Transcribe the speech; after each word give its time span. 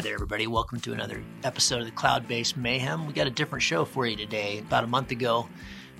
Hi 0.00 0.04
there, 0.04 0.14
everybody. 0.14 0.46
Welcome 0.46 0.80
to 0.80 0.94
another 0.94 1.22
episode 1.44 1.80
of 1.80 1.84
the 1.84 1.92
Cloudbase 1.92 2.56
Mayhem. 2.56 3.06
We 3.06 3.12
got 3.12 3.26
a 3.26 3.30
different 3.30 3.62
show 3.62 3.84
for 3.84 4.06
you 4.06 4.16
today. 4.16 4.60
About 4.60 4.82
a 4.82 4.86
month 4.86 5.10
ago, 5.10 5.46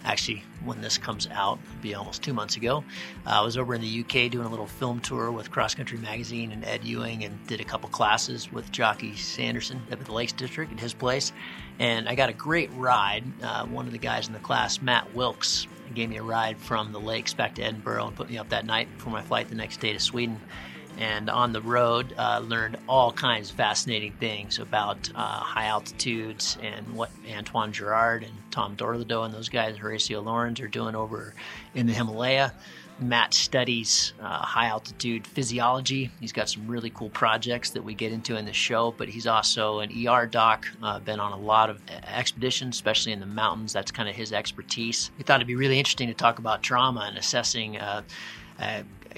actually, 0.04 0.42
when 0.64 0.80
this 0.80 0.96
comes 0.96 1.28
out, 1.30 1.58
be 1.82 1.94
almost 1.94 2.22
two 2.22 2.32
months 2.32 2.56
ago, 2.56 2.82
uh, 3.26 3.30
I 3.30 3.40
was 3.42 3.58
over 3.58 3.74
in 3.74 3.82
the 3.82 4.00
UK 4.00 4.30
doing 4.30 4.46
a 4.46 4.48
little 4.48 4.66
film 4.66 5.00
tour 5.00 5.30
with 5.30 5.50
Cross 5.50 5.74
Country 5.74 5.98
Magazine 5.98 6.50
and 6.50 6.64
Ed 6.64 6.82
Ewing 6.82 7.24
and 7.24 7.46
did 7.46 7.60
a 7.60 7.64
couple 7.64 7.90
classes 7.90 8.50
with 8.50 8.72
Jocky 8.72 9.14
Sanderson 9.16 9.82
up 9.92 10.00
at 10.00 10.06
the 10.06 10.14
Lakes 10.14 10.32
District 10.32 10.72
at 10.72 10.80
his 10.80 10.94
place. 10.94 11.30
And 11.78 12.08
I 12.08 12.14
got 12.14 12.30
a 12.30 12.32
great 12.32 12.70
ride. 12.76 13.24
Uh, 13.42 13.66
one 13.66 13.84
of 13.84 13.92
the 13.92 13.98
guys 13.98 14.28
in 14.28 14.32
the 14.32 14.38
class, 14.38 14.80
Matt 14.80 15.14
Wilkes, 15.14 15.66
gave 15.94 16.08
me 16.08 16.16
a 16.16 16.22
ride 16.22 16.56
from 16.56 16.92
the 16.92 17.00
lakes 17.00 17.34
back 17.34 17.56
to 17.56 17.62
Edinburgh 17.62 18.06
and 18.06 18.16
put 18.16 18.30
me 18.30 18.38
up 18.38 18.48
that 18.48 18.64
night 18.64 18.88
for 18.96 19.10
my 19.10 19.20
flight 19.20 19.50
the 19.50 19.56
next 19.56 19.78
day 19.80 19.92
to 19.92 20.00
Sweden 20.00 20.40
and 21.00 21.30
on 21.30 21.52
the 21.52 21.62
road 21.62 22.14
uh, 22.18 22.40
learned 22.40 22.76
all 22.86 23.10
kinds 23.10 23.50
of 23.50 23.56
fascinating 23.56 24.12
things 24.12 24.58
about 24.58 25.10
uh, 25.14 25.40
high 25.40 25.64
altitudes 25.64 26.58
and 26.62 26.94
what 26.94 27.10
Antoine 27.34 27.72
Girard 27.72 28.22
and 28.22 28.32
Tom 28.50 28.74
de 28.74 28.84
Dorlodot 28.84 29.24
and 29.24 29.34
those 29.34 29.48
guys, 29.48 29.78
Horacio 29.78 30.22
Llorens, 30.22 30.60
are 30.60 30.68
doing 30.68 30.94
over 30.94 31.34
in 31.74 31.86
the 31.86 31.94
Himalaya. 31.94 32.52
Matt 33.00 33.32
studies 33.32 34.12
uh, 34.20 34.40
high 34.40 34.66
altitude 34.66 35.26
physiology. 35.26 36.10
He's 36.20 36.32
got 36.32 36.50
some 36.50 36.66
really 36.66 36.90
cool 36.90 37.08
projects 37.08 37.70
that 37.70 37.82
we 37.82 37.94
get 37.94 38.12
into 38.12 38.36
in 38.36 38.44
the 38.44 38.52
show, 38.52 38.94
but 38.98 39.08
he's 39.08 39.26
also 39.26 39.78
an 39.78 39.90
ER 40.06 40.26
doc, 40.26 40.66
uh, 40.82 40.98
been 40.98 41.18
on 41.18 41.32
a 41.32 41.38
lot 41.38 41.70
of 41.70 41.80
expeditions, 42.06 42.76
especially 42.76 43.12
in 43.12 43.20
the 43.20 43.26
mountains. 43.26 43.72
That's 43.72 43.90
kind 43.90 44.06
of 44.06 44.14
his 44.14 44.34
expertise. 44.34 45.10
We 45.16 45.24
thought 45.24 45.36
it'd 45.36 45.46
be 45.46 45.54
really 45.54 45.78
interesting 45.78 46.08
to 46.08 46.14
talk 46.14 46.38
about 46.38 46.62
trauma 46.62 47.06
and 47.08 47.16
assessing 47.16 47.78
uh, 47.78 48.02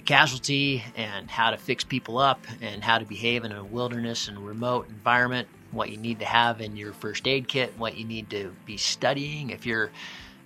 casualty 0.04 0.84
and 0.96 1.30
how 1.30 1.50
to 1.50 1.56
fix 1.56 1.84
people 1.84 2.18
up 2.18 2.40
and 2.60 2.82
how 2.82 2.98
to 2.98 3.04
behave 3.04 3.44
in 3.44 3.52
a 3.52 3.64
wilderness 3.64 4.28
and 4.28 4.38
remote 4.38 4.88
environment, 4.88 5.48
what 5.70 5.90
you 5.90 5.96
need 5.96 6.18
to 6.18 6.24
have 6.24 6.60
in 6.60 6.76
your 6.76 6.92
first 6.92 7.26
aid 7.26 7.48
kit, 7.48 7.72
what 7.78 7.96
you 7.96 8.04
need 8.04 8.28
to 8.30 8.54
be 8.66 8.76
studying 8.76 9.50
if 9.50 9.66
you're 9.66 9.90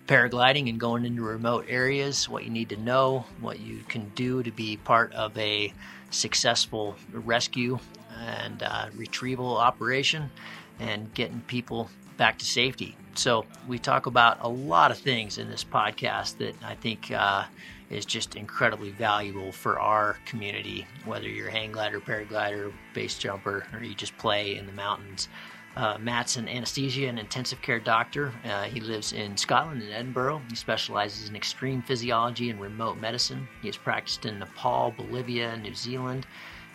paragliding 0.06 0.68
and 0.68 0.78
going 0.78 1.04
into 1.04 1.22
remote 1.22 1.66
areas, 1.68 2.28
what 2.28 2.44
you 2.44 2.50
need 2.50 2.68
to 2.68 2.76
know, 2.76 3.24
what 3.40 3.58
you 3.60 3.80
can 3.88 4.10
do 4.14 4.42
to 4.42 4.50
be 4.52 4.76
part 4.76 5.12
of 5.14 5.36
a 5.36 5.72
successful 6.10 6.94
rescue 7.12 7.78
and 8.20 8.62
uh, 8.62 8.86
retrieval 8.94 9.56
operation 9.56 10.30
and 10.78 11.12
getting 11.14 11.40
people 11.46 11.90
back 12.16 12.38
to 12.38 12.44
safety. 12.44 12.96
So, 13.14 13.46
we 13.66 13.78
talk 13.78 14.06
about 14.06 14.38
a 14.42 14.48
lot 14.48 14.90
of 14.90 14.98
things 14.98 15.38
in 15.38 15.50
this 15.50 15.64
podcast 15.64 16.36
that 16.38 16.54
I 16.62 16.74
think 16.74 17.10
uh, 17.10 17.44
is 17.90 18.04
just 18.04 18.34
incredibly 18.34 18.90
valuable 18.90 19.52
for 19.52 19.78
our 19.78 20.16
community, 20.26 20.86
whether 21.04 21.28
you're 21.28 21.50
hang 21.50 21.72
glider, 21.72 22.00
paraglider, 22.00 22.72
base 22.94 23.18
jumper, 23.18 23.66
or 23.72 23.82
you 23.82 23.94
just 23.94 24.16
play 24.18 24.56
in 24.56 24.66
the 24.66 24.72
mountains. 24.72 25.28
Uh, 25.76 25.98
Matt's 25.98 26.36
an 26.36 26.48
anesthesia 26.48 27.06
and 27.06 27.18
intensive 27.18 27.60
care 27.60 27.78
doctor. 27.78 28.32
Uh, 28.44 28.62
he 28.62 28.80
lives 28.80 29.12
in 29.12 29.36
Scotland 29.36 29.82
in 29.82 29.92
Edinburgh. 29.92 30.40
He 30.48 30.56
specializes 30.56 31.28
in 31.28 31.36
extreme 31.36 31.82
physiology 31.82 32.48
and 32.48 32.58
remote 32.58 32.96
medicine. 32.98 33.46
He 33.60 33.68
has 33.68 33.76
practiced 33.76 34.24
in 34.24 34.38
Nepal, 34.38 34.94
Bolivia, 34.96 35.54
New 35.58 35.74
Zealand, 35.74 36.26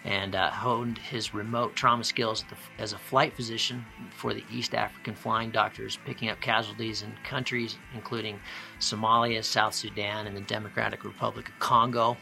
and 0.06 0.36
uh, 0.36 0.52
honed 0.52 1.00
his 1.00 1.34
remote 1.34 1.76
trauma 1.76 2.04
skills 2.04 2.46
as 2.78 2.94
a 2.94 2.98
flight 2.98 3.36
physician 3.36 3.84
for 4.16 4.36
the 4.36 4.44
East 4.52 4.76
African 4.76 5.16
flying 5.16 5.50
doctors, 5.50 5.98
picking 6.06 6.30
up 6.30 6.40
casualties 6.40 7.02
in 7.02 7.12
countries 7.24 7.78
including 7.96 8.40
Somalia, 8.82 9.44
South 9.44 9.74
Sudan, 9.74 10.28
and 10.28 10.36
the 10.36 10.42
Democratic 10.42 11.04
Republic 11.04 11.48
of 11.50 11.60
Congo. 11.60 12.18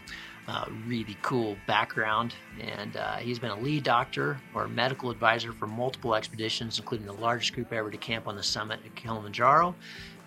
Uh, 0.47 0.65
really 0.87 1.15
cool 1.21 1.55
background, 1.67 2.33
and 2.59 2.97
uh, 2.97 3.17
he's 3.17 3.37
been 3.37 3.51
a 3.51 3.59
lead 3.59 3.83
doctor 3.83 4.39
or 4.55 4.67
medical 4.67 5.11
advisor 5.11 5.53
for 5.53 5.67
multiple 5.67 6.15
expeditions, 6.15 6.79
including 6.79 7.05
the 7.05 7.13
largest 7.13 7.53
group 7.53 7.71
ever 7.71 7.91
to 7.91 7.97
camp 7.97 8.27
on 8.27 8.35
the 8.35 8.41
summit 8.41 8.79
at 8.83 8.95
Kilimanjaro. 8.95 9.75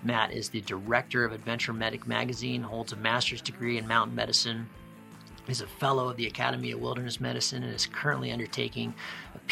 Matt 0.04 0.32
is 0.32 0.48
the 0.48 0.60
director 0.60 1.24
of 1.24 1.32
Adventure 1.32 1.72
Medic 1.72 2.06
magazine, 2.06 2.62
holds 2.62 2.92
a 2.92 2.96
master's 2.96 3.40
degree 3.40 3.78
in 3.78 3.88
mountain 3.88 4.14
medicine 4.14 4.68
is 5.48 5.60
a 5.60 5.66
fellow 5.66 6.08
of 6.08 6.16
the 6.16 6.26
Academy 6.26 6.70
of 6.70 6.80
Wilderness 6.80 7.20
Medicine 7.20 7.62
and 7.62 7.74
is 7.74 7.86
currently 7.86 8.30
undertaking 8.30 8.94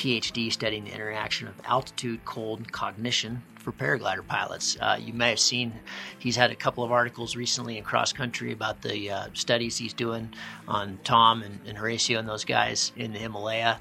PhD 0.01 0.51
studying 0.51 0.85
the 0.85 0.95
interaction 0.95 1.47
of 1.47 1.53
altitude, 1.67 2.25
cold, 2.25 2.61
and 2.61 2.73
cognition 2.73 3.43
for 3.57 3.71
paraglider 3.71 4.27
pilots. 4.27 4.79
Uh, 4.81 4.97
you 4.99 5.13
may 5.13 5.29
have 5.29 5.39
seen 5.39 5.75
he's 6.19 6.37
had 6.37 6.51
a 6.51 6.55
couple 6.55 6.83
of 6.83 6.91
articles 6.91 7.37
recently 7.37 7.77
in 7.77 7.85
Cross 7.85 8.15
Country 8.15 8.51
about 8.51 8.81
the 8.81 9.11
uh, 9.11 9.27
studies 9.35 9.77
he's 9.77 9.93
doing 9.93 10.33
on 10.67 10.99
Tom 11.05 11.43
and, 11.43 11.61
and 11.67 11.77
Horacio 11.77 12.19
and 12.19 12.27
those 12.27 12.47
guys 12.47 12.93
in 12.97 13.13
the 13.13 13.19
Himalaya. 13.19 13.79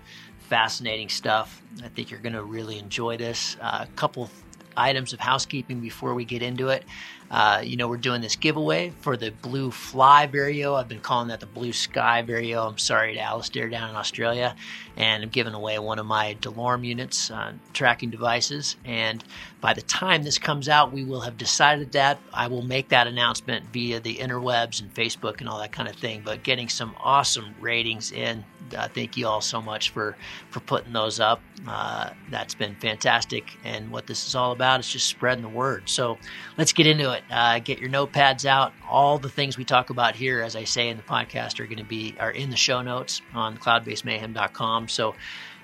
Fascinating 0.50 1.07
stuff. 1.07 1.62
I 1.81 1.88
think 1.88 2.12
you're 2.12 2.19
going 2.19 2.34
to 2.34 2.44
really 2.44 2.80
enjoy 2.80 3.16
this. 3.16 3.56
Uh, 3.62 3.86
a 3.90 3.91
couple 3.96 4.30
items 4.75 5.13
of 5.13 5.22
housekeeping 5.22 5.80
before 5.80 6.13
we 6.13 6.25
get 6.25 6.41
into 6.41 6.68
it. 6.68 6.84
Uh, 7.31 7.62
you 7.63 7.78
know, 7.78 7.88
we're 7.88 7.97
doing 7.97 8.22
this 8.22 8.35
giveaway 8.35 8.91
for 9.01 9.16
the 9.16 9.29
Blue 9.29 9.69
Fly 9.69 10.28
Vario. 10.28 10.75
I've 10.75 10.88
been 10.88 11.00
calling 11.00 11.28
that 11.28 11.40
the 11.40 11.45
Blue 11.45 11.72
Sky 11.72 12.23
Vario. 12.28 12.67
I'm 12.67 12.78
sorry 12.79 13.13
to 13.13 13.19
Alistair 13.19 13.69
down 13.69 13.90
in 13.90 13.95
Australia. 13.95 14.56
And 14.97 15.23
I'm 15.23 15.29
giving 15.29 15.53
away 15.53 15.78
one 15.78 16.00
of 16.00 16.06
my 16.06 16.35
DeLorme 16.41 16.84
units, 16.85 17.29
uh, 17.29 17.53
tracking 17.73 18.09
devices. 18.09 18.75
And 18.84 19.23
by 19.62 19.73
the 19.73 19.81
time 19.81 20.23
this 20.23 20.39
comes 20.39 20.68
out, 20.68 20.91
we 20.91 21.03
will 21.03 21.22
have 21.22 21.38
decided 21.38 21.91
that. 21.91 22.19
I 22.34 22.47
will 22.47 22.63
make 22.63 22.89
that 22.89 23.06
announcement 23.07 23.66
via 23.72 24.00
the 24.00 24.16
interwebs 24.16 24.81
and 24.81 24.94
Facebook 24.94 25.39
and 25.39 25.47
all 25.47 25.59
that 25.59 25.72
kind 25.72 25.88
of 25.88 25.95
thing. 25.95 26.23
But 26.25 26.44
getting 26.44 26.68
some 26.68 26.95
awesome 27.00 27.53
ratings 27.59 28.12
in. 28.12 28.44
Uh, 28.75 28.88
thank 28.88 29.18
you 29.18 29.28
all 29.28 29.41
so 29.41 29.62
much 29.62 29.89
for, 29.91 30.16
for 30.50 30.59
putting 30.59 30.94
those 30.94 31.19
up. 31.19 31.41
Uh, 31.68 32.12
that's 32.30 32.56
been 32.56 32.75
fantastic. 32.75 33.58
And 33.64 33.92
what 33.92 34.08
this 34.08 34.28
is 34.28 34.36
all 34.36 34.52
about 34.52 34.80
is 34.80 34.90
just 34.90 35.08
spreading 35.08 35.44
the 35.44 35.50
word. 35.50 35.90
So 35.90 36.18
let's 36.58 36.74
get 36.74 36.88
into 36.88 37.12
it. 37.12 37.24
Uh, 37.30 37.59
get 37.59 37.80
your 37.80 37.90
notepads 37.90 38.46
out. 38.46 38.74
All 38.90 39.20
the 39.20 39.30
things 39.30 39.58
we 39.58 39.66
talk 39.66 39.90
about 39.90 40.16
here, 40.16 40.42
as 40.42 40.56
I 40.56 40.64
say 40.64 40.90
in 40.90 40.98
the 40.98 41.03
podcast, 41.03 41.59
are 41.59 41.66
going 41.66 41.78
to 41.78 41.84
be 41.84 42.16
are 42.19 42.31
in 42.31 42.50
the 42.50 42.56
show 42.56 42.81
notes 42.81 43.22
on 43.34 43.58
cloudbasemayhem.com. 43.58 44.88
So 44.88 45.16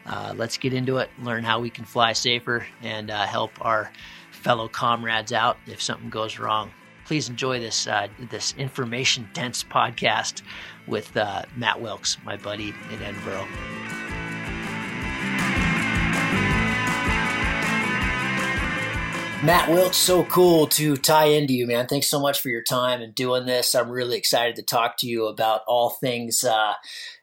uh, 0.06 0.34
let's 0.36 0.58
get 0.58 0.74
into 0.74 0.98
it. 0.98 1.10
Learn 1.22 1.44
how 1.44 1.60
we 1.60 1.70
can 1.70 1.86
fly 1.86 2.14
safer 2.14 2.66
and 2.82 3.10
uh, 3.10 3.26
help 3.26 3.52
our 3.62 3.92
fellow 4.32 4.68
comrades 4.68 5.34
out 5.34 5.58
if 5.66 5.82
something 5.82 6.10
goes 6.10 6.38
wrong. 6.38 6.72
Please 7.06 7.30
enjoy 7.30 7.60
this 7.60 7.88
uh, 7.88 8.08
this 8.32 8.54
information 8.58 9.30
dense 9.34 9.64
podcast 9.64 10.42
with 10.88 11.16
uh, 11.16 11.44
Matt 11.56 11.82
Wilkes, 11.82 12.18
my 12.26 12.36
buddy 12.36 12.74
in 12.92 13.02
Edinburgh. 13.02 13.48
Matt 19.46 19.70
Wilkes, 19.70 19.98
so 19.98 20.24
cool 20.24 20.66
to 20.70 20.96
tie 20.98 21.26
into 21.26 21.54
you, 21.54 21.68
man. 21.68 21.86
Thanks 21.86 22.10
so 22.10 22.20
much 22.20 22.42
for 22.42 22.50
your 22.50 22.64
time 22.64 23.04
and 23.04 23.14
doing 23.14 23.46
this. 23.46 23.76
I'm 23.76 23.92
really 23.92 24.18
excited 24.18 24.56
to 24.56 24.64
talk 24.64 24.98
to 24.98 25.08
you 25.08 25.28
about 25.28 25.62
all 25.68 25.92
things 25.92 26.44
uh, 26.44 26.74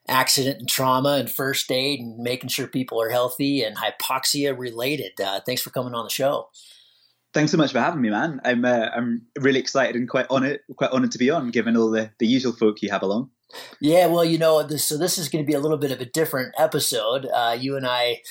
accident 0.06 0.61
and 0.61 0.69
trauma 0.69 1.15
and 1.15 1.28
first 1.28 1.72
aid 1.72 1.99
and 1.99 2.19
making 2.19 2.50
sure 2.50 2.69
people 2.69 3.03
are 3.03 3.09
healthy 3.09 3.65
and 3.65 3.77
hypoxia 3.77 4.56
related. 4.56 5.21
Uh, 5.21 5.41
thanks 5.44 5.62
for 5.62 5.71
coming 5.71 5.94
on 5.94 6.05
the 6.05 6.11
show. 6.11 6.49
Thanks 7.34 7.50
so 7.50 7.59
much 7.59 7.72
for 7.72 7.81
having 7.81 8.00
me, 8.00 8.11
man. 8.11 8.41
I'm 8.44 8.65
uh, 8.65 8.87
I'm 8.94 9.22
really 9.41 9.59
excited 9.59 9.97
and 9.97 10.09
quite 10.09 10.27
honored, 10.31 10.61
quite 10.77 10.93
honored 10.93 11.11
to 11.12 11.19
be 11.19 11.28
on, 11.28 11.50
given 11.50 11.77
all 11.77 11.91
the 11.91 12.12
the 12.21 12.27
usual 12.28 12.53
folk 12.53 12.82
you 12.82 12.91
have 12.93 13.03
along. 13.03 13.31
Yeah, 13.80 14.06
well, 14.06 14.24
you 14.24 14.38
know, 14.38 14.62
this, 14.62 14.84
so 14.84 14.96
this 14.96 15.18
is 15.18 15.28
going 15.28 15.44
to 15.44 15.46
be 15.46 15.54
a 15.54 15.60
little 15.60 15.76
bit 15.76 15.90
of 15.90 16.00
a 16.00 16.04
different 16.06 16.54
episode. 16.58 17.26
Uh, 17.26 17.56
you 17.58 17.76
and 17.76 17.86
I 17.86 18.22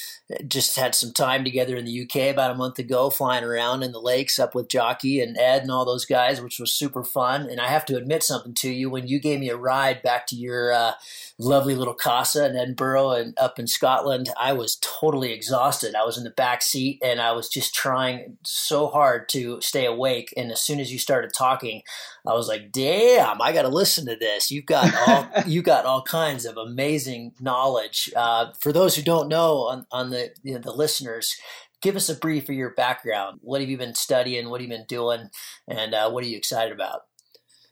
just 0.47 0.77
had 0.77 0.95
some 0.95 1.13
time 1.13 1.43
together 1.43 1.75
in 1.75 1.85
the 1.85 2.01
UK 2.03 2.31
about 2.31 2.51
a 2.51 2.55
month 2.55 2.79
ago, 2.79 3.09
flying 3.09 3.43
around 3.43 3.83
in 3.83 3.91
the 3.91 3.99
lakes 3.99 4.39
up 4.39 4.55
with 4.55 4.69
Jocky 4.69 5.19
and 5.21 5.38
Ed 5.38 5.63
and 5.63 5.71
all 5.71 5.85
those 5.85 6.06
guys, 6.06 6.41
which 6.41 6.59
was 6.59 6.73
super 6.73 7.03
fun. 7.03 7.50
And 7.50 7.59
I 7.59 7.68
have 7.68 7.85
to 7.85 7.97
admit 7.97 8.23
something 8.23 8.53
to 8.56 8.71
you: 8.71 8.89
when 8.89 9.07
you 9.07 9.19
gave 9.19 9.39
me 9.39 9.50
a 9.50 9.57
ride 9.57 10.01
back 10.01 10.27
to 10.27 10.35
your 10.35 10.73
uh, 10.73 10.94
lovely 11.41 11.75
little 11.75 11.93
casa 11.93 12.45
in 12.45 12.55
Edinburgh 12.55 13.11
and 13.11 13.38
up 13.38 13.57
in 13.57 13.65
Scotland, 13.65 14.29
I 14.39 14.53
was 14.53 14.77
totally 14.81 15.33
exhausted. 15.33 15.95
I 15.95 16.05
was 16.05 16.17
in 16.17 16.23
the 16.23 16.29
back 16.29 16.61
seat 16.61 16.99
and 17.03 17.19
I 17.19 17.31
was 17.31 17.49
just 17.49 17.73
trying 17.73 18.38
so 18.43 18.88
hard 18.88 19.27
to 19.29 19.59
stay 19.59 19.85
awake. 19.85 20.33
And 20.38 20.51
as 20.51 20.61
soon 20.61 20.79
as 20.79 20.91
you 20.91 20.99
started 20.99 21.31
talking, 21.35 21.81
I 22.27 22.33
was 22.33 22.47
like, 22.47 22.71
"Damn, 22.71 23.41
I 23.41 23.51
got 23.53 23.63
to 23.63 23.69
listen 23.69 24.05
to 24.05 24.15
this." 24.15 24.51
You've 24.51 24.67
got 24.67 24.93
all 25.07 25.27
you 25.47 25.61
got 25.61 25.85
all 25.85 26.03
kinds 26.03 26.45
of 26.45 26.57
amazing 26.57 27.33
knowledge. 27.39 28.11
Uh, 28.15 28.51
for 28.59 28.71
those 28.71 28.95
who 28.95 29.01
don't 29.01 29.27
know, 29.27 29.67
on 29.67 29.85
on 29.91 30.11
the 30.11 30.29
you 30.43 30.53
know, 30.53 30.59
the 30.59 30.71
listeners, 30.71 31.35
give 31.81 31.95
us 31.95 32.09
a 32.09 32.15
brief 32.15 32.49
of 32.49 32.55
your 32.55 32.73
background. 32.73 33.39
What 33.41 33.61
have 33.61 33.69
you 33.69 33.77
been 33.77 33.95
studying? 33.95 34.49
What 34.49 34.61
have 34.61 34.69
you 34.69 34.77
been 34.77 34.85
doing? 34.88 35.29
And 35.67 35.93
uh, 35.93 36.09
what 36.11 36.23
are 36.23 36.27
you 36.27 36.38
excited 36.38 36.73
about? 36.73 37.01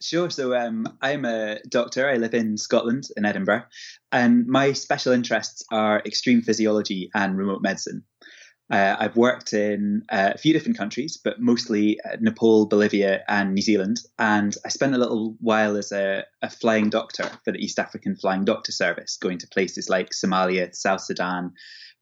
Sure. 0.01 0.29
So 0.29 0.55
um, 0.55 0.97
I'm 1.01 1.25
a 1.25 1.59
doctor. 1.67 2.09
I 2.09 2.15
live 2.15 2.33
in 2.33 2.57
Scotland, 2.57 3.09
in 3.17 3.25
Edinburgh, 3.25 3.63
and 4.11 4.47
my 4.47 4.71
special 4.71 5.11
interests 5.11 5.63
are 5.71 6.01
extreme 6.05 6.41
physiology 6.41 7.11
and 7.13 7.37
remote 7.37 7.61
medicine. 7.61 8.03
Uh, 8.71 8.95
I've 8.97 9.17
worked 9.17 9.51
in 9.51 10.03
uh, 10.09 10.31
a 10.35 10.37
few 10.37 10.53
different 10.53 10.77
countries, 10.77 11.19
but 11.21 11.41
mostly 11.41 11.99
uh, 12.01 12.17
Nepal, 12.21 12.67
Bolivia, 12.67 13.23
and 13.27 13.55
New 13.55 13.61
Zealand. 13.61 13.99
And 14.19 14.55
I 14.63 14.69
spent 14.69 14.93
a 14.93 14.99
little 14.99 15.35
while 15.41 15.75
as 15.75 15.91
a, 15.91 16.23
a, 16.43 16.49
flying 16.51 16.91
doctor 16.91 17.29
for 17.43 17.51
the 17.51 17.57
East 17.57 17.79
African 17.79 18.15
Flying 18.15 18.45
Doctor 18.45 18.71
Service, 18.71 19.17
going 19.17 19.39
to 19.39 19.47
places 19.47 19.89
like 19.89 20.11
Somalia, 20.11 20.73
South 20.73 21.01
Sudan, 21.01 21.53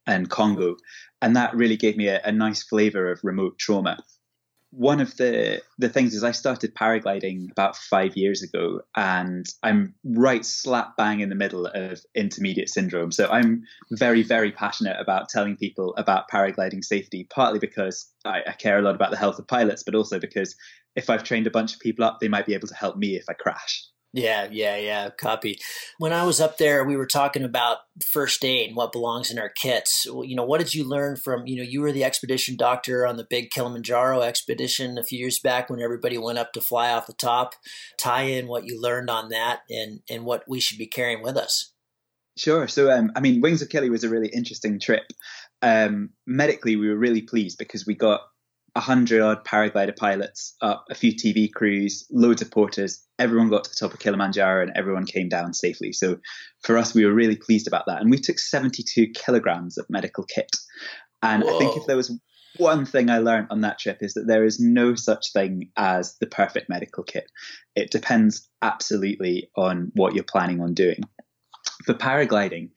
and 0.05 0.29
Congo, 0.29 0.75
and 1.21 1.35
that 1.35 1.55
really 1.55 1.77
gave 1.77 1.97
me 1.97 2.09
a, 2.09 2.21
a 2.23 2.31
nice 2.31 2.63
flavour 2.63 3.11
of 3.11 3.21
remote 3.23 3.57
trauma 3.57 3.97
one 4.77 5.01
of 5.01 5.17
the 5.17 5.61
the 5.79 5.89
things 5.89 6.13
is 6.13 6.23
I 6.23 6.31
started 6.31 6.75
paragliding 6.75 7.51
about 7.51 7.75
five 7.75 8.15
years 8.15 8.43
ago, 8.43 8.81
and 8.95 9.45
I'm 9.63 9.95
right 10.03 10.45
slap 10.45 10.95
bang 10.95 11.19
in 11.19 11.29
the 11.29 11.35
middle 11.35 11.65
of 11.65 11.99
intermediate 12.13 12.69
syndrome. 12.69 13.11
So 13.11 13.27
I'm 13.27 13.63
very 13.91 14.21
very 14.21 14.51
passionate 14.51 14.97
about 14.99 15.29
telling 15.29 15.57
people 15.57 15.95
about 15.97 16.29
paragliding 16.29 16.83
safety, 16.83 17.27
partly 17.27 17.59
because 17.59 18.07
I, 18.23 18.41
I 18.47 18.51
care 18.51 18.77
a 18.77 18.81
lot 18.83 18.95
about 18.95 19.09
the 19.09 19.17
health 19.17 19.39
of 19.39 19.47
pilots, 19.47 19.81
but 19.81 19.95
also 19.95 20.19
because 20.19 20.55
if 20.95 21.09
I've 21.09 21.23
trained 21.23 21.47
a 21.47 21.51
bunch 21.51 21.73
of 21.73 21.79
people 21.79 22.05
up, 22.05 22.19
they 22.19 22.27
might 22.27 22.45
be 22.45 22.53
able 22.53 22.67
to 22.67 22.75
help 22.75 22.97
me 22.97 23.15
if 23.15 23.25
I 23.27 23.33
crash. 23.33 23.83
Yeah, 24.17 24.47
yeah, 24.51 24.77
yeah. 24.77 25.11
Copy. 25.11 25.59
When 25.99 26.11
I 26.11 26.23
was 26.23 26.41
up 26.41 26.57
there, 26.57 26.83
we 26.83 26.97
were 26.97 27.05
talking 27.05 27.43
about 27.43 27.77
first 28.03 28.43
aid 28.43 28.69
and 28.69 28.75
what 28.75 28.91
belongs 28.91 29.29
in 29.29 29.37
our 29.37 29.47
kits. 29.47 30.07
You 30.07 30.35
know, 30.35 30.43
what 30.43 30.57
did 30.57 30.73
you 30.73 30.89
learn 30.89 31.17
from? 31.17 31.45
You 31.45 31.57
know, 31.57 31.61
you 31.61 31.81
were 31.81 31.91
the 31.91 32.03
expedition 32.03 32.55
doctor 32.55 33.05
on 33.05 33.17
the 33.17 33.27
big 33.29 33.51
Kilimanjaro 33.51 34.23
expedition 34.23 34.97
a 34.97 35.03
few 35.03 35.19
years 35.19 35.37
back 35.37 35.69
when 35.69 35.79
everybody 35.79 36.17
went 36.17 36.39
up 36.39 36.51
to 36.53 36.61
fly 36.61 36.91
off 36.91 37.05
the 37.05 37.13
top. 37.13 37.53
Tie 37.99 38.23
in 38.23 38.47
what 38.47 38.65
you 38.65 38.81
learned 38.81 39.11
on 39.11 39.29
that 39.29 39.59
and 39.69 39.99
and 40.09 40.25
what 40.25 40.43
we 40.47 40.59
should 40.59 40.79
be 40.79 40.87
carrying 40.87 41.21
with 41.21 41.37
us. 41.37 41.71
Sure. 42.37 42.67
So, 42.67 42.89
um, 42.89 43.11
I 43.15 43.19
mean, 43.19 43.39
Wings 43.39 43.61
of 43.61 43.69
Kili 43.69 43.91
was 43.91 44.03
a 44.03 44.09
really 44.09 44.29
interesting 44.29 44.79
trip. 44.79 45.03
Um, 45.61 46.09
medically, 46.25 46.75
we 46.75 46.89
were 46.89 46.97
really 46.97 47.21
pleased 47.21 47.59
because 47.59 47.85
we 47.85 47.93
got 47.93 48.21
a 48.77 48.79
hundred 48.79 49.21
odd 49.23 49.43
paraglider 49.43 49.97
pilots, 49.97 50.55
uh, 50.61 50.75
a 50.91 50.93
few 50.93 51.11
TV 51.11 51.51
crews, 51.51 52.05
loads 52.11 52.43
of 52.43 52.51
porters. 52.51 53.03
Everyone 53.17 53.49
got 53.49 53.63
to 53.63 53.71
the 53.71 53.75
top 53.75 53.91
of 53.91 53.99
Kilimanjaro 53.99 54.61
and 54.61 54.71
everyone 54.75 55.07
came 55.07 55.27
down 55.27 55.55
safely. 55.55 55.91
So 55.91 56.17
for 56.61 56.77
us, 56.77 56.93
we 56.93 57.03
were 57.03 57.13
really 57.13 57.35
pleased 57.35 57.67
about 57.67 57.85
that. 57.87 58.01
And 58.01 58.11
we 58.11 58.19
took 58.19 58.37
72 58.37 59.07
kilograms 59.15 59.79
of 59.79 59.87
medical 59.89 60.25
kit. 60.25 60.51
And 61.23 61.43
Whoa. 61.43 61.55
I 61.55 61.57
think 61.57 61.75
if 61.75 61.87
there 61.87 61.97
was 61.97 62.15
one 62.57 62.85
thing 62.85 63.09
I 63.09 63.17
learned 63.17 63.47
on 63.49 63.61
that 63.61 63.79
trip 63.79 63.97
is 64.01 64.13
that 64.13 64.27
there 64.27 64.45
is 64.45 64.59
no 64.59 64.93
such 64.93 65.33
thing 65.33 65.71
as 65.75 66.15
the 66.19 66.27
perfect 66.27 66.69
medical 66.69 67.03
kit. 67.03 67.25
It 67.75 67.89
depends 67.89 68.47
absolutely 68.61 69.49
on 69.57 69.91
what 69.95 70.13
you're 70.13 70.23
planning 70.23 70.61
on 70.61 70.75
doing. 70.75 71.01
For 71.83 71.95
paragliding, 71.95 72.69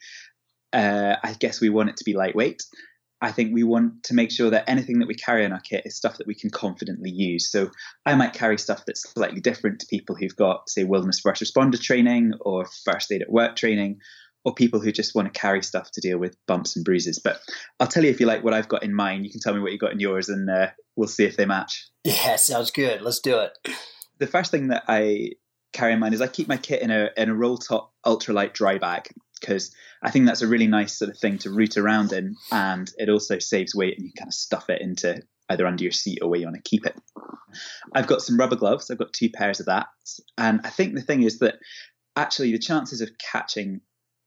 uh, 0.72 1.16
I 1.22 1.34
guess 1.34 1.60
we 1.60 1.68
want 1.68 1.90
it 1.90 1.98
to 1.98 2.04
be 2.04 2.14
lightweight. 2.14 2.62
I 3.22 3.32
think 3.32 3.52
we 3.52 3.64
want 3.64 4.04
to 4.04 4.14
make 4.14 4.30
sure 4.30 4.50
that 4.50 4.68
anything 4.68 4.98
that 5.00 5.08
we 5.08 5.14
carry 5.14 5.44
in 5.44 5.52
our 5.52 5.60
kit 5.60 5.82
is 5.84 5.96
stuff 5.96 6.16
that 6.18 6.26
we 6.26 6.34
can 6.34 6.50
confidently 6.50 7.10
use. 7.10 7.50
So 7.50 7.70
I 8.06 8.14
might 8.14 8.32
carry 8.32 8.58
stuff 8.58 8.84
that's 8.86 9.02
slightly 9.02 9.40
different 9.40 9.80
to 9.80 9.86
people 9.86 10.16
who've 10.16 10.34
got, 10.34 10.70
say, 10.70 10.84
wilderness 10.84 11.20
first 11.20 11.42
responder 11.42 11.80
training 11.80 12.32
or 12.40 12.66
first 12.84 13.12
aid 13.12 13.22
at 13.22 13.30
work 13.30 13.56
training, 13.56 13.98
or 14.44 14.54
people 14.54 14.80
who 14.80 14.90
just 14.90 15.14
want 15.14 15.32
to 15.32 15.38
carry 15.38 15.62
stuff 15.62 15.90
to 15.92 16.00
deal 16.00 16.18
with 16.18 16.36
bumps 16.46 16.76
and 16.76 16.84
bruises. 16.84 17.18
But 17.22 17.40
I'll 17.78 17.86
tell 17.86 18.04
you 18.04 18.10
if 18.10 18.20
you 18.20 18.26
like 18.26 18.42
what 18.42 18.54
I've 18.54 18.68
got 18.68 18.82
in 18.82 18.94
mine. 18.94 19.24
You 19.24 19.30
can 19.30 19.40
tell 19.40 19.52
me 19.52 19.60
what 19.60 19.72
you 19.72 19.78
got 19.78 19.92
in 19.92 20.00
yours, 20.00 20.28
and 20.30 20.48
uh, 20.48 20.68
we'll 20.96 21.08
see 21.08 21.24
if 21.24 21.36
they 21.36 21.44
match. 21.44 21.88
Yeah, 22.04 22.36
sounds 22.36 22.70
good. 22.70 23.02
Let's 23.02 23.20
do 23.20 23.38
it. 23.40 23.52
The 24.18 24.26
first 24.26 24.50
thing 24.50 24.68
that 24.68 24.84
I 24.88 25.32
carry 25.72 25.92
in 25.92 25.98
mind 25.98 26.14
is 26.14 26.20
I 26.20 26.26
keep 26.26 26.48
my 26.48 26.56
kit 26.56 26.82
in 26.82 26.90
a 26.90 27.10
in 27.16 27.28
a 27.28 27.34
roll 27.34 27.58
top 27.58 27.92
ultralight 28.04 28.54
dry 28.54 28.78
bag 28.78 29.08
because 29.40 29.74
I 30.02 30.10
think 30.10 30.26
that's 30.26 30.42
a 30.42 30.46
really 30.46 30.66
nice 30.66 30.98
sort 30.98 31.10
of 31.10 31.18
thing 31.18 31.38
to 31.38 31.50
root 31.50 31.76
around 31.76 32.12
in, 32.12 32.36
and 32.52 32.90
it 32.96 33.08
also 33.08 33.38
saves 33.38 33.74
weight 33.74 33.96
and 33.96 34.06
you 34.06 34.12
kind 34.16 34.28
of 34.28 34.34
stuff 34.34 34.68
it 34.68 34.80
into 34.80 35.22
either 35.48 35.66
under 35.66 35.82
your 35.82 35.92
seat 35.92 36.18
or 36.22 36.30
where 36.30 36.38
you 36.38 36.46
want 36.46 36.56
to 36.56 36.68
keep 36.68 36.86
it. 36.86 36.96
I've 37.94 38.06
got 38.06 38.22
some 38.22 38.38
rubber 38.38 38.56
gloves. 38.56 38.90
I've 38.90 38.98
got 38.98 39.12
two 39.12 39.30
pairs 39.30 39.60
of 39.60 39.66
that, 39.66 39.86
and 40.38 40.60
I 40.64 40.70
think 40.70 40.94
the 40.94 41.02
thing 41.02 41.22
is 41.22 41.38
that 41.40 41.56
actually 42.16 42.52
the 42.52 42.58
chances 42.58 43.00
of 43.00 43.10
catching 43.18 43.80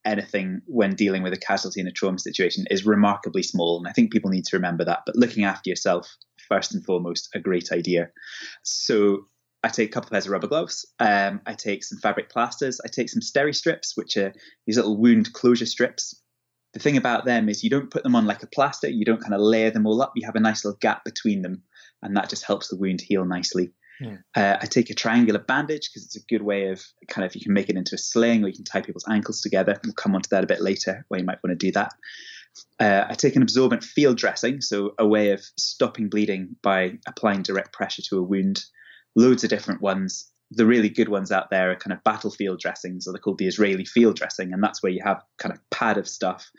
anything 0.06 0.62
when 0.66 0.96
dealing 0.96 1.24
with 1.24 1.32
a 1.32 1.38
casualty 1.38 1.80
in 1.80 1.88
a 1.88 1.92
trauma 1.92 2.20
situation 2.20 2.66
is 2.70 2.86
remarkably 2.86 3.44
small, 3.44 3.78
and 3.78 3.88
I 3.88 3.92
think 3.92 4.12
people 4.12 4.30
need 4.30 4.46
to 4.46 4.58
remember 4.58 4.84
that. 4.86 5.04
But 5.06 5.16
looking 5.16 5.46
after 5.46 5.70
yourself 5.70 6.14
first 6.50 6.74
and 6.74 6.84
foremost, 6.84 7.30
a 7.34 7.40
great 7.40 7.72
idea. 7.72 8.10
So 8.64 9.28
I 9.64 9.70
take 9.70 9.90
a 9.90 9.92
couple 9.92 10.08
of 10.08 10.12
pairs 10.12 10.26
of 10.26 10.32
rubber 10.32 10.48
gloves. 10.48 10.86
Um, 11.00 11.40
I 11.46 11.54
take 11.54 11.84
some 11.84 11.98
fabric 12.00 12.30
plasters. 12.30 12.82
I 12.84 12.90
take 12.90 13.10
some 13.10 13.22
steri 13.22 13.56
strips, 13.56 13.96
which 13.96 14.18
are 14.18 14.34
these 14.68 14.76
little 14.76 14.98
wound 14.98 15.32
closure 15.32 15.66
strips. 15.66 16.22
The 16.74 16.80
thing 16.80 16.98
about 16.98 17.24
them 17.24 17.48
is 17.48 17.64
you 17.64 17.70
don't 17.70 17.92
put 17.92 18.04
them 18.04 18.16
on 18.16 18.26
like 18.26 18.44
a 18.44 18.48
plaster. 18.48 18.90
You 18.90 19.06
don't 19.06 19.22
kind 19.22 19.34
of 19.34 19.40
layer 19.40 19.72
them 19.72 19.86
all 19.86 20.02
up. 20.02 20.14
You 20.16 20.26
have 20.26 20.36
a 20.36 20.42
nice 20.42 20.66
little 20.66 20.78
gap 20.82 21.06
between 21.06 21.44
them, 21.44 21.64
and 22.02 22.18
that 22.18 22.30
just 22.30 22.46
helps 22.46 22.68
the 22.68 22.78
wound 22.78 23.00
heal 23.00 23.26
nicely. 23.26 23.72
Yeah. 24.02 24.18
Uh, 24.36 24.58
I 24.60 24.66
take 24.66 24.90
a 24.90 24.96
triangular 24.96 25.40
bandage 25.40 25.90
because 25.90 26.06
it's 26.06 26.18
a 26.18 26.26
good 26.28 26.42
way 26.42 26.70
of 26.70 26.84
kind 27.08 27.26
of 27.26 27.36
you 27.36 27.42
can 27.42 27.54
make 27.54 27.70
it 27.70 27.78
into 27.78 27.96
a 27.96 28.00
sling 28.00 28.44
or 28.44 28.48
you 28.48 28.56
can 28.56 28.66
tie 28.66 28.82
people's 28.82 29.08
ankles 29.08 29.42
together. 29.42 29.80
We'll 29.84 29.94
come 29.94 30.16
on 30.16 30.24
to 30.24 30.30
that 30.32 30.44
a 30.44 30.48
bit 30.48 30.62
later 30.62 31.06
where 31.08 31.20
you 31.20 31.26
might 31.26 31.42
want 31.44 31.58
to 31.58 31.66
do 31.66 31.72
that. 31.74 31.94
Uh, 32.80 33.06
I 33.10 33.14
take 33.14 33.36
an 33.36 33.42
absorbent 33.42 33.84
field 33.84 34.18
dressing, 34.18 34.62
so 34.62 34.94
a 35.00 35.08
way 35.08 35.32
of 35.32 35.42
stopping 35.58 36.10
bleeding 36.10 36.56
by 36.62 37.00
applying 37.08 37.44
direct 37.44 37.72
pressure 37.72 38.02
to 38.10 38.18
a 38.18 38.24
wound 38.24 38.64
loads 39.16 39.44
of 39.44 39.50
different 39.50 39.82
ones. 39.82 40.30
The 40.52 40.66
really 40.66 40.90
good 40.90 41.10
ones 41.10 41.32
out 41.32 41.50
there 41.50 41.72
are 41.72 41.76
kind 41.76 41.94
of 41.94 42.04
battlefield 42.04 42.60
dressings, 42.60 43.08
or 43.08 43.14
they're 43.14 43.20
called 43.20 43.40
the 43.40 43.48
Israeli 43.48 43.86
field 43.86 44.16
dressing, 44.16 44.54
and 44.54 44.64
that's 44.64 44.84
where 44.84 44.92
you 44.92 45.02
have 45.04 45.24
kind 45.38 45.54
of 45.54 45.60
pad 45.72 45.98
of 45.98 46.08
stuff 46.08 46.50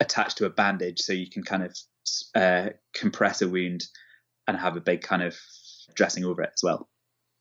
attached 0.00 0.38
to 0.38 0.46
a 0.46 0.50
bandage, 0.50 1.00
so 1.00 1.12
you 1.12 1.28
can 1.28 1.42
kind 1.42 1.62
of 1.62 1.76
uh, 2.34 2.70
compress 2.94 3.42
a 3.42 3.48
wound 3.48 3.84
and 4.46 4.56
have 4.56 4.76
a 4.76 4.80
big 4.80 5.02
kind 5.02 5.22
of 5.22 5.36
dressing 5.94 6.24
over 6.24 6.42
it 6.42 6.50
as 6.54 6.62
well. 6.62 6.88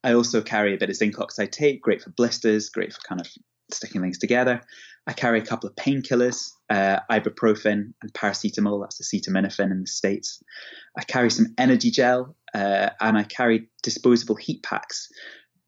I 0.03 0.13
also 0.13 0.41
carry 0.41 0.73
a 0.73 0.77
bit 0.77 0.89
of 0.89 0.95
zinc 0.95 1.19
oxide 1.19 1.51
tape, 1.51 1.81
great 1.81 2.01
for 2.01 2.11
blisters, 2.11 2.69
great 2.69 2.93
for 2.93 2.99
kind 3.07 3.19
of 3.19 3.27
sticking 3.71 4.01
things 4.01 4.17
together. 4.17 4.61
I 5.07 5.13
carry 5.13 5.39
a 5.39 5.45
couple 5.45 5.69
of 5.69 5.75
painkillers, 5.75 6.51
uh, 6.69 6.99
ibuprofen 7.09 7.93
and 8.01 8.13
paracetamol. 8.13 8.81
That's 8.81 9.01
acetaminophen 9.01 9.71
in 9.71 9.81
the 9.81 9.87
States. 9.87 10.43
I 10.97 11.03
carry 11.03 11.31
some 11.31 11.55
energy 11.57 11.91
gel 11.91 12.35
uh, 12.53 12.89
and 12.99 13.17
I 13.17 13.23
carry 13.23 13.69
disposable 13.81 14.35
heat 14.35 14.63
packs. 14.63 15.09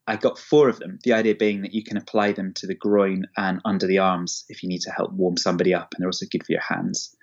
I 0.07 0.17
got 0.17 0.39
four 0.39 0.67
of 0.67 0.79
them. 0.79 0.99
The 1.03 1.13
idea 1.13 1.35
being 1.35 1.61
that 1.61 1.73
you 1.73 1.83
can 1.83 1.95
apply 1.95 2.33
them 2.33 2.53
to 2.55 2.67
the 2.67 2.75
groin 2.75 3.27
and 3.37 3.61
under 3.63 3.87
the 3.87 3.99
arms 3.99 4.43
if 4.49 4.61
you 4.61 4.67
need 4.67 4.81
to 4.81 4.91
help 4.91 5.13
warm 5.13 5.37
somebody 5.37 5.73
up, 5.73 5.93
and 5.93 6.01
they're 6.01 6.09
also 6.09 6.25
good 6.29 6.45
for 6.45 6.51
your 6.51 6.61
hands. 6.61 7.15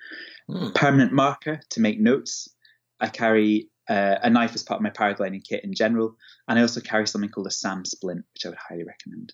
Mm. 0.48 0.74
Permanent 0.74 1.12
marker 1.12 1.60
to 1.70 1.80
make 1.80 2.00
notes. 2.00 2.48
I 3.00 3.08
carry 3.08 3.68
uh, 3.90 4.18
a 4.22 4.30
knife 4.30 4.54
as 4.54 4.62
part 4.62 4.78
of 4.78 4.84
my 4.84 4.90
paragliding 4.90 5.42
kit 5.46 5.64
in 5.64 5.74
general, 5.74 6.16
and 6.48 6.58
I 6.58 6.62
also 6.62 6.80
carry 6.80 7.06
something 7.08 7.28
called 7.28 7.48
a 7.48 7.50
SAM 7.50 7.84
splint, 7.84 8.24
which 8.34 8.46
I 8.46 8.50
would 8.50 8.58
highly 8.58 8.84
recommend. 8.84 9.32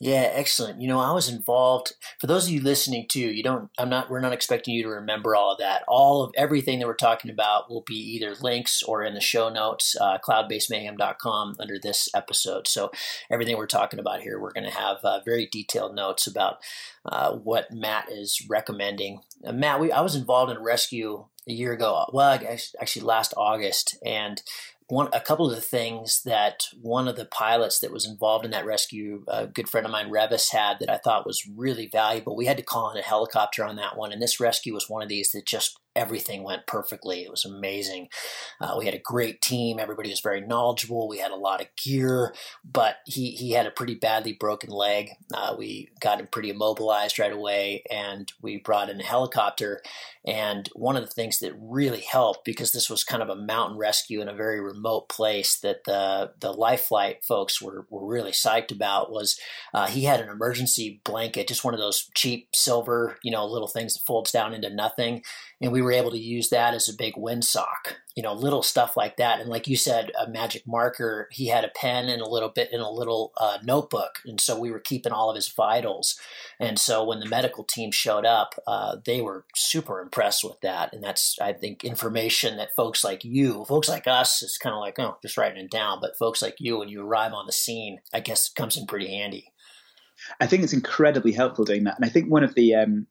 Yeah, 0.00 0.28
excellent. 0.32 0.82
You 0.82 0.88
know, 0.88 0.98
I 0.98 1.12
was 1.12 1.28
involved. 1.28 1.92
For 2.18 2.26
those 2.26 2.46
of 2.46 2.50
you 2.50 2.60
listening 2.60 3.06
too, 3.08 3.20
you 3.20 3.44
don't. 3.44 3.70
I'm 3.78 3.88
not. 3.88 4.10
We're 4.10 4.20
not 4.20 4.32
expecting 4.32 4.74
you 4.74 4.82
to 4.82 4.88
remember 4.88 5.36
all 5.36 5.52
of 5.52 5.58
that. 5.58 5.84
All 5.86 6.24
of 6.24 6.32
everything 6.36 6.80
that 6.80 6.88
we're 6.88 6.94
talking 6.94 7.30
about 7.30 7.70
will 7.70 7.84
be 7.86 7.94
either 7.94 8.34
links 8.40 8.82
or 8.82 9.04
in 9.04 9.14
the 9.14 9.20
show 9.20 9.48
notes, 9.48 9.94
uh, 10.00 10.18
cloudbasemayhem.com 10.18 11.56
under 11.60 11.78
this 11.78 12.08
episode. 12.12 12.66
So 12.66 12.90
everything 13.30 13.56
we're 13.56 13.66
talking 13.66 14.00
about 14.00 14.20
here, 14.20 14.40
we're 14.40 14.52
going 14.52 14.68
to 14.68 14.76
have 14.76 14.98
uh, 15.04 15.20
very 15.24 15.48
detailed 15.50 15.94
notes 15.94 16.26
about 16.26 16.58
uh, 17.06 17.32
what 17.36 17.70
Matt 17.70 18.10
is 18.10 18.44
recommending. 18.48 19.20
Uh, 19.46 19.52
Matt, 19.52 19.78
we, 19.78 19.92
I 19.92 20.00
was 20.00 20.16
involved 20.16 20.50
in 20.50 20.62
rescue 20.62 21.26
a 21.48 21.52
year 21.52 21.72
ago. 21.72 22.06
Well, 22.12 22.38
actually 22.80 23.04
last 23.04 23.34
August, 23.36 23.96
and 24.04 24.42
one 24.88 25.08
a 25.12 25.20
couple 25.20 25.48
of 25.48 25.54
the 25.54 25.62
things 25.62 26.22
that 26.24 26.64
one 26.80 27.08
of 27.08 27.16
the 27.16 27.24
pilots 27.24 27.78
that 27.80 27.92
was 27.92 28.06
involved 28.06 28.44
in 28.44 28.50
that 28.50 28.66
rescue, 28.66 29.24
a 29.28 29.46
good 29.46 29.68
friend 29.68 29.86
of 29.86 29.92
mine, 29.92 30.10
Revis, 30.10 30.52
had 30.52 30.78
that 30.80 30.90
I 30.90 30.98
thought 30.98 31.26
was 31.26 31.48
really 31.56 31.88
valuable. 31.90 32.36
We 32.36 32.46
had 32.46 32.58
to 32.58 32.62
call 32.62 32.90
in 32.90 32.98
a 32.98 33.02
helicopter 33.02 33.64
on 33.64 33.76
that 33.76 33.96
one, 33.96 34.12
and 34.12 34.20
this 34.20 34.40
rescue 34.40 34.74
was 34.74 34.88
one 34.88 35.02
of 35.02 35.08
these 35.08 35.32
that 35.32 35.46
just 35.46 35.78
everything 35.96 36.42
went 36.42 36.66
perfectly. 36.66 37.22
It 37.22 37.30
was 37.30 37.44
amazing. 37.44 38.08
Uh, 38.60 38.74
we 38.78 38.84
had 38.84 38.94
a 38.94 39.00
great 39.02 39.40
team. 39.40 39.78
Everybody 39.78 40.10
was 40.10 40.20
very 40.20 40.40
knowledgeable. 40.40 41.08
We 41.08 41.18
had 41.18 41.30
a 41.30 41.36
lot 41.36 41.60
of 41.60 41.68
gear, 41.76 42.34
but 42.64 42.96
he, 43.06 43.30
he 43.30 43.52
had 43.52 43.66
a 43.66 43.70
pretty 43.70 43.94
badly 43.94 44.32
broken 44.32 44.70
leg. 44.70 45.10
Uh, 45.32 45.54
we 45.56 45.88
got 46.00 46.20
him 46.20 46.28
pretty 46.30 46.50
immobilized 46.50 47.18
right 47.18 47.32
away, 47.32 47.82
and 47.90 48.32
we 48.42 48.58
brought 48.58 48.90
in 48.90 49.00
a 49.00 49.04
helicopter. 49.04 49.80
And 50.26 50.68
one 50.74 50.96
of 50.96 51.04
the 51.04 51.10
things 51.10 51.38
that 51.40 51.52
really 51.58 52.00
helped, 52.00 52.44
because 52.44 52.72
this 52.72 52.88
was 52.88 53.04
kind 53.04 53.22
of 53.22 53.28
a 53.28 53.36
mountain 53.36 53.76
rescue 53.76 54.20
in 54.20 54.28
a 54.28 54.34
very 54.34 54.60
remote 54.60 55.08
place 55.08 55.58
that 55.60 55.84
the, 55.84 56.32
the 56.40 56.52
life 56.52 56.84
flight 56.84 57.24
folks 57.24 57.60
were, 57.60 57.86
were 57.90 58.06
really 58.06 58.32
psyched 58.32 58.72
about, 58.72 59.10
was 59.10 59.38
uh, 59.74 59.86
he 59.86 60.04
had 60.04 60.20
an 60.20 60.28
emergency 60.28 61.00
blanket, 61.04 61.48
just 61.48 61.64
one 61.64 61.74
of 61.74 61.80
those 61.80 62.08
cheap 62.14 62.48
silver, 62.54 63.18
you 63.22 63.30
know, 63.30 63.46
little 63.46 63.68
things 63.68 63.94
that 63.94 64.06
folds 64.06 64.32
down 64.32 64.54
into 64.54 64.70
nothing 64.70 65.22
and 65.60 65.72
we 65.72 65.82
were 65.82 65.92
able 65.92 66.10
to 66.10 66.18
use 66.18 66.50
that 66.50 66.74
as 66.74 66.88
a 66.88 66.96
big 66.96 67.14
windsock 67.14 67.96
you 68.14 68.22
know 68.22 68.32
little 68.32 68.62
stuff 68.62 68.96
like 68.96 69.16
that. 69.16 69.40
And 69.40 69.48
like 69.48 69.66
you 69.66 69.76
said 69.76 70.12
a 70.20 70.28
magic 70.28 70.62
marker 70.66 71.28
he 71.32 71.48
had 71.48 71.64
a 71.64 71.68
pen 71.68 72.08
and 72.08 72.22
a 72.22 72.28
little 72.28 72.48
bit 72.48 72.72
in 72.72 72.80
a 72.80 72.90
little 72.90 73.32
uh, 73.36 73.58
notebook. 73.62 74.20
And 74.24 74.40
so 74.40 74.58
we 74.58 74.70
were 74.70 74.80
keeping 74.80 75.12
all 75.12 75.30
of 75.30 75.36
his 75.36 75.48
vitals. 75.48 76.18
And 76.60 76.78
so 76.78 77.04
when 77.04 77.20
the 77.20 77.28
medical 77.28 77.64
team 77.64 77.90
showed 77.90 78.24
up 78.24 78.54
uh, 78.66 78.96
they 79.04 79.20
were 79.20 79.44
super 79.54 80.00
impressed 80.00 80.44
with 80.44 80.60
that. 80.62 80.92
And 80.92 81.02
that's 81.02 81.36
i 81.40 81.52
think 81.52 81.84
information 81.84 82.56
that 82.56 82.74
folks 82.76 83.02
like 83.02 83.24
you 83.24 83.64
folks 83.64 83.88
like 83.88 84.06
us 84.06 84.42
is 84.42 84.58
kind 84.58 84.74
of 84.74 84.80
like 84.80 84.98
oh 84.98 85.18
just 85.22 85.36
writing 85.36 85.64
it 85.64 85.70
down. 85.70 85.98
But 86.00 86.16
folks 86.16 86.40
like 86.40 86.56
you 86.58 86.78
when 86.78 86.88
you 86.88 87.02
arrive 87.02 87.32
on 87.32 87.46
the 87.46 87.52
scene 87.52 88.00
i 88.12 88.20
guess 88.20 88.48
comes 88.48 88.76
in 88.76 88.86
pretty 88.86 89.08
handy. 89.08 89.50
I 90.40 90.46
think 90.46 90.62
it's 90.62 90.72
incredibly 90.72 91.32
helpful 91.32 91.64
doing 91.64 91.84
that. 91.84 91.96
And 91.96 92.04
i 92.04 92.08
think 92.08 92.30
one 92.30 92.44
of 92.44 92.54
the 92.54 92.74
um, 92.76 93.06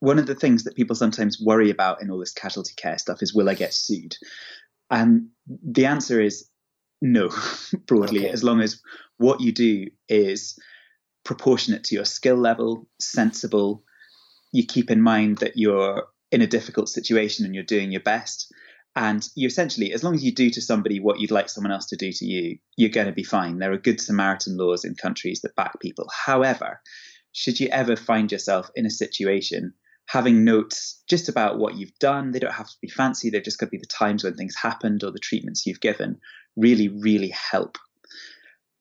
one 0.00 0.18
of 0.18 0.26
the 0.26 0.34
things 0.34 0.64
that 0.64 0.76
people 0.76 0.96
sometimes 0.96 1.40
worry 1.40 1.70
about 1.70 2.02
in 2.02 2.10
all 2.10 2.18
this 2.18 2.32
casualty 2.32 2.74
care 2.76 2.98
stuff 2.98 3.22
is 3.22 3.34
will 3.34 3.48
I 3.48 3.54
get 3.54 3.74
sued? 3.74 4.16
And 4.90 5.28
the 5.46 5.86
answer 5.86 6.20
is 6.20 6.48
no, 7.02 7.30
broadly, 7.86 8.20
okay. 8.20 8.30
as 8.30 8.44
long 8.44 8.60
as 8.60 8.80
what 9.18 9.40
you 9.40 9.52
do 9.52 9.86
is 10.08 10.58
proportionate 11.24 11.84
to 11.84 11.94
your 11.94 12.04
skill 12.04 12.36
level, 12.36 12.86
sensible, 13.00 13.82
you 14.52 14.64
keep 14.64 14.90
in 14.90 15.02
mind 15.02 15.38
that 15.38 15.56
you're 15.56 16.04
in 16.30 16.40
a 16.40 16.46
difficult 16.46 16.88
situation 16.88 17.44
and 17.44 17.54
you're 17.54 17.64
doing 17.64 17.90
your 17.90 18.02
best. 18.02 18.52
And 18.94 19.28
you 19.34 19.46
essentially, 19.46 19.92
as 19.92 20.02
long 20.02 20.14
as 20.14 20.24
you 20.24 20.32
do 20.32 20.48
to 20.50 20.62
somebody 20.62 21.00
what 21.00 21.20
you'd 21.20 21.30
like 21.30 21.50
someone 21.50 21.72
else 21.72 21.86
to 21.86 21.96
do 21.96 22.12
to 22.12 22.24
you, 22.24 22.58
you're 22.76 22.88
going 22.88 23.06
to 23.06 23.12
be 23.12 23.22
fine. 23.22 23.58
There 23.58 23.72
are 23.72 23.78
good 23.78 24.00
Samaritan 24.00 24.56
laws 24.56 24.84
in 24.84 24.94
countries 24.94 25.42
that 25.42 25.54
back 25.54 25.78
people. 25.80 26.08
However, 26.10 26.80
should 27.32 27.60
you 27.60 27.68
ever 27.68 27.96
find 27.96 28.32
yourself 28.32 28.70
in 28.74 28.86
a 28.86 28.90
situation 28.90 29.74
having 30.06 30.44
notes 30.44 31.02
just 31.08 31.28
about 31.28 31.58
what 31.58 31.76
you've 31.76 31.98
done, 31.98 32.30
they 32.30 32.38
don't 32.38 32.52
have 32.52 32.68
to 32.68 32.76
be 32.80 32.88
fancy, 32.88 33.30
they've 33.30 33.42
just 33.42 33.58
got 33.58 33.66
to 33.66 33.70
be 33.70 33.78
the 33.78 33.86
times 33.86 34.24
when 34.24 34.34
things 34.34 34.54
happened 34.56 35.02
or 35.02 35.10
the 35.10 35.18
treatments 35.18 35.66
you've 35.66 35.80
given, 35.80 36.18
really, 36.56 36.88
really 36.88 37.30
help. 37.30 37.76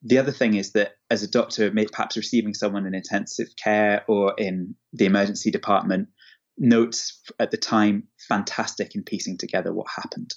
The 0.04 0.20
other 0.20 0.32
thing 0.32 0.54
is 0.54 0.74
that 0.74 0.94
as 1.10 1.24
a 1.24 1.28
doctor, 1.28 1.72
perhaps 1.92 2.16
receiving 2.16 2.54
someone 2.54 2.86
in 2.86 2.94
intensive 2.94 3.48
care 3.62 4.04
or 4.08 4.36
in 4.38 4.76
the 4.94 5.06
emergency 5.06 5.50
department, 5.50 6.10
notes 6.58 7.22
at 7.40 7.52
the 7.52 7.58
time 7.58 8.04
fantastic 8.30 8.96
in 8.96 9.04
piecing 9.04 9.38
together 9.38 9.74
what 9.74 9.88
happened. 9.96 10.34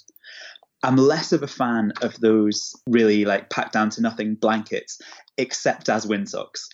I'm 0.81 0.95
less 0.95 1.33
of 1.33 1.43
a 1.43 1.47
fan 1.47 1.93
of 2.01 2.19
those 2.19 2.73
really 2.87 3.25
like 3.25 3.49
packed 3.49 3.73
down 3.73 3.89
to 3.91 4.01
nothing 4.01 4.35
blankets, 4.35 4.99
except 5.37 5.89
as 5.89 6.07
windsocks. 6.07 6.69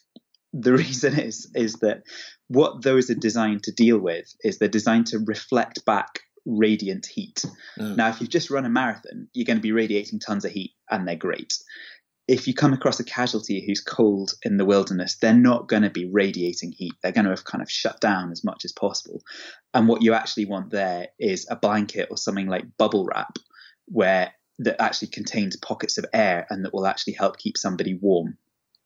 The 0.53 0.74
reason 0.77 1.19
is 1.19 1.51
is 1.55 1.74
that 1.75 2.03
what 2.47 2.83
those 2.83 3.09
are 3.09 3.15
designed 3.15 3.63
to 3.63 3.71
deal 3.71 3.97
with 3.97 4.33
is 4.43 4.57
they're 4.57 4.67
designed 4.67 5.07
to 5.07 5.19
reflect 5.19 5.85
back 5.85 6.21
radiant 6.45 7.07
heat. 7.07 7.43
Mm. 7.79 7.95
Now, 7.95 8.09
if 8.09 8.21
you've 8.21 8.29
just 8.29 8.51
run 8.51 8.65
a 8.65 8.69
marathon, 8.69 9.27
you're 9.33 9.45
going 9.45 9.57
to 9.57 9.63
be 9.63 9.71
radiating 9.71 10.19
tons 10.19 10.45
of 10.45 10.51
heat, 10.51 10.73
and 10.91 11.07
they're 11.07 11.15
great 11.15 11.53
if 12.27 12.47
you 12.47 12.53
come 12.53 12.73
across 12.73 12.99
a 12.99 13.03
casualty 13.03 13.63
who's 13.65 13.81
cold 13.81 14.33
in 14.43 14.57
the 14.57 14.65
wilderness, 14.65 15.15
they're 15.15 15.33
not 15.33 15.67
going 15.67 15.83
to 15.83 15.89
be 15.89 16.09
radiating 16.09 16.71
heat. 16.71 16.93
They're 17.01 17.11
going 17.11 17.25
to 17.25 17.31
have 17.31 17.43
kind 17.43 17.61
of 17.61 17.69
shut 17.69 18.01
down 18.01 18.31
as 18.31 18.43
much 18.43 18.65
as 18.65 18.71
possible. 18.71 19.21
And 19.73 19.87
what 19.87 20.01
you 20.01 20.13
actually 20.13 20.45
want 20.45 20.71
there 20.71 21.09
is 21.19 21.45
a 21.49 21.55
blanket 21.55 22.07
or 22.09 22.17
something 22.17 22.47
like 22.47 22.77
bubble 22.77 23.05
wrap, 23.05 23.37
where 23.85 24.33
that 24.59 24.81
actually 24.81 25.09
contains 25.09 25.55
pockets 25.57 25.97
of 25.97 26.05
air 26.13 26.47
and 26.49 26.65
that 26.65 26.73
will 26.73 26.87
actually 26.87 27.13
help 27.13 27.37
keep 27.37 27.57
somebody 27.57 27.93
warm. 27.93 28.37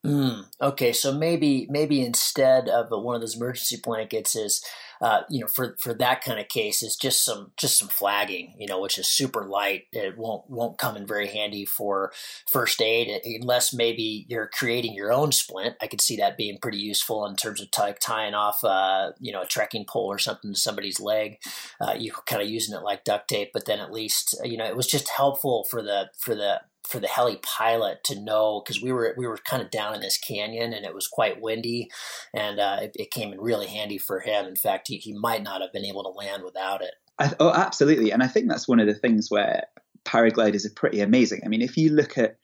Mm, 0.06 0.46
okay, 0.62 0.94
so 0.94 1.12
maybe 1.12 1.68
maybe 1.70 2.02
instead 2.06 2.70
of 2.70 2.88
one 2.90 3.16
of 3.16 3.22
those 3.22 3.36
emergency 3.36 3.78
blankets 3.84 4.34
is 4.34 4.64
uh, 5.02 5.22
you 5.30 5.40
know, 5.42 5.48
for 5.48 5.76
for 5.80 5.94
that 5.94 6.22
kind 6.24 6.40
of 6.40 6.48
case, 6.48 6.82
is 6.84 6.96
just 6.96 7.24
some 7.24 7.52
just 7.58 7.78
some 7.78 7.90
flagging, 7.90 8.54
you 8.58 8.66
know, 8.68 8.80
which 8.80 8.98
is 8.98 9.08
super 9.08 9.46
light. 9.46 9.84
It 9.92 10.18
won't 10.18 10.50
won't 10.50 10.78
come 10.78 10.96
in 10.96 11.06
very 11.06 11.28
handy 11.28 11.66
for 11.66 12.14
first 12.50 12.82
aid 12.82 13.10
unless 13.26 13.74
maybe 13.74 14.26
you're 14.30 14.48
creating 14.48 14.94
your 14.94 15.12
own 15.12 15.34
splint. 15.34 15.76
I 15.82 15.88
could 15.88 16.02
see 16.02 16.16
that 16.18 16.38
being 16.38 16.60
pretty 16.60 16.80
useful 16.80 17.26
in 17.26 17.36
terms 17.36 17.62
of 17.62 17.70
t- 17.72 17.82
tying 18.02 18.34
off, 18.34 18.64
uh, 18.64 19.12
you 19.20 19.34
know, 19.34 19.42
a 19.42 19.48
trekking 19.48 19.86
pole 19.86 20.08
or 20.08 20.18
something 20.20 20.54
to 20.54 20.60
somebody's 20.60 21.00
leg. 21.02 21.40
Uh, 21.82 21.96
you 21.98 22.12
kind 22.26 22.42
of 22.42 22.50
using 22.50 22.76
it 22.76 22.84
like 22.84 23.04
duct 23.04 23.28
tape, 23.30 23.52
but 23.54 23.66
then 23.66 23.80
at 23.80 23.92
least 23.92 24.36
you 24.46 24.58
know 24.58 24.66
it 24.66 24.78
was 24.78 24.88
just 24.88 25.10
helpful 25.10 25.66
for 25.70 25.82
the 25.82 26.10
for 26.18 26.36
the 26.36 26.62
for 26.90 27.00
the 27.00 27.08
heli 27.08 27.38
pilot 27.38 28.04
to 28.06 28.20
know 28.20 28.62
because 28.64 28.82
we 28.82 28.92
were 28.92 29.14
we 29.18 29.28
were 29.28 29.38
kind 29.38 29.62
of 29.62 29.70
down 29.70 29.94
in 29.94 30.02
this 30.02 30.18
canyon 30.18 30.74
and 30.74 30.86
it 30.86 30.94
was 30.94 31.08
quite 31.08 31.42
windy, 31.42 31.90
and 32.34 32.60
uh, 32.60 32.80
it, 32.82 32.92
it, 32.96 33.12
came 33.12 33.32
in 33.32 33.40
really 33.40 33.68
handy 33.68 33.98
for 33.98 34.20
him. 34.20 34.46
In 34.46 34.56
fact, 34.56 34.88
he, 34.88 34.98
he 34.98 35.14
might 35.14 35.44
not 35.44 35.62
have 35.62 35.72
been 35.72 35.86
able 35.86 36.04
to 36.04 36.10
land 36.10 36.44
without 36.44 36.82
it. 36.82 36.96
I, 37.20 37.34
oh, 37.40 37.52
absolutely, 37.54 38.12
and 38.12 38.24
I 38.24 38.28
think 38.28 38.50
that's 38.50 38.68
one 38.68 38.80
of 38.80 38.88
the 38.88 38.96
things 38.96 39.30
where 39.30 39.66
paragliders 40.06 40.66
are 40.66 40.74
pretty 40.76 41.02
amazing. 41.02 41.42
I 41.46 41.48
mean, 41.48 41.62
if 41.62 41.78
you 41.78 41.92
look 41.92 42.18
at 42.18 42.38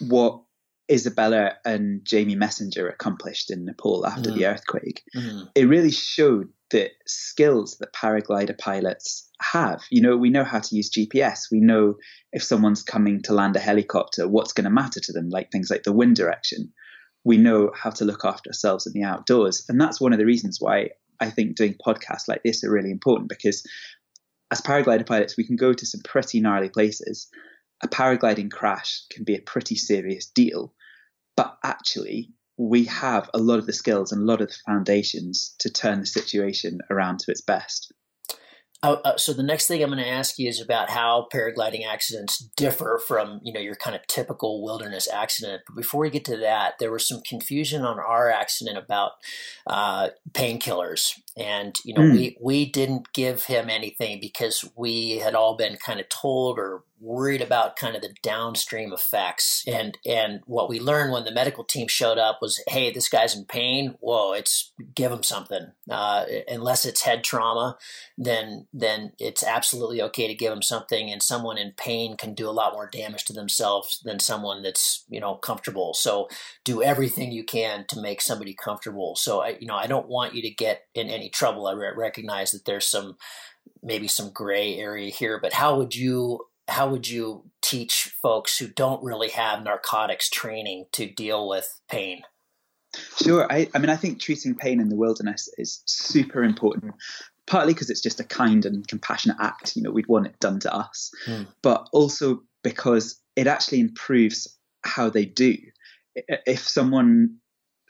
what 0.00 0.42
Isabella 0.90 1.52
and 1.64 2.04
Jamie 2.04 2.34
Messenger 2.34 2.88
accomplished 2.88 3.50
in 3.50 3.64
Nepal 3.64 4.06
after 4.06 4.30
mm. 4.30 4.34
the 4.34 4.46
earthquake, 4.46 5.04
mm. 5.14 5.48
it 5.54 5.66
really 5.66 5.92
showed 5.92 6.48
the 6.70 6.90
skills 7.06 7.78
that 7.78 7.92
paraglider 7.92 8.56
pilots 8.56 9.28
have. 9.40 9.82
You 9.90 10.02
know, 10.02 10.16
we 10.16 10.30
know 10.30 10.44
how 10.44 10.60
to 10.60 10.76
use 10.76 10.90
GPS. 10.90 11.50
We 11.50 11.60
know 11.60 11.96
if 12.32 12.42
someone's 12.42 12.82
coming 12.82 13.22
to 13.22 13.34
land 13.34 13.56
a 13.56 13.60
helicopter, 13.60 14.28
what's 14.28 14.52
going 14.52 14.64
to 14.64 14.70
matter 14.70 15.00
to 15.00 15.12
them, 15.12 15.28
like 15.28 15.50
things 15.50 15.70
like 15.70 15.82
the 15.82 15.92
wind 15.92 16.16
direction. 16.16 16.72
We 17.24 17.36
know 17.36 17.70
how 17.74 17.90
to 17.90 18.04
look 18.04 18.24
after 18.24 18.50
ourselves 18.50 18.86
in 18.86 18.92
the 18.92 19.02
outdoors. 19.02 19.64
And 19.68 19.80
that's 19.80 20.00
one 20.00 20.12
of 20.12 20.18
the 20.18 20.26
reasons 20.26 20.58
why 20.60 20.90
I 21.20 21.30
think 21.30 21.56
doing 21.56 21.74
podcasts 21.74 22.28
like 22.28 22.42
this 22.42 22.64
are 22.64 22.70
really 22.70 22.90
important 22.90 23.28
because 23.28 23.66
as 24.50 24.60
paraglider 24.60 25.06
pilots, 25.06 25.36
we 25.36 25.46
can 25.46 25.56
go 25.56 25.72
to 25.72 25.86
some 25.86 26.00
pretty 26.02 26.40
gnarly 26.40 26.68
places. 26.68 27.28
A 27.82 27.88
paragliding 27.88 28.50
crash 28.50 29.02
can 29.10 29.24
be 29.24 29.36
a 29.36 29.40
pretty 29.40 29.76
serious 29.76 30.26
deal. 30.26 30.74
But 31.36 31.56
actually, 31.64 32.32
we 32.60 32.84
have 32.84 33.30
a 33.32 33.38
lot 33.38 33.58
of 33.58 33.64
the 33.64 33.72
skills 33.72 34.12
and 34.12 34.20
a 34.20 34.24
lot 34.24 34.42
of 34.42 34.48
the 34.48 34.56
foundations 34.66 35.54
to 35.60 35.70
turn 35.70 36.00
the 36.00 36.06
situation 36.06 36.78
around 36.90 37.18
to 37.20 37.30
its 37.30 37.40
best. 37.40 37.90
Uh, 38.82 38.96
uh, 39.04 39.16
so 39.16 39.32
the 39.32 39.42
next 39.42 39.66
thing 39.66 39.82
I'm 39.82 39.90
going 39.90 40.02
to 40.02 40.08
ask 40.08 40.38
you 40.38 40.48
is 40.48 40.60
about 40.60 40.90
how 40.90 41.26
paragliding 41.32 41.86
accidents 41.86 42.38
differ 42.56 43.00
from 43.06 43.40
you 43.42 43.52
know 43.52 43.60
your 43.60 43.74
kind 43.74 43.94
of 43.94 44.06
typical 44.06 44.62
wilderness 44.62 45.08
accident. 45.10 45.62
But 45.66 45.76
before 45.76 46.00
we 46.02 46.10
get 46.10 46.24
to 46.26 46.36
that, 46.38 46.74
there 46.78 46.92
was 46.92 47.06
some 47.06 47.20
confusion 47.26 47.82
on 47.82 47.98
our 47.98 48.30
accident 48.30 48.78
about 48.78 49.12
uh, 49.66 50.10
painkillers, 50.32 51.12
and 51.36 51.78
you 51.84 51.94
know 51.94 52.02
mm. 52.02 52.12
we 52.12 52.36
we 52.40 52.70
didn't 52.70 53.12
give 53.12 53.44
him 53.44 53.68
anything 53.70 54.20
because 54.20 54.68
we 54.76 55.18
had 55.18 55.34
all 55.34 55.56
been 55.56 55.76
kind 55.76 56.00
of 56.00 56.08
told 56.08 56.58
or 56.58 56.84
worried 57.00 57.40
about 57.40 57.76
kind 57.76 57.96
of 57.96 58.02
the 58.02 58.14
downstream 58.22 58.92
effects. 58.92 59.64
And 59.66 59.96
and 60.06 60.40
what 60.46 60.68
we 60.68 60.78
learned 60.78 61.12
when 61.12 61.24
the 61.24 61.32
medical 61.32 61.64
team 61.64 61.88
showed 61.88 62.18
up 62.18 62.38
was 62.42 62.62
hey 62.68 62.92
this 62.92 63.08
guy's 63.08 63.34
in 63.34 63.46
pain. 63.46 63.96
Whoa 64.00 64.32
it's 64.32 64.72
give 64.94 65.10
him 65.10 65.22
something. 65.22 65.72
Uh, 65.90 66.26
unless 66.46 66.84
it's 66.84 67.02
head 67.02 67.24
trauma 67.24 67.78
then 68.18 68.66
then 68.72 69.12
it's 69.18 69.42
absolutely 69.42 70.02
okay 70.02 70.28
to 70.28 70.34
give 70.34 70.52
him 70.52 70.62
something 70.62 71.10
and 71.10 71.22
someone 71.22 71.56
in 71.56 71.72
pain 71.72 72.16
can 72.16 72.34
do 72.34 72.48
a 72.48 72.52
lot 72.52 72.74
more 72.74 72.88
damage 72.88 73.24
to 73.24 73.32
themselves 73.32 74.00
than 74.04 74.18
someone 74.18 74.62
that's 74.62 75.04
you 75.08 75.20
know 75.20 75.34
comfortable. 75.34 75.94
So 75.94 76.28
do 76.64 76.82
everything 76.82 77.32
you 77.32 77.44
can 77.44 77.86
to 77.88 78.00
make 78.00 78.20
somebody 78.20 78.54
comfortable. 78.54 79.16
So 79.16 79.40
I, 79.40 79.56
you 79.58 79.66
know 79.66 79.76
I 79.76 79.86
don't 79.86 80.08
want 80.08 80.34
you 80.34 80.42
to 80.42 80.50
get 80.50 80.82
in 80.94 81.08
any 81.20 81.30
trouble 81.30 81.66
I 81.66 81.74
recognize 81.74 82.50
that 82.52 82.64
there's 82.64 82.86
some 82.86 83.16
maybe 83.82 84.08
some 84.08 84.30
gray 84.30 84.78
area 84.78 85.10
here 85.10 85.38
but 85.40 85.52
how 85.52 85.76
would 85.76 85.94
you 85.94 86.40
how 86.70 86.88
would 86.88 87.08
you 87.08 87.44
teach 87.60 88.14
folks 88.22 88.58
who 88.58 88.68
don't 88.68 89.02
really 89.02 89.30
have 89.30 89.62
narcotics 89.62 90.30
training 90.30 90.86
to 90.92 91.06
deal 91.06 91.48
with 91.48 91.80
pain? 91.88 92.22
Sure. 93.22 93.46
I, 93.50 93.68
I 93.74 93.78
mean, 93.78 93.90
I 93.90 93.96
think 93.96 94.20
treating 94.20 94.54
pain 94.54 94.80
in 94.80 94.88
the 94.88 94.96
wilderness 94.96 95.48
is 95.58 95.82
super 95.86 96.42
important, 96.42 96.94
partly 97.46 97.74
because 97.74 97.90
it's 97.90 98.00
just 98.00 98.20
a 98.20 98.24
kind 98.24 98.64
and 98.64 98.86
compassionate 98.86 99.36
act. 99.40 99.76
You 99.76 99.82
know, 99.82 99.90
we'd 99.90 100.08
want 100.08 100.26
it 100.26 100.38
done 100.40 100.60
to 100.60 100.74
us, 100.74 101.10
mm. 101.26 101.46
but 101.62 101.88
also 101.92 102.42
because 102.62 103.20
it 103.36 103.46
actually 103.46 103.80
improves 103.80 104.48
how 104.82 105.10
they 105.10 105.24
do. 105.24 105.56
If 106.46 106.66
someone 106.66 107.36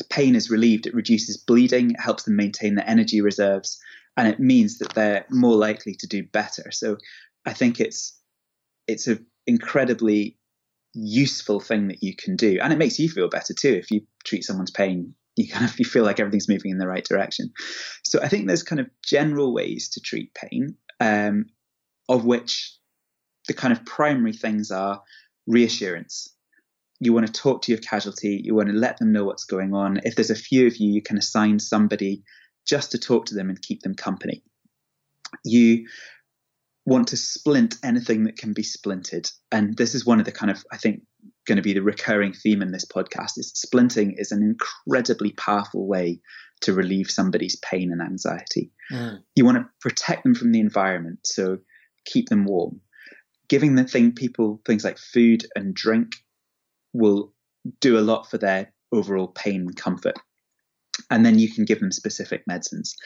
pain 0.04 0.34
is 0.34 0.50
relieved, 0.50 0.86
it 0.86 0.94
reduces 0.94 1.36
bleeding, 1.36 1.92
it 1.92 2.00
helps 2.00 2.24
them 2.24 2.36
maintain 2.36 2.74
their 2.74 2.88
energy 2.88 3.20
reserves, 3.20 3.78
and 4.16 4.28
it 4.28 4.40
means 4.40 4.78
that 4.78 4.94
they're 4.94 5.26
more 5.30 5.56
likely 5.56 5.94
to 5.94 6.06
do 6.06 6.22
better. 6.22 6.70
So 6.70 6.96
I 7.46 7.52
think 7.52 7.80
it's 7.80 8.18
it's 8.86 9.06
an 9.06 9.26
incredibly 9.46 10.36
useful 10.94 11.60
thing 11.60 11.88
that 11.88 12.02
you 12.02 12.14
can 12.16 12.36
do, 12.36 12.58
and 12.62 12.72
it 12.72 12.78
makes 12.78 12.98
you 12.98 13.08
feel 13.08 13.28
better 13.28 13.54
too. 13.54 13.74
If 13.74 13.90
you 13.90 14.02
treat 14.24 14.44
someone's 14.44 14.70
pain, 14.70 15.14
you 15.36 15.48
kind 15.48 15.64
of 15.64 15.78
you 15.78 15.84
feel 15.84 16.04
like 16.04 16.20
everything's 16.20 16.48
moving 16.48 16.70
in 16.70 16.78
the 16.78 16.88
right 16.88 17.04
direction. 17.04 17.52
So 18.04 18.20
I 18.20 18.28
think 18.28 18.46
there's 18.46 18.62
kind 18.62 18.80
of 18.80 18.90
general 19.04 19.54
ways 19.54 19.90
to 19.90 20.00
treat 20.00 20.34
pain, 20.34 20.76
um, 20.98 21.46
of 22.08 22.24
which 22.24 22.76
the 23.48 23.54
kind 23.54 23.72
of 23.72 23.84
primary 23.84 24.32
things 24.32 24.70
are 24.70 25.02
reassurance. 25.46 26.34
You 27.00 27.12
want 27.12 27.26
to 27.26 27.32
talk 27.32 27.62
to 27.62 27.72
your 27.72 27.80
casualty. 27.80 28.40
You 28.44 28.54
want 28.54 28.68
to 28.68 28.74
let 28.74 28.98
them 28.98 29.12
know 29.12 29.24
what's 29.24 29.44
going 29.44 29.74
on. 29.74 30.00
If 30.04 30.14
there's 30.14 30.30
a 30.30 30.34
few 30.34 30.66
of 30.66 30.76
you, 30.76 30.92
you 30.92 31.02
can 31.02 31.18
assign 31.18 31.58
somebody 31.58 32.22
just 32.66 32.92
to 32.92 32.98
talk 32.98 33.26
to 33.26 33.34
them 33.34 33.48
and 33.48 33.60
keep 33.60 33.82
them 33.82 33.94
company. 33.94 34.42
You 35.44 35.86
want 36.86 37.08
to 37.08 37.16
splint 37.16 37.76
anything 37.82 38.24
that 38.24 38.36
can 38.36 38.52
be 38.52 38.62
splinted. 38.62 39.32
And 39.52 39.76
this 39.76 39.94
is 39.94 40.04
one 40.04 40.18
of 40.18 40.26
the 40.26 40.32
kind 40.32 40.50
of, 40.50 40.64
I 40.72 40.76
think, 40.76 41.02
going 41.46 41.56
to 41.56 41.62
be 41.62 41.72
the 41.72 41.82
recurring 41.82 42.32
theme 42.32 42.62
in 42.62 42.72
this 42.72 42.84
podcast 42.84 43.38
is 43.38 43.52
splinting 43.52 44.14
is 44.16 44.32
an 44.32 44.42
incredibly 44.42 45.32
powerful 45.32 45.86
way 45.86 46.20
to 46.62 46.74
relieve 46.74 47.10
somebody's 47.10 47.56
pain 47.56 47.92
and 47.92 48.02
anxiety. 48.02 48.72
Mm. 48.92 49.22
You 49.34 49.44
want 49.44 49.58
to 49.58 49.68
protect 49.80 50.24
them 50.24 50.34
from 50.34 50.52
the 50.52 50.60
environment, 50.60 51.20
so 51.24 51.58
keep 52.04 52.28
them 52.28 52.44
warm. 52.44 52.80
Giving 53.48 53.74
the 53.74 53.84
thing 53.84 54.12
people 54.12 54.60
things 54.66 54.84
like 54.84 54.98
food 54.98 55.46
and 55.56 55.74
drink 55.74 56.12
will 56.92 57.32
do 57.80 57.98
a 57.98 58.00
lot 58.00 58.30
for 58.30 58.38
their 58.38 58.72
overall 58.92 59.28
pain 59.28 59.62
and 59.62 59.76
comfort. 59.76 60.18
And 61.10 61.24
then 61.24 61.38
you 61.38 61.52
can 61.52 61.64
give 61.64 61.80
them 61.80 61.92
specific 61.92 62.42
medicines. 62.46 62.96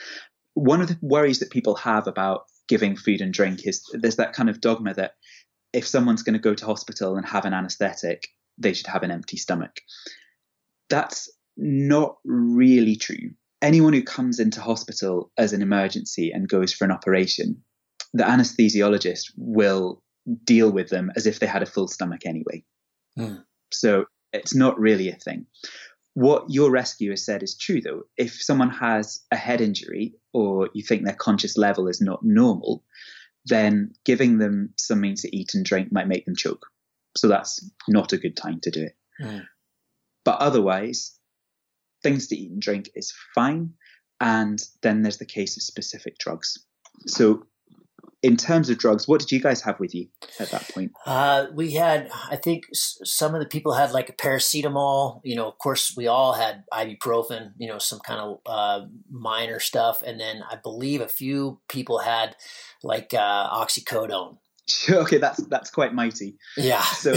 one 0.54 0.80
of 0.80 0.88
the 0.88 0.98
worries 1.02 1.40
that 1.40 1.50
people 1.50 1.74
have 1.74 2.06
about 2.06 2.44
giving 2.68 2.96
food 2.96 3.20
and 3.20 3.32
drink 3.32 3.66
is 3.66 3.82
there's 3.92 4.16
that 4.16 4.32
kind 4.32 4.48
of 4.48 4.60
dogma 4.60 4.94
that 4.94 5.14
if 5.72 5.86
someone's 5.86 6.22
going 6.22 6.34
to 6.34 6.38
go 6.38 6.54
to 6.54 6.64
hospital 6.64 7.16
and 7.16 7.26
have 7.26 7.44
an 7.44 7.52
anesthetic, 7.52 8.28
they 8.56 8.72
should 8.72 8.86
have 8.86 9.02
an 9.02 9.10
empty 9.10 9.36
stomach. 9.36 9.80
That's 10.88 11.28
not 11.56 12.16
really 12.24 12.96
true. 12.96 13.32
Anyone 13.60 13.92
who 13.92 14.02
comes 14.02 14.38
into 14.38 14.60
hospital 14.60 15.32
as 15.36 15.52
an 15.52 15.62
emergency 15.62 16.30
and 16.30 16.48
goes 16.48 16.72
for 16.72 16.84
an 16.84 16.92
operation, 16.92 17.62
the 18.12 18.24
anesthesiologist 18.24 19.32
will 19.36 20.02
deal 20.44 20.70
with 20.70 20.88
them 20.88 21.10
as 21.16 21.26
if 21.26 21.40
they 21.40 21.46
had 21.46 21.62
a 21.62 21.66
full 21.66 21.88
stomach 21.88 22.22
anyway. 22.24 22.64
Mm. 23.18 23.44
So 23.74 24.06
it's 24.32 24.54
not 24.54 24.78
really 24.78 25.10
a 25.10 25.16
thing. 25.16 25.46
What 26.14 26.44
your 26.48 26.70
rescuer 26.70 27.16
said 27.16 27.42
is 27.42 27.56
true, 27.56 27.80
though. 27.80 28.02
If 28.16 28.40
someone 28.40 28.70
has 28.70 29.20
a 29.32 29.36
head 29.36 29.60
injury 29.60 30.14
or 30.32 30.68
you 30.72 30.82
think 30.82 31.04
their 31.04 31.14
conscious 31.14 31.56
level 31.56 31.88
is 31.88 32.00
not 32.00 32.20
normal, 32.22 32.84
then 33.46 33.92
giving 34.04 34.38
them 34.38 34.70
something 34.78 35.16
to 35.16 35.36
eat 35.36 35.54
and 35.54 35.64
drink 35.64 35.92
might 35.92 36.08
make 36.08 36.24
them 36.24 36.36
choke. 36.36 36.66
So 37.16 37.28
that's 37.28 37.68
not 37.88 38.12
a 38.12 38.18
good 38.18 38.36
time 38.36 38.60
to 38.62 38.70
do 38.70 38.84
it. 38.84 38.96
Mm. 39.20 39.44
But 40.24 40.38
otherwise, 40.40 41.18
things 42.02 42.28
to 42.28 42.36
eat 42.36 42.50
and 42.50 42.62
drink 42.62 42.90
is 42.94 43.12
fine. 43.34 43.74
And 44.20 44.62
then 44.82 45.02
there's 45.02 45.18
the 45.18 45.26
case 45.26 45.56
of 45.56 45.62
specific 45.62 46.18
drugs. 46.18 46.64
So 47.06 47.46
in 48.24 48.38
terms 48.38 48.70
of 48.70 48.78
drugs, 48.78 49.06
what 49.06 49.20
did 49.20 49.30
you 49.30 49.38
guys 49.38 49.60
have 49.60 49.78
with 49.78 49.94
you 49.94 50.08
at 50.40 50.50
that 50.50 50.66
point? 50.70 50.92
Uh, 51.04 51.44
we 51.52 51.72
had, 51.72 52.08
I 52.30 52.36
think, 52.36 52.64
some 52.72 53.34
of 53.34 53.40
the 53.40 53.46
people 53.46 53.74
had 53.74 53.92
like 53.92 54.08
a 54.08 54.14
paracetamol. 54.14 55.20
You 55.22 55.36
know, 55.36 55.46
of 55.46 55.58
course, 55.58 55.92
we 55.94 56.06
all 56.06 56.32
had 56.32 56.64
ibuprofen. 56.72 57.52
You 57.58 57.68
know, 57.68 57.76
some 57.76 58.00
kind 58.00 58.20
of 58.20 58.38
uh, 58.46 58.86
minor 59.10 59.60
stuff, 59.60 60.02
and 60.02 60.18
then 60.18 60.42
I 60.50 60.56
believe 60.56 61.02
a 61.02 61.08
few 61.08 61.60
people 61.68 61.98
had 61.98 62.34
like 62.82 63.12
uh, 63.12 63.50
oxycodone. 63.50 64.38
Okay, 64.88 65.18
that's 65.18 65.46
that's 65.48 65.70
quite 65.70 65.92
mighty. 65.92 66.38
Yeah. 66.56 66.80
So, 66.80 67.12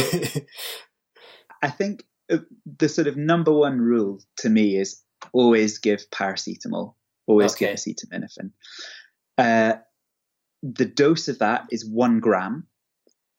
I 1.62 1.70
think 1.70 2.04
uh, 2.30 2.40
the 2.66 2.90
sort 2.90 3.08
of 3.08 3.16
number 3.16 3.54
one 3.54 3.80
rule 3.80 4.20
to 4.40 4.50
me 4.50 4.76
is 4.76 5.02
always 5.32 5.78
give 5.78 6.10
paracetamol. 6.10 6.96
Always 7.26 7.54
okay. 7.54 7.68
give 7.68 7.76
acetaminophen. 7.78 8.52
The 10.64 10.86
dose 10.86 11.28
of 11.28 11.40
that 11.40 11.68
is 11.72 11.86
one 11.86 12.20
gram, 12.20 12.68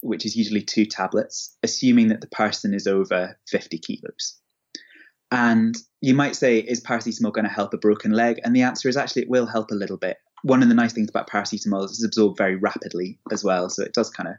which 0.00 0.24
is 0.24 0.36
usually 0.36 0.62
two 0.62 0.86
tablets, 0.86 1.56
assuming 1.62 2.08
that 2.08 2.20
the 2.20 2.28
person 2.28 2.74
is 2.74 2.86
over 2.86 3.38
50 3.48 3.78
kilos. 3.78 4.38
And 5.30 5.76
you 6.00 6.14
might 6.14 6.36
say, 6.36 6.58
is 6.58 6.82
paracetamol 6.82 7.32
going 7.32 7.44
to 7.44 7.50
help 7.50 7.74
a 7.74 7.78
broken 7.78 8.12
leg? 8.12 8.40
And 8.44 8.54
the 8.54 8.62
answer 8.62 8.88
is 8.88 8.96
actually 8.96 9.22
it 9.22 9.30
will 9.30 9.46
help 9.46 9.70
a 9.70 9.74
little 9.74 9.98
bit. 9.98 10.16
One 10.42 10.62
of 10.62 10.68
the 10.68 10.74
nice 10.74 10.92
things 10.92 11.10
about 11.10 11.28
paracetamol 11.28 11.84
is 11.84 11.90
it's 11.90 12.04
absorbed 12.04 12.38
very 12.38 12.56
rapidly 12.56 13.18
as 13.32 13.42
well, 13.44 13.68
so 13.68 13.82
it 13.82 13.92
does 13.92 14.10
kind 14.10 14.28
of 14.28 14.36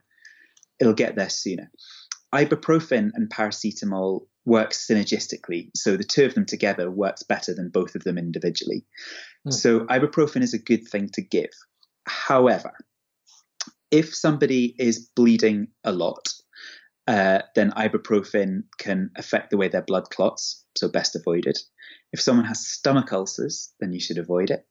it'll 0.79 0.93
get 0.93 1.15
there 1.15 1.29
sooner. 1.29 1.69
Ibuprofen 2.33 3.11
and 3.13 3.29
paracetamol 3.29 4.21
work 4.45 4.71
synergistically, 4.71 5.71
so 5.75 5.97
the 5.97 6.03
two 6.03 6.25
of 6.25 6.35
them 6.35 6.45
together 6.45 6.89
works 6.89 7.23
better 7.23 7.53
than 7.53 7.69
both 7.69 7.95
of 7.95 8.03
them 8.03 8.17
individually. 8.17 8.85
Mm. 9.47 9.53
So 9.53 9.81
ibuprofen 9.81 10.41
is 10.41 10.53
a 10.53 10.59
good 10.59 10.87
thing 10.87 11.09
to 11.13 11.21
give. 11.21 11.49
However, 12.09 12.73
if 13.91 14.15
somebody 14.15 14.75
is 14.77 15.09
bleeding 15.15 15.67
a 15.83 15.91
lot, 15.91 16.27
uh, 17.07 17.41
then 17.55 17.71
ibuprofen 17.71 18.63
can 18.77 19.11
affect 19.15 19.51
the 19.51 19.57
way 19.57 19.67
their 19.67 19.81
blood 19.81 20.09
clots, 20.09 20.65
so 20.75 20.87
best 20.87 21.15
avoided. 21.15 21.57
If 22.11 22.21
someone 22.21 22.45
has 22.45 22.67
stomach 22.67 23.13
ulcers, 23.13 23.73
then 23.79 23.93
you 23.93 23.99
should 23.99 24.17
avoid 24.17 24.49
it. 24.49 24.65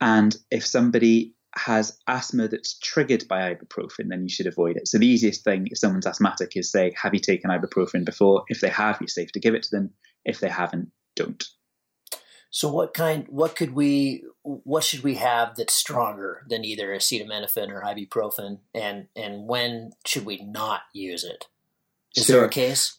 And 0.00 0.36
if 0.50 0.66
somebody 0.66 1.34
has 1.54 1.98
asthma 2.08 2.48
that's 2.48 2.78
triggered 2.78 3.28
by 3.28 3.54
ibuprofen, 3.54 4.08
then 4.08 4.22
you 4.22 4.28
should 4.28 4.46
avoid 4.46 4.76
it. 4.76 4.88
So 4.88 4.98
the 4.98 5.06
easiest 5.06 5.44
thing 5.44 5.68
if 5.70 5.78
someone's 5.78 6.06
asthmatic 6.06 6.56
is 6.56 6.70
say, 6.70 6.94
have 7.00 7.14
you 7.14 7.20
taken 7.20 7.50
ibuprofen 7.50 8.04
before? 8.04 8.44
If 8.48 8.60
they 8.60 8.70
have, 8.70 8.98
you're 9.00 9.08
safe 9.08 9.32
to 9.32 9.40
give 9.40 9.54
it 9.54 9.62
to 9.64 9.76
them. 9.76 9.90
If 10.24 10.40
they 10.40 10.48
haven't, 10.48 10.90
don't. 11.16 11.44
So 12.52 12.70
what 12.70 12.92
kind? 12.92 13.26
What 13.28 13.56
could 13.56 13.74
we? 13.74 14.24
What 14.42 14.84
should 14.84 15.02
we 15.02 15.14
have 15.14 15.56
that's 15.56 15.74
stronger 15.74 16.44
than 16.48 16.64
either 16.64 16.88
acetaminophen 16.88 17.70
or 17.70 17.80
ibuprofen? 17.80 18.58
And 18.74 19.08
and 19.16 19.48
when 19.48 19.92
should 20.04 20.26
we 20.26 20.44
not 20.44 20.82
use 20.92 21.24
it? 21.24 21.46
Is 22.14 22.26
sure. 22.26 22.36
there 22.36 22.44
a 22.44 22.50
case? 22.50 22.98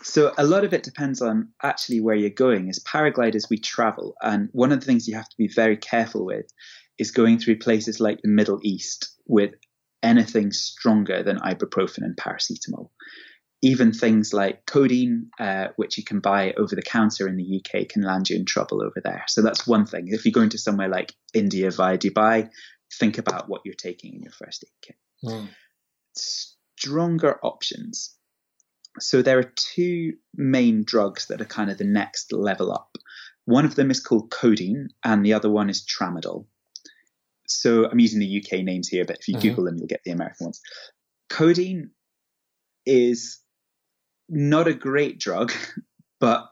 So 0.00 0.32
a 0.38 0.46
lot 0.46 0.64
of 0.64 0.72
it 0.72 0.84
depends 0.84 1.20
on 1.20 1.48
actually 1.62 2.00
where 2.00 2.14
you're 2.14 2.30
going. 2.30 2.68
As 2.68 2.78
paragliders, 2.78 3.50
we 3.50 3.58
travel, 3.58 4.14
and 4.22 4.48
one 4.52 4.70
of 4.70 4.78
the 4.78 4.86
things 4.86 5.08
you 5.08 5.16
have 5.16 5.28
to 5.28 5.36
be 5.36 5.48
very 5.48 5.76
careful 5.76 6.24
with 6.24 6.46
is 6.96 7.10
going 7.10 7.40
through 7.40 7.58
places 7.58 7.98
like 7.98 8.22
the 8.22 8.28
Middle 8.28 8.60
East 8.62 9.10
with 9.26 9.54
anything 10.04 10.52
stronger 10.52 11.24
than 11.24 11.38
ibuprofen 11.38 12.04
and 12.04 12.16
paracetamol 12.16 12.90
even 13.64 13.94
things 13.94 14.34
like 14.34 14.66
codeine, 14.66 15.30
uh, 15.40 15.68
which 15.76 15.96
you 15.96 16.04
can 16.04 16.20
buy 16.20 16.52
over 16.58 16.76
the 16.76 16.82
counter 16.82 17.26
in 17.26 17.36
the 17.36 17.62
UK, 17.62 17.88
can 17.88 18.02
land 18.02 18.28
you 18.28 18.36
in 18.36 18.44
trouble 18.44 18.82
over 18.82 19.00
there. 19.02 19.24
So 19.26 19.40
that's 19.40 19.66
one 19.66 19.86
thing. 19.86 20.08
If 20.08 20.26
you're 20.26 20.32
going 20.32 20.50
to 20.50 20.58
somewhere 20.58 20.90
like 20.90 21.14
India 21.32 21.70
via 21.70 21.96
Dubai, 21.96 22.50
think 22.98 23.16
about 23.16 23.48
what 23.48 23.62
you're 23.64 23.74
taking 23.74 24.12
in 24.12 24.22
your 24.22 24.32
first 24.32 24.66
aid 24.66 24.72
kit. 24.82 24.96
Mm. 25.24 25.48
Stronger 26.14 27.38
options. 27.42 28.14
So 28.98 29.22
there 29.22 29.38
are 29.38 29.52
two 29.56 30.12
main 30.36 30.84
drugs 30.84 31.28
that 31.28 31.40
are 31.40 31.46
kind 31.46 31.70
of 31.70 31.78
the 31.78 31.84
next 31.84 32.34
level 32.34 32.70
up. 32.70 32.98
One 33.46 33.64
of 33.64 33.76
them 33.76 33.90
is 33.90 33.98
called 33.98 34.30
codeine, 34.30 34.90
and 35.02 35.24
the 35.24 35.32
other 35.32 35.50
one 35.50 35.70
is 35.70 35.86
tramadol. 35.86 36.44
So 37.46 37.88
I'm 37.90 37.98
using 37.98 38.20
the 38.20 38.44
UK 38.44 38.62
names 38.62 38.88
here, 38.88 39.06
but 39.06 39.16
if 39.20 39.28
you 39.28 39.36
mm-hmm. 39.36 39.48
Google 39.48 39.64
them, 39.64 39.76
you'll 39.78 39.86
get 39.86 40.04
the 40.04 40.12
American 40.12 40.48
ones. 40.48 40.60
Codeine 41.30 41.92
is 42.84 43.40
not 44.28 44.68
a 44.68 44.74
great 44.74 45.18
drug, 45.18 45.52
but 46.20 46.48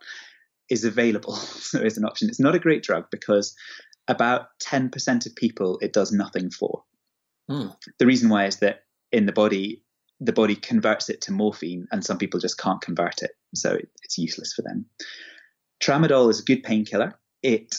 is 0.69 0.85
available. 0.85 1.37
So 1.73 1.81
it's 1.81 1.97
an 1.97 2.05
option. 2.05 2.29
It's 2.29 2.41
not 2.41 2.55
a 2.55 2.59
great 2.59 2.83
drug 2.83 3.07
because 3.11 3.55
about 4.07 4.49
10% 4.63 5.27
of 5.27 5.35
people 5.35 5.79
it 5.81 5.95
does 5.95 6.13
nothing 6.13 6.51
for. 6.51 6.85
Mm. 7.51 7.75
The 7.99 8.07
reason 8.07 8.29
why 8.29 8.45
is 8.45 8.57
that 8.59 8.85
in 9.11 9.25
the 9.25 9.33
body, 9.33 9.83
the 10.21 10.35
body 10.35 10.55
converts 10.55 11.09
it 11.09 11.23
to 11.23 11.33
morphine, 11.33 11.87
and 11.91 12.05
some 12.05 12.19
people 12.19 12.41
just 12.41 12.59
can't 12.59 12.83
convert 12.83 13.23
it. 13.23 13.31
So 13.55 13.79
it's 14.03 14.19
useless 14.19 14.53
for 14.53 14.61
them. 14.61 14.85
Tramadol 15.83 16.31
is 16.31 16.41
a 16.41 16.45
good 16.45 16.63
painkiller. 16.63 17.19
It 17.43 17.75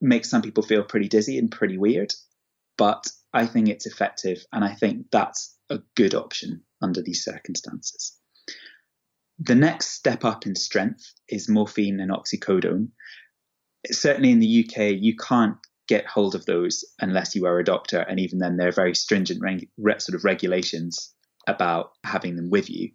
makes 0.00 0.30
some 0.30 0.42
people 0.42 0.62
feel 0.62 0.84
pretty 0.84 1.08
dizzy 1.08 1.36
and 1.36 1.50
pretty 1.50 1.78
weird, 1.78 2.14
but 2.78 3.08
I 3.32 3.46
think 3.46 3.68
it's 3.68 3.86
effective, 3.86 4.44
and 4.52 4.64
I 4.64 4.74
think 4.74 5.06
that's 5.10 5.56
a 5.68 5.80
good 5.96 6.14
option 6.14 6.62
under 6.80 7.02
these 7.02 7.24
circumstances. 7.24 8.16
The 9.44 9.54
next 9.56 9.88
step 9.88 10.24
up 10.24 10.46
in 10.46 10.54
strength 10.54 11.12
is 11.28 11.48
morphine 11.48 11.98
and 11.98 12.12
oxycodone. 12.12 12.88
Certainly 13.90 14.30
in 14.30 14.38
the 14.38 14.64
UK, 14.64 14.94
you 15.00 15.16
can't 15.16 15.56
get 15.88 16.06
hold 16.06 16.36
of 16.36 16.46
those 16.46 16.84
unless 17.00 17.34
you 17.34 17.46
are 17.46 17.58
a 17.58 17.64
doctor, 17.64 17.98
and 17.98 18.20
even 18.20 18.38
then, 18.38 18.56
there 18.56 18.68
are 18.68 18.72
very 18.72 18.94
stringent 18.94 19.40
reg- 19.42 19.68
sort 20.00 20.14
of 20.14 20.24
regulations 20.24 21.12
about 21.48 21.90
having 22.04 22.36
them 22.36 22.50
with 22.50 22.70
you. 22.70 22.92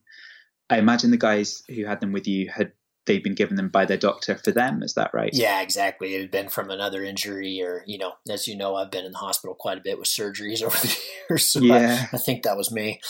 I 0.70 0.78
imagine 0.78 1.12
the 1.12 1.18
guys 1.18 1.64
who 1.68 1.84
had 1.84 2.00
them 2.00 2.14
with 2.14 2.28
you 2.28 2.50
had 2.50 2.72
they'd 3.08 3.24
been 3.24 3.36
given 3.36 3.56
them 3.56 3.70
by 3.70 3.86
their 3.86 3.98
doctor 3.98 4.38
for 4.38 4.52
them. 4.52 4.84
Is 4.84 4.94
that 4.94 5.12
right? 5.14 5.32
Yeah, 5.34 5.62
exactly. 5.62 6.14
It 6.14 6.22
had 6.22 6.32
been 6.32 6.50
from 6.50 6.70
another 6.70 7.04
injury, 7.04 7.62
or 7.62 7.84
you 7.88 7.98
know, 7.98 8.14
as 8.30 8.48
you 8.48 8.56
know, 8.56 8.76
I've 8.76 8.92
been 8.92 9.06
in 9.06 9.14
the 9.14 9.18
hospital 9.18 9.56
quite 9.56 9.78
a 9.78 9.82
bit 9.82 9.98
with 9.98 10.08
surgeries 10.08 10.62
over 10.64 10.78
the 10.78 10.98
years. 11.30 11.48
So 11.48 11.60
yeah, 11.62 12.08
I, 12.12 12.16
I 12.16 12.20
think 12.20 12.44
that 12.44 12.58
was 12.58 12.72
me. 12.72 13.02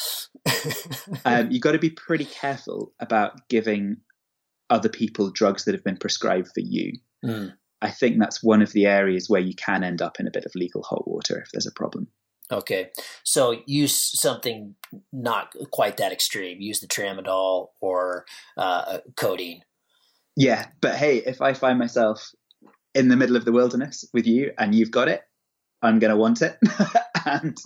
um, 1.25 1.51
you 1.51 1.59
got 1.59 1.73
to 1.73 1.79
be 1.79 1.89
pretty 1.89 2.25
careful 2.25 2.93
about 2.99 3.49
giving 3.49 3.97
other 4.69 4.89
people 4.89 5.31
drugs 5.31 5.65
that 5.65 5.73
have 5.73 5.83
been 5.83 5.97
prescribed 5.97 6.49
for 6.53 6.61
you. 6.61 6.93
Mm. 7.25 7.53
I 7.81 7.91
think 7.91 8.19
that's 8.19 8.43
one 8.43 8.61
of 8.61 8.73
the 8.73 8.85
areas 8.85 9.29
where 9.29 9.41
you 9.41 9.53
can 9.53 9.83
end 9.83 10.01
up 10.01 10.19
in 10.19 10.27
a 10.27 10.31
bit 10.31 10.45
of 10.45 10.55
legal 10.55 10.83
hot 10.83 11.07
water 11.07 11.39
if 11.39 11.51
there's 11.51 11.67
a 11.67 11.71
problem. 11.71 12.07
Okay, 12.49 12.91
so 13.23 13.61
use 13.65 13.99
something 14.19 14.75
not 15.11 15.53
quite 15.71 15.97
that 15.97 16.13
extreme. 16.13 16.61
Use 16.61 16.79
the 16.79 16.87
tramadol 16.87 17.67
or 17.81 18.25
uh, 18.55 18.99
codeine 19.17 19.63
yeah, 20.37 20.67
but 20.81 20.95
hey, 20.95 21.17
if 21.17 21.41
I 21.41 21.53
find 21.53 21.79
myself 21.79 22.31
in 22.93 23.07
the 23.07 23.15
middle 23.15 23.35
of 23.35 23.43
the 23.43 23.51
wilderness 23.51 24.05
with 24.13 24.27
you 24.27 24.51
and 24.59 24.73
you've 24.73 24.91
got 24.91 25.07
it, 25.07 25.23
I'm 25.81 25.97
going 25.97 26.11
to 26.11 26.17
want 26.17 26.43
it. 26.43 26.57
and 27.25 27.57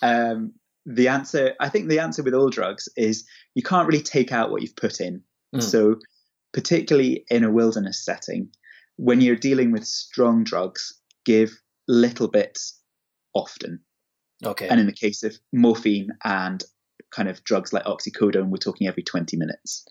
um, 0.00 0.52
the 0.86 1.08
answer, 1.08 1.54
I 1.60 1.68
think 1.68 1.88
the 1.88 1.98
answer 1.98 2.22
with 2.22 2.34
all 2.34 2.50
drugs 2.50 2.88
is 2.96 3.26
you 3.56 3.64
can't 3.64 3.88
really 3.88 4.02
take 4.02 4.30
out 4.30 4.52
what 4.52 4.62
you've 4.62 4.76
put 4.76 5.00
in. 5.00 5.22
Mm. 5.54 5.62
So, 5.62 5.96
particularly 6.52 7.24
in 7.30 7.42
a 7.42 7.50
wilderness 7.50 8.04
setting, 8.04 8.50
when 8.94 9.20
you're 9.20 9.34
dealing 9.34 9.72
with 9.72 9.84
strong 9.84 10.44
drugs, 10.44 10.96
give 11.24 11.60
little 11.88 12.28
bits 12.28 12.80
often. 13.34 13.80
Okay. 14.44 14.68
And 14.68 14.78
in 14.78 14.86
the 14.86 14.92
case 14.92 15.24
of 15.24 15.36
morphine 15.52 16.10
and 16.24 16.62
kind 17.10 17.28
of 17.28 17.42
drugs 17.42 17.72
like 17.72 17.84
oxycodone, 17.84 18.50
we're 18.50 18.58
talking 18.58 18.86
every 18.86 19.02
20 19.02 19.36
minutes 19.36 19.84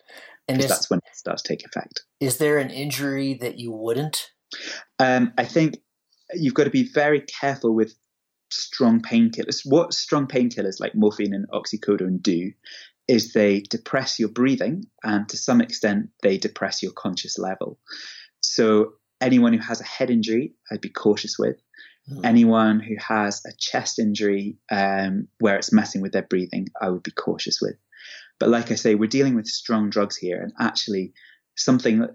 and 0.47 0.59
is, 0.59 0.67
that's 0.67 0.89
when 0.89 0.99
it 0.99 1.15
starts 1.15 1.41
to 1.43 1.49
take 1.49 1.65
effect. 1.65 2.03
Is 2.19 2.37
there 2.37 2.57
an 2.57 2.69
injury 2.69 3.33
that 3.35 3.59
you 3.59 3.71
wouldn't? 3.71 4.31
Um, 4.99 5.33
I 5.37 5.45
think 5.45 5.77
you've 6.33 6.53
got 6.53 6.65
to 6.65 6.69
be 6.69 6.87
very 6.87 7.21
careful 7.21 7.73
with 7.73 7.95
strong 8.49 9.01
painkillers. 9.01 9.61
What 9.65 9.93
strong 9.93 10.27
painkillers 10.27 10.79
like 10.79 10.95
morphine 10.95 11.33
and 11.33 11.49
oxycodone 11.49 12.21
do 12.21 12.51
is 13.07 13.33
they 13.33 13.61
depress 13.61 14.19
your 14.19 14.29
breathing 14.29 14.85
and 15.03 15.27
to 15.29 15.37
some 15.37 15.61
extent 15.61 16.09
they 16.21 16.37
depress 16.37 16.83
your 16.83 16.91
conscious 16.91 17.37
level. 17.37 17.79
So 18.41 18.93
anyone 19.21 19.53
who 19.53 19.59
has 19.59 19.81
a 19.81 19.85
head 19.85 20.09
injury, 20.09 20.53
I'd 20.71 20.81
be 20.81 20.89
cautious 20.89 21.37
with. 21.39 21.57
Mm. 22.09 22.25
Anyone 22.25 22.79
who 22.79 22.95
has 22.99 23.41
a 23.45 23.51
chest 23.57 23.99
injury 23.99 24.57
um, 24.71 25.27
where 25.39 25.57
it's 25.57 25.73
messing 25.73 26.01
with 26.01 26.11
their 26.13 26.21
breathing, 26.21 26.67
I 26.81 26.89
would 26.89 27.03
be 27.03 27.11
cautious 27.11 27.59
with. 27.61 27.75
But 28.39 28.49
like 28.49 28.71
I 28.71 28.75
say, 28.75 28.95
we're 28.95 29.07
dealing 29.07 29.35
with 29.35 29.47
strong 29.47 29.89
drugs 29.89 30.15
here, 30.15 30.41
and 30.41 30.53
actually, 30.59 31.13
something 31.55 32.07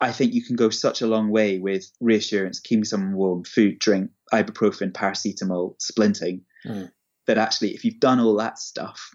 I 0.00 0.12
think 0.12 0.34
you 0.34 0.44
can 0.44 0.56
go 0.56 0.70
such 0.70 1.02
a 1.02 1.06
long 1.06 1.30
way 1.30 1.58
with 1.58 1.90
reassurance, 2.00 2.60
keeping 2.60 2.84
someone 2.84 3.14
warm, 3.14 3.44
food, 3.44 3.78
drink, 3.78 4.10
ibuprofen, 4.32 4.92
paracetamol, 4.92 5.76
splinting, 5.80 6.42
mm. 6.66 6.90
that 7.26 7.38
actually, 7.38 7.74
if 7.74 7.84
you've 7.84 8.00
done 8.00 8.20
all 8.20 8.36
that 8.36 8.58
stuff, 8.58 9.10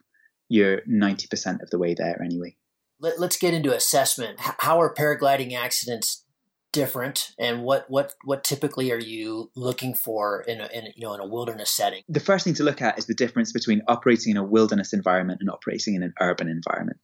you're 0.47 0.81
90% 0.89 1.61
of 1.61 1.69
the 1.69 1.77
way 1.77 1.93
there 1.93 2.21
anyway. 2.23 2.55
Let, 2.99 3.19
us 3.19 3.37
get 3.37 3.53
into 3.53 3.73
assessment. 3.73 4.39
How 4.39 4.81
are 4.81 4.93
paragliding 4.93 5.53
accidents 5.53 6.25
different? 6.71 7.33
And 7.39 7.63
what 7.63 7.85
what 7.89 8.13
what 8.23 8.43
typically 8.43 8.91
are 8.91 8.99
you 8.99 9.51
looking 9.55 9.93
for 9.93 10.41
in 10.41 10.61
a, 10.61 10.67
in 10.73 10.85
you 10.95 11.05
know 11.05 11.13
in 11.13 11.19
a 11.19 11.27
wilderness 11.27 11.69
setting? 11.69 12.03
The 12.07 12.19
first 12.19 12.43
thing 12.45 12.53
to 12.55 12.63
look 12.63 12.81
at 12.81 12.97
is 12.97 13.05
the 13.05 13.13
difference 13.13 13.51
between 13.51 13.81
operating 13.87 14.31
in 14.31 14.37
a 14.37 14.43
wilderness 14.43 14.93
environment 14.93 15.39
and 15.41 15.49
operating 15.49 15.95
in 15.95 16.03
an 16.03 16.13
urban 16.19 16.47
environment. 16.47 16.99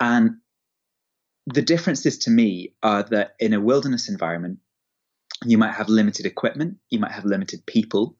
And 0.00 0.36
the 1.46 1.62
differences 1.62 2.18
to 2.18 2.30
me 2.30 2.74
are 2.82 3.02
that 3.04 3.34
in 3.40 3.52
a 3.52 3.60
wilderness 3.60 4.08
environment 4.08 4.58
you 5.44 5.58
might 5.58 5.74
have 5.74 5.88
limited 5.88 6.24
equipment 6.24 6.76
you 6.90 7.00
might 7.00 7.12
have 7.12 7.24
limited 7.24 7.66
people 7.66 8.16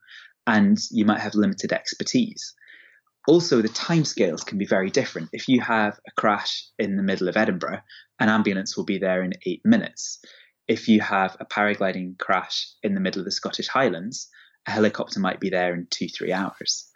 and 0.46 0.78
you 0.90 1.04
might 1.04 1.20
have 1.20 1.34
limited 1.34 1.72
expertise. 1.72 2.54
Also 3.28 3.62
the 3.62 3.68
timescales 3.68 4.44
can 4.44 4.58
be 4.58 4.66
very 4.66 4.90
different. 4.90 5.28
If 5.32 5.46
you 5.46 5.60
have 5.60 6.00
a 6.04 6.10
crash 6.20 6.66
in 6.80 6.96
the 6.96 7.02
middle 7.02 7.28
of 7.28 7.36
edinburgh 7.36 7.80
an 8.18 8.28
ambulance 8.28 8.76
will 8.76 8.84
be 8.84 8.98
there 8.98 9.22
in 9.22 9.32
eight 9.46 9.60
minutes 9.64 10.20
if 10.68 10.88
you 10.88 11.00
have 11.00 11.36
a 11.40 11.44
paragliding 11.44 12.18
crash 12.18 12.68
in 12.82 12.94
the 12.94 13.00
middle 13.00 13.20
of 13.20 13.24
the 13.24 13.32
Scottish 13.32 13.68
Highlands, 13.68 14.28
a 14.66 14.70
helicopter 14.70 15.20
might 15.20 15.40
be 15.40 15.50
there 15.50 15.74
in 15.74 15.86
two, 15.90 16.08
three 16.08 16.32
hours. 16.32 16.88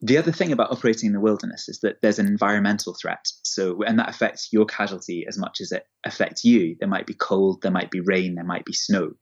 The 0.00 0.18
other 0.18 0.32
thing 0.32 0.52
about 0.52 0.70
operating 0.70 1.06
in 1.06 1.12
the 1.14 1.20
wilderness 1.20 1.68
is 1.68 1.80
that 1.80 1.96
there's 2.02 2.18
an 2.18 2.26
environmental 2.26 2.94
threat. 3.00 3.26
So, 3.42 3.82
and 3.84 3.98
that 3.98 4.10
affects 4.10 4.52
your 4.52 4.66
casualty 4.66 5.24
as 5.26 5.38
much 5.38 5.60
as 5.60 5.72
it 5.72 5.86
affects 6.04 6.44
you. 6.44 6.76
There 6.78 6.88
might 6.88 7.06
be 7.06 7.14
cold, 7.14 7.62
there 7.62 7.72
might 7.72 7.90
be 7.90 8.00
rain, 8.00 8.34
there 8.34 8.44
might 8.44 8.66
be 8.66 8.74
snow. 8.74 9.12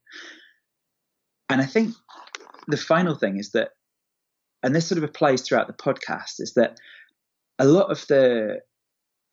And 1.49 1.61
I 1.61 1.67
think 1.67 1.95
the 2.67 2.77
final 2.77 3.15
thing 3.15 3.39
is 3.39 3.53
that, 3.53 3.71
and 4.63 4.75
this 4.75 4.87
sort 4.87 4.99
of 4.99 5.05
applies 5.05 5.43
throughout 5.43 5.69
the 5.69 5.73
podcast, 5.73 6.41
is 6.41 6.55
that 6.55 6.79
a 7.59 7.67
lot 7.67 7.91
of 7.91 8.05
the 8.09 8.61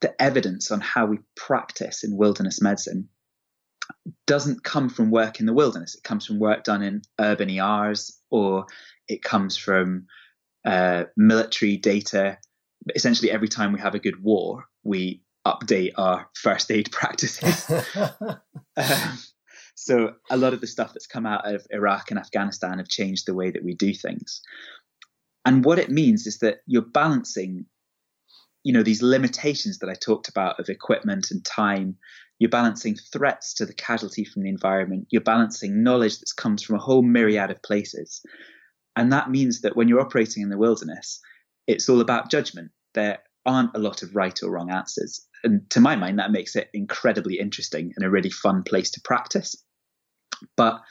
the 0.01 0.21
evidence 0.21 0.71
on 0.71 0.79
how 0.79 1.05
we 1.05 1.17
practice 1.35 2.03
in 2.03 2.15
wilderness 2.15 2.61
medicine 2.61 3.09
doesn't 4.25 4.63
come 4.63 4.89
from 4.89 5.11
work 5.11 5.39
in 5.39 5.45
the 5.45 5.53
wilderness. 5.53 5.95
It 5.95 6.03
comes 6.03 6.25
from 6.25 6.39
work 6.39 6.63
done 6.63 6.81
in 6.83 7.01
urban 7.19 7.49
ERs 7.49 8.17
or 8.29 8.65
it 9.07 9.23
comes 9.23 9.57
from 9.57 10.07
uh, 10.65 11.05
military 11.17 11.77
data. 11.77 12.37
Essentially, 12.95 13.31
every 13.31 13.47
time 13.47 13.73
we 13.73 13.79
have 13.79 13.95
a 13.95 13.99
good 13.99 14.21
war, 14.21 14.65
we 14.83 15.23
update 15.47 15.93
our 15.97 16.27
first 16.35 16.71
aid 16.71 16.91
practices. 16.91 17.69
um, 18.77 19.17
so, 19.75 20.13
a 20.29 20.37
lot 20.37 20.53
of 20.53 20.61
the 20.61 20.67
stuff 20.67 20.93
that's 20.93 21.07
come 21.07 21.25
out 21.25 21.51
of 21.51 21.65
Iraq 21.71 22.11
and 22.11 22.19
Afghanistan 22.19 22.77
have 22.77 22.87
changed 22.87 23.25
the 23.25 23.33
way 23.33 23.49
that 23.49 23.63
we 23.63 23.73
do 23.73 23.93
things. 23.93 24.41
And 25.45 25.63
what 25.63 25.79
it 25.79 25.89
means 25.89 26.27
is 26.27 26.39
that 26.39 26.57
you're 26.67 26.81
balancing, 26.81 27.65
you 28.63 28.73
know, 28.73 28.83
these 28.83 29.01
limitations 29.01 29.79
that 29.79 29.89
I 29.89 29.95
talked 29.95 30.27
about 30.27 30.59
of 30.59 30.69
equipment 30.69 31.31
and 31.31 31.43
time 31.43 31.95
you're 32.39 32.49
balancing 32.49 32.95
threats 32.95 33.53
to 33.55 33.65
the 33.65 33.73
casualty 33.73 34.23
from 34.23 34.43
the 34.43 34.49
environment. 34.49 35.07
You're 35.09 35.21
balancing 35.21 35.83
knowledge 35.83 36.19
that 36.19 36.35
comes 36.37 36.63
from 36.63 36.77
a 36.77 36.81
whole 36.81 37.01
myriad 37.01 37.51
of 37.51 37.61
places. 37.61 38.21
And 38.95 39.11
that 39.11 39.29
means 39.29 39.61
that 39.61 39.75
when 39.75 39.89
you're 39.89 40.01
operating 40.01 40.41
in 40.41 40.49
the 40.49 40.57
wilderness, 40.57 41.19
it's 41.67 41.89
all 41.89 41.99
about 41.99 42.31
judgment. 42.31 42.71
There 42.93 43.19
aren't 43.45 43.75
a 43.75 43.79
lot 43.79 44.03
of 44.03 44.15
right 44.15 44.41
or 44.41 44.51
wrong 44.51 44.71
answers. 44.71 45.25
And 45.43 45.69
to 45.71 45.81
my 45.81 45.95
mind, 45.97 46.19
that 46.19 46.31
makes 46.31 46.55
it 46.55 46.69
incredibly 46.73 47.39
interesting 47.39 47.93
and 47.95 48.05
a 48.05 48.09
really 48.09 48.29
fun 48.29 48.63
place 48.63 48.91
to 48.91 49.01
practice. 49.03 49.55
But 50.55 50.81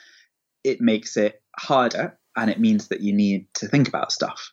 it 0.65 0.81
makes 0.81 1.17
it 1.17 1.43
harder 1.59 2.19
and 2.37 2.51
it 2.51 2.61
means 2.61 2.89
that 2.89 3.01
you 3.01 3.15
need 3.15 3.47
to 3.55 3.69
think 3.69 3.89
about 3.89 4.13
stuff. 4.13 4.53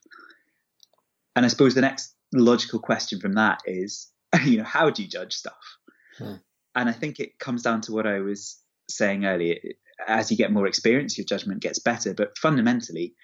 And 1.36 1.46
I 1.46 1.50
suppose 1.50 1.76
the 1.76 1.82
next 1.82 2.16
logical 2.34 2.80
question 2.80 3.20
from 3.20 3.34
that 3.34 3.60
is, 3.66 4.12
you 4.46 4.58
know, 4.58 4.64
how 4.64 4.90
do 4.90 5.04
you 5.04 5.10
judge 5.10 5.34
stuff? 5.34 5.78
Hmm. 6.18 6.36
And 6.76 6.90
I 6.90 6.92
think 6.92 7.20
it 7.20 7.40
comes 7.40 7.62
down 7.62 7.82
to 7.82 7.94
what 7.94 8.06
I 8.06 8.20
was 8.20 8.62
saying 8.90 9.26
earlier. 9.26 9.56
As 10.08 10.30
you 10.30 10.38
get 10.38 10.52
more 10.52 10.68
experience, 10.68 11.18
your 11.18 11.26
judgment 11.26 11.62
gets 11.62 11.80
better. 11.80 12.14
But 12.14 12.38
fundamentally, 12.38 13.16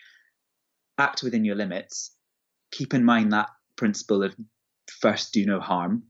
act 0.98 1.24
within 1.24 1.46
your 1.46 1.56
limits. 1.56 2.16
Keep 2.72 2.94
in 2.94 3.04
mind 3.04 3.34
that 3.34 3.50
principle 3.76 4.24
of 4.24 4.36
first 5.02 5.34
do 5.34 5.46
no 5.46 5.60
harm 5.60 6.04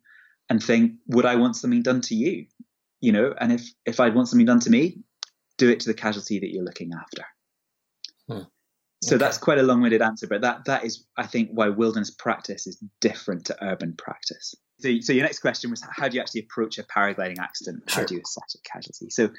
and 0.50 0.62
think, 0.64 0.94
would 1.08 1.26
I 1.26 1.36
want 1.36 1.56
something 1.56 1.82
done 1.82 2.02
to 2.02 2.16
you? 2.16 2.46
You 3.00 3.12
know, 3.12 3.34
and 3.40 3.52
if 3.52 3.68
if 3.86 4.00
I'd 4.00 4.14
want 4.14 4.28
something 4.28 4.46
done 4.46 4.60
to 4.62 4.70
me, 4.70 5.00
do 5.58 5.70
it 5.70 5.80
to 5.82 5.90
the 5.90 5.94
casualty 5.94 6.40
that 6.40 6.52
you're 6.52 6.64
looking 6.64 6.92
after. 6.94 7.26
Hmm. 8.28 8.48
So 9.04 9.16
okay. 9.16 9.26
that's 9.26 9.40
quite 9.40 9.58
a 9.58 9.64
long-winded 9.64 10.02
answer, 10.02 10.28
but 10.28 10.42
that 10.42 10.66
that 10.66 10.86
is, 10.86 11.06
I 11.18 11.26
think, 11.26 11.50
why 11.52 11.70
wilderness 11.70 12.12
practice 12.12 12.68
is 12.68 12.84
different 13.00 13.46
to 13.46 13.64
urban 13.64 13.96
practice. 13.98 14.54
So, 14.82 14.90
so 15.02 15.14
your 15.14 15.24
next 15.24 15.40
question 15.40 15.70
was 15.70 15.84
how 15.92 16.08
do 16.08 16.16
you 16.16 16.22
actually 16.22 16.42
approach 16.42 16.78
a 16.78 16.84
paragliding 16.84 17.40
accident? 17.40 17.84
How 17.88 18.04
do 18.04 18.16
you 18.16 18.22
assess 18.22 18.56
a 18.56 18.70
casualty? 18.70 19.10
So, 19.10 19.30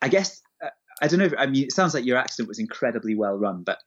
I 0.00 0.08
guess 0.08 0.40
uh, 0.64 0.68
I 1.02 1.08
don't 1.08 1.18
know. 1.18 1.26
If, 1.26 1.34
I 1.36 1.46
mean, 1.46 1.64
it 1.64 1.72
sounds 1.72 1.94
like 1.94 2.04
your 2.04 2.18
accident 2.18 2.48
was 2.48 2.58
incredibly 2.58 3.14
well 3.14 3.34
run, 3.34 3.64
but 3.64 3.78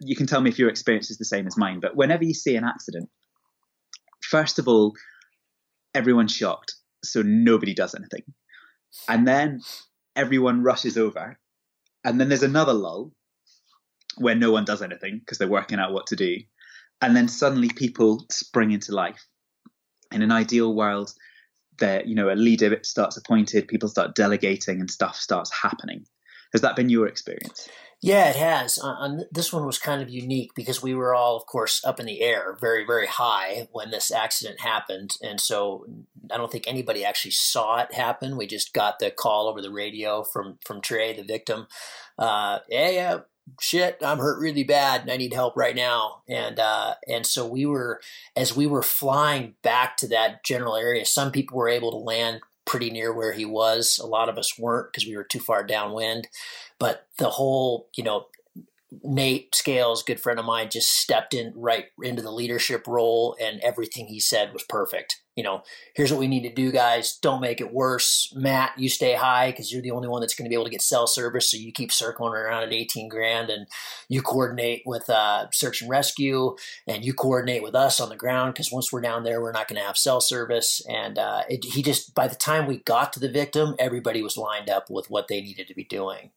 you 0.00 0.16
can 0.16 0.26
tell 0.26 0.40
me 0.40 0.50
if 0.50 0.58
your 0.58 0.68
experience 0.68 1.10
is 1.10 1.18
the 1.18 1.24
same 1.24 1.46
as 1.46 1.56
mine. 1.56 1.80
But 1.80 1.96
whenever 1.96 2.24
you 2.24 2.34
see 2.34 2.56
an 2.56 2.64
accident, 2.64 3.08
first 4.22 4.58
of 4.58 4.68
all, 4.68 4.92
everyone's 5.94 6.34
shocked, 6.34 6.74
so 7.04 7.22
nobody 7.22 7.74
does 7.74 7.94
anything, 7.94 8.22
and 9.08 9.26
then 9.26 9.60
everyone 10.14 10.62
rushes 10.62 10.98
over, 10.98 11.38
and 12.04 12.20
then 12.20 12.28
there's 12.28 12.42
another 12.42 12.74
lull 12.74 13.12
where 14.18 14.34
no 14.34 14.50
one 14.50 14.64
does 14.64 14.82
anything 14.82 15.18
because 15.18 15.38
they're 15.38 15.48
working 15.48 15.78
out 15.78 15.92
what 15.92 16.06
to 16.08 16.16
do, 16.16 16.36
and 17.00 17.16
then 17.16 17.28
suddenly 17.28 17.68
people 17.68 18.24
spring 18.30 18.72
into 18.72 18.92
life 18.92 19.26
in 20.16 20.22
an 20.22 20.32
ideal 20.32 20.74
world, 20.74 21.14
that 21.78 22.06
you 22.06 22.14
know 22.14 22.32
a 22.32 22.34
leader 22.34 22.78
starts 22.82 23.16
appointed, 23.16 23.68
people 23.68 23.88
start 23.88 24.16
delegating, 24.16 24.80
and 24.80 24.90
stuff 24.90 25.16
starts 25.16 25.52
happening. 25.52 26.04
Has 26.52 26.62
that 26.62 26.74
been 26.74 26.88
your 26.88 27.06
experience? 27.06 27.68
Yeah, 28.02 28.28
it 28.28 28.36
has. 28.36 28.78
Uh, 28.78 29.24
this 29.30 29.52
one 29.52 29.64
was 29.64 29.78
kind 29.78 30.02
of 30.02 30.10
unique 30.10 30.52
because 30.54 30.82
we 30.82 30.94
were 30.94 31.14
all, 31.14 31.36
of 31.36 31.46
course, 31.46 31.82
up 31.84 31.98
in 31.98 32.06
the 32.06 32.20
air, 32.20 32.56
very, 32.60 32.84
very 32.84 33.06
high 33.06 33.68
when 33.72 33.90
this 33.90 34.10
accident 34.10 34.60
happened, 34.60 35.12
and 35.22 35.40
so 35.40 35.86
I 36.30 36.36
don't 36.36 36.50
think 36.50 36.66
anybody 36.66 37.04
actually 37.04 37.32
saw 37.32 37.78
it 37.80 37.94
happen. 37.94 38.36
We 38.36 38.46
just 38.46 38.72
got 38.72 38.98
the 38.98 39.10
call 39.10 39.48
over 39.48 39.62
the 39.62 39.72
radio 39.72 40.24
from 40.24 40.58
from 40.64 40.80
Trey, 40.80 41.14
the 41.14 41.22
victim. 41.24 41.66
Uh, 42.18 42.60
yeah, 42.68 42.90
yeah, 42.90 43.18
shit, 43.60 43.98
I'm 44.02 44.18
hurt 44.18 44.40
really 44.40 44.64
bad 44.64 45.02
and 45.02 45.10
I 45.10 45.16
need 45.16 45.32
help 45.32 45.56
right 45.56 45.76
now. 45.76 46.22
And 46.28 46.58
uh, 46.58 46.94
and 47.08 47.26
so 47.26 47.46
we 47.46 47.66
were 47.66 48.00
as 48.36 48.56
we 48.56 48.66
were 48.66 48.82
flying 48.82 49.54
back 49.62 49.96
to 49.98 50.08
that 50.08 50.44
general 50.44 50.76
area, 50.76 51.04
some 51.04 51.30
people 51.30 51.56
were 51.56 51.68
able 51.68 51.90
to 51.90 51.96
land 51.96 52.40
pretty 52.64 52.90
near 52.90 53.12
where 53.12 53.32
he 53.32 53.44
was. 53.44 53.98
A 53.98 54.06
lot 54.06 54.28
of 54.28 54.38
us 54.38 54.58
weren't 54.58 54.92
because 54.92 55.06
we 55.06 55.16
were 55.16 55.24
too 55.24 55.40
far 55.40 55.64
downwind. 55.64 56.28
But 56.78 57.06
the 57.18 57.30
whole, 57.30 57.88
you 57.96 58.04
know, 58.04 58.26
Nate 59.02 59.54
Scales, 59.54 60.02
good 60.02 60.20
friend 60.20 60.38
of 60.38 60.44
mine, 60.44 60.68
just 60.70 60.88
stepped 60.88 61.32
in 61.32 61.52
right 61.56 61.86
into 62.02 62.22
the 62.22 62.32
leadership 62.32 62.86
role, 62.86 63.36
and 63.40 63.60
everything 63.60 64.06
he 64.06 64.20
said 64.20 64.52
was 64.52 64.64
perfect 64.64 65.20
you 65.36 65.42
know, 65.44 65.62
here's 65.94 66.10
what 66.10 66.18
we 66.18 66.26
need 66.26 66.42
to 66.44 66.52
do, 66.52 66.72
guys. 66.72 67.18
Don't 67.20 67.42
make 67.42 67.60
it 67.60 67.72
worse. 67.72 68.32
Matt, 68.34 68.72
you 68.78 68.88
stay 68.88 69.14
high 69.14 69.50
because 69.50 69.70
you're 69.70 69.82
the 69.82 69.90
only 69.90 70.08
one 70.08 70.22
that's 70.22 70.34
going 70.34 70.46
to 70.46 70.48
be 70.48 70.54
able 70.54 70.64
to 70.64 70.70
get 70.70 70.80
cell 70.80 71.06
service. 71.06 71.50
So 71.50 71.58
you 71.58 71.72
keep 71.72 71.92
circling 71.92 72.32
around 72.32 72.62
at 72.62 72.72
18 72.72 73.10
grand 73.10 73.50
and 73.50 73.66
you 74.08 74.22
coordinate 74.22 74.82
with 74.86 75.10
uh, 75.10 75.48
search 75.52 75.82
and 75.82 75.90
rescue 75.90 76.56
and 76.86 77.04
you 77.04 77.12
coordinate 77.12 77.62
with 77.62 77.74
us 77.74 78.00
on 78.00 78.08
the 78.08 78.16
ground 78.16 78.54
because 78.54 78.72
once 78.72 78.90
we're 78.90 79.02
down 79.02 79.24
there, 79.24 79.42
we're 79.42 79.52
not 79.52 79.68
going 79.68 79.78
to 79.78 79.86
have 79.86 79.98
cell 79.98 80.22
service. 80.22 80.80
And 80.88 81.18
uh, 81.18 81.42
it, 81.50 81.66
he 81.66 81.82
just, 81.82 82.14
by 82.14 82.28
the 82.28 82.34
time 82.34 82.66
we 82.66 82.78
got 82.78 83.12
to 83.12 83.20
the 83.20 83.30
victim, 83.30 83.74
everybody 83.78 84.22
was 84.22 84.38
lined 84.38 84.70
up 84.70 84.88
with 84.88 85.10
what 85.10 85.28
they 85.28 85.42
needed 85.42 85.68
to 85.68 85.74
be 85.74 85.84
doing. 85.84 86.30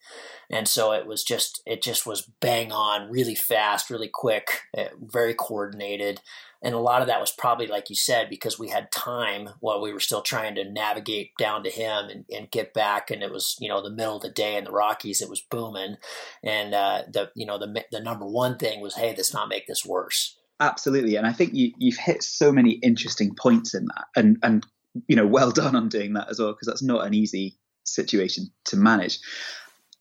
And 0.50 0.68
so 0.68 0.92
it 0.92 1.06
was 1.06 1.24
just, 1.24 1.62
it 1.66 1.82
just 1.82 2.06
was 2.06 2.30
bang 2.42 2.74
on, 2.74 3.10
really 3.10 3.36
fast, 3.36 3.90
really 3.90 4.10
quick, 4.12 4.64
eh, 4.76 4.90
very 5.00 5.34
coordinated. 5.34 6.20
And 6.62 6.76
a 6.76 6.80
lot 6.80 7.02
of 7.02 7.08
that 7.08 7.22
was 7.22 7.32
probably 7.32 7.68
like 7.68 7.90
you 7.90 7.96
said 7.96 8.30
because 8.30 8.60
we 8.60 8.70
had 8.70 8.92
time 8.92 9.50
while 9.62 9.82
we 9.82 9.94
were 9.94 10.00
still 10.00 10.22
trying 10.22 10.56
to 10.56 10.70
navigate 10.70 11.32
down 11.38 11.64
to 11.64 11.70
him 11.70 12.10
and, 12.10 12.26
and 12.30 12.52
get 12.52 12.74
back. 12.74 13.10
And 13.10 13.24
it 13.24 13.32
was 13.32 13.56
you 13.60 13.70
know 13.70 13.82
the 13.82 13.90
middle 13.90 14.18
of 14.18 14.22
the 14.22 14.30
day 14.30 14.58
in 14.58 14.66
the 14.66 14.72
rockies 14.72 15.22
it 15.22 15.30
was 15.30 15.42
booming. 15.42 15.96
And 16.44 16.74
uh, 16.74 17.04
the 17.12 17.32
you 17.36 17.46
know 17.46 17.58
the, 17.58 17.86
the 17.92 18.02
number 18.02 18.26
one 18.26 18.58
thing 18.58 18.82
was 18.82 18.96
hey 18.96 19.14
let's 19.16 19.34
not 19.34 19.50
make 19.50 19.68
this 19.68 19.86
worse. 19.86 20.38
Absolutely. 20.62 21.16
And 21.16 21.26
i 21.26 21.32
think 21.32 21.54
you, 21.54 21.72
you've 21.78 21.98
hit 21.98 22.22
so 22.22 22.52
many 22.52 22.72
interesting 22.72 23.34
points 23.36 23.74
in 23.74 23.86
that. 23.86 24.06
And 24.16 24.38
and 24.44 24.66
you 25.08 25.16
know 25.16 25.28
well 25.28 25.52
done 25.62 25.76
on 25.76 25.88
doing 25.88 26.14
that 26.14 26.30
as 26.30 26.40
well 26.40 26.52
because 26.52 26.68
that's 26.68 26.84
not 26.84 27.06
an 27.06 27.14
easy 27.14 27.58
situation 27.86 28.52
to 28.66 28.76
manage. 28.76 29.20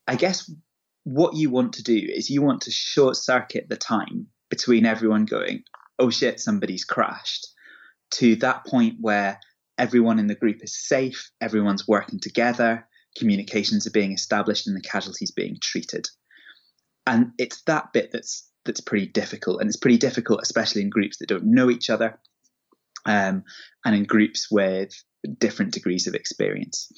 I 0.09 0.17
guess 0.17 0.51
what 1.05 1.37
you 1.37 1.51
want 1.51 1.75
to 1.75 1.83
do 1.83 1.97
is 1.97 2.29
you 2.29 2.43
want 2.43 2.63
to 2.63 2.71
short 2.71 3.17
circuit 3.17 3.69
the 3.69 3.77
time 3.77 4.27
between 4.51 4.87
everyone 4.87 5.25
going 5.25 5.63
oh 5.99 6.11
shit, 6.11 6.41
somebody's 6.41 6.85
crashed, 6.85 7.49
to 8.13 8.37
that 8.37 8.65
point 8.67 8.97
where 9.01 9.39
everyone 9.77 10.19
in 10.19 10.27
the 10.27 10.35
group 10.35 10.63
is 10.63 10.87
safe, 10.87 11.31
everyone's 11.41 11.87
working 11.87 12.21
together, 12.21 12.87
communications 13.17 13.87
are 13.87 13.93
being 13.93 14.13
established, 14.13 14.67
and 14.67 14.77
the 14.77 14.81
casualties 14.81 15.31
being 15.31 15.57
treated. 15.61 16.09
And 17.07 17.33
it's 17.39 17.63
that 17.63 17.93
bit 17.93 18.11
that's 18.13 18.49
that's 18.65 18.81
pretty 18.81 19.07
difficult, 19.07 19.61
and 19.61 19.69
it's 19.69 19.79
pretty 19.79 19.99
difficult, 19.99 20.41
especially 20.43 20.83
in 20.83 20.91
groups 20.91 21.19
that 21.19 21.29
don't 21.29 21.45
know 21.45 21.71
each 21.71 21.91
other, 21.91 22.19
um, 23.07 23.45
and 23.85 23.97
in 23.97 24.05
groups 24.05 24.49
with 24.51 24.93
different 25.39 25.73
degrees 25.73 26.07
of 26.07 26.15
experience. 26.15 26.91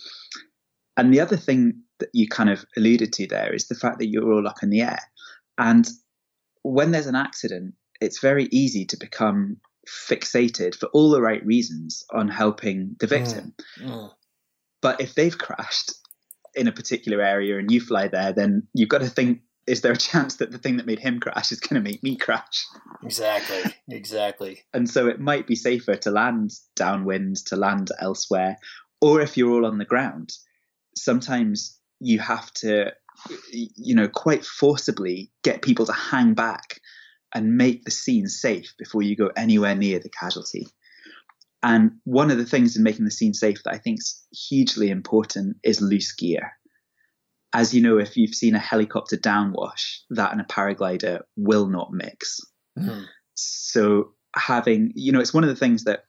And 0.96 1.14
the 1.14 1.20
other 1.20 1.36
thing 1.36 1.82
that 2.00 2.10
you 2.12 2.28
kind 2.28 2.50
of 2.50 2.64
alluded 2.76 3.12
to 3.14 3.26
there 3.26 3.54
is 3.54 3.68
the 3.68 3.74
fact 3.74 3.98
that 3.98 4.08
you're 4.08 4.32
all 4.32 4.48
up 4.48 4.62
in 4.62 4.70
the 4.70 4.82
air, 4.82 5.00
and 5.58 5.88
when 6.62 6.90
there's 6.90 7.06
an 7.06 7.14
accident, 7.14 7.74
it's 8.00 8.20
very 8.20 8.48
easy 8.50 8.84
to 8.86 8.96
become 8.96 9.58
fixated 9.88 10.74
for 10.74 10.86
all 10.86 11.10
the 11.10 11.20
right 11.20 11.44
reasons 11.44 12.04
on 12.12 12.28
helping 12.28 12.96
the 13.00 13.06
mm. 13.06 13.10
victim. 13.10 13.54
Mm. 13.80 13.90
Mm. 13.90 14.10
But 14.82 15.00
if 15.00 15.14
they've 15.14 15.36
crashed 15.36 15.92
in 16.54 16.68
a 16.68 16.72
particular 16.72 17.22
area 17.22 17.58
and 17.58 17.70
you 17.70 17.80
fly 17.80 18.08
there, 18.08 18.32
then 18.32 18.66
you've 18.74 18.88
got 18.88 19.02
to 19.02 19.08
think 19.08 19.42
is 19.66 19.82
there 19.82 19.92
a 19.92 19.96
chance 19.96 20.36
that 20.36 20.50
the 20.50 20.58
thing 20.58 20.78
that 20.78 20.86
made 20.86 20.98
him 20.98 21.20
crash 21.20 21.52
is 21.52 21.60
going 21.60 21.80
to 21.80 21.88
make 21.88 22.02
me 22.02 22.16
crash? 22.16 22.66
Exactly, 23.04 23.72
exactly. 23.88 24.64
and 24.74 24.88
so 24.88 25.06
it 25.06 25.20
might 25.20 25.46
be 25.46 25.54
safer 25.54 25.94
to 25.94 26.10
land 26.10 26.50
downwind, 26.74 27.36
to 27.46 27.56
land 27.56 27.90
elsewhere, 28.00 28.56
or 29.00 29.20
if 29.20 29.36
you're 29.36 29.52
all 29.52 29.66
on 29.66 29.78
the 29.78 29.84
ground, 29.84 30.32
sometimes 30.96 31.78
you 32.00 32.18
have 32.18 32.52
to, 32.54 32.92
you 33.50 33.94
know, 33.94 34.08
quite 34.08 34.44
forcibly 34.44 35.30
get 35.42 35.62
people 35.62 35.86
to 35.86 35.92
hang 35.92 36.34
back 36.34 36.79
and 37.34 37.56
make 37.56 37.84
the 37.84 37.90
scene 37.90 38.26
safe 38.26 38.74
before 38.78 39.02
you 39.02 39.16
go 39.16 39.30
anywhere 39.36 39.74
near 39.74 39.98
the 39.98 40.10
casualty. 40.10 40.66
And 41.62 41.92
one 42.04 42.30
of 42.30 42.38
the 42.38 42.46
things 42.46 42.76
in 42.76 42.82
making 42.82 43.04
the 43.04 43.10
scene 43.10 43.34
safe 43.34 43.62
that 43.64 43.74
I 43.74 43.78
think 43.78 43.98
is 43.98 44.26
hugely 44.32 44.90
important 44.90 45.58
is 45.62 45.80
loose 45.80 46.12
gear. 46.12 46.52
As 47.52 47.74
you 47.74 47.82
know, 47.82 47.98
if 47.98 48.16
you've 48.16 48.34
seen 48.34 48.54
a 48.54 48.60
helicopter 48.60 49.16
downwash, 49.16 49.98
that 50.10 50.32
and 50.32 50.40
a 50.40 50.44
paraglider 50.44 51.20
will 51.36 51.66
not 51.66 51.92
mix. 51.92 52.40
Mm-hmm. 52.78 53.02
So 53.34 54.12
having, 54.34 54.92
you 54.94 55.12
know, 55.12 55.20
it's 55.20 55.34
one 55.34 55.44
of 55.44 55.50
the 55.50 55.56
things 55.56 55.84
that 55.84 56.04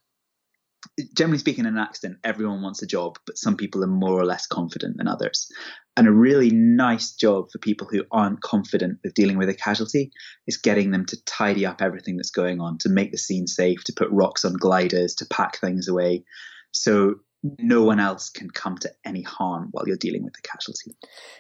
generally 1.16 1.38
speaking, 1.38 1.66
in 1.66 1.74
an 1.74 1.80
accident, 1.80 2.20
everyone 2.24 2.62
wants 2.62 2.82
a 2.82 2.88
job, 2.88 3.18
but 3.26 3.38
some 3.38 3.56
people 3.56 3.84
are 3.84 3.88
more 3.88 4.20
or 4.20 4.26
less 4.26 4.48
confident 4.48 4.98
than 4.98 5.08
others. 5.08 5.48
And 5.98 6.08
a 6.08 6.12
really 6.12 6.52
nice 6.52 7.12
job 7.12 7.52
for 7.52 7.60
people 7.60 7.88
who 7.92 8.04
aren't 8.12 8.42
confident 8.42 9.00
with 9.04 9.14
dealing 9.14 9.38
with 9.38 9.50
a 9.50 9.54
casualty 9.54 10.12
is 10.48 10.58
getting 10.58 10.92
them 10.92 11.06
to 11.08 11.24
tidy 11.26 11.66
up 11.66 11.82
everything 11.82 12.18
that's 12.18 12.32
going 12.32 12.62
on, 12.62 12.78
to 12.80 12.90
make 12.90 13.12
the 13.12 13.18
scene 13.18 13.48
safe, 13.48 13.84
to 13.86 13.94
put 13.94 14.10
rocks 14.12 14.46
on 14.46 14.54
gliders, 14.54 15.16
to 15.16 15.26
pack 15.26 15.60
things 15.60 15.88
away. 15.88 16.24
So 16.72 17.16
no 17.58 17.84
one 17.84 18.00
else 18.00 18.30
can 18.30 18.50
come 18.50 18.78
to 18.78 18.92
any 19.04 19.24
harm 19.24 19.70
while 19.72 19.88
you're 19.88 19.98
dealing 19.98 20.24
with 20.24 20.34
the 20.34 20.42
casualty. 20.42 20.96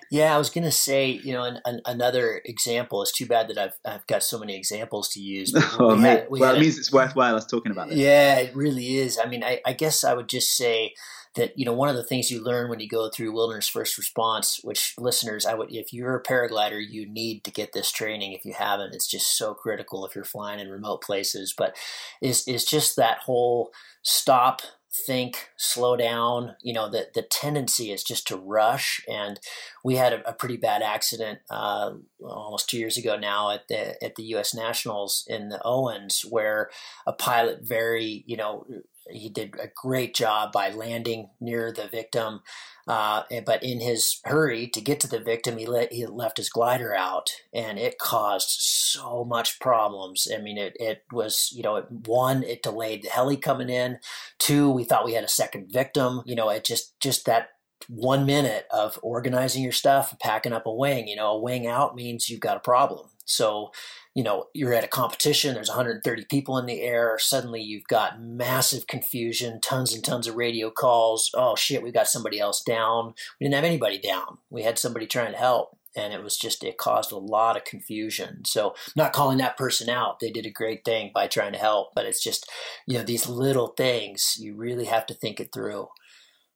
Yeah, 0.10 0.34
I 0.34 0.38
was 0.38 0.50
going 0.50 0.64
to 0.64 0.72
say, 0.72 1.10
you 1.10 1.34
know, 1.34 1.44
an, 1.44 1.60
an, 1.66 1.82
another 1.86 2.42
example. 2.44 3.02
It's 3.02 3.12
too 3.12 3.28
bad 3.28 3.48
that 3.50 3.58
I've 3.58 3.78
I've 3.86 4.08
got 4.08 4.24
so 4.24 4.40
many 4.40 4.56
examples 4.56 5.10
to 5.10 5.20
use. 5.20 5.54
oh, 5.80 5.96
we 5.96 6.02
had, 6.02 6.28
we 6.30 6.40
well, 6.40 6.56
it 6.56 6.60
means 6.60 6.80
it's 6.80 6.92
worthwhile 6.92 7.36
us 7.36 7.46
talking 7.46 7.72
about 7.72 7.92
it. 7.92 7.98
Yeah, 7.98 8.40
it 8.40 8.56
really 8.56 8.98
is. 8.98 9.20
I 9.24 9.28
mean, 9.28 9.44
I, 9.44 9.62
I 9.66 9.74
guess 9.74 10.04
I 10.04 10.14
would 10.14 10.28
just 10.28 10.56
say 10.56 10.94
that 11.36 11.58
you 11.58 11.66
know 11.66 11.74
one 11.74 11.90
of 11.90 11.96
the 11.96 12.04
things 12.04 12.30
you 12.30 12.44
learn 12.44 12.70
when 12.70 12.80
you 12.80 12.90
go 12.90 13.10
through 13.10 13.32
wilderness 13.32 13.68
first 13.68 13.98
response 13.98 14.60
which 14.64 14.94
listeners 14.98 15.46
i 15.46 15.54
would 15.54 15.74
if 15.74 15.94
you're 15.94 16.16
a 16.16 16.24
paraglider 16.24 16.82
you 16.86 17.10
need 17.10 17.44
to 17.44 17.52
get 17.52 17.72
this 17.74 17.92
training 17.92 18.34
if 18.34 18.44
you 18.44 18.54
haven't 18.54 18.94
it's 18.94 19.08
just 19.08 19.38
so 19.38 19.54
critical 19.54 20.06
if 20.06 20.14
you're 20.14 20.26
flying 20.26 20.60
in 20.60 20.70
remote 20.70 21.02
places 21.02 21.54
but 21.58 21.76
is 22.22 22.46
is 22.48 22.66
just 22.66 22.96
that 22.98 23.20
whole 23.20 23.72
stop 24.04 24.62
think, 24.93 25.49
slow 25.58 25.95
down. 25.95 26.56
You 26.62 26.73
know, 26.73 26.89
the, 26.89 27.10
the 27.13 27.21
tendency 27.21 27.91
is 27.91 28.04
just 28.04 28.27
to 28.27 28.38
rush. 28.38 29.01
And 29.10 29.39
we 29.84 29.95
had 29.95 30.13
a, 30.13 30.30
a 30.30 30.34
pretty 30.34 30.58
bad 30.58 30.82
accident 30.82 31.39
uh, 31.49 31.91
almost 32.23 32.69
two 32.69 32.77
years 32.77 32.97
ago 32.97 33.17
now 33.17 33.51
at 33.51 33.67
the 33.67 34.01
at 34.04 34.15
the 34.15 34.23
U.S. 34.23 34.54
Nationals 34.54 35.23
in 35.27 35.49
the 35.49 35.62
Owens, 35.63 36.25
where 36.27 36.69
a 37.08 37.13
pilot 37.13 37.60
very, 37.62 38.23
you 38.27 38.38
know, 38.38 38.65
he 39.13 39.30
did 39.30 39.56
a 39.62 39.69
great 39.76 40.15
job 40.15 40.52
by 40.52 40.69
landing 40.69 41.30
near 41.39 41.71
the 41.71 41.88
victim. 41.88 42.41
Uh, 42.88 43.24
but 43.45 43.63
in 43.63 43.80
his 43.80 44.19
hurry 44.26 44.67
to 44.67 44.82
get 44.82 45.00
to 45.00 45.08
the 45.08 45.19
victim, 45.19 45.58
he 45.58 45.65
let 45.65 45.93
he 45.93 46.06
left 46.06 46.38
his 46.38 46.50
glider 46.50 46.93
out, 46.93 47.30
and 47.54 47.78
it 47.78 48.00
caused 48.00 48.50
so 48.50 49.24
much 49.24 49.60
problems. 49.60 50.28
I 50.34 50.41
mean, 50.41 50.58
it 50.58 50.76
it 50.80 51.04
was 51.12 51.50
you 51.54 51.63
know 51.63 51.82
one, 52.06 52.43
it 52.43 52.63
delayed 52.63 53.04
the 53.04 53.10
heli 53.10 53.38
coming 53.38 53.69
in. 53.69 54.00
Two, 54.39 54.69
we 54.69 54.84
thought 54.84 55.06
we 55.06 55.13
had 55.13 55.24
a 55.24 55.30
second 55.30 55.71
victim. 55.71 56.21
You 56.26 56.36
know, 56.36 56.50
it 56.50 56.65
just 56.65 57.00
just 57.00 57.26
that 57.26 57.50
one 57.88 58.26
minute 58.26 58.65
of 58.71 59.00
organizing 59.02 59.63
your 59.63 59.71
stuff, 59.71 60.17
packing 60.19 60.54
up 60.54 60.65
a 60.65 60.74
wing. 60.74 61.08
You 61.08 61.15
know, 61.15 61.34
a 61.34 61.39
wing 61.39 61.67
out 61.67 61.95
means 61.95 62.30
you've 62.30 62.39
got 62.39 62.58
a 62.58 62.62
problem. 62.62 63.08
So 63.32 63.72
you 64.13 64.24
know, 64.24 64.48
you're 64.54 64.74
at 64.74 64.84
a 64.84 64.89
competition, 64.89 65.54
there's 65.54 65.70
130 65.70 66.26
people 66.26 66.58
in 66.58 66.65
the 66.65 66.82
air, 66.82 67.17
suddenly 67.17 67.62
you've 67.62 67.88
got 67.88 68.22
massive 68.22 68.88
confusion, 68.88 69.62
tons 69.62 69.94
and 69.94 70.04
tons 70.04 70.28
of 70.28 70.36
radio 70.36 70.70
calls. 70.70 71.32
Oh 71.34 71.56
shit, 71.56 71.82
we 71.82 71.91
got 71.91 72.08
somebody 72.08 72.39
else 72.39 72.62
down. 72.62 73.13
We 73.39 73.46
didn't 73.46 73.56
have 73.56 73.63
anybody 73.63 74.00
down. 74.00 74.39
We 74.50 74.63
had 74.63 74.78
somebody 74.78 75.08
trying 75.08 75.32
to 75.32 75.38
help. 75.38 75.78
And 75.96 76.13
it 76.13 76.24
was 76.24 76.38
just, 76.38 76.63
it 76.63 76.78
caused 76.78 77.12
a 77.12 77.17
lot 77.17 77.58
of 77.58 77.65
confusion. 77.65 78.46
So, 78.46 78.76
not 78.96 79.12
calling 79.12 79.39
that 79.39 79.58
person 79.58 79.89
out. 79.89 80.22
They 80.22 80.32
did 80.32 80.46
a 80.46 80.50
great 80.50 80.86
thing 80.86 81.12
by 81.13 81.28
trying 81.28 81.52
to 81.52 81.60
help. 81.60 81.89
But 81.94 82.06
it's 82.06 82.24
just, 82.24 82.50
you 82.88 82.98
know, 82.98 83.04
these 83.04 83.28
little 83.28 83.67
things, 83.67 84.38
you 84.39 84.56
really 84.56 84.86
have 84.86 85.06
to 85.08 85.13
think 85.13 85.41
it 85.41 85.50
through. 85.54 85.89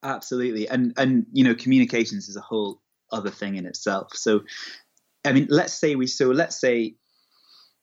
Absolutely. 0.03 0.69
And, 0.69 0.93
and, 0.95 1.25
you 1.33 1.43
know, 1.43 1.53
communications 1.53 2.29
is 2.29 2.38
a 2.38 2.41
whole 2.41 2.79
other 3.11 3.29
thing 3.29 3.55
in 3.57 3.65
itself. 3.65 4.15
So, 4.15 4.43
I 5.25 5.33
mean, 5.33 5.47
let's 5.49 5.73
say 5.73 5.95
we, 5.95 6.07
so 6.07 6.29
let's 6.29 6.59
say 6.59 6.95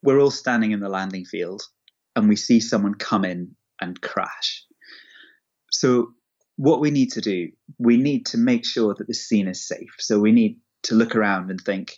we're 0.03 0.21
all 0.21 0.31
standing 0.31 0.73
in 0.73 0.81
the 0.81 0.89
landing 0.89 1.25
field 1.25 1.63
and 2.17 2.29
we 2.29 2.37
see 2.37 2.61
someone 2.61 2.95
come 2.95 3.25
in 3.25 3.55
and 3.81 4.01
crash. 4.01 4.65
So, 5.71 6.13
what 6.57 6.81
we 6.81 6.91
need 6.91 7.13
to 7.13 7.21
do, 7.21 7.49
we 7.79 7.97
need 7.97 8.27
to 8.27 8.39
make 8.39 8.65
sure 8.65 8.95
that 8.95 9.09
the 9.09 9.15
scene 9.15 9.49
is 9.49 9.67
safe. 9.67 9.95
So, 9.99 10.19
we 10.19 10.33
need 10.33 10.59
to 10.85 10.95
look 10.95 11.17
around 11.17 11.51
and 11.51 11.61
think, 11.61 11.97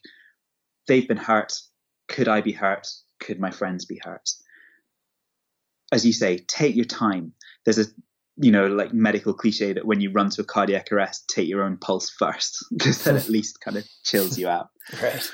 they've 0.87 1.09
been 1.09 1.17
hurt. 1.17 1.53
Could 2.09 2.29
I 2.29 2.41
be 2.41 2.53
hurt? 2.53 2.87
Could 3.21 3.41
my 3.41 3.51
friends 3.51 3.85
be 3.85 4.01
hurt? 4.03 4.31
As 5.93 6.05
you 6.07 6.13
say, 6.13 6.39
take 6.39 6.77
your 6.77 6.85
time. 6.85 7.33
There's 7.65 7.79
a 7.79 7.87
you 8.37 8.51
know, 8.51 8.67
like 8.67 8.93
medical 8.93 9.35
cliche 9.35 9.73
that 9.73 9.87
when 9.87 10.01
you 10.01 10.11
run 10.11 10.31
to 10.31 10.43
a 10.43 10.45
cardiac 10.45 10.91
arrest, 10.91 11.31
take 11.33 11.49
your 11.49 11.63
own 11.63 11.77
pulse 11.77 12.11
first, 12.11 12.65
because 12.77 13.05
that 13.05 13.17
at 13.17 13.29
least 13.29 13.61
kind 13.61 13.77
of 13.77 13.85
chills 14.05 14.39
you 14.39 14.49
out. 14.49 14.69
Right. 15.03 15.33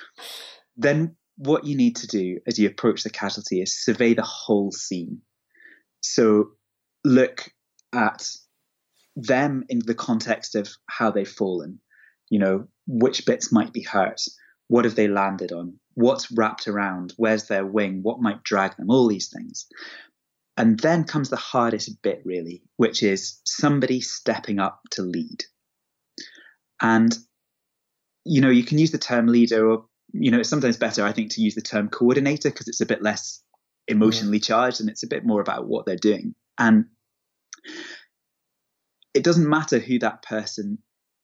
Then 0.77 1.17
what 1.37 1.65
you 1.65 1.77
need 1.77 1.97
to 1.97 2.07
do 2.07 2.39
as 2.47 2.59
you 2.59 2.69
approach 2.69 3.03
the 3.03 3.11
casualty 3.11 3.61
is 3.61 3.83
survey 3.83 4.15
the 4.15 4.23
whole 4.23 4.71
scene. 4.71 5.23
So 6.03 6.51
look 7.05 7.49
at 7.93 8.29
them 9.17 9.65
in 9.69 9.81
the 9.85 9.95
context 9.95 10.55
of 10.55 10.69
how 10.89 11.11
they've 11.11 11.29
fallen. 11.29 11.81
You 12.29 12.39
know, 12.39 12.69
which 12.87 13.27
bits 13.27 13.51
might 13.51 13.73
be 13.73 13.83
hurt? 13.83 14.21
What 14.69 14.85
have 14.85 14.95
they 14.95 15.09
landed 15.09 15.51
on? 15.51 15.81
What's 15.95 16.31
wrapped 16.31 16.69
around? 16.69 17.13
Where's 17.17 17.49
their 17.49 17.67
wing? 17.67 18.01
What 18.03 18.21
might 18.21 18.45
drag 18.45 18.77
them? 18.77 18.91
All 18.91 19.09
these 19.09 19.29
things. 19.29 19.67
And 20.61 20.79
then 20.79 21.05
comes 21.05 21.31
the 21.31 21.37
hardest 21.37 22.03
bit, 22.03 22.21
really, 22.25 22.63
which 22.77 23.03
is 23.03 23.41
somebody 23.47 24.01
stepping 24.03 24.59
up 24.59 24.81
to 24.91 25.03
lead. 25.03 25.45
And, 26.83 27.17
you 28.25 28.43
know, 28.43 28.51
you 28.51 28.63
can 28.63 28.79
use 28.79 28.91
the 28.91 28.99
term 28.99 29.27
leader 29.27 29.71
or 29.71 29.87
you 30.13 30.31
know, 30.31 30.41
it's 30.41 30.49
sometimes 30.49 30.77
better, 30.77 31.05
I 31.05 31.13
think, 31.13 31.31
to 31.33 31.41
use 31.41 31.55
the 31.55 31.61
term 31.61 31.89
coordinator 31.89 32.51
because 32.51 32.69
it's 32.69 32.81
a 32.81 32.87
bit 32.87 33.03
less 33.03 33.43
emotionally 33.89 34.39
yeah. 34.39 34.45
charged 34.45 34.81
and 34.81 34.91
it's 34.91 35.03
a 35.03 35.09
bit 35.09 35.25
more 35.25 35.41
about 35.41 35.67
what 35.67 35.87
they're 35.87 35.97
doing. 35.97 36.35
And 36.59 36.87
it 39.15 39.25
doesn't 39.25 39.49
matter 39.49 39.79
who 39.79 39.99
that 40.01 40.23
person 40.23 40.79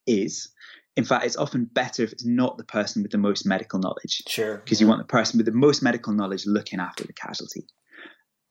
is. 0.06 0.52
In 0.96 1.04
fact, 1.04 1.26
it's 1.26 1.36
often 1.36 1.64
better 1.64 2.02
if 2.02 2.12
it's 2.12 2.24
not 2.24 2.56
the 2.58 2.64
person 2.64 3.02
with 3.02 3.12
the 3.12 3.18
most 3.18 3.46
medical 3.46 3.78
knowledge. 3.78 4.22
Sure. 4.28 4.56
Because 4.58 4.80
yeah. 4.80 4.86
you 4.86 4.88
want 4.88 5.00
the 5.00 5.12
person 5.12 5.38
with 5.38 5.46
the 5.46 5.52
most 5.52 5.82
medical 5.82 6.12
knowledge 6.12 6.46
looking 6.46 6.80
after 6.80 7.04
the 7.04 7.12
casualty. 7.12 7.66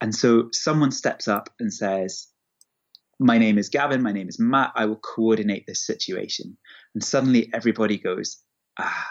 And 0.00 0.14
so 0.14 0.48
someone 0.52 0.90
steps 0.90 1.28
up 1.28 1.48
and 1.58 1.72
says, 1.72 2.28
My 3.18 3.38
name 3.38 3.58
is 3.58 3.68
Gavin, 3.68 4.02
my 4.02 4.12
name 4.12 4.28
is 4.28 4.38
Matt, 4.38 4.72
I 4.74 4.86
will 4.86 4.96
coordinate 4.96 5.64
this 5.66 5.84
situation. 5.86 6.56
And 6.94 7.02
suddenly 7.02 7.50
everybody 7.52 7.98
goes, 7.98 8.42
Ah, 8.78 9.08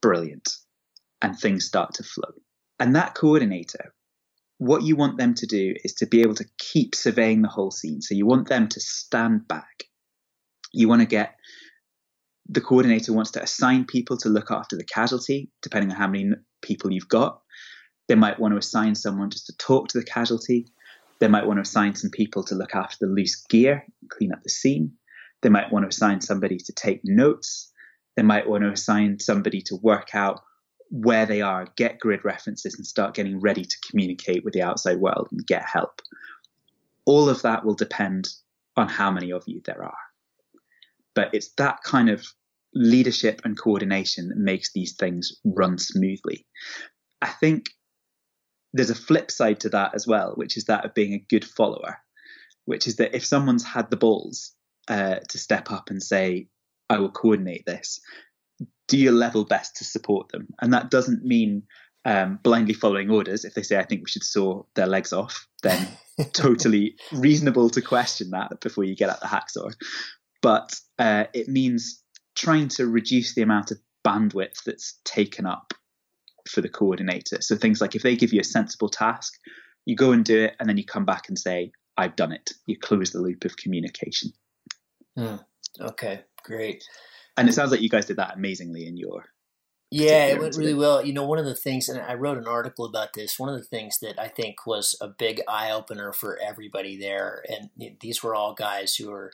brilliant. 0.00 0.48
And 1.22 1.38
things 1.38 1.64
start 1.64 1.94
to 1.94 2.02
flow. 2.02 2.32
And 2.78 2.94
that 2.94 3.14
coordinator, 3.14 3.94
what 4.58 4.82
you 4.82 4.96
want 4.96 5.18
them 5.18 5.34
to 5.34 5.46
do 5.46 5.74
is 5.84 5.94
to 5.94 6.06
be 6.06 6.22
able 6.22 6.34
to 6.34 6.46
keep 6.58 6.94
surveying 6.94 7.42
the 7.42 7.48
whole 7.48 7.70
scene. 7.70 8.00
So 8.02 8.14
you 8.14 8.26
want 8.26 8.48
them 8.48 8.68
to 8.68 8.80
stand 8.80 9.48
back. 9.48 9.84
You 10.72 10.88
want 10.88 11.02
to 11.02 11.06
get 11.06 11.36
the 12.48 12.60
coordinator 12.60 13.12
wants 13.12 13.32
to 13.32 13.42
assign 13.42 13.84
people 13.84 14.16
to 14.18 14.28
look 14.28 14.50
after 14.50 14.76
the 14.76 14.84
casualty, 14.84 15.50
depending 15.62 15.90
on 15.90 15.96
how 15.96 16.06
many 16.06 16.30
people 16.62 16.92
you've 16.92 17.08
got. 17.08 17.40
They 18.08 18.14
might 18.14 18.38
want 18.38 18.52
to 18.52 18.58
assign 18.58 18.94
someone 18.94 19.30
just 19.30 19.46
to 19.46 19.56
talk 19.56 19.88
to 19.88 19.98
the 19.98 20.04
casualty. 20.04 20.66
They 21.18 21.28
might 21.28 21.46
want 21.46 21.58
to 21.58 21.62
assign 21.62 21.94
some 21.94 22.10
people 22.10 22.44
to 22.44 22.54
look 22.54 22.74
after 22.74 22.96
the 23.00 23.12
loose 23.12 23.36
gear, 23.48 23.86
clean 24.08 24.32
up 24.32 24.42
the 24.42 24.50
scene. 24.50 24.92
They 25.42 25.48
might 25.48 25.72
want 25.72 25.84
to 25.84 25.88
assign 25.88 26.20
somebody 26.20 26.58
to 26.58 26.72
take 26.72 27.00
notes. 27.04 27.72
They 28.16 28.22
might 28.22 28.48
want 28.48 28.64
to 28.64 28.70
assign 28.70 29.18
somebody 29.18 29.60
to 29.62 29.76
work 29.76 30.14
out 30.14 30.42
where 30.90 31.26
they 31.26 31.42
are, 31.42 31.66
get 31.76 31.98
grid 31.98 32.24
references, 32.24 32.74
and 32.74 32.86
start 32.86 33.14
getting 33.14 33.40
ready 33.40 33.64
to 33.64 33.76
communicate 33.90 34.44
with 34.44 34.54
the 34.54 34.62
outside 34.62 34.98
world 34.98 35.28
and 35.32 35.46
get 35.46 35.64
help. 35.64 36.00
All 37.04 37.28
of 37.28 37.42
that 37.42 37.64
will 37.64 37.74
depend 37.74 38.28
on 38.76 38.88
how 38.88 39.10
many 39.10 39.32
of 39.32 39.44
you 39.46 39.60
there 39.64 39.82
are. 39.82 39.96
But 41.14 41.30
it's 41.32 41.48
that 41.56 41.82
kind 41.82 42.08
of 42.08 42.26
leadership 42.74 43.40
and 43.44 43.58
coordination 43.58 44.28
that 44.28 44.38
makes 44.38 44.72
these 44.72 44.94
things 44.94 45.32
run 45.44 45.78
smoothly. 45.78 46.46
I 47.22 47.28
think 47.28 47.70
there's 48.76 48.90
a 48.90 48.94
flip 48.94 49.30
side 49.30 49.60
to 49.60 49.68
that 49.70 49.94
as 49.94 50.06
well, 50.06 50.32
which 50.34 50.56
is 50.56 50.64
that 50.64 50.84
of 50.84 50.94
being 50.94 51.14
a 51.14 51.24
good 51.28 51.44
follower, 51.44 51.98
which 52.64 52.86
is 52.86 52.96
that 52.96 53.14
if 53.14 53.24
someone's 53.24 53.64
had 53.64 53.90
the 53.90 53.96
balls 53.96 54.52
uh, 54.88 55.16
to 55.28 55.38
step 55.38 55.70
up 55.70 55.90
and 55.90 56.02
say, 56.02 56.48
I 56.88 56.98
will 56.98 57.10
coordinate 57.10 57.66
this, 57.66 58.00
do 58.88 58.96
your 58.96 59.12
level 59.12 59.44
best 59.44 59.76
to 59.76 59.84
support 59.84 60.30
them. 60.30 60.48
And 60.60 60.72
that 60.72 60.90
doesn't 60.90 61.24
mean 61.24 61.64
um, 62.04 62.38
blindly 62.42 62.74
following 62.74 63.10
orders. 63.10 63.44
If 63.44 63.54
they 63.54 63.62
say, 63.62 63.78
I 63.78 63.84
think 63.84 64.02
we 64.02 64.10
should 64.10 64.24
saw 64.24 64.62
their 64.74 64.86
legs 64.86 65.12
off, 65.12 65.46
then 65.62 65.88
totally 66.32 66.96
reasonable 67.12 67.68
to 67.70 67.82
question 67.82 68.30
that 68.30 68.60
before 68.60 68.84
you 68.84 68.94
get 68.94 69.10
at 69.10 69.20
the 69.20 69.26
hacksaw. 69.26 69.74
But 70.40 70.78
uh, 70.98 71.24
it 71.32 71.48
means 71.48 72.02
trying 72.36 72.68
to 72.68 72.86
reduce 72.86 73.34
the 73.34 73.42
amount 73.42 73.72
of 73.72 73.78
bandwidth 74.06 74.62
that's 74.64 75.00
taken 75.04 75.46
up 75.46 75.74
for 76.48 76.60
the 76.60 76.68
coordinator. 76.68 77.38
So 77.40 77.56
things 77.56 77.80
like 77.80 77.94
if 77.94 78.02
they 78.02 78.16
give 78.16 78.32
you 78.32 78.40
a 78.40 78.44
sensible 78.44 78.88
task, 78.88 79.34
you 79.84 79.96
go 79.96 80.12
and 80.12 80.24
do 80.24 80.44
it, 80.44 80.56
and 80.58 80.68
then 80.68 80.76
you 80.76 80.84
come 80.84 81.04
back 81.04 81.28
and 81.28 81.38
say, 81.38 81.72
I've 81.96 82.16
done 82.16 82.32
it. 82.32 82.52
You 82.66 82.78
close 82.78 83.10
the 83.10 83.20
loop 83.20 83.44
of 83.44 83.56
communication. 83.56 84.32
Hmm. 85.16 85.36
Okay, 85.80 86.20
great. 86.42 86.84
And 87.36 87.48
it 87.48 87.52
sounds 87.52 87.70
like 87.70 87.80
you 87.80 87.88
guys 87.88 88.06
did 88.06 88.16
that 88.16 88.34
amazingly 88.34 88.86
in 88.86 88.96
your. 88.96 89.24
Yeah, 89.90 90.26
it 90.26 90.40
went 90.40 90.56
really 90.56 90.74
well. 90.74 91.04
You 91.04 91.12
know, 91.12 91.24
one 91.24 91.38
of 91.38 91.44
the 91.44 91.54
things, 91.54 91.88
and 91.88 92.00
I 92.00 92.14
wrote 92.14 92.38
an 92.38 92.48
article 92.48 92.84
about 92.84 93.12
this. 93.14 93.38
One 93.38 93.48
of 93.48 93.56
the 93.56 93.64
things 93.64 93.98
that 94.00 94.20
I 94.20 94.26
think 94.26 94.66
was 94.66 94.96
a 95.00 95.06
big 95.06 95.40
eye 95.48 95.70
opener 95.70 96.12
for 96.12 96.38
everybody 96.44 96.98
there, 96.98 97.44
and 97.48 97.70
these 98.00 98.22
were 98.22 98.34
all 98.34 98.52
guys 98.52 98.96
who 98.96 99.10
were 99.10 99.32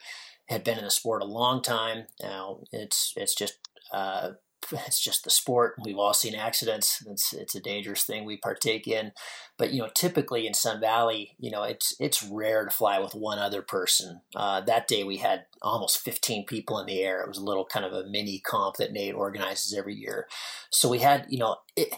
had 0.49 0.63
been 0.63 0.77
in 0.77 0.85
the 0.85 0.91
sport 0.91 1.23
a 1.23 1.27
long 1.27 1.63
time. 1.63 2.07
Now 2.23 2.61
it's 2.71 3.15
it's 3.17 3.35
just 3.35 3.55
uh, 3.93 4.33
it's 4.71 5.01
just 5.01 5.25
the 5.25 5.31
sport. 5.31 5.75
We've 5.85 5.99
all 5.99 6.15
seen 6.15 6.35
accidents. 6.35 7.05
It's 7.07 7.33
it's 7.33 7.55
a 7.55 7.61
dangerous 7.61 8.05
thing 8.05 8.25
we 8.25 8.37
partake 8.37 8.87
in. 8.87 9.13
But 9.59 9.73
you 9.73 9.83
know, 9.83 9.91
typically 9.95 10.47
in 10.47 10.55
Sun 10.55 10.81
Valley, 10.81 11.37
you 11.39 11.51
know, 11.51 11.63
it's 11.63 11.95
it's 12.01 12.23
rare 12.23 12.65
to 12.65 12.71
fly 12.71 12.99
with 12.99 13.15
one 13.15 13.39
other 13.39 13.63
person. 13.63 14.21
Uh, 14.35 14.61
that 14.63 14.89
day 14.89 15.05
we 15.05 15.19
had 15.19 15.45
almost 15.63 15.99
15 15.99 16.47
people 16.47 16.79
in 16.79 16.87
the 16.87 17.03
air. 17.03 17.21
It 17.21 17.29
was 17.29 17.39
a 17.39 17.45
little 17.45 17.65
kind 17.65 17.85
of 17.85 17.93
a 17.93 18.09
mini 18.09 18.41
comp 18.41 18.77
that 18.77 18.93
Nate 18.93 19.15
organizes 19.15 19.75
every 19.75 19.95
year. 19.95 20.27
So 20.71 20.89
we 20.89 20.99
had, 20.99 21.27
you 21.29 21.39
know, 21.39 21.57
it, 21.77 21.95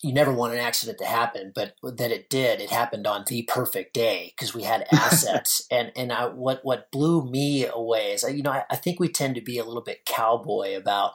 you 0.00 0.12
never 0.12 0.32
want 0.32 0.52
an 0.52 0.60
accident 0.60 0.98
to 0.98 1.04
happen, 1.04 1.52
but 1.54 1.74
that 1.82 2.10
it 2.10 2.30
did. 2.30 2.60
It 2.60 2.70
happened 2.70 3.06
on 3.06 3.24
the 3.26 3.42
perfect 3.42 3.94
day 3.94 4.32
because 4.36 4.54
we 4.54 4.62
had 4.62 4.86
assets. 4.92 5.66
and 5.70 5.92
and 5.96 6.12
I, 6.12 6.26
what 6.26 6.60
what 6.62 6.90
blew 6.90 7.28
me 7.28 7.66
away 7.66 8.12
is, 8.12 8.22
you 8.22 8.42
know, 8.42 8.52
I, 8.52 8.64
I, 8.70 8.76
think 8.76 9.00
we 9.00 9.08
tend 9.08 9.34
to 9.34 9.40
be 9.40 9.58
a 9.58 9.64
little 9.64 9.82
bit 9.82 10.06
cowboy 10.06 10.76
about 10.76 11.12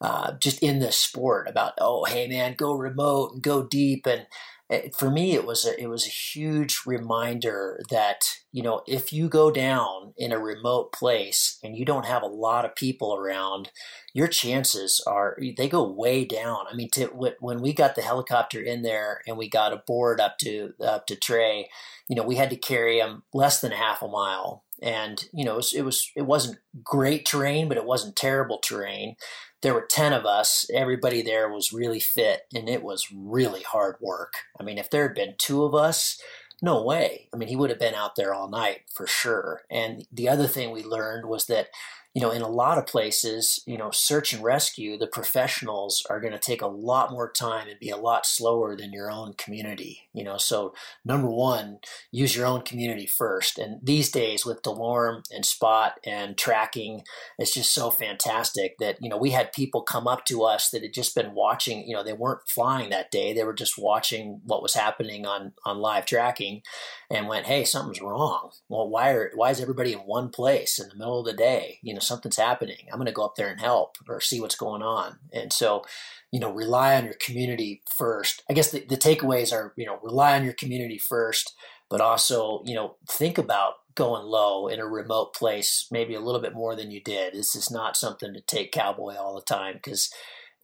uh, 0.00 0.32
just 0.40 0.62
in 0.62 0.78
this 0.78 0.96
sport 0.96 1.48
about, 1.48 1.74
oh, 1.78 2.04
hey 2.04 2.28
man, 2.28 2.54
go 2.56 2.72
remote 2.72 3.32
and 3.34 3.42
go 3.42 3.62
deep 3.62 4.06
and 4.06 4.26
it, 4.70 4.94
for 4.94 5.10
me, 5.10 5.34
it 5.34 5.44
was 5.44 5.66
a, 5.66 5.78
it 5.80 5.88
was 5.88 6.06
a 6.06 6.10
huge 6.10 6.82
reminder 6.86 7.82
that 7.90 8.20
you 8.52 8.62
know 8.62 8.82
if 8.86 9.12
you 9.12 9.28
go 9.28 9.50
down 9.50 10.14
in 10.16 10.30
a 10.30 10.38
remote 10.38 10.92
place 10.92 11.58
and 11.64 11.76
you 11.76 11.84
don't 11.84 12.06
have 12.06 12.22
a 12.22 12.26
lot 12.26 12.64
of 12.64 12.76
people 12.76 13.14
around, 13.16 13.72
your 14.14 14.28
chances 14.28 15.02
are 15.08 15.36
they 15.56 15.68
go 15.68 15.82
way 15.82 16.24
down. 16.24 16.66
I 16.70 16.76
mean, 16.76 16.88
to, 16.90 17.06
when 17.40 17.60
we 17.60 17.72
got 17.72 17.96
the 17.96 18.02
helicopter 18.02 18.60
in 18.60 18.82
there 18.82 19.22
and 19.26 19.36
we 19.36 19.48
got 19.48 19.72
a 19.72 19.82
board 19.86 20.20
up 20.20 20.38
to 20.38 20.72
up 20.80 21.06
to 21.08 21.16
Trey, 21.16 21.68
you 22.08 22.14
know, 22.14 22.22
we 22.22 22.36
had 22.36 22.50
to 22.50 22.56
carry 22.56 23.00
him 23.00 23.24
less 23.34 23.60
than 23.60 23.72
half 23.72 24.02
a 24.02 24.08
mile, 24.08 24.62
and 24.80 25.24
you 25.32 25.44
know, 25.44 25.54
it 25.54 25.56
was 25.56 25.74
it, 25.74 25.82
was, 25.82 26.12
it 26.14 26.26
wasn't 26.26 26.58
great 26.84 27.26
terrain, 27.26 27.68
but 27.68 27.76
it 27.76 27.84
wasn't 27.84 28.14
terrible 28.14 28.58
terrain 28.58 29.16
there 29.62 29.74
were 29.74 29.86
10 29.88 30.12
of 30.12 30.24
us. 30.24 30.66
Everybody 30.72 31.22
there 31.22 31.52
was 31.52 31.72
really 31.72 32.00
fit 32.00 32.46
and 32.54 32.68
it 32.68 32.82
was 32.82 33.12
really 33.14 33.62
hard 33.62 33.96
work. 34.00 34.34
I 34.58 34.62
mean, 34.62 34.78
if 34.78 34.90
there 34.90 35.02
had 35.02 35.14
been 35.14 35.34
two 35.38 35.64
of 35.64 35.74
us, 35.74 36.20
no 36.62 36.82
way. 36.82 37.28
I 37.32 37.36
mean, 37.36 37.48
he 37.48 37.56
would 37.56 37.70
have 37.70 37.78
been 37.78 37.94
out 37.94 38.16
there 38.16 38.34
all 38.34 38.48
night 38.48 38.82
for 38.92 39.06
sure. 39.06 39.62
And 39.70 40.06
the 40.12 40.28
other 40.28 40.46
thing 40.46 40.70
we 40.70 40.82
learned 40.82 41.26
was 41.26 41.46
that 41.46 41.68
you 42.12 42.20
know, 42.20 42.32
in 42.32 42.42
a 42.42 42.48
lot 42.48 42.76
of 42.76 42.86
places, 42.86 43.62
you 43.66 43.78
know, 43.78 43.92
search 43.92 44.32
and 44.32 44.42
rescue, 44.42 44.98
the 44.98 45.06
professionals 45.06 46.04
are 46.10 46.20
going 46.20 46.32
to 46.32 46.40
take 46.40 46.60
a 46.60 46.66
lot 46.66 47.12
more 47.12 47.30
time 47.30 47.68
and 47.68 47.78
be 47.78 47.90
a 47.90 47.96
lot 47.96 48.26
slower 48.26 48.76
than 48.76 48.92
your 48.92 49.08
own 49.08 49.34
community. 49.34 50.08
You 50.12 50.24
know, 50.24 50.36
so 50.36 50.74
number 51.04 51.30
one, 51.30 51.78
use 52.10 52.34
your 52.34 52.46
own 52.46 52.62
community 52.62 53.06
first. 53.06 53.58
And 53.58 53.78
these 53.80 54.10
days 54.10 54.44
with 54.44 54.62
DeLorme 54.62 55.22
and 55.30 55.46
Spot 55.46 56.00
and 56.04 56.36
tracking, 56.36 57.02
it's 57.38 57.54
just 57.54 57.72
so 57.72 57.92
fantastic 57.92 58.76
that, 58.80 58.96
you 59.00 59.08
know, 59.08 59.16
we 59.16 59.30
had 59.30 59.52
people 59.52 59.82
come 59.82 60.08
up 60.08 60.24
to 60.24 60.42
us 60.42 60.70
that 60.70 60.82
had 60.82 60.92
just 60.92 61.14
been 61.14 61.32
watching, 61.32 61.86
you 61.86 61.94
know, 61.94 62.02
they 62.02 62.12
weren't 62.12 62.48
flying 62.48 62.90
that 62.90 63.12
day. 63.12 63.32
They 63.32 63.44
were 63.44 63.54
just 63.54 63.78
watching 63.78 64.40
what 64.44 64.62
was 64.62 64.74
happening 64.74 65.26
on, 65.26 65.52
on 65.64 65.78
live 65.78 66.06
tracking 66.06 66.62
and 67.08 67.28
went, 67.28 67.46
Hey, 67.46 67.64
something's 67.64 68.00
wrong. 68.00 68.50
Well, 68.68 68.88
why 68.88 69.12
are, 69.12 69.30
why 69.36 69.50
is 69.50 69.60
everybody 69.60 69.92
in 69.92 70.00
one 70.00 70.30
place 70.30 70.80
in 70.80 70.88
the 70.88 70.96
middle 70.96 71.20
of 71.20 71.26
the 71.26 71.32
day? 71.32 71.78
You 71.82 71.94
know, 71.94 71.99
know 72.00 72.04
something's 72.04 72.36
happening 72.36 72.86
i'm 72.90 72.98
going 72.98 73.06
to 73.06 73.12
go 73.12 73.24
up 73.24 73.36
there 73.36 73.48
and 73.48 73.60
help 73.60 73.96
or 74.08 74.20
see 74.20 74.40
what's 74.40 74.56
going 74.56 74.82
on. 74.82 75.18
And 75.32 75.52
so 75.52 75.84
you 76.32 76.40
know 76.40 76.52
rely 76.52 76.96
on 76.96 77.04
your 77.04 77.14
community 77.14 77.82
first. 77.96 78.42
I 78.48 78.54
guess 78.54 78.70
the, 78.70 78.80
the 78.80 78.96
takeaways 78.96 79.52
are 79.52 79.72
you 79.76 79.86
know 79.86 79.98
rely 80.02 80.36
on 80.36 80.44
your 80.44 80.54
community 80.54 80.98
first 80.98 81.54
but 81.88 82.00
also 82.00 82.62
you 82.64 82.74
know 82.74 82.96
think 83.08 83.38
about 83.38 83.74
going 83.96 84.24
low 84.24 84.68
in 84.68 84.78
a 84.78 84.86
remote 84.86 85.34
place 85.34 85.88
maybe 85.90 86.14
a 86.14 86.20
little 86.20 86.40
bit 86.40 86.54
more 86.54 86.76
than 86.76 86.90
you 86.90 87.02
did. 87.02 87.34
This 87.34 87.54
is 87.54 87.70
not 87.70 87.96
something 87.96 88.32
to 88.34 88.40
take 88.40 88.72
cowboy 88.72 89.16
all 89.16 89.34
the 89.34 89.54
time 89.54 89.74
because 89.74 90.10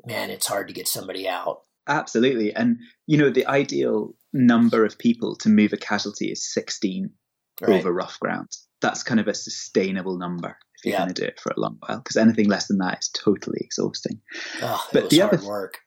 man 0.05 0.31
it's 0.31 0.47
hard 0.47 0.69
to 0.69 0.75
get 0.75 0.89
somebody 0.89 1.29
out. 1.29 1.63
Absolutely. 1.89 2.55
And 2.55 2.79
you 3.07 3.19
know 3.19 3.31
the 3.31 3.47
ideal 3.47 4.15
number 4.33 4.85
of 4.85 4.99
people 4.99 5.37
to 5.37 5.49
move 5.49 5.73
a 5.73 5.77
casualty 5.77 6.31
is 6.31 6.53
16 6.53 7.11
right. 7.61 7.71
over 7.71 7.93
rough 7.93 8.21
ground. 8.21 8.49
That's 8.83 9.03
kind 9.03 9.19
of 9.19 9.27
a 9.27 9.35
sustainable 9.35 10.19
number 10.19 10.59
if 10.79 10.85
you're 10.85 10.93
yeah. 10.93 10.99
going 10.99 11.15
to 11.15 11.23
do 11.23 11.27
it 11.27 11.41
for 11.41 11.51
a 11.51 11.61
long 11.61 11.77
while 11.81 11.99
because 11.99 12.17
anything 12.17 12.49
less 12.49 12.69
than 12.69 12.79
that 12.79 12.99
is 13.01 13.09
totally 13.09 13.59
exhausting. 13.61 14.21
Oh, 14.63 14.85
but 14.93 15.11
the 15.11 15.23
other 15.23 15.45
work. 15.47 15.79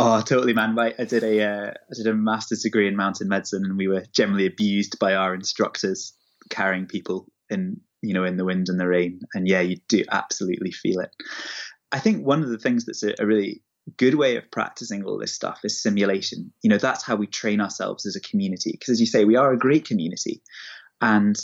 Oh, 0.00 0.20
totally, 0.20 0.52
man! 0.52 0.76
Right, 0.76 0.94
I 0.96 1.04
did 1.04 1.24
a 1.24 1.42
uh, 1.42 1.70
I 1.70 1.94
did 1.96 2.06
a 2.06 2.14
master's 2.14 2.62
degree 2.62 2.86
in 2.86 2.94
mountain 2.94 3.28
medicine, 3.28 3.64
and 3.64 3.76
we 3.76 3.88
were 3.88 4.04
generally 4.14 4.46
abused 4.46 4.96
by 5.00 5.14
our 5.14 5.34
instructors 5.34 6.12
carrying 6.50 6.86
people 6.86 7.26
in 7.50 7.80
you 8.00 8.14
know 8.14 8.22
in 8.24 8.36
the 8.36 8.44
wind 8.44 8.68
and 8.68 8.78
the 8.78 8.86
rain. 8.86 9.20
And 9.34 9.48
yeah, 9.48 9.60
you 9.60 9.78
do 9.88 10.04
absolutely 10.10 10.70
feel 10.70 11.00
it. 11.00 11.10
I 11.90 11.98
think 11.98 12.24
one 12.24 12.44
of 12.44 12.48
the 12.48 12.58
things 12.58 12.84
that's 12.84 13.02
a, 13.02 13.14
a 13.18 13.26
really 13.26 13.62
good 13.96 14.14
way 14.14 14.36
of 14.36 14.50
practicing 14.52 15.02
all 15.02 15.18
this 15.18 15.34
stuff 15.34 15.60
is 15.64 15.82
simulation. 15.82 16.52
You 16.62 16.70
know, 16.70 16.78
that's 16.78 17.04
how 17.04 17.16
we 17.16 17.26
train 17.26 17.60
ourselves 17.60 18.06
as 18.06 18.14
a 18.14 18.20
community. 18.20 18.70
Because 18.72 18.90
as 18.90 19.00
you 19.00 19.06
say, 19.06 19.24
we 19.24 19.34
are 19.34 19.52
a 19.52 19.58
great 19.58 19.84
community, 19.84 20.42
and 21.00 21.36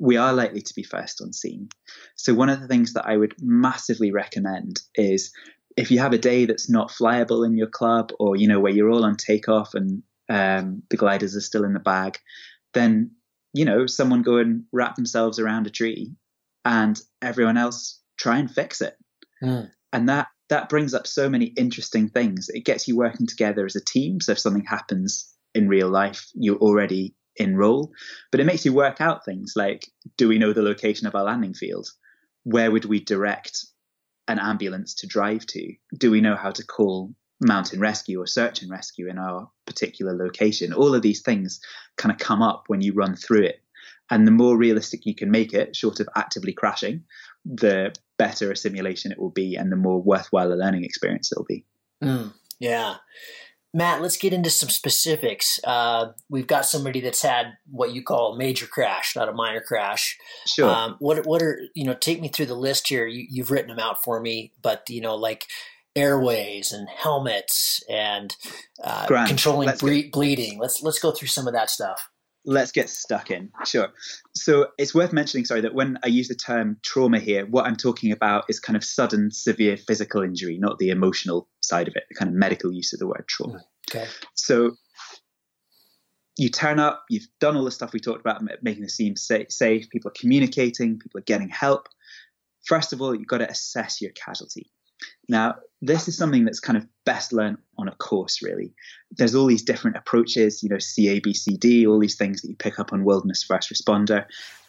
we 0.00 0.16
are 0.16 0.32
likely 0.32 0.62
to 0.62 0.74
be 0.74 0.82
first 0.82 1.20
on 1.20 1.32
scene. 1.32 1.68
So, 2.16 2.34
one 2.34 2.48
of 2.48 2.60
the 2.60 2.66
things 2.66 2.94
that 2.94 3.06
I 3.06 3.16
would 3.16 3.34
massively 3.38 4.10
recommend 4.10 4.80
is 4.94 5.30
if 5.76 5.90
you 5.90 6.00
have 6.00 6.14
a 6.14 6.18
day 6.18 6.46
that's 6.46 6.70
not 6.70 6.90
flyable 6.90 7.46
in 7.46 7.56
your 7.56 7.68
club 7.68 8.10
or, 8.18 8.34
you 8.34 8.48
know, 8.48 8.58
where 8.58 8.72
you're 8.72 8.90
all 8.90 9.04
on 9.04 9.16
takeoff 9.16 9.74
and 9.74 10.02
um, 10.28 10.82
the 10.90 10.96
gliders 10.96 11.36
are 11.36 11.40
still 11.40 11.64
in 11.64 11.74
the 11.74 11.80
bag, 11.80 12.18
then, 12.72 13.12
you 13.52 13.64
know, 13.64 13.86
someone 13.86 14.22
go 14.22 14.38
and 14.38 14.64
wrap 14.72 14.96
themselves 14.96 15.38
around 15.38 15.66
a 15.66 15.70
tree 15.70 16.12
and 16.64 17.00
everyone 17.22 17.56
else 17.56 18.00
try 18.18 18.38
and 18.38 18.50
fix 18.50 18.80
it. 18.80 18.96
Mm. 19.42 19.70
And 19.92 20.08
that, 20.08 20.28
that 20.48 20.68
brings 20.68 20.94
up 20.94 21.06
so 21.06 21.28
many 21.28 21.46
interesting 21.46 22.08
things. 22.08 22.48
It 22.48 22.64
gets 22.64 22.88
you 22.88 22.96
working 22.96 23.26
together 23.26 23.64
as 23.66 23.76
a 23.76 23.84
team. 23.84 24.20
So 24.20 24.32
if 24.32 24.38
something 24.38 24.64
happens 24.64 25.32
in 25.54 25.68
real 25.68 25.88
life, 25.88 26.26
you're 26.34 26.58
already 26.58 27.14
in 27.36 27.56
role, 27.56 27.92
but 28.30 28.40
it 28.40 28.46
makes 28.46 28.64
you 28.64 28.72
work 28.72 29.00
out 29.00 29.24
things 29.24 29.54
like 29.56 29.88
do 30.16 30.28
we 30.28 30.38
know 30.38 30.52
the 30.52 30.62
location 30.62 31.06
of 31.06 31.14
our 31.14 31.24
landing 31.24 31.54
field? 31.54 31.88
Where 32.44 32.70
would 32.70 32.84
we 32.84 33.00
direct 33.00 33.64
an 34.28 34.38
ambulance 34.38 34.94
to 34.96 35.06
drive 35.06 35.46
to? 35.46 35.74
Do 35.96 36.10
we 36.10 36.20
know 36.20 36.36
how 36.36 36.50
to 36.50 36.64
call 36.64 37.14
mountain 37.40 37.80
rescue 37.80 38.20
or 38.20 38.26
search 38.26 38.62
and 38.62 38.70
rescue 38.70 39.08
in 39.08 39.18
our 39.18 39.50
particular 39.66 40.16
location? 40.16 40.72
All 40.72 40.94
of 40.94 41.02
these 41.02 41.22
things 41.22 41.60
kind 41.96 42.12
of 42.12 42.18
come 42.18 42.42
up 42.42 42.64
when 42.68 42.80
you 42.80 42.92
run 42.92 43.16
through 43.16 43.44
it. 43.44 43.60
And 44.10 44.26
the 44.26 44.32
more 44.32 44.56
realistic 44.56 45.06
you 45.06 45.14
can 45.14 45.30
make 45.30 45.52
it, 45.54 45.76
short 45.76 46.00
of 46.00 46.08
actively 46.16 46.52
crashing, 46.52 47.04
the 47.44 47.94
better 48.18 48.50
a 48.50 48.56
simulation 48.56 49.12
it 49.12 49.18
will 49.18 49.30
be 49.30 49.56
and 49.56 49.70
the 49.70 49.76
more 49.76 50.02
worthwhile 50.02 50.52
a 50.52 50.54
learning 50.54 50.84
experience 50.84 51.30
it'll 51.30 51.44
be. 51.44 51.64
Mm, 52.02 52.32
yeah. 52.58 52.96
Matt, 53.72 54.02
let's 54.02 54.16
get 54.16 54.32
into 54.32 54.50
some 54.50 54.68
specifics. 54.68 55.60
Uh, 55.62 56.12
we've 56.28 56.46
got 56.46 56.66
somebody 56.66 57.00
that's 57.00 57.22
had 57.22 57.56
what 57.70 57.92
you 57.92 58.02
call 58.02 58.34
a 58.34 58.38
major 58.38 58.66
crash, 58.66 59.14
not 59.14 59.28
a 59.28 59.32
minor 59.32 59.60
crash. 59.60 60.18
Sure. 60.46 60.68
Um, 60.68 60.96
what 60.98 61.24
what 61.24 61.40
are 61.40 61.60
you 61.74 61.84
know? 61.84 61.94
Take 61.94 62.20
me 62.20 62.28
through 62.28 62.46
the 62.46 62.54
list 62.54 62.88
here. 62.88 63.06
You, 63.06 63.26
you've 63.30 63.50
written 63.50 63.68
them 63.68 63.78
out 63.78 64.02
for 64.02 64.20
me, 64.20 64.52
but 64.60 64.90
you 64.90 65.00
know, 65.00 65.14
like 65.14 65.46
airways 65.94 66.72
and 66.72 66.88
helmets 66.88 67.82
and 67.88 68.36
uh, 68.82 69.06
controlling 69.26 69.70
ble- 69.78 70.10
bleeding. 70.12 70.58
Let's 70.58 70.82
let's 70.82 70.98
go 70.98 71.12
through 71.12 71.28
some 71.28 71.46
of 71.46 71.54
that 71.54 71.70
stuff 71.70 72.09
let's 72.44 72.72
get 72.72 72.88
stuck 72.88 73.30
in. 73.30 73.50
Sure. 73.64 73.88
So 74.34 74.68
it's 74.78 74.94
worth 74.94 75.12
mentioning, 75.12 75.44
sorry, 75.44 75.60
that 75.60 75.74
when 75.74 75.98
I 76.02 76.08
use 76.08 76.28
the 76.28 76.34
term 76.34 76.78
trauma 76.82 77.18
here, 77.18 77.46
what 77.46 77.66
I'm 77.66 77.76
talking 77.76 78.12
about 78.12 78.44
is 78.48 78.60
kind 78.60 78.76
of 78.76 78.84
sudden, 78.84 79.30
severe 79.30 79.76
physical 79.76 80.22
injury, 80.22 80.58
not 80.58 80.78
the 80.78 80.90
emotional 80.90 81.48
side 81.60 81.88
of 81.88 81.96
it, 81.96 82.04
the 82.08 82.14
kind 82.14 82.28
of 82.28 82.34
medical 82.34 82.72
use 82.72 82.92
of 82.92 82.98
the 82.98 83.06
word 83.06 83.24
trauma. 83.28 83.60
Okay. 83.90 84.06
So 84.34 84.72
you 86.38 86.48
turn 86.48 86.78
up, 86.78 87.04
you've 87.10 87.28
done 87.40 87.56
all 87.56 87.64
the 87.64 87.70
stuff 87.70 87.92
we 87.92 88.00
talked 88.00 88.20
about, 88.20 88.42
making 88.62 88.82
the 88.82 88.88
scene 88.88 89.16
safe, 89.16 89.90
people 89.90 90.08
are 90.08 90.14
communicating, 90.18 90.98
people 90.98 91.18
are 91.18 91.24
getting 91.24 91.50
help. 91.50 91.88
First 92.66 92.92
of 92.92 93.02
all, 93.02 93.14
you've 93.14 93.26
got 93.26 93.38
to 93.38 93.50
assess 93.50 94.00
your 94.00 94.12
casualty. 94.12 94.70
Now, 95.28 95.56
this 95.82 96.08
is 96.08 96.16
something 96.16 96.44
that's 96.44 96.60
kind 96.60 96.76
of 96.76 96.86
best 97.04 97.32
learned 97.32 97.58
on 97.78 97.88
a 97.88 97.94
course, 97.94 98.42
really. 98.42 98.74
There's 99.12 99.34
all 99.34 99.46
these 99.46 99.62
different 99.62 99.96
approaches, 99.96 100.62
you 100.62 100.68
know, 100.68 100.76
CABCD, 100.76 101.86
all 101.86 101.98
these 101.98 102.16
things 102.16 102.42
that 102.42 102.48
you 102.48 102.56
pick 102.56 102.78
up 102.78 102.92
on 102.92 103.04
Wilderness 103.04 103.42
First 103.42 103.72
Responder, 103.72 104.26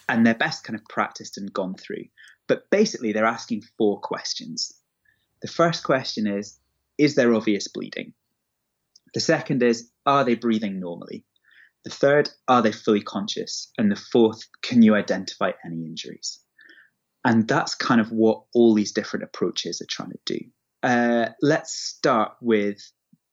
and 0.08 0.26
they're 0.26 0.36
best 0.36 0.64
kind 0.64 0.78
of 0.80 0.86
practiced 0.86 1.38
and 1.38 1.52
gone 1.52 1.76
through. 1.76 2.06
But 2.48 2.70
basically, 2.70 3.12
they're 3.12 3.26
asking 3.26 3.64
four 3.78 4.00
questions. 4.00 4.74
The 5.42 5.48
first 5.48 5.84
question 5.84 6.28
is 6.28 6.60
Is 6.98 7.16
there 7.16 7.34
obvious 7.34 7.68
bleeding? 7.68 8.14
The 9.14 9.20
second 9.20 9.64
is 9.64 9.90
Are 10.06 10.24
they 10.24 10.36
breathing 10.36 10.80
normally? 10.80 11.26
The 11.84 11.90
third, 11.90 12.30
Are 12.48 12.62
they 12.62 12.72
fully 12.72 13.02
conscious? 13.02 13.72
And 13.78 13.92
the 13.92 13.96
fourth, 13.96 14.48
Can 14.62 14.82
you 14.82 14.96
identify 14.96 15.52
any 15.66 15.86
injuries? 15.86 16.40
And 17.24 17.48
that's 17.48 17.76
kind 17.76 18.02
of 18.02 18.12
what 18.12 18.44
all 18.54 18.74
these 18.74 18.92
different 18.92 19.24
approaches 19.24 19.82
are 19.82 19.88
trying 19.90 20.12
to 20.12 20.20
do. 20.26 20.40
Uh, 20.82 21.30
let's 21.42 21.74
start 21.74 22.34
with 22.42 22.80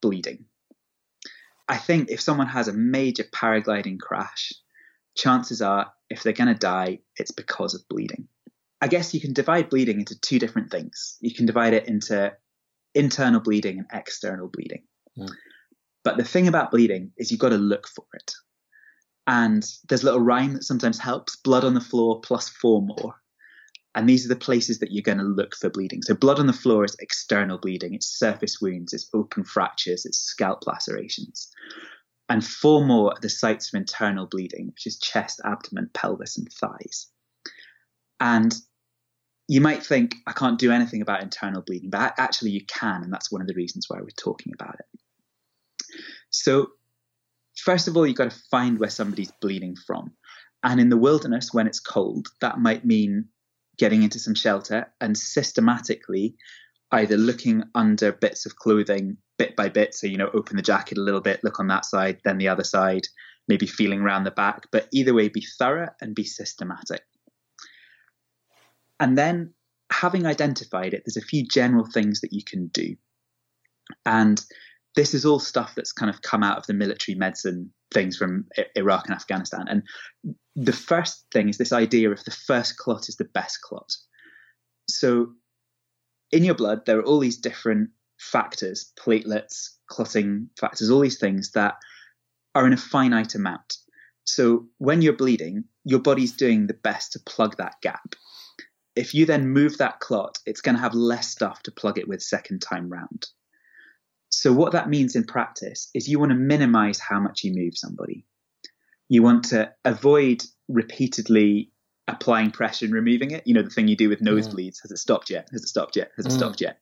bleeding. 0.03 0.45
I 1.69 1.77
think 1.77 2.11
if 2.11 2.21
someone 2.21 2.49
has 2.49 2.69
a 2.69 2.73
major 2.73 3.25
paragliding 3.25 3.99
crash, 3.99 4.53
chances 5.17 5.63
are 5.63 5.93
if 6.11 6.23
they're 6.23 6.33
going 6.33 6.53
to 6.53 6.55
die, 6.55 7.01
it's 7.17 7.31
because 7.31 7.75
of 7.75 7.87
bleeding. 7.89 8.29
I 8.81 8.89
guess 8.89 9.13
you 9.13 9.21
can 9.21 9.33
divide 9.33 9.71
bleeding 9.71 9.99
into 9.99 10.19
two 10.21 10.39
different 10.39 10.71
things. 10.71 11.19
You 11.21 11.35
can 11.35 11.47
divide 11.47 11.75
it 11.75 11.89
into 11.89 12.33
internal 12.95 13.41
bleeding 13.41 13.79
and 13.79 13.87
external 13.93 14.49
bleeding. 14.49 14.85
Mm. 15.19 15.31
But 16.05 16.17
the 16.17 16.25
thing 16.25 16.49
about 16.49 16.71
bleeding 16.71 17.13
is 17.17 17.31
you've 17.31 17.41
got 17.41 17.51
to 17.51 17.57
look 17.57 17.89
for 17.89 18.05
it. 18.15 18.33
And 19.27 19.67
there's 19.89 20.03
a 20.03 20.07
little 20.07 20.21
rhyme 20.21 20.55
that 20.55 20.65
sometimes 20.65 20.99
helps 20.99 21.37
blood 21.37 21.65
on 21.65 21.75
the 21.75 21.81
floor 21.81 22.21
plus 22.21 22.49
four 22.49 22.81
more. 22.81 23.15
And 23.99 24.09
these 24.09 24.25
are 24.25 24.29
the 24.29 24.37
places 24.37 24.79
that 24.79 24.93
you're 24.93 25.03
going 25.03 25.19
to 25.19 25.25
look 25.25 25.57
for 25.57 25.71
bleeding. 25.71 26.03
So, 26.03 26.15
blood 26.15 26.39
on 26.39 26.47
the 26.47 26.53
floor 26.53 26.85
is 26.85 26.95
external 27.01 27.59
bleeding, 27.59 27.95
it's 27.95 28.07
surface 28.07 28.61
wounds, 28.61 28.93
it's 28.93 29.11
open 29.13 29.43
fractures, 29.43 30.07
it's 30.07 30.19
scalp 30.19 30.69
lacerations. 30.69 31.51
And 32.29 32.47
four 32.47 32.85
more 32.85 33.11
are 33.11 33.21
the 33.21 33.29
sites 33.29 33.75
of 33.75 33.77
internal 33.77 34.27
bleeding, 34.27 34.69
which 34.69 34.87
is 34.87 35.01
chest, 35.01 35.41
abdomen, 35.45 35.91
pelvis, 35.95 36.39
and 36.39 36.47
thighs. 36.49 37.09
And 38.21 38.55
you 39.49 39.61
might 39.61 39.85
think, 39.85 40.15
I 40.29 40.33
can't 40.33 40.61
do 40.61 40.71
anything 40.71 41.03
about 41.03 41.25
internal 41.25 41.63
bleeding, 41.63 41.91
but 41.91 42.15
actually 42.19 42.53
you 42.53 42.65
can. 42.67 43.03
And 43.03 43.13
that's 43.13 43.33
one 43.33 43.41
of 43.41 43.49
the 43.49 43.55
reasons 43.55 43.87
why 43.89 43.99
we're 43.99 44.11
talking 44.17 44.53
about 44.55 44.77
it. 44.77 45.01
So, 46.31 46.69
first 47.57 47.89
of 47.89 47.97
all, 47.97 48.07
you've 48.07 48.17
got 48.17 48.31
to 48.31 48.43
find 48.49 48.79
where 48.79 48.91
somebody's 48.91 49.33
bleeding 49.41 49.75
from. 49.89 50.13
And 50.63 50.79
in 50.79 50.89
the 50.89 50.97
wilderness, 50.97 51.53
when 51.53 51.67
it's 51.67 51.81
cold, 51.81 52.29
that 52.41 52.61
might 52.61 52.85
mean 52.85 53.31
getting 53.79 54.03
into 54.03 54.19
some 54.19 54.35
shelter 54.35 54.93
and 55.01 55.17
systematically 55.17 56.35
either 56.93 57.17
looking 57.17 57.63
under 57.75 58.13
bits 58.13 58.47
of 58.47 58.57
clothing 58.57 59.17
bit 59.37 59.55
by 59.57 59.69
bit. 59.69 59.95
So, 59.95 60.07
you 60.07 60.17
know, 60.17 60.31
open 60.35 60.57
the 60.57 60.63
jacket 60.63 60.99
a 60.99 61.03
little 61.03 61.21
bit, 61.21 61.45
look 61.45 61.61
on 61.61 61.69
that 61.69 61.85
side, 61.85 62.19
then 62.25 62.39
the 62.39 62.49
other 62.49 62.65
side, 62.65 63.07
maybe 63.47 63.67
feeling 63.67 64.01
around 64.01 64.25
the 64.25 64.31
back. 64.31 64.67
But 64.73 64.89
either 64.93 65.15
way, 65.15 65.29
be 65.29 65.45
thorough 65.59 65.91
and 66.01 66.15
be 66.15 66.25
systematic. 66.25 67.03
And 69.01 69.17
then, 69.17 69.55
having 69.91 70.27
identified 70.27 70.93
it, 70.93 71.03
there's 71.05 71.17
a 71.17 71.27
few 71.27 71.47
general 71.47 71.87
things 71.87 72.21
that 72.21 72.33
you 72.33 72.43
can 72.43 72.67
do. 72.69 72.97
And 74.05 74.43
this 74.99 75.15
is 75.15 75.25
all 75.25 75.39
stuff 75.39 75.77
that's 75.77 75.93
kind 75.93 76.11
of 76.11 76.23
come 76.23 76.43
out 76.43 76.59
of 76.59 76.67
the 76.67 76.75
military 76.75 77.15
medicine 77.15 77.73
things 77.95 78.17
from 78.17 78.45
Iraq 78.75 79.07
and 79.07 79.15
Afghanistan. 79.15 79.65
And 79.69 79.85
the 80.57 80.73
first 80.73 81.25
thing 81.33 81.49
is 81.49 81.57
this 81.57 81.73
idea 81.73 82.11
of 82.11 82.25
the 82.25 82.33
first 82.33 82.79
clot 82.79 83.09
is 83.09 83.15
the 83.15 83.31
best 83.33 83.61
clot. 83.61 83.95
So 84.89 85.29
in 86.33 86.43
your 86.43 86.57
blood, 86.57 86.85
there 86.85 86.99
are 86.99 87.05
all 87.05 87.21
these 87.21 87.39
different 87.39 87.91
factors, 88.19 88.93
platelets, 88.99 89.69
clotting 89.87 90.51
factors, 90.59 90.91
all 90.91 90.99
these 90.99 91.21
things 91.21 91.53
that 91.53 91.77
are 92.57 92.67
in 92.67 92.73
a 92.73 92.77
finite 92.77 93.37
amount. 93.37 93.77
So 94.25 94.67
when 94.79 95.01
you're 95.01 95.13
bleeding, 95.13 95.63
your 95.85 96.01
body's 96.01 96.33
doing 96.33 96.67
the 96.67 96.75
best 96.75 97.13
to 97.13 97.21
plug 97.21 97.57
that 97.59 97.77
gap. 97.83 98.17
If 98.97 99.15
you 99.15 99.27
then 99.27 99.51
move 99.51 99.79
that 99.79 100.01
clot, 100.01 100.39
it's 100.45 100.61
going 100.61 100.75
to 100.75 100.83
have 100.83 100.95
less 100.95 101.29
stuff 101.29 101.63
to 101.63 101.71
plug 101.71 102.01
it 102.01 102.09
with 102.09 102.21
second 102.21 102.63
time 102.63 102.89
round. 102.89 103.29
So, 104.31 104.53
what 104.53 104.73
that 104.73 104.89
means 104.89 105.17
in 105.17 105.25
practice 105.25 105.91
is 105.95 106.09
you 106.09 106.19
want 106.19 106.31
to 106.31 106.37
minimize 106.37 106.99
how 107.01 107.21
much 107.21 107.45
you 107.45 107.53
move 107.55 107.73
somebody. 107.77 108.27
You 109.09 109.23
want 109.23 109.45
to 109.47 109.73
avoid 109.85 110.43
repeatedly 110.69 111.73
applying 112.09 112.51
pressure 112.51 112.85
and 112.85 112.95
removing 112.95 113.31
it. 113.31 113.47
You 113.47 113.55
know, 113.55 113.63
the 113.63 113.71
thing 113.71 113.89
you 113.89 113.97
do 113.97 114.09
with 114.09 114.21
nosebleeds 114.21 114.83
has 114.83 114.91
it 114.91 114.99
stopped 114.99 115.31
yet? 115.31 115.49
Has 115.53 115.63
it 115.63 115.69
stopped 115.69 115.97
yet? 115.97 116.11
Has 116.17 116.27
it 116.27 116.33
mm. 116.33 116.37
stopped 116.37 116.61
yet? 116.61 116.79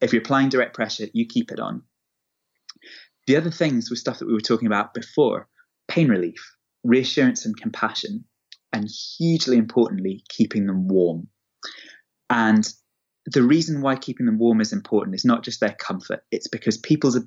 If 0.00 0.12
you're 0.12 0.22
applying 0.22 0.48
direct 0.48 0.74
pressure, 0.74 1.06
you 1.12 1.26
keep 1.26 1.50
it 1.50 1.60
on. 1.60 1.82
The 3.26 3.36
other 3.36 3.50
things 3.50 3.90
were 3.90 3.96
stuff 3.96 4.18
that 4.18 4.26
we 4.26 4.34
were 4.34 4.40
talking 4.40 4.66
about 4.66 4.94
before 4.94 5.48
pain 5.88 6.08
relief, 6.08 6.56
reassurance 6.84 7.44
and 7.44 7.56
compassion, 7.56 8.24
and 8.72 8.88
hugely 9.18 9.56
importantly, 9.56 10.24
keeping 10.28 10.66
them 10.66 10.88
warm. 10.88 11.28
And 12.28 12.66
the 13.26 13.42
reason 13.42 13.82
why 13.82 13.96
keeping 13.96 14.26
them 14.26 14.38
warm 14.38 14.60
is 14.60 14.72
important 14.72 15.14
is 15.14 15.24
not 15.24 15.44
just 15.44 15.60
their 15.60 15.74
comfort, 15.78 16.22
it's 16.30 16.48
because 16.48 16.78
people's 16.78 17.18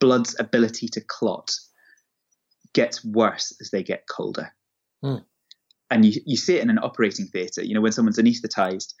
blood's 0.00 0.34
ability 0.38 0.88
to 0.88 1.00
clot 1.00 1.50
gets 2.74 3.04
worse 3.04 3.54
as 3.60 3.70
they 3.70 3.82
get 3.82 4.06
colder. 4.08 4.52
Mm. 5.04 5.24
And 5.90 6.04
you, 6.06 6.22
you 6.24 6.36
see 6.36 6.56
it 6.56 6.62
in 6.62 6.70
an 6.70 6.78
operating 6.78 7.26
theatre. 7.26 7.62
You 7.62 7.74
know, 7.74 7.82
when 7.82 7.92
someone's 7.92 8.18
anaesthetized, 8.18 8.94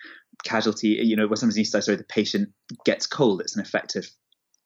casualty, 0.44 0.88
you 0.88 1.16
know, 1.16 1.26
when 1.26 1.36
someone's 1.36 1.56
anaesthetized, 1.56 1.84
sorry, 1.84 1.96
the 1.96 2.04
patient 2.04 2.50
gets 2.84 3.06
cold, 3.06 3.40
it's 3.40 3.56
an 3.56 3.62
effect 3.62 3.96
of, 3.96 4.06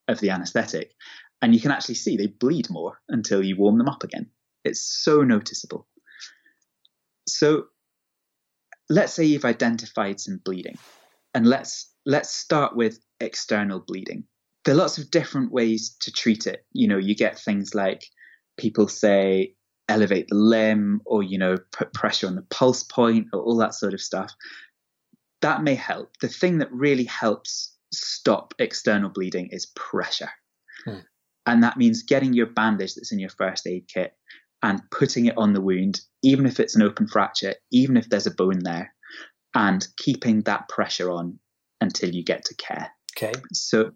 of 0.09 0.19
the 0.19 0.29
anesthetic. 0.29 0.93
And 1.41 1.55
you 1.55 1.61
can 1.61 1.71
actually 1.71 1.95
see 1.95 2.17
they 2.17 2.27
bleed 2.27 2.69
more 2.69 2.99
until 3.07 3.41
you 3.41 3.55
warm 3.55 3.77
them 3.77 3.87
up 3.87 4.03
again. 4.03 4.29
It's 4.65 4.81
so 4.81 5.21
noticeable. 5.21 5.87
So 7.29 7.67
let's 8.89 9.13
say 9.13 9.23
you've 9.23 9.45
identified 9.45 10.19
some 10.19 10.41
bleeding 10.43 10.77
and 11.33 11.47
let's 11.47 11.91
let's 12.05 12.29
start 12.33 12.75
with 12.75 12.99
external 13.19 13.79
bleeding. 13.79 14.23
There 14.65 14.73
are 14.73 14.77
lots 14.77 14.97
of 14.97 15.11
different 15.11 15.51
ways 15.51 15.95
to 16.01 16.11
treat 16.11 16.47
it. 16.47 16.65
You 16.73 16.87
know, 16.87 16.97
you 16.97 17.15
get 17.15 17.39
things 17.39 17.73
like 17.73 18.03
people 18.57 18.87
say 18.87 19.53
elevate 19.89 20.27
the 20.27 20.35
limb 20.35 21.01
or 21.05 21.23
you 21.23 21.37
know 21.37 21.57
put 21.71 21.93
pressure 21.93 22.27
on 22.27 22.35
the 22.35 22.45
pulse 22.49 22.83
point 22.83 23.27
or 23.33 23.41
all 23.41 23.57
that 23.57 23.75
sort 23.75 23.93
of 23.93 24.01
stuff. 24.01 24.31
That 25.41 25.63
may 25.63 25.75
help. 25.75 26.17
The 26.19 26.27
thing 26.27 26.57
that 26.59 26.71
really 26.71 27.05
helps 27.05 27.75
stop 27.93 28.53
external 28.59 29.09
bleeding 29.09 29.49
is 29.51 29.67
pressure. 29.75 30.31
Hmm. 30.85 30.99
And 31.45 31.63
that 31.63 31.77
means 31.77 32.03
getting 32.03 32.33
your 32.33 32.47
bandage 32.47 32.95
that's 32.95 33.13
in 33.13 33.19
your 33.19 33.29
first 33.29 33.65
aid 33.67 33.85
kit 33.87 34.13
and 34.63 34.81
putting 34.91 35.27
it 35.27 35.37
on 35.37 35.53
the 35.53 35.61
wound, 35.61 36.01
even 36.23 36.45
if 36.45 36.59
it's 36.59 36.75
an 36.75 36.81
open 36.81 37.07
fracture, 37.07 37.53
even 37.71 37.95
if 37.95 38.09
there's 38.09 38.27
a 38.27 38.33
bone 38.33 38.59
there, 38.63 38.93
and 39.57 39.87
keeping 39.97 40.41
that 40.41 40.69
pressure 40.69 41.09
on 41.09 41.39
until 41.81 42.13
you 42.13 42.23
get 42.23 42.45
to 42.45 42.55
care. 42.55 42.91
Okay. 43.17 43.33
So, 43.51 43.91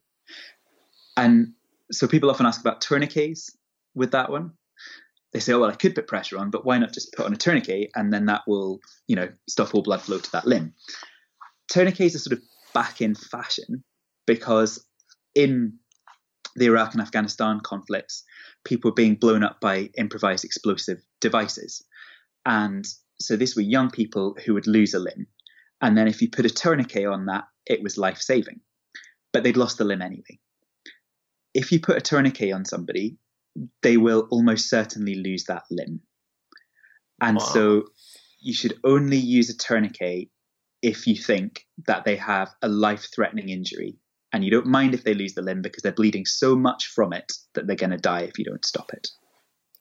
and 1.15 1.53
so 1.91 2.07
people 2.07 2.31
often 2.31 2.47
ask 2.47 2.59
about 2.59 2.81
tourniquets 2.81 3.55
with 3.93 4.11
that 4.11 4.31
one. 4.31 4.53
they 5.33 5.39
say, 5.39 5.53
oh, 5.53 5.59
well, 5.59 5.69
I 5.69 5.75
could 5.75 5.93
put 5.93 6.07
pressure 6.07 6.39
on, 6.39 6.49
but 6.49 6.65
why 6.65 6.79
not 6.79 6.93
just 6.93 7.13
put 7.13 7.27
on 7.27 7.33
a 7.33 7.37
tourniquet 7.37 7.91
and 7.95 8.11
then 8.11 8.25
that 8.25 8.41
will, 8.47 8.79
you 9.07 9.15
know, 9.15 9.29
stop 9.47 9.75
all 9.75 9.83
blood 9.83 10.01
flow 10.01 10.17
to 10.17 10.31
that 10.31 10.47
limb. 10.47 10.73
Tourniquets 11.69 12.15
are 12.15 12.19
sort 12.19 12.37
of 12.37 12.43
back 12.73 12.99
in 12.99 13.13
fashion 13.13 13.83
because 14.25 14.83
in 15.35 15.77
the 16.55 16.65
Iraq 16.65 16.93
and 16.93 17.01
Afghanistan 17.01 17.59
conflicts, 17.63 18.23
people 18.65 18.89
were 18.89 18.95
being 18.95 19.15
blown 19.15 19.43
up 19.43 19.61
by 19.61 19.91
improvised 19.95 20.43
explosive 20.43 20.97
devices. 21.21 21.85
And 22.47 22.85
so 23.19 23.37
these 23.37 23.55
were 23.55 23.61
young 23.61 23.91
people 23.91 24.35
who 24.43 24.55
would 24.55 24.65
lose 24.65 24.95
a 24.95 24.99
limb. 24.99 25.27
And 25.81 25.97
then 25.97 26.07
if 26.07 26.21
you 26.21 26.29
put 26.29 26.45
a 26.45 26.49
tourniquet 26.49 27.05
on 27.05 27.25
that, 27.25 27.45
it 27.65 27.81
was 27.81 27.97
life 27.97 28.19
saving. 28.19 28.59
But 29.33 29.43
they'd 29.43 29.57
lost 29.57 29.77
the 29.77 29.83
limb 29.83 30.01
anyway. 30.01 30.39
If 31.53 31.71
you 31.71 31.79
put 31.79 31.97
a 31.97 32.01
tourniquet 32.01 32.53
on 32.53 32.65
somebody, 32.65 33.17
they 33.81 33.97
will 33.97 34.27
almost 34.31 34.69
certainly 34.69 35.15
lose 35.15 35.45
that 35.45 35.63
limb. 35.69 36.01
And 37.21 37.37
wow. 37.37 37.43
so 37.43 37.83
you 38.39 38.53
should 38.53 38.75
only 38.83 39.17
use 39.17 39.49
a 39.49 39.57
tourniquet 39.57 40.29
if 40.81 41.07
you 41.07 41.15
think 41.15 41.65
that 41.85 42.05
they 42.05 42.15
have 42.15 42.49
a 42.61 42.67
life 42.67 43.07
threatening 43.13 43.49
injury 43.49 43.97
and 44.33 44.43
you 44.43 44.51
don't 44.51 44.65
mind 44.65 44.93
if 44.93 45.03
they 45.03 45.13
lose 45.13 45.33
the 45.33 45.41
limb 45.41 45.61
because 45.61 45.83
they're 45.83 45.91
bleeding 45.91 46.25
so 46.25 46.55
much 46.55 46.87
from 46.87 47.13
it 47.13 47.31
that 47.53 47.67
they're 47.67 47.75
going 47.75 47.91
to 47.91 47.97
die 47.97 48.21
if 48.21 48.39
you 48.39 48.45
don't 48.45 48.65
stop 48.65 48.91
it. 48.93 49.09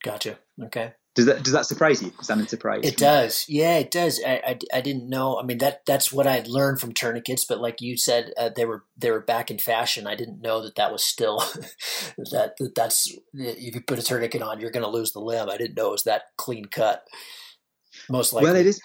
Gotcha. 0.03 0.39
Okay. 0.65 0.93
Does 1.17 1.27
that 1.27 1.43
does 1.43 1.53
that 1.53 1.67
surprise 1.67 2.01
you? 2.01 2.11
Does 2.11 2.29
that 2.29 2.39
a 2.39 2.49
surprise? 2.49 2.83
It 2.85 2.97
does. 2.97 3.45
Yeah, 3.49 3.79
it 3.79 3.91
does. 3.91 4.21
I, 4.25 4.41
I, 4.47 4.59
I, 4.75 4.81
didn't 4.81 5.09
know. 5.09 5.41
I 5.41 5.43
mean 5.43 5.59
that 5.59 5.85
that's 5.85 6.13
what 6.13 6.29
I 6.29 6.35
had 6.35 6.47
learned 6.47 6.79
from 6.79 6.95
tourniquets, 6.95 7.45
but 7.45 7.61
like 7.61 7.81
you 7.81 7.97
said, 7.97 8.33
uh, 8.39 8.51
they 8.55 8.65
were 8.65 8.85
they 8.97 9.11
were 9.11 9.21
back 9.21 9.51
in 9.51 9.59
fashion. 9.59 10.07
I 10.07 10.15
didn't 10.15 10.41
know 10.41 10.63
that 10.63 10.77
that 10.77 10.93
was 10.93 11.03
still 11.03 11.39
that, 12.31 12.55
that 12.59 12.73
that's 12.77 13.13
if 13.35 13.75
you 13.75 13.81
put 13.81 13.99
a 13.99 14.03
tourniquet 14.03 14.41
on, 14.41 14.61
you're 14.61 14.71
going 14.71 14.85
to 14.85 14.91
lose 14.91 15.11
the 15.11 15.21
limb. 15.21 15.51
I 15.51 15.57
didn't 15.57 15.77
know 15.77 15.89
it 15.89 15.93
was 15.93 16.05
that 16.05 16.23
clean 16.37 16.67
cut. 16.67 17.03
Most 18.09 18.33
likely. 18.33 18.49
Well, 18.49 18.61
it 18.61 18.67
is. 18.67 18.81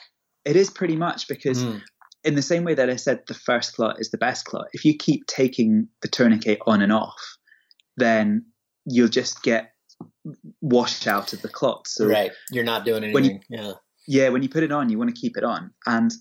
It 0.45 0.55
is 0.55 0.69
pretty 0.69 0.95
much 0.95 1.27
because. 1.27 1.63
Mm. 1.63 1.81
In 2.23 2.33
the 2.33 2.41
same 2.41 2.63
way 2.63 2.73
that 2.73 2.89
I 2.89 2.95
said 2.95 3.19
the 3.27 3.35
first 3.35 3.75
clot 3.75 3.99
is 3.99 4.09
the 4.09 4.17
best 4.17 4.45
clot, 4.45 4.65
if 4.73 4.83
you 4.83 4.97
keep 4.97 5.27
taking 5.27 5.87
the 6.01 6.07
tourniquet 6.07 6.57
on 6.65 6.81
and 6.81 6.91
off, 6.91 7.21
then 7.97 8.47
you'll 8.85 9.09
just 9.09 9.43
get 9.43 9.74
washed 10.61 11.07
out 11.07 11.33
of 11.33 11.41
the 11.41 11.49
clot. 11.49 11.87
So 11.87 12.07
right, 12.07 12.31
you're 12.51 12.63
not 12.63 12.85
doing 12.85 13.03
anything. 13.03 13.43
You, 13.49 13.57
yeah, 13.57 13.71
yeah. 14.07 14.29
When 14.29 14.43
you 14.43 14.49
put 14.49 14.63
it 14.63 14.71
on, 14.71 14.89
you 14.89 14.97
want 14.97 15.13
to 15.13 15.19
keep 15.19 15.37
it 15.37 15.43
on, 15.43 15.71
and 15.85 16.11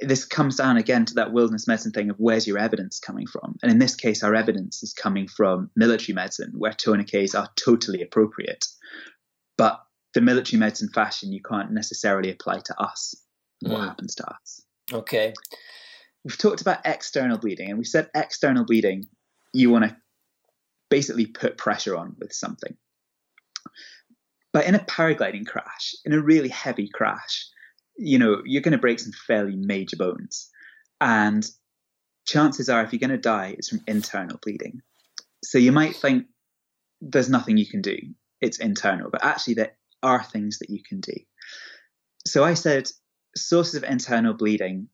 this 0.00 0.24
comes 0.26 0.56
down 0.56 0.76
again 0.76 1.06
to 1.06 1.14
that 1.14 1.32
wilderness 1.32 1.66
medicine 1.66 1.92
thing 1.92 2.10
of 2.10 2.16
where's 2.18 2.46
your 2.46 2.58
evidence 2.58 2.98
coming 2.98 3.26
from? 3.26 3.56
And 3.62 3.72
in 3.72 3.78
this 3.78 3.94
case, 3.94 4.22
our 4.22 4.34
evidence 4.34 4.82
is 4.82 4.92
coming 4.92 5.26
from 5.26 5.70
military 5.74 6.14
medicine, 6.14 6.52
where 6.56 6.72
tourniquets 6.72 7.34
are 7.34 7.48
totally 7.62 8.02
appropriate. 8.02 8.64
But 9.56 9.80
the 10.14 10.20
military 10.20 10.58
medicine 10.58 10.90
fashion 10.92 11.32
you 11.32 11.40
can't 11.42 11.72
necessarily 11.72 12.30
apply 12.30 12.60
to 12.64 12.80
us. 12.80 13.14
What 13.60 13.80
mm. 13.80 13.88
happens 13.88 14.14
to 14.16 14.26
us? 14.26 14.62
Okay. 14.92 15.32
We've 16.24 16.36
talked 16.36 16.60
about 16.60 16.80
external 16.84 17.38
bleeding, 17.38 17.70
and 17.70 17.78
we 17.78 17.84
said 17.84 18.10
external 18.14 18.64
bleeding, 18.64 19.04
you 19.54 19.70
want 19.70 19.84
to 19.84 19.96
basically 20.90 21.26
put 21.26 21.56
pressure 21.56 21.96
on 21.96 22.16
with 22.18 22.32
something. 22.32 22.76
But 24.52 24.66
in 24.66 24.74
a 24.74 24.80
paragliding 24.80 25.46
crash, 25.46 25.94
in 26.04 26.12
a 26.12 26.20
really 26.20 26.48
heavy 26.48 26.88
crash, 26.92 27.46
you 27.96 28.18
know, 28.18 28.42
you're 28.44 28.62
going 28.62 28.72
to 28.72 28.78
break 28.78 28.98
some 28.98 29.12
fairly 29.26 29.56
major 29.56 29.96
bones. 29.96 30.50
And 31.00 31.48
chances 32.26 32.68
are, 32.68 32.82
if 32.82 32.92
you're 32.92 33.00
going 33.00 33.10
to 33.10 33.18
die, 33.18 33.54
it's 33.56 33.68
from 33.68 33.82
internal 33.86 34.38
bleeding. 34.42 34.82
So 35.44 35.58
you 35.58 35.72
might 35.72 35.96
think 35.96 36.26
there's 37.00 37.30
nothing 37.30 37.56
you 37.56 37.66
can 37.66 37.80
do, 37.80 37.96
it's 38.40 38.58
internal, 38.58 39.08
but 39.10 39.24
actually, 39.24 39.54
there 39.54 39.76
are 40.02 40.22
things 40.22 40.58
that 40.58 40.70
you 40.70 40.82
can 40.82 41.00
do. 41.00 41.14
So 42.26 42.44
I 42.44 42.54
said 42.54 42.88
sources 43.36 43.74
of 43.74 43.84
internal 43.84 44.34
bleeding 44.34 44.88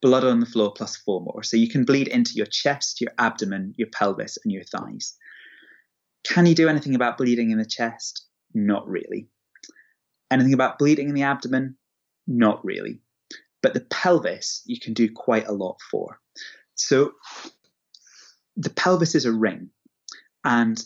blood 0.00 0.24
on 0.24 0.40
the 0.40 0.46
floor 0.46 0.72
plus 0.72 0.96
four 0.96 1.20
more. 1.20 1.42
So 1.42 1.56
you 1.56 1.68
can 1.68 1.84
bleed 1.84 2.08
into 2.08 2.34
your 2.34 2.46
chest, 2.46 3.00
your 3.00 3.10
abdomen, 3.18 3.74
your 3.76 3.88
pelvis, 3.88 4.38
and 4.44 4.52
your 4.52 4.64
thighs. 4.64 5.16
Can 6.28 6.46
you 6.46 6.54
do 6.54 6.68
anything 6.68 6.94
about 6.94 7.16
bleeding 7.16 7.50
in 7.50 7.58
the 7.58 7.64
chest? 7.64 8.26
Not 8.54 8.86
really. 8.86 9.28
Anything 10.30 10.52
about 10.52 10.78
bleeding 10.78 11.08
in 11.08 11.14
the 11.14 11.22
abdomen? 11.22 11.76
Not 12.26 12.64
really. 12.64 13.00
But 13.62 13.74
the 13.74 13.80
pelvis, 13.80 14.62
you 14.66 14.78
can 14.78 14.92
do 14.92 15.10
quite 15.10 15.48
a 15.48 15.52
lot 15.52 15.78
for. 15.90 16.20
So 16.74 17.12
the 18.56 18.70
pelvis 18.70 19.14
is 19.14 19.24
a 19.24 19.32
ring. 19.32 19.70
And 20.44 20.82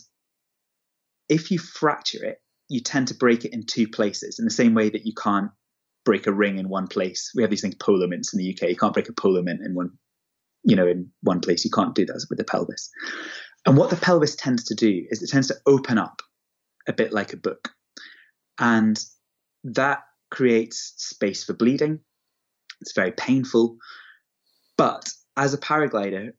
if 1.29 1.51
you 1.51 1.59
fracture 1.59 2.23
it, 2.23 2.41
you 2.69 2.79
tend 2.79 3.09
to 3.09 3.15
break 3.15 3.45
it 3.45 3.53
in 3.53 3.65
two 3.65 3.87
places 3.87 4.39
in 4.39 4.45
the 4.45 4.51
same 4.51 4.73
way 4.73 4.89
that 4.89 5.05
you 5.05 5.13
can't 5.13 5.51
break 6.05 6.25
a 6.25 6.33
ring 6.33 6.57
in 6.57 6.69
one 6.69 6.87
place. 6.87 7.31
We 7.35 7.43
have 7.43 7.49
these 7.49 7.61
things 7.61 7.75
polo 7.75 8.05
in 8.05 8.21
the 8.33 8.55
UK. 8.55 8.69
You 8.69 8.75
can't 8.75 8.93
break 8.93 9.09
a 9.09 9.13
polo 9.13 9.39
in 9.39 9.73
one, 9.73 9.91
you 10.63 10.75
know, 10.75 10.87
in 10.87 11.11
one 11.21 11.41
place. 11.41 11.65
You 11.65 11.71
can't 11.71 11.95
do 11.95 12.05
that 12.05 12.25
with 12.29 12.39
the 12.39 12.45
pelvis. 12.45 12.89
And 13.65 13.77
what 13.77 13.89
the 13.89 13.95
pelvis 13.95 14.35
tends 14.35 14.65
to 14.65 14.75
do 14.75 15.05
is 15.09 15.21
it 15.21 15.29
tends 15.29 15.47
to 15.47 15.55
open 15.65 15.97
up 15.97 16.21
a 16.87 16.93
bit 16.93 17.13
like 17.13 17.33
a 17.33 17.37
book. 17.37 17.69
And 18.59 18.99
that 19.63 20.03
creates 20.31 20.93
space 20.97 21.43
for 21.43 21.53
bleeding. 21.53 21.99
It's 22.81 22.93
very 22.93 23.11
painful. 23.11 23.77
But 24.77 25.09
as 25.37 25.53
a 25.53 25.57
paraglider, 25.57 26.33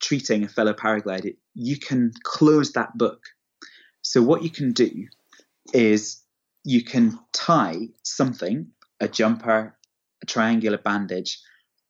treating 0.00 0.44
a 0.44 0.48
fellow 0.48 0.72
paraglider, 0.72 1.36
you 1.54 1.78
can 1.78 2.12
close 2.24 2.72
that 2.72 2.96
book. 2.96 3.22
So, 4.02 4.22
what 4.22 4.42
you 4.42 4.50
can 4.50 4.72
do 4.72 5.06
is 5.72 6.22
you 6.64 6.82
can 6.82 7.18
tie 7.32 7.88
something, 8.02 8.68
a 8.98 9.08
jumper, 9.08 9.76
a 10.22 10.26
triangular 10.26 10.78
bandage, 10.78 11.38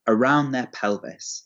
around 0.06 0.52
their 0.52 0.66
pelvis 0.66 1.44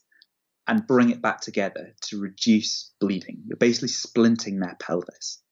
and 0.66 0.86
bring 0.86 1.10
it 1.10 1.20
back 1.20 1.40
together 1.40 1.94
to 2.02 2.20
reduce 2.20 2.92
bleeding. 3.00 3.42
You're 3.46 3.56
basically 3.56 3.88
splinting 3.88 4.60
their 4.60 4.76
pelvis. 4.80 5.42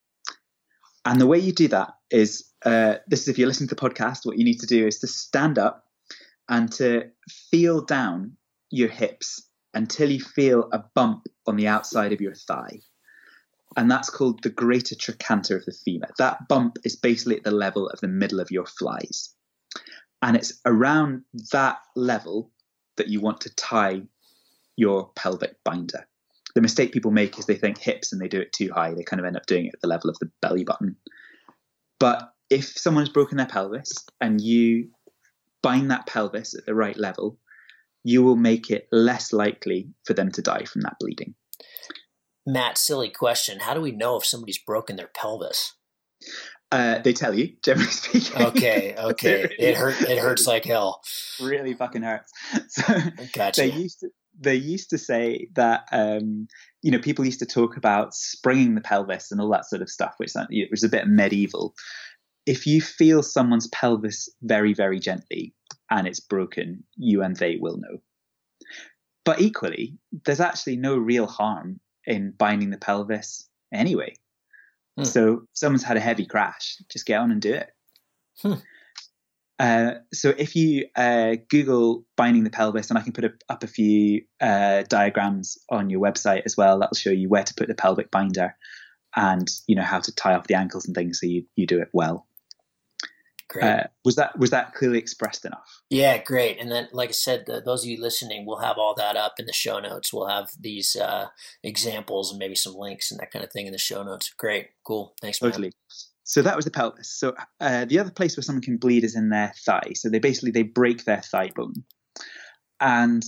And 1.04 1.20
the 1.20 1.26
way 1.26 1.38
you 1.38 1.52
do 1.52 1.68
that 1.68 1.90
is 2.10 2.50
uh, 2.64 2.96
this 3.08 3.22
is 3.22 3.28
if 3.28 3.38
you're 3.38 3.48
listening 3.48 3.68
to 3.68 3.74
the 3.74 3.80
podcast, 3.80 4.24
what 4.24 4.38
you 4.38 4.44
need 4.44 4.60
to 4.60 4.66
do 4.66 4.86
is 4.86 5.00
to 5.00 5.06
stand 5.06 5.58
up 5.58 5.84
and 6.48 6.70
to 6.72 7.10
feel 7.50 7.84
down 7.84 8.36
your 8.70 8.88
hips 8.88 9.48
until 9.74 10.10
you 10.10 10.20
feel 10.20 10.68
a 10.72 10.84
bump 10.94 11.26
on 11.46 11.56
the 11.56 11.66
outside 11.66 12.12
of 12.12 12.20
your 12.20 12.34
thigh. 12.34 12.80
And 13.76 13.90
that's 13.90 14.10
called 14.10 14.42
the 14.42 14.50
greater 14.50 14.94
trochanter 14.94 15.56
of 15.56 15.64
the 15.64 15.72
femur. 15.72 16.08
That 16.18 16.46
bump 16.48 16.76
is 16.84 16.96
basically 16.96 17.38
at 17.38 17.44
the 17.44 17.50
level 17.50 17.88
of 17.88 18.00
the 18.00 18.08
middle 18.08 18.38
of 18.38 18.50
your 18.50 18.66
flies. 18.66 19.34
And 20.20 20.36
it's 20.36 20.60
around 20.66 21.22
that 21.52 21.78
level 21.96 22.52
that 22.96 23.08
you 23.08 23.20
want 23.20 23.40
to 23.42 23.54
tie 23.54 24.02
your 24.76 25.10
pelvic 25.14 25.56
binder. 25.64 26.06
The 26.54 26.60
mistake 26.60 26.92
people 26.92 27.10
make 27.10 27.38
is 27.38 27.46
they 27.46 27.56
think 27.56 27.78
hips 27.78 28.12
and 28.12 28.20
they 28.20 28.28
do 28.28 28.40
it 28.40 28.52
too 28.52 28.70
high. 28.72 28.92
They 28.94 29.04
kind 29.04 29.20
of 29.20 29.26
end 29.26 29.36
up 29.36 29.46
doing 29.46 29.66
it 29.66 29.74
at 29.74 29.80
the 29.80 29.88
level 29.88 30.10
of 30.10 30.18
the 30.18 30.30
belly 30.40 30.64
button. 30.64 30.96
But 31.98 32.32
if 32.50 32.66
someone's 32.66 33.08
broken 33.08 33.38
their 33.38 33.46
pelvis 33.46 33.92
and 34.20 34.40
you 34.40 34.90
bind 35.62 35.90
that 35.90 36.06
pelvis 36.06 36.54
at 36.54 36.66
the 36.66 36.74
right 36.74 36.96
level, 36.96 37.38
you 38.04 38.22
will 38.22 38.36
make 38.36 38.70
it 38.70 38.88
less 38.90 39.32
likely 39.32 39.88
for 40.04 40.12
them 40.12 40.30
to 40.32 40.42
die 40.42 40.64
from 40.64 40.82
that 40.82 40.96
bleeding. 40.98 41.34
Matt, 42.44 42.76
silly 42.76 43.08
question. 43.08 43.60
How 43.60 43.74
do 43.74 43.80
we 43.80 43.92
know 43.92 44.16
if 44.16 44.26
somebody's 44.26 44.58
broken 44.58 44.96
their 44.96 45.10
pelvis? 45.14 45.74
Uh, 46.72 46.98
they 47.00 47.12
tell 47.12 47.34
you, 47.34 47.54
generally 47.62 47.86
speaking. 47.90 48.42
Okay, 48.42 48.94
okay. 48.98 49.42
it, 49.42 49.52
it 49.58 49.76
hurt. 49.76 50.00
It 50.02 50.18
hurts 50.18 50.46
like 50.46 50.64
hell. 50.64 51.02
Really 51.40 51.74
fucking 51.74 52.02
hurts. 52.02 52.32
So 52.68 52.82
gotcha. 53.34 53.60
They 53.60 53.72
used 53.72 54.00
to 54.00 54.08
they 54.38 54.54
used 54.54 54.90
to 54.90 54.98
say 54.98 55.48
that 55.54 55.84
um, 55.92 56.48
you 56.82 56.90
know 56.90 56.98
people 56.98 57.24
used 57.24 57.40
to 57.40 57.46
talk 57.46 57.76
about 57.76 58.14
springing 58.14 58.74
the 58.74 58.80
pelvis 58.80 59.30
and 59.30 59.40
all 59.40 59.50
that 59.50 59.66
sort 59.66 59.82
of 59.82 59.90
stuff, 59.90 60.14
which 60.16 60.32
was 60.70 60.82
a 60.82 60.88
bit 60.88 61.06
medieval. 61.06 61.74
If 62.46 62.66
you 62.66 62.80
feel 62.80 63.22
someone's 63.22 63.68
pelvis 63.68 64.28
very 64.42 64.74
very 64.74 64.98
gently 64.98 65.54
and 65.90 66.06
it's 66.06 66.20
broken, 66.20 66.84
you 66.96 67.22
and 67.22 67.36
they 67.36 67.56
will 67.56 67.78
know. 67.78 67.98
But 69.24 69.40
equally, 69.40 69.98
there's 70.24 70.40
actually 70.40 70.76
no 70.76 70.96
real 70.96 71.26
harm 71.26 71.80
in 72.06 72.32
binding 72.32 72.70
the 72.70 72.78
pelvis 72.78 73.48
anyway. 73.72 74.14
Hmm. 74.96 75.04
So 75.04 75.42
someone's 75.52 75.84
had 75.84 75.96
a 75.96 76.00
heavy 76.00 76.26
crash, 76.26 76.78
just 76.90 77.06
get 77.06 77.20
on 77.20 77.30
and 77.30 77.40
do 77.40 77.54
it. 77.54 77.70
Hmm. 78.40 78.54
Uh, 79.62 79.94
so 80.12 80.34
if 80.36 80.56
you 80.56 80.86
uh, 80.96 81.36
Google 81.48 82.04
binding 82.16 82.42
the 82.42 82.50
pelvis, 82.50 82.90
and 82.90 82.98
I 82.98 83.02
can 83.02 83.12
put 83.12 83.24
a, 83.24 83.32
up 83.48 83.62
a 83.62 83.68
few 83.68 84.22
uh, 84.40 84.82
diagrams 84.88 85.56
on 85.70 85.88
your 85.88 86.00
website 86.00 86.42
as 86.44 86.56
well, 86.56 86.80
that'll 86.80 86.96
show 86.96 87.10
you 87.10 87.28
where 87.28 87.44
to 87.44 87.54
put 87.54 87.68
the 87.68 87.74
pelvic 87.74 88.10
binder 88.10 88.56
and 89.14 89.48
you 89.68 89.76
know 89.76 89.82
how 89.82 90.00
to 90.00 90.12
tie 90.12 90.34
off 90.34 90.48
the 90.48 90.54
ankles 90.54 90.86
and 90.86 90.96
things 90.96 91.20
so 91.20 91.26
you, 91.26 91.44
you 91.54 91.68
do 91.68 91.80
it 91.80 91.90
well. 91.92 92.26
Great. 93.48 93.64
Uh, 93.64 93.84
was 94.04 94.16
that 94.16 94.36
was 94.36 94.50
that 94.50 94.74
clearly 94.74 94.98
expressed 94.98 95.44
enough? 95.44 95.82
Yeah, 95.90 96.18
great. 96.20 96.58
And 96.58 96.72
then, 96.72 96.88
like 96.92 97.10
I 97.10 97.12
said, 97.12 97.44
the, 97.46 97.60
those 97.60 97.84
of 97.84 97.88
you 97.88 98.00
listening, 98.00 98.44
we'll 98.44 98.58
have 98.58 98.78
all 98.78 98.96
that 98.96 99.14
up 99.14 99.34
in 99.38 99.46
the 99.46 99.52
show 99.52 99.78
notes. 99.78 100.12
We'll 100.12 100.26
have 100.26 100.50
these 100.58 100.96
uh, 100.96 101.26
examples 101.62 102.30
and 102.30 102.38
maybe 102.40 102.56
some 102.56 102.74
links 102.74 103.12
and 103.12 103.20
that 103.20 103.30
kind 103.30 103.44
of 103.44 103.52
thing 103.52 103.66
in 103.66 103.72
the 103.72 103.78
show 103.78 104.02
notes. 104.02 104.32
Great, 104.36 104.70
cool. 104.84 105.14
Thanks, 105.20 105.40
man. 105.40 105.52
Totally. 105.52 105.72
So 106.24 106.42
that 106.42 106.56
was 106.56 106.64
the 106.64 106.70
pelvis. 106.70 107.10
So 107.10 107.34
uh, 107.60 107.84
the 107.84 107.98
other 107.98 108.10
place 108.10 108.36
where 108.36 108.42
someone 108.42 108.62
can 108.62 108.76
bleed 108.76 109.04
is 109.04 109.16
in 109.16 109.30
their 109.30 109.52
thigh. 109.64 109.92
So 109.94 110.08
they 110.08 110.18
basically 110.18 110.52
they 110.52 110.62
break 110.62 111.04
their 111.04 111.20
thigh 111.20 111.50
bone, 111.54 111.84
and 112.80 113.24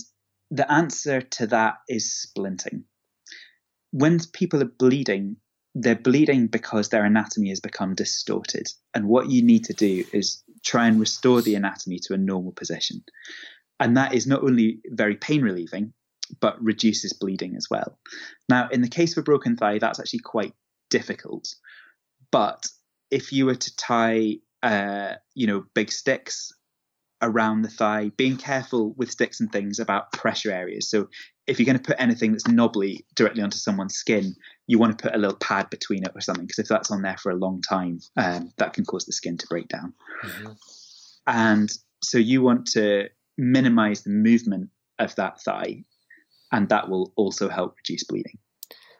the 0.51 0.71
answer 0.71 1.21
to 1.21 1.47
that 1.47 1.75
is 1.89 2.27
splinting. 2.27 2.83
When 3.91 4.19
people 4.33 4.61
are 4.61 4.71
bleeding, 4.79 5.37
they're 5.73 5.95
bleeding 5.95 6.47
because 6.47 6.89
their 6.89 7.05
anatomy 7.05 7.49
has 7.49 7.59
become 7.59 7.95
distorted, 7.95 8.67
and 8.93 9.07
what 9.07 9.29
you 9.29 9.43
need 9.43 9.65
to 9.65 9.73
do 9.73 10.05
is 10.13 10.43
try 10.63 10.87
and 10.87 10.99
restore 10.99 11.41
the 11.41 11.55
anatomy 11.55 11.99
to 12.03 12.13
a 12.13 12.17
normal 12.17 12.53
position, 12.53 13.03
and 13.79 13.97
that 13.97 14.13
is 14.13 14.25
not 14.25 14.43
only 14.43 14.79
very 14.87 15.15
pain 15.15 15.41
relieving, 15.41 15.93
but 16.39 16.61
reduces 16.63 17.13
bleeding 17.13 17.55
as 17.55 17.67
well. 17.69 17.99
Now, 18.47 18.69
in 18.69 18.81
the 18.81 18.87
case 18.87 19.11
of 19.11 19.21
a 19.21 19.23
broken 19.23 19.57
thigh, 19.57 19.79
that's 19.79 19.99
actually 19.99 20.19
quite 20.19 20.53
difficult. 20.89 21.53
But 22.31 22.67
if 23.11 23.31
you 23.31 23.45
were 23.45 23.55
to 23.55 23.75
tie, 23.75 24.37
uh, 24.63 25.13
you 25.33 25.47
know, 25.47 25.65
big 25.73 25.91
sticks 25.91 26.51
around 27.21 27.61
the 27.61 27.69
thigh, 27.69 28.11
being 28.17 28.37
careful 28.37 28.93
with 28.97 29.09
sticks 29.09 29.39
and 29.39 29.51
things 29.51 29.79
about 29.79 30.11
pressure 30.11 30.51
areas. 30.51 30.89
So 30.89 31.07
if 31.47 31.59
you're 31.59 31.65
going 31.65 31.77
to 31.77 31.83
put 31.83 31.95
anything 31.99 32.31
that's 32.31 32.47
knobbly 32.47 33.05
directly 33.15 33.41
onto 33.41 33.57
someone's 33.57 33.95
skin, 33.95 34.35
you 34.67 34.77
want 34.79 34.97
to 34.97 35.01
put 35.01 35.15
a 35.15 35.17
little 35.17 35.37
pad 35.37 35.69
between 35.69 36.03
it 36.03 36.11
or 36.13 36.21
something, 36.21 36.45
because 36.45 36.59
if 36.59 36.67
that's 36.67 36.91
on 36.91 37.01
there 37.01 37.17
for 37.17 37.31
a 37.31 37.35
long 37.35 37.61
time, 37.61 37.99
um, 38.17 38.51
that 38.57 38.73
can 38.73 38.85
cause 38.85 39.05
the 39.05 39.13
skin 39.13 39.37
to 39.37 39.47
break 39.47 39.67
down. 39.67 39.93
Mm-hmm. 40.23 40.51
And 41.27 41.71
so 42.03 42.17
you 42.17 42.41
want 42.41 42.67
to 42.71 43.09
minimize 43.37 44.03
the 44.03 44.09
movement 44.09 44.69
of 44.99 45.15
that 45.15 45.41
thigh, 45.41 45.83
and 46.51 46.69
that 46.69 46.89
will 46.89 47.13
also 47.15 47.49
help 47.49 47.75
reduce 47.77 48.03
bleeding. 48.03 48.37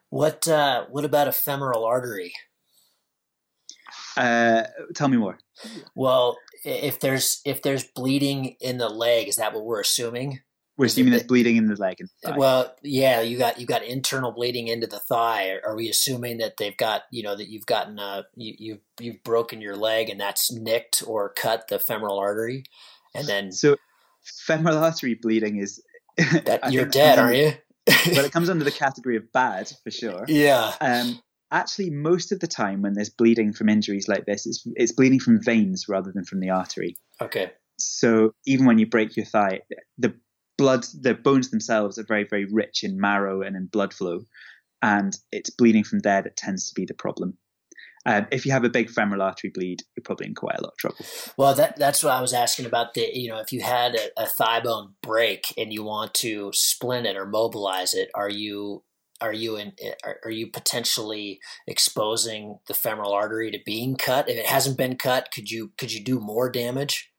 What 0.10 0.48
uh, 0.48 0.86
what 0.90 1.06
about 1.06 1.28
a 1.28 1.32
femoral 1.32 1.84
artery? 1.84 2.34
Uh, 4.18 4.64
tell 4.96 5.08
me 5.08 5.18
more. 5.18 5.38
Well, 5.96 6.38
if 6.64 7.00
there's 7.00 7.42
if 7.46 7.62
there's 7.62 7.84
bleeding 7.84 8.56
in 8.60 8.78
the 8.78 8.90
leg, 8.90 9.28
is 9.28 9.38
that 9.38 9.54
what 9.54 9.66
we're 9.66 9.82
assuming? 9.82 10.40
We're 10.78 10.88
assuming 10.88 11.12
there's 11.12 11.24
bleeding 11.24 11.56
in 11.56 11.68
the 11.68 11.76
leg 11.76 11.98
and 12.02 12.10
the 12.22 12.38
Well, 12.38 12.76
yeah, 12.84 13.22
you 13.22 13.38
got 13.38 13.60
you 13.60 13.66
got 13.66 13.84
internal 13.84 14.32
bleeding 14.32 14.68
into 14.68 14.88
the 14.88 15.00
thigh. 15.00 15.58
Are 15.64 15.76
we 15.76 15.90
assuming 15.90 16.40
that 16.40 16.58
they've 16.58 16.76
got 16.76 17.04
you 17.12 17.24
know 17.24 17.36
that 17.36 17.48
you've 17.48 17.66
gotten 17.66 17.98
uh 17.98 18.24
you 18.36 18.56
you've 18.58 18.80
you've 19.00 19.24
broken 19.24 19.62
your 19.62 19.78
leg 19.78 20.10
and 20.10 20.20
that's 20.20 20.52
nicked 20.52 21.04
or 21.08 21.30
cut 21.30 21.70
the 21.70 21.80
femoral 21.80 22.20
artery, 22.20 22.64
and 23.14 23.26
then 23.26 23.52
so 23.54 23.78
femoral 24.24 24.78
artery 24.78 25.16
bleeding 25.16 25.58
is 25.58 25.82
that 26.18 26.60
you're 26.72 26.86
dead, 26.86 27.20
are 27.20 27.34
you? 27.34 27.54
but 27.86 28.26
it 28.26 28.32
comes 28.32 28.50
under 28.50 28.66
the 28.66 28.72
category 28.86 29.16
of 29.16 29.32
bad 29.32 29.72
for 29.84 29.92
sure. 29.92 30.26
Yeah. 30.28 30.74
Um, 30.82 31.22
actually, 31.56 31.90
most 31.90 32.32
of 32.32 32.40
the 32.42 32.48
time 32.48 32.82
when 32.82 32.94
there's 32.94 33.10
bleeding 33.10 33.54
from 33.54 33.70
injuries 33.70 34.08
like 34.08 34.26
this, 34.26 34.46
it's, 34.46 34.68
it's 34.76 34.92
bleeding 34.92 35.20
from 35.20 35.42
veins 35.42 35.86
rather 35.88 36.12
than 36.12 36.26
from 36.26 36.42
the 36.42 36.50
artery. 36.50 36.96
Okay. 37.22 37.52
So 37.80 38.34
even 38.46 38.66
when 38.66 38.78
you 38.78 38.88
break 38.88 39.16
your 39.16 39.26
thigh, 39.26 39.62
the 39.98 40.14
blood, 40.58 40.86
the 41.02 41.14
bones 41.14 41.50
themselves 41.50 41.98
are 41.98 42.06
very, 42.06 42.26
very 42.30 42.46
rich 42.46 42.84
in 42.84 43.00
marrow 43.00 43.42
and 43.42 43.56
in 43.56 43.68
blood 43.68 43.94
flow, 43.94 44.26
and 44.82 45.18
it's 45.32 45.50
bleeding 45.50 45.84
from 45.84 46.00
there 46.00 46.22
that 46.22 46.38
tends 46.38 46.68
to 46.68 46.76
be 46.76 46.86
the 46.86 46.94
problem. 46.94 47.38
Um, 48.08 48.28
if 48.32 48.46
you 48.46 48.52
have 48.52 48.64
a 48.64 48.70
big 48.70 48.90
femoral 48.92 49.24
artery 49.24 49.50
bleed, 49.52 49.82
you're 49.96 50.04
probably 50.04 50.28
in 50.28 50.36
quite 50.36 50.58
a 50.60 50.62
lot 50.62 50.74
of 50.74 50.78
trouble. 50.78 51.06
Well, 51.38 51.56
that, 51.56 51.76
that's 51.78 52.04
what 52.04 52.14
I 52.14 52.22
was 52.22 52.34
asking 52.34 52.68
about. 52.68 52.94
The 52.94 53.10
you 53.12 53.30
know, 53.30 53.40
if 53.40 53.52
you 53.52 53.62
had 53.62 53.96
a, 53.96 54.24
a 54.24 54.28
thigh 54.28 54.60
bone 54.60 54.94
break 55.02 55.54
and 55.58 55.74
you 55.74 55.84
want 55.84 56.14
to 56.16 56.52
splint 56.54 57.08
it 57.08 57.18
or 57.18 57.26
mobilize 57.26 57.96
it, 57.96 58.12
are 58.14 58.30
you 58.30 58.84
are 59.22 59.34
you 59.34 59.56
in 59.58 59.74
are, 60.04 60.20
are 60.26 60.32
you 60.32 60.48
potentially 60.48 61.40
exposing 61.68 62.60
the 62.68 62.74
femoral 62.74 63.14
artery 63.14 63.52
to 63.52 63.60
being 63.66 63.96
cut? 63.96 64.30
If 64.30 64.38
it 64.38 64.46
hasn't 64.46 64.78
been 64.78 64.98
cut, 64.98 65.30
could 65.34 65.50
you 65.50 65.72
could 65.78 65.94
you 65.94 66.04
do 66.04 66.20
more 66.20 66.50
damage? 66.50 67.12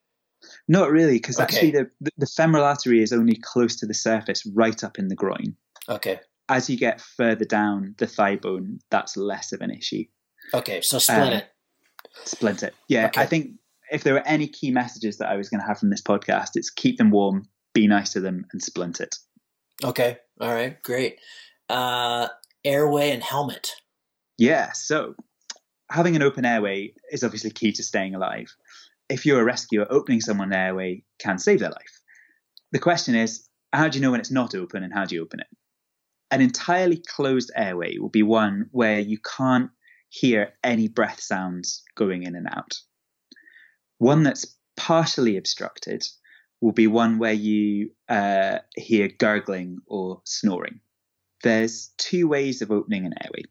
Not 0.68 0.90
really, 0.90 1.14
because 1.14 1.40
okay. 1.40 1.44
actually 1.44 1.70
the, 1.72 2.10
the 2.16 2.26
femoral 2.26 2.64
artery 2.64 3.02
is 3.02 3.12
only 3.12 3.38
close 3.42 3.76
to 3.76 3.86
the 3.86 3.94
surface, 3.94 4.46
right 4.54 4.84
up 4.84 4.98
in 4.98 5.08
the 5.08 5.14
groin. 5.14 5.56
Okay. 5.88 6.20
As 6.48 6.70
you 6.70 6.76
get 6.76 7.00
further 7.00 7.44
down 7.44 7.94
the 7.98 8.06
thigh 8.06 8.36
bone, 8.36 8.78
that's 8.90 9.16
less 9.16 9.52
of 9.52 9.60
an 9.60 9.70
issue. 9.70 10.04
Okay, 10.54 10.80
so 10.80 10.98
split 10.98 11.18
um, 11.18 11.32
it. 11.32 11.46
Split 12.24 12.62
it. 12.62 12.74
Yeah, 12.88 13.06
okay. 13.06 13.22
I 13.22 13.26
think 13.26 13.52
if 13.90 14.04
there 14.04 14.14
were 14.14 14.26
any 14.26 14.46
key 14.46 14.70
messages 14.70 15.18
that 15.18 15.28
I 15.28 15.36
was 15.36 15.48
going 15.48 15.60
to 15.60 15.66
have 15.66 15.78
from 15.78 15.90
this 15.90 16.02
podcast, 16.02 16.50
it's 16.54 16.70
keep 16.70 16.98
them 16.98 17.10
warm, 17.10 17.48
be 17.74 17.86
nice 17.86 18.12
to 18.12 18.20
them, 18.20 18.44
and 18.52 18.62
splint 18.62 19.00
it. 19.00 19.16
Okay. 19.84 20.18
All 20.40 20.52
right. 20.52 20.80
Great. 20.82 21.18
Uh, 21.68 22.28
airway 22.64 23.10
and 23.10 23.22
helmet. 23.22 23.70
Yeah. 24.38 24.72
So 24.72 25.14
having 25.90 26.16
an 26.16 26.22
open 26.22 26.44
airway 26.44 26.94
is 27.10 27.24
obviously 27.24 27.50
key 27.50 27.72
to 27.72 27.82
staying 27.82 28.14
alive. 28.14 28.54
If 29.08 29.24
you're 29.24 29.40
a 29.40 29.44
rescuer, 29.44 29.86
opening 29.88 30.20
someone's 30.20 30.54
airway 30.54 31.04
can 31.18 31.38
save 31.38 31.60
their 31.60 31.70
life. 31.70 32.00
The 32.72 32.80
question 32.80 33.14
is, 33.14 33.48
how 33.72 33.88
do 33.88 33.98
you 33.98 34.02
know 34.02 34.10
when 34.10 34.20
it's 34.20 34.30
not 34.30 34.54
open 34.54 34.82
and 34.82 34.92
how 34.92 35.04
do 35.04 35.14
you 35.14 35.22
open 35.22 35.40
it? 35.40 35.46
An 36.30 36.40
entirely 36.40 37.02
closed 37.06 37.52
airway 37.54 37.98
will 37.98 38.08
be 38.08 38.24
one 38.24 38.66
where 38.72 38.98
you 38.98 39.18
can't 39.18 39.70
hear 40.08 40.54
any 40.64 40.88
breath 40.88 41.20
sounds 41.20 41.82
going 41.94 42.24
in 42.24 42.34
and 42.34 42.48
out. 42.48 42.74
One 43.98 44.24
that's 44.24 44.56
partially 44.76 45.36
obstructed 45.36 46.04
will 46.60 46.72
be 46.72 46.86
one 46.86 47.18
where 47.18 47.32
you 47.32 47.90
uh, 48.08 48.58
hear 48.74 49.08
gurgling 49.08 49.78
or 49.86 50.20
snoring. 50.24 50.80
There's 51.46 51.92
two 51.96 52.26
ways 52.26 52.60
of 52.60 52.72
opening 52.72 53.06
an 53.06 53.14
airway. 53.22 53.42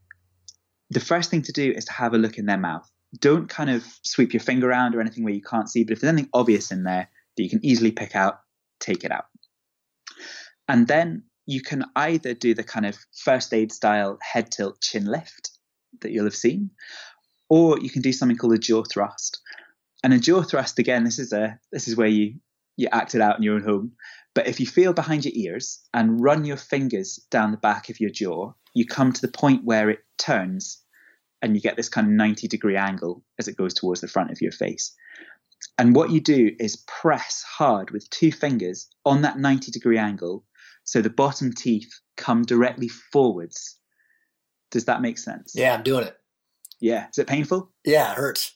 The 0.89 0.99
first 0.99 1.31
thing 1.31 1.43
to 1.43 1.53
do 1.53 1.71
is 1.71 1.85
to 1.85 1.93
have 1.93 2.13
a 2.13 2.17
look 2.17 2.37
in 2.37 2.45
their 2.45 2.57
mouth. 2.57 2.91
Don't 3.17 3.47
kind 3.47 3.69
of 3.69 3.85
sweep 4.03 4.33
your 4.33 4.41
finger 4.41 4.69
around 4.69 4.95
or 4.95 4.99
anything 4.99 5.23
where 5.23 5.33
you 5.33 5.41
can't 5.41 5.69
see, 5.69 5.85
but 5.85 5.93
if 5.93 6.01
there's 6.01 6.11
anything 6.11 6.29
obvious 6.33 6.71
in 6.71 6.83
there 6.83 7.09
that 7.37 7.43
you 7.43 7.49
can 7.49 7.65
easily 7.65 7.91
pick 7.91 8.13
out, 8.13 8.41
take 8.81 9.05
it 9.05 9.11
out. 9.11 9.27
And 10.67 10.89
then 10.89 11.23
you 11.45 11.61
can 11.61 11.85
either 11.95 12.33
do 12.33 12.53
the 12.53 12.65
kind 12.65 12.85
of 12.85 12.97
first 13.23 13.53
aid 13.53 13.71
style 13.71 14.17
head 14.21 14.51
tilt 14.51 14.81
chin 14.81 15.05
lift, 15.05 15.51
that 16.01 16.11
you'll 16.11 16.25
have 16.25 16.35
seen, 16.35 16.71
or 17.47 17.79
you 17.79 17.89
can 17.89 18.01
do 18.01 18.11
something 18.11 18.35
called 18.35 18.53
a 18.53 18.57
jaw 18.57 18.83
thrust. 18.83 19.39
And 20.03 20.13
a 20.13 20.19
jaw 20.19 20.41
thrust, 20.41 20.79
again, 20.79 21.05
this 21.05 21.17
is 21.17 21.31
a 21.31 21.57
this 21.71 21.87
is 21.87 21.95
where 21.95 22.09
you 22.09 22.35
you 22.75 22.89
act 22.91 23.15
it 23.15 23.21
out 23.21 23.37
in 23.37 23.43
your 23.43 23.55
own 23.55 23.63
home. 23.63 23.93
But 24.35 24.47
if 24.47 24.59
you 24.59 24.67
feel 24.67 24.93
behind 24.93 25.25
your 25.25 25.33
ears 25.35 25.79
and 25.93 26.21
run 26.21 26.45
your 26.45 26.57
fingers 26.57 27.15
down 27.31 27.51
the 27.51 27.57
back 27.57 27.89
of 27.89 27.99
your 27.99 28.11
jaw, 28.11 28.53
you 28.75 28.85
come 28.85 29.11
to 29.13 29.21
the 29.21 29.31
point 29.31 29.63
where 29.63 29.89
it 29.89 29.99
turns 30.19 30.83
and 31.41 31.55
you 31.55 31.61
get 31.61 31.77
this 31.77 31.89
kind 31.89 32.05
of 32.05 32.13
90 32.13 32.47
degree 32.47 32.75
angle 32.77 33.23
as 33.39 33.47
it 33.47 33.57
goes 33.57 33.73
towards 33.73 34.01
the 34.01 34.07
front 34.07 34.31
of 34.31 34.41
your 34.41 34.51
face. 34.51 34.93
And 35.79 35.95
what 35.95 36.11
you 36.11 36.19
do 36.19 36.51
is 36.59 36.83
press 36.85 37.43
hard 37.47 37.89
with 37.91 38.09
two 38.09 38.31
fingers 38.31 38.87
on 39.05 39.21
that 39.23 39.39
90 39.39 39.71
degree 39.71 39.97
angle 39.97 40.45
so 40.83 41.01
the 41.01 41.09
bottom 41.09 41.51
teeth 41.51 41.91
come 42.17 42.43
directly 42.43 42.89
forwards 42.89 43.79
does 44.71 44.85
that 44.85 45.01
make 45.01 45.17
sense? 45.17 45.53
Yeah, 45.55 45.73
I'm 45.73 45.83
doing 45.83 46.05
it. 46.05 46.17
Yeah. 46.81 47.07
Is 47.09 47.17
it 47.17 47.27
painful? 47.27 47.71
Yeah, 47.85 48.11
it 48.11 48.17
hurts. 48.17 48.54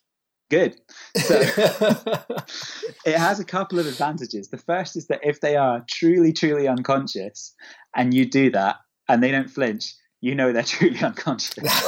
Good. 0.50 0.80
So 1.16 1.39
it 3.06 3.18
has 3.18 3.39
a 3.39 3.45
couple 3.45 3.78
of 3.80 3.86
advantages. 3.86 4.50
The 4.50 4.58
first 4.58 4.95
is 4.95 5.08
that 5.08 5.20
if 5.22 5.41
they 5.41 5.56
are 5.56 5.86
truly, 5.88 6.34
truly 6.34 6.68
unconscious 6.68 7.54
and 7.95 8.14
you 8.14 8.26
do 8.28 8.50
that 8.52 8.78
and 9.08 9.22
they 9.22 9.32
don't 9.32 9.50
flinch, 9.50 9.93
you 10.22 10.34
know 10.34 10.52
they're 10.52 10.64
truly 10.78 11.00
unconscious. 11.00 11.84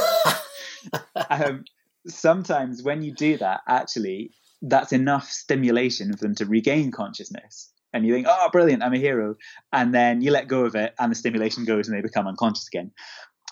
um, 1.30 1.64
sometimes 2.08 2.84
when 2.84 3.02
you 3.02 3.14
do 3.14 3.38
that, 3.38 3.62
actually, 3.68 4.32
that's 4.62 4.94
enough 4.94 5.28
stimulation 5.30 6.12
for 6.14 6.26
them 6.26 6.36
to 6.36 6.46
regain 6.46 6.92
consciousness. 6.92 7.72
And 7.94 8.06
you 8.06 8.14
think, 8.14 8.28
oh, 8.30 8.50
brilliant, 8.52 8.84
I'm 8.84 8.94
a 8.94 8.98
hero. 8.98 9.36
And 9.74 9.94
then 9.94 10.22
you 10.22 10.32
let 10.32 10.48
go 10.48 10.66
of 10.66 10.76
it 10.76 10.94
and 11.00 11.12
the 11.12 11.16
stimulation 11.16 11.66
goes 11.66 11.88
and 11.88 11.98
they 11.98 12.02
become 12.02 12.28
unconscious 12.28 12.68
again. 12.68 12.92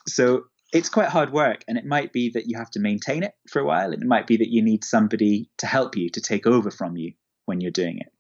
So 0.07 0.43
it's 0.72 0.89
quite 0.89 1.09
hard 1.09 1.32
work 1.32 1.63
and 1.67 1.78
it 1.78 1.86
might 1.86 2.13
be 2.13 2.30
that 2.30 2.47
you 2.47 2.57
have 2.57 2.70
to 2.72 2.80
maintain 2.80 3.24
it 3.24 3.34
for 3.49 3.59
a 3.59 3.65
while 3.65 3.91
it 3.91 4.01
might 4.01 4.28
be 4.28 4.38
that 4.38 4.49
you 4.49 4.61
need 4.61 4.84
somebody 4.84 5.49
to 5.57 5.65
help 5.65 5.95
you 5.95 6.09
to 6.09 6.22
take 6.22 6.45
over 6.45 6.70
from 6.72 6.95
you 6.95 7.13
when 7.45 7.61
you're 7.61 7.72
doing 7.72 7.97
it. 7.99 8.11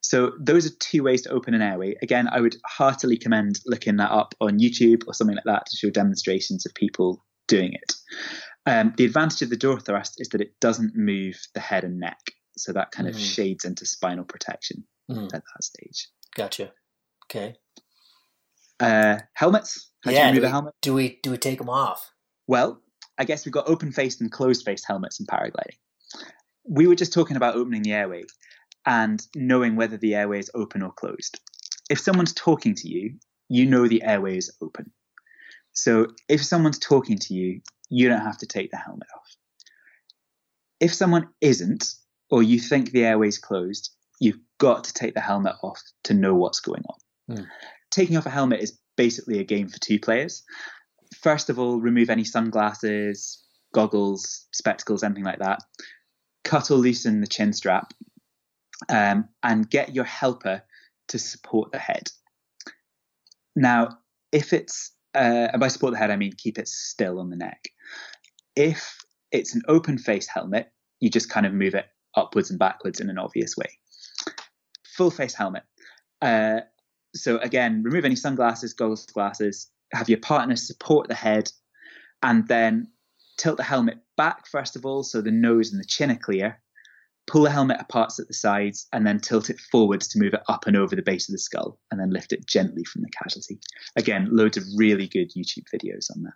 So 0.00 0.32
those 0.40 0.66
are 0.66 0.74
two 0.80 1.02
ways 1.02 1.22
to 1.22 1.30
open 1.30 1.54
an 1.54 1.62
airway. 1.62 1.94
Again 2.02 2.28
i 2.28 2.40
would 2.40 2.56
heartily 2.66 3.16
commend 3.16 3.60
looking 3.66 3.96
that 3.96 4.10
up 4.10 4.34
on 4.40 4.58
youtube 4.58 5.02
or 5.06 5.14
something 5.14 5.36
like 5.36 5.44
that 5.44 5.66
to 5.66 5.76
show 5.76 5.90
demonstrations 5.90 6.66
of 6.66 6.74
people 6.74 7.24
doing 7.46 7.72
it. 7.74 7.94
Um, 8.66 8.92
the 8.96 9.04
advantage 9.04 9.42
of 9.42 9.50
the 9.50 9.56
jaw 9.56 9.78
thrust 9.78 10.16
is 10.18 10.28
that 10.30 10.40
it 10.40 10.52
doesn't 10.60 10.94
move 10.94 11.36
the 11.54 11.60
head 11.60 11.84
and 11.84 11.98
neck 11.98 12.20
so 12.56 12.72
that 12.72 12.90
kind 12.90 13.08
mm. 13.08 13.12
of 13.12 13.18
shades 13.18 13.64
into 13.64 13.86
spinal 13.86 14.24
protection 14.24 14.84
mm. 15.10 15.24
at 15.24 15.30
that 15.30 15.64
stage. 15.64 16.08
Gotcha. 16.36 16.72
Okay 17.26 17.56
uh, 18.80 19.18
helmets 19.34 19.90
how 20.02 20.10
yeah, 20.10 20.28
do, 20.30 20.36
do, 20.36 20.42
we, 20.42 20.48
helmet? 20.48 20.74
do 20.80 20.94
we 20.94 21.18
do 21.22 21.30
we 21.30 21.36
take 21.36 21.58
them 21.58 21.68
off? 21.68 22.10
Well, 22.46 22.80
I 23.18 23.24
guess 23.24 23.44
we've 23.44 23.52
got 23.52 23.68
open 23.68 23.92
faced 23.92 24.20
and 24.20 24.32
closed 24.32 24.64
faced 24.64 24.86
helmets 24.86 25.20
in 25.20 25.26
paragliding. 25.26 25.76
We 26.64 26.86
were 26.86 26.94
just 26.94 27.12
talking 27.12 27.36
about 27.36 27.56
opening 27.56 27.82
the 27.82 27.92
airway 27.92 28.24
and 28.86 29.24
knowing 29.34 29.76
whether 29.76 29.96
the 29.96 30.14
airway 30.14 30.38
is 30.38 30.50
open 30.54 30.82
or 30.82 30.92
closed. 30.92 31.38
If 31.90 32.00
someone's 32.00 32.32
talking 32.32 32.74
to 32.76 32.88
you, 32.88 33.16
you 33.48 33.66
know 33.66 33.88
the 33.88 34.02
airway 34.02 34.38
is 34.38 34.50
open. 34.62 34.90
So 35.72 36.08
if 36.28 36.42
someone's 36.44 36.78
talking 36.78 37.18
to 37.18 37.34
you, 37.34 37.60
you 37.90 38.08
don't 38.08 38.22
have 38.22 38.38
to 38.38 38.46
take 38.46 38.70
the 38.70 38.76
helmet 38.78 39.08
off. 39.14 39.36
if 40.80 40.94
someone 40.94 41.28
isn't, 41.40 41.94
or 42.30 42.42
you 42.42 42.58
think 42.58 42.90
the 42.90 43.04
airway's 43.04 43.38
closed, 43.38 43.90
you've 44.18 44.38
got 44.58 44.84
to 44.84 44.94
take 44.94 45.14
the 45.14 45.20
helmet 45.20 45.56
off 45.62 45.80
to 46.04 46.14
know 46.14 46.34
what's 46.34 46.60
going 46.60 46.82
on. 46.88 47.36
Hmm. 47.36 47.44
Taking 47.90 48.16
off 48.16 48.26
a 48.26 48.30
helmet 48.30 48.60
is 48.60 48.78
basically 48.96 49.38
a 49.38 49.44
game 49.44 49.68
for 49.68 49.78
two 49.80 49.98
players. 49.98 50.42
First 51.20 51.50
of 51.50 51.58
all, 51.58 51.80
remove 51.80 52.10
any 52.10 52.24
sunglasses, 52.24 53.42
goggles, 53.74 54.46
spectacles, 54.52 55.02
anything 55.02 55.24
like 55.24 55.40
that. 55.40 55.60
Cut 56.44 56.70
or 56.70 56.76
loosen 56.76 57.20
the 57.20 57.26
chin 57.26 57.52
strap, 57.52 57.92
um, 58.88 59.28
and 59.42 59.68
get 59.68 59.94
your 59.94 60.04
helper 60.04 60.62
to 61.08 61.18
support 61.18 61.72
the 61.72 61.78
head. 61.78 62.08
Now, 63.56 63.98
if 64.32 64.52
it's 64.52 64.92
uh, 65.14 65.48
and 65.52 65.60
by 65.60 65.68
support 65.68 65.92
the 65.92 65.98
head, 65.98 66.10
I 66.10 66.16
mean 66.16 66.32
keep 66.36 66.58
it 66.58 66.68
still 66.68 67.18
on 67.18 67.30
the 67.30 67.36
neck. 67.36 67.68
If 68.56 68.98
it's 69.32 69.54
an 69.54 69.62
open 69.68 69.98
face 69.98 70.28
helmet, 70.28 70.70
you 71.00 71.10
just 71.10 71.30
kind 71.30 71.46
of 71.46 71.52
move 71.52 71.74
it 71.74 71.86
upwards 72.16 72.50
and 72.50 72.58
backwards 72.58 73.00
in 73.00 73.10
an 73.10 73.18
obvious 73.18 73.56
way. 73.56 73.78
Full 74.96 75.10
face 75.10 75.34
helmet. 75.34 75.64
Uh, 76.22 76.60
so 77.14 77.38
again, 77.38 77.82
remove 77.82 78.04
any 78.04 78.16
sunglasses, 78.16 78.74
goggles, 78.74 79.06
glasses. 79.06 79.70
Have 79.92 80.08
your 80.08 80.20
partner 80.20 80.56
support 80.56 81.08
the 81.08 81.14
head, 81.14 81.50
and 82.22 82.46
then 82.46 82.88
tilt 83.38 83.56
the 83.56 83.62
helmet 83.62 83.98
back 84.16 84.46
first 84.46 84.76
of 84.76 84.84
all, 84.84 85.02
so 85.02 85.20
the 85.20 85.30
nose 85.30 85.72
and 85.72 85.80
the 85.80 85.86
chin 85.86 86.10
are 86.10 86.16
clear. 86.16 86.60
Pull 87.26 87.42
the 87.42 87.50
helmet 87.50 87.80
apart 87.80 88.12
at 88.18 88.28
the 88.28 88.34
sides, 88.34 88.86
and 88.92 89.06
then 89.06 89.18
tilt 89.20 89.50
it 89.50 89.60
forwards 89.60 90.08
to 90.08 90.18
move 90.18 90.34
it 90.34 90.42
up 90.48 90.66
and 90.66 90.76
over 90.76 90.94
the 90.94 91.02
base 91.02 91.28
of 91.28 91.32
the 91.32 91.38
skull, 91.38 91.78
and 91.90 92.00
then 92.00 92.10
lift 92.10 92.32
it 92.32 92.46
gently 92.46 92.84
from 92.84 93.02
the 93.02 93.10
casualty. 93.10 93.60
Again, 93.96 94.28
loads 94.30 94.56
of 94.56 94.64
really 94.76 95.06
good 95.06 95.30
YouTube 95.36 95.66
videos 95.72 96.10
on 96.14 96.22
that. 96.24 96.34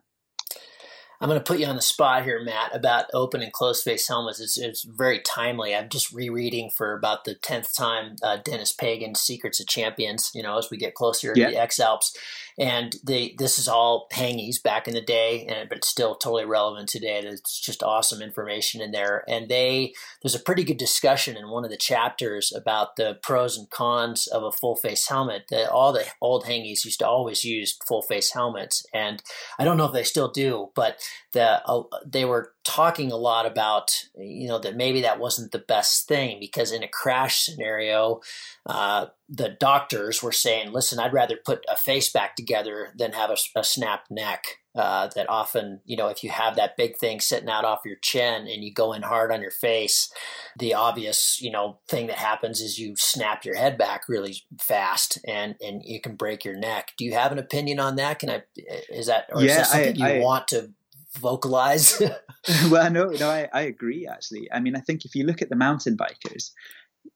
I'm 1.25 1.31
going 1.31 1.41
to 1.41 1.51
put 1.51 1.59
you 1.59 1.65
on 1.65 1.75
the 1.75 1.81
spot 1.81 2.25
here, 2.25 2.45
Matt, 2.45 2.77
about 2.77 3.07
open 3.15 3.41
and 3.41 3.51
closed 3.51 3.83
face 3.83 4.07
helmets. 4.07 4.41
It's, 4.41 4.59
it's 4.59 4.83
very 4.83 5.21
timely. 5.21 5.75
I'm 5.75 5.89
just 5.89 6.13
rereading 6.13 6.69
for 6.69 6.93
about 6.93 7.25
the 7.25 7.35
10th 7.35 7.75
time 7.75 8.17
uh, 8.23 8.37
Dennis 8.45 8.73
Pagen's 8.73 9.23
Secrets 9.23 9.59
of 9.59 9.67
Champions, 9.67 10.31
you 10.35 10.43
know, 10.43 10.59
as 10.59 10.69
we 10.71 10.77
get 10.77 10.95
closer 10.95 11.33
yeah. 11.35 11.47
to 11.47 11.53
the 11.53 11.59
X 11.59 11.81
Alps 11.81 12.15
and 12.59 12.97
they 13.03 13.35
this 13.39 13.59
is 13.59 13.67
all 13.67 14.07
hangies 14.13 14.63
back 14.63 14.87
in 14.87 14.95
the 14.95 15.01
day, 15.01 15.47
and 15.47 15.69
but 15.69 15.79
it's 15.79 15.89
still 15.89 16.15
totally 16.15 16.45
relevant 16.45 16.89
today. 16.89 17.21
It's 17.25 17.59
just 17.61 17.83
awesome 17.83 18.23
information 18.23 18.81
in 18.81 18.93
there, 18.93 19.25
and 19.29 19.49
they 19.49 19.93
there's 20.23 20.35
a 20.35 20.41
pretty 20.41 20.63
good 20.63 20.77
discussion 20.77 21.37
in 21.37 21.51
one 21.51 21.65
of 21.65 21.71
the 21.71 21.77
chapters 21.77 22.53
about 22.53 22.97
the 22.97 23.19
pros 23.23 23.59
and 23.59 23.69
cons 23.71 24.27
of 24.29 24.45
a 24.45 24.53
full 24.53 24.77
face 24.77 25.09
helmet. 25.09 25.47
That 25.51 25.71
all 25.71 25.93
the 25.93 26.05
old 26.21 26.45
hangies 26.45 26.85
used 26.85 27.01
to 27.01 27.09
always 27.09 27.45
use 27.45 27.77
full 27.87 28.03
face 28.03 28.33
helmets, 28.33 28.87
and 28.95 29.23
I 29.59 29.65
don't 29.65 29.77
know 29.77 29.87
if 29.87 29.93
they 29.93 30.05
still 30.05 30.31
do, 30.31 30.71
but 30.75 30.99
the 31.33 31.63
uh, 31.67 31.83
they 32.07 32.25
were 32.25 32.53
talking 32.65 33.13
a 33.13 33.17
lot 33.17 33.47
about 33.47 34.05
you 34.17 34.49
know 34.49 34.59
that 34.59 34.77
maybe 34.77 35.01
that 35.03 35.19
wasn't 35.19 35.53
the 35.53 35.59
best 35.59 36.09
thing 36.09 36.39
because 36.41 36.73
in 36.73 36.83
a 36.83 36.89
crash 36.89 37.45
scenario 37.45 38.21
uh, 38.67 39.07
the 39.29 39.57
doctors 39.61 40.23
were 40.23 40.33
saying 40.33 40.73
listen 40.73 40.99
i'd 40.99 41.13
rather 41.13 41.37
put 41.45 41.65
a 41.69 41.77
face 41.77 42.11
back 42.11 42.37
together 42.37 42.93
than 42.97 43.13
have 43.13 43.31
a, 43.31 43.37
a 43.59 43.65
snapped 43.65 44.11
neck 44.11 44.45
uh, 44.75 45.09
that 45.15 45.29
often 45.29 45.81
you 45.85 45.97
know 45.97 46.09
if 46.09 46.25
you 46.25 46.31
have 46.31 46.57
that 46.57 46.77
big 46.77 46.97
thing 46.97 47.21
sitting 47.21 47.49
out 47.49 47.65
off 47.65 47.85
your 47.85 47.97
chin 48.03 48.49
and 48.49 48.65
you 48.65 48.73
go 48.73 48.93
in 48.93 49.03
hard 49.03 49.31
on 49.31 49.41
your 49.41 49.51
face 49.51 50.13
the 50.59 50.75
obvious 50.75 51.41
you 51.41 51.51
know 51.51 51.79
thing 51.89 52.07
that 52.07 52.19
happens 52.19 52.61
is 52.61 52.79
you 52.79 52.95
snap 52.97 53.45
your 53.45 53.57
head 53.57 53.79
back 53.79 54.03
really 54.09 54.35
fast 54.59 55.19
and 55.27 55.55
and 55.61 55.83
you 55.85 56.01
can 56.01 56.17
break 56.17 56.45
your 56.45 56.57
neck. 56.57 56.93
Do 56.97 57.05
you 57.05 57.15
have 57.15 57.33
an 57.33 57.39
opinion 57.39 57.81
on 57.81 57.97
that? 57.97 58.19
Can 58.19 58.31
i 58.31 58.43
is 58.89 59.07
that 59.07 59.27
or 59.33 59.43
yeah, 59.43 59.51
is 59.51 59.57
that 59.57 59.67
something 59.67 60.03
I, 60.03 60.15
you 60.15 60.21
I, 60.21 60.25
want 60.25 60.49
to 60.49 60.71
vocalize. 61.15 62.01
well, 62.71 62.91
no, 62.91 63.07
no, 63.07 63.29
I, 63.29 63.49
I 63.53 63.63
agree. 63.63 64.07
Actually, 64.07 64.49
I 64.53 64.61
mean, 64.61 64.77
I 64.77 64.81
think 64.81 65.05
if 65.05 65.15
you 65.15 65.25
look 65.25 65.43
at 65.43 65.49
the 65.49 65.57
mountain 65.57 65.97
bikers, 65.97 66.51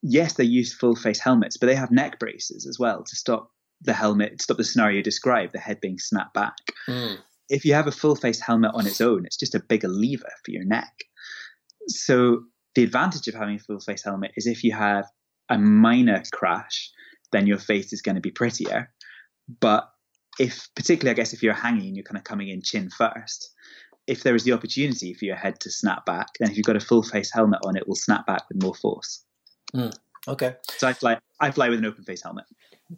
yes, 0.02 0.34
they 0.34 0.44
use 0.44 0.72
full 0.72 0.96
face 0.96 1.20
helmets, 1.20 1.56
but 1.56 1.66
they 1.66 1.74
have 1.74 1.90
neck 1.90 2.18
braces 2.18 2.66
as 2.66 2.78
well 2.78 3.02
to 3.04 3.16
stop 3.16 3.50
the 3.80 3.92
helmet, 3.92 4.42
stop 4.42 4.56
the 4.56 4.64
scenario 4.64 4.98
you 4.98 5.02
described, 5.02 5.52
the 5.52 5.58
head 5.58 5.80
being 5.80 5.98
snapped 5.98 6.34
back. 6.34 6.56
Mm. 6.88 7.18
If 7.48 7.64
you 7.64 7.74
have 7.74 7.86
a 7.86 7.92
full 7.92 8.16
face 8.16 8.40
helmet 8.40 8.72
on 8.74 8.86
its 8.86 9.00
own, 9.00 9.24
it's 9.24 9.36
just 9.36 9.54
a 9.54 9.60
bigger 9.60 9.88
lever 9.88 10.30
for 10.44 10.50
your 10.50 10.64
neck. 10.64 10.92
So 11.88 12.42
the 12.74 12.82
advantage 12.82 13.28
of 13.28 13.34
having 13.34 13.56
a 13.56 13.60
full 13.60 13.80
face 13.80 14.04
helmet 14.04 14.32
is 14.36 14.46
if 14.46 14.62
you 14.62 14.72
have 14.72 15.06
a 15.48 15.58
minor 15.58 16.22
crash, 16.32 16.90
then 17.32 17.46
your 17.46 17.58
face 17.58 17.92
is 17.92 18.02
going 18.02 18.16
to 18.16 18.20
be 18.20 18.30
prettier. 18.30 18.90
But 19.60 19.88
if, 20.38 20.68
particularly, 20.76 21.14
I 21.14 21.14
guess, 21.14 21.32
if 21.32 21.42
you're 21.42 21.54
hanging, 21.54 21.94
you're 21.94 22.04
kind 22.04 22.18
of 22.18 22.24
coming 22.24 22.48
in 22.48 22.62
chin 22.62 22.90
first, 22.90 23.50
if 24.08 24.22
there 24.22 24.34
is 24.34 24.42
the 24.42 24.52
opportunity 24.52 25.14
for 25.14 25.26
your 25.26 25.36
head 25.36 25.60
to 25.60 25.70
snap 25.70 26.04
back, 26.06 26.28
then 26.40 26.50
if 26.50 26.56
you've 26.56 26.66
got 26.66 26.76
a 26.76 26.80
full 26.80 27.02
face 27.02 27.30
helmet 27.32 27.60
on, 27.64 27.76
it 27.76 27.86
will 27.86 27.94
snap 27.94 28.26
back 28.26 28.42
with 28.48 28.62
more 28.62 28.74
force. 28.74 29.22
Mm, 29.74 29.94
okay. 30.26 30.56
So 30.78 30.88
I 30.88 30.94
fly. 30.94 31.18
I 31.40 31.52
fly 31.52 31.68
with 31.68 31.78
an 31.78 31.84
open 31.84 32.02
face 32.04 32.22
helmet. 32.22 32.46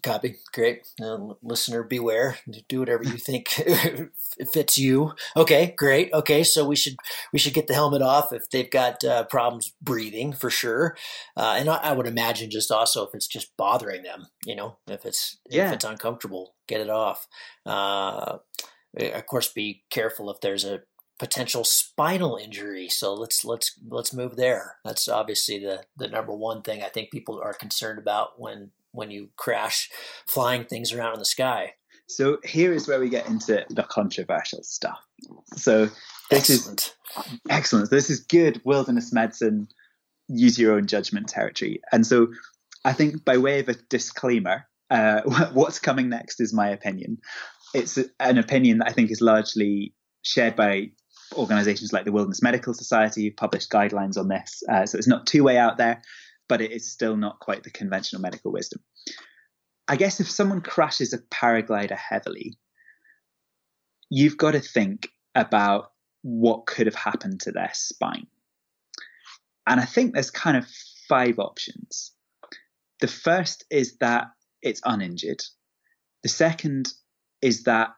Copy. 0.04 0.36
Great. 0.54 0.86
Uh, 1.02 1.34
listener, 1.42 1.82
beware. 1.82 2.38
Do 2.68 2.78
whatever 2.78 3.02
you 3.02 3.16
think 3.16 3.48
fits 4.52 4.78
you. 4.78 5.14
Okay. 5.36 5.74
Great. 5.76 6.12
Okay. 6.12 6.44
So 6.44 6.64
we 6.64 6.76
should 6.76 6.94
we 7.32 7.40
should 7.40 7.54
get 7.54 7.66
the 7.66 7.74
helmet 7.74 8.00
off 8.00 8.32
if 8.32 8.48
they've 8.50 8.70
got 8.70 9.02
uh, 9.04 9.24
problems 9.24 9.72
breathing 9.82 10.32
for 10.32 10.48
sure, 10.48 10.96
uh, 11.36 11.56
and 11.58 11.68
I, 11.68 11.76
I, 11.76 11.92
would 11.92 12.06
imagine 12.06 12.50
just 12.52 12.70
also 12.70 13.04
if 13.04 13.14
it's 13.14 13.26
just 13.26 13.56
bothering 13.56 14.04
them. 14.04 14.28
You 14.46 14.54
know, 14.54 14.76
if 14.86 15.04
it's 15.04 15.38
yeah. 15.50 15.68
if 15.68 15.74
it's 15.74 15.84
uncomfortable, 15.84 16.54
get 16.68 16.80
it 16.80 16.88
off. 16.88 17.26
Uh, 17.66 18.38
of 18.98 19.26
course, 19.26 19.52
be 19.52 19.84
careful 19.90 20.30
if 20.30 20.40
there's 20.40 20.64
a 20.64 20.80
potential 21.20 21.64
spinal 21.64 22.36
injury. 22.36 22.88
So 22.88 23.12
let's 23.12 23.44
let's 23.44 23.78
let's 23.86 24.14
move 24.14 24.36
there. 24.36 24.76
That's 24.86 25.06
obviously 25.06 25.58
the 25.58 25.82
the 25.94 26.08
number 26.08 26.34
one 26.34 26.62
thing 26.62 26.82
I 26.82 26.88
think 26.88 27.10
people 27.10 27.38
are 27.44 27.52
concerned 27.52 27.98
about 27.98 28.40
when 28.40 28.70
when 28.92 29.10
you 29.10 29.28
crash 29.36 29.90
flying 30.26 30.64
things 30.64 30.92
around 30.92 31.12
in 31.12 31.18
the 31.18 31.26
sky. 31.26 31.74
So 32.08 32.38
here 32.42 32.72
is 32.72 32.88
where 32.88 32.98
we 32.98 33.10
get 33.10 33.28
into 33.28 33.64
the 33.68 33.82
controversial 33.82 34.64
stuff. 34.64 34.98
So 35.56 35.90
this 36.30 36.50
excellent. 36.50 36.96
is 37.18 37.38
excellent. 37.50 37.90
This 37.90 38.08
is 38.08 38.20
good 38.20 38.62
wilderness 38.64 39.12
medicine. 39.12 39.68
Use 40.26 40.58
your 40.58 40.74
own 40.74 40.86
judgment 40.86 41.28
territory. 41.28 41.82
And 41.92 42.06
so 42.06 42.28
I 42.84 42.94
think 42.94 43.24
by 43.26 43.36
way 43.36 43.60
of 43.60 43.68
a 43.68 43.74
disclaimer, 43.74 44.66
uh, 44.90 45.20
what's 45.52 45.78
coming 45.78 46.08
next 46.08 46.40
is 46.40 46.54
my 46.54 46.70
opinion. 46.70 47.18
It's 47.74 47.98
an 48.18 48.38
opinion 48.38 48.78
that 48.78 48.88
I 48.88 48.92
think 48.92 49.10
is 49.10 49.20
largely 49.20 49.94
shared 50.22 50.56
by 50.56 50.90
organizations 51.34 51.92
like 51.92 52.04
the 52.04 52.12
Wilderness 52.12 52.42
Medical 52.42 52.74
Society 52.74 53.26
have 53.26 53.36
published 53.36 53.70
guidelines 53.70 54.18
on 54.18 54.28
this. 54.28 54.62
Uh, 54.68 54.86
so 54.86 54.98
it's 54.98 55.08
not 55.08 55.26
too 55.26 55.44
way 55.44 55.56
out 55.56 55.76
there, 55.76 56.02
but 56.48 56.60
it 56.60 56.72
is 56.72 56.90
still 56.90 57.16
not 57.16 57.38
quite 57.40 57.62
the 57.62 57.70
conventional 57.70 58.22
medical 58.22 58.52
wisdom. 58.52 58.80
I 59.88 59.96
guess 59.96 60.20
if 60.20 60.30
someone 60.30 60.60
crashes 60.60 61.12
a 61.12 61.18
paraglider 61.18 61.96
heavily, 61.96 62.58
you've 64.08 64.36
got 64.36 64.52
to 64.52 64.60
think 64.60 65.08
about 65.34 65.92
what 66.22 66.66
could 66.66 66.86
have 66.86 66.94
happened 66.94 67.40
to 67.40 67.52
their 67.52 67.70
spine. 67.72 68.26
And 69.66 69.80
I 69.80 69.84
think 69.84 70.12
there's 70.12 70.30
kind 70.30 70.56
of 70.56 70.66
five 71.08 71.38
options. 71.38 72.12
The 73.00 73.08
first 73.08 73.64
is 73.70 73.96
that 73.98 74.28
it's 74.62 74.82
uninjured. 74.84 75.42
The 76.22 76.28
second 76.28 76.88
is 77.40 77.64
that 77.64 77.90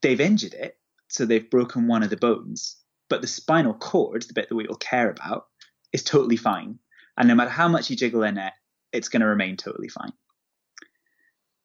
they've 0.00 0.20
injured 0.20 0.54
it 0.54 0.76
so 1.12 1.26
they've 1.26 1.50
broken 1.50 1.86
one 1.86 2.02
of 2.02 2.08
the 2.08 2.16
bones. 2.16 2.76
But 3.10 3.20
the 3.20 3.28
spinal 3.28 3.74
cord, 3.74 4.22
the 4.22 4.32
bit 4.32 4.48
that 4.48 4.54
we 4.54 4.66
all 4.66 4.76
care 4.76 5.10
about, 5.10 5.44
is 5.92 6.02
totally 6.02 6.38
fine. 6.38 6.78
And 7.18 7.28
no 7.28 7.34
matter 7.34 7.50
how 7.50 7.68
much 7.68 7.90
you 7.90 7.96
jiggle 7.96 8.22
in 8.22 8.38
it, 8.38 8.52
it's 8.94 9.10
going 9.10 9.20
to 9.20 9.26
remain 9.26 9.58
totally 9.58 9.88
fine. 9.88 10.14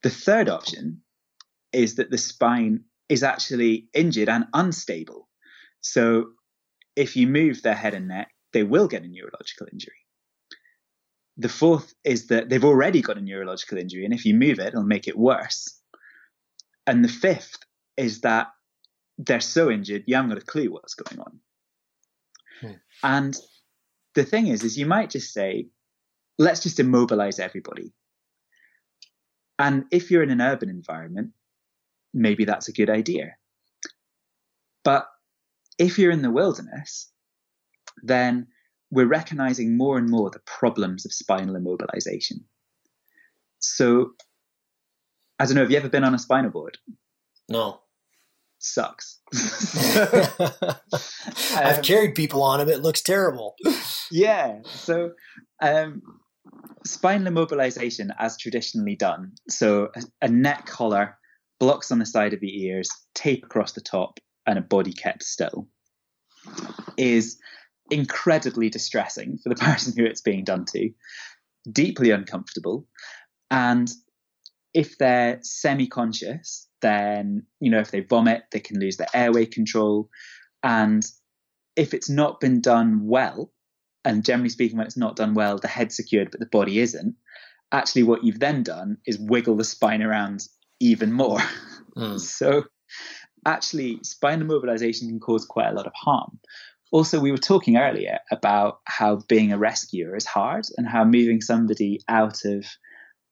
The 0.03 0.09
third 0.09 0.49
option 0.49 1.01
is 1.71 1.95
that 1.95 2.11
the 2.11 2.17
spine 2.17 2.83
is 3.07 3.23
actually 3.23 3.87
injured 3.93 4.27
and 4.27 4.47
unstable. 4.53 5.29
So 5.79 6.31
if 6.97 7.15
you 7.15 7.25
move 7.25 7.61
their 7.61 7.73
head 7.73 7.93
and 7.93 8.09
neck, 8.09 8.29
they 8.51 8.63
will 8.63 8.89
get 8.89 9.03
a 9.03 9.07
neurological 9.07 9.67
injury. 9.71 9.93
The 11.37 11.47
fourth 11.47 11.93
is 12.03 12.27
that 12.27 12.49
they've 12.49 12.65
already 12.65 13.01
got 13.01 13.17
a 13.17 13.21
neurological 13.21 13.77
injury, 13.77 14.03
and 14.03 14.13
if 14.13 14.25
you 14.25 14.33
move 14.33 14.59
it, 14.59 14.67
it'll 14.67 14.83
make 14.83 15.07
it 15.07 15.17
worse. 15.17 15.79
And 16.85 17.01
the 17.01 17.09
fifth 17.09 17.59
is 17.95 18.21
that 18.21 18.47
they're 19.17 19.39
so 19.39 19.69
injured, 19.71 20.03
you 20.05 20.15
haven't 20.15 20.29
got 20.29 20.41
a 20.41 20.45
clue 20.45 20.71
what's 20.71 20.93
going 20.93 21.19
on. 21.19 21.39
Hmm. 22.61 22.71
And 23.03 23.37
the 24.15 24.23
thing 24.23 24.47
is, 24.47 24.63
is 24.63 24.77
you 24.77 24.85
might 24.85 25.09
just 25.09 25.33
say, 25.33 25.67
let's 26.37 26.61
just 26.61 26.79
immobilize 26.79 27.39
everybody. 27.39 27.93
And 29.59 29.85
if 29.91 30.11
you're 30.11 30.23
in 30.23 30.29
an 30.29 30.41
urban 30.41 30.69
environment, 30.69 31.31
maybe 32.13 32.45
that's 32.45 32.67
a 32.67 32.73
good 32.73 32.89
idea. 32.89 33.35
But 34.83 35.07
if 35.79 35.97
you're 35.97 36.11
in 36.11 36.21
the 36.21 36.31
wilderness, 36.31 37.11
then 38.03 38.47
we're 38.91 39.07
recognizing 39.07 39.77
more 39.77 39.97
and 39.97 40.09
more 40.09 40.29
the 40.29 40.39
problems 40.45 41.05
of 41.05 41.11
spinal 41.11 41.55
immobilization. 41.55 42.43
So, 43.59 44.11
I 45.39 45.45
don't 45.45 45.55
know, 45.55 45.61
have 45.61 45.71
you 45.71 45.77
ever 45.77 45.89
been 45.89 46.03
on 46.03 46.13
a 46.13 46.19
spinal 46.19 46.51
board? 46.51 46.77
No. 47.49 47.81
Sucks. 48.59 49.19
I've 51.55 51.83
carried 51.83 52.15
people 52.15 52.43
on 52.43 52.61
him. 52.61 52.69
It 52.69 52.81
looks 52.81 53.01
terrible. 53.01 53.55
yeah. 54.11 54.59
So, 54.65 55.11
um, 55.61 56.01
spinal 56.85 57.31
immobilization, 57.31 58.09
as 58.19 58.37
traditionally 58.37 58.95
done, 58.95 59.33
so 59.49 59.89
a, 59.95 60.01
a 60.23 60.27
neck 60.27 60.65
collar, 60.65 61.17
blocks 61.59 61.91
on 61.91 61.99
the 61.99 62.05
side 62.05 62.33
of 62.33 62.39
the 62.39 62.63
ears, 62.65 62.89
tape 63.15 63.43
across 63.43 63.73
the 63.73 63.81
top, 63.81 64.19
and 64.45 64.57
a 64.57 64.61
body 64.61 64.93
kept 64.93 65.23
still, 65.23 65.67
is 66.97 67.37
incredibly 67.91 68.69
distressing 68.69 69.37
for 69.43 69.49
the 69.49 69.55
person 69.55 69.93
who 69.95 70.05
it's 70.05 70.21
being 70.21 70.43
done 70.43 70.65
to, 70.73 70.89
deeply 71.71 72.11
uncomfortable, 72.11 72.87
and 73.51 73.89
if 74.73 74.97
they're 74.97 75.39
semi-conscious, 75.41 76.66
then 76.81 77.45
you 77.59 77.71
know 77.71 77.79
if 77.79 77.91
they 77.91 78.01
vomit, 78.01 78.45
they 78.51 78.59
can 78.59 78.79
lose 78.79 78.97
their 78.97 79.07
airway 79.13 79.45
control, 79.45 80.09
and 80.63 81.03
if 81.75 81.93
it's 81.93 82.09
not 82.09 82.39
been 82.39 82.61
done 82.61 83.07
well, 83.07 83.51
and 84.03 84.25
generally 84.25 84.49
speaking, 84.49 84.77
when 84.77 84.87
it's 84.87 84.97
not 84.97 85.15
done 85.15 85.33
well, 85.33 85.57
the 85.57 85.67
head's 85.67 85.95
secured 85.95 86.31
but 86.31 86.39
the 86.39 86.47
body 86.47 86.79
isn't. 86.79 87.15
Actually, 87.71 88.03
what 88.03 88.23
you've 88.23 88.39
then 88.39 88.63
done 88.63 88.97
is 89.05 89.19
wiggle 89.19 89.57
the 89.57 89.63
spine 89.63 90.01
around 90.01 90.47
even 90.79 91.11
more. 91.11 91.39
Mm. 91.95 92.19
so, 92.19 92.63
actually, 93.45 93.99
spinal 94.03 94.47
immobilization 94.47 95.09
can 95.09 95.19
cause 95.19 95.45
quite 95.45 95.69
a 95.69 95.73
lot 95.73 95.87
of 95.87 95.93
harm. 95.93 96.39
Also, 96.91 97.19
we 97.19 97.31
were 97.31 97.37
talking 97.37 97.75
earlier 97.75 98.19
about 98.31 98.79
how 98.85 99.17
being 99.27 99.51
a 99.51 99.57
rescuer 99.57 100.15
is 100.15 100.25
hard 100.25 100.65
and 100.77 100.87
how 100.87 101.03
moving 101.03 101.41
somebody 101.41 101.99
out 102.07 102.45
of 102.45 102.65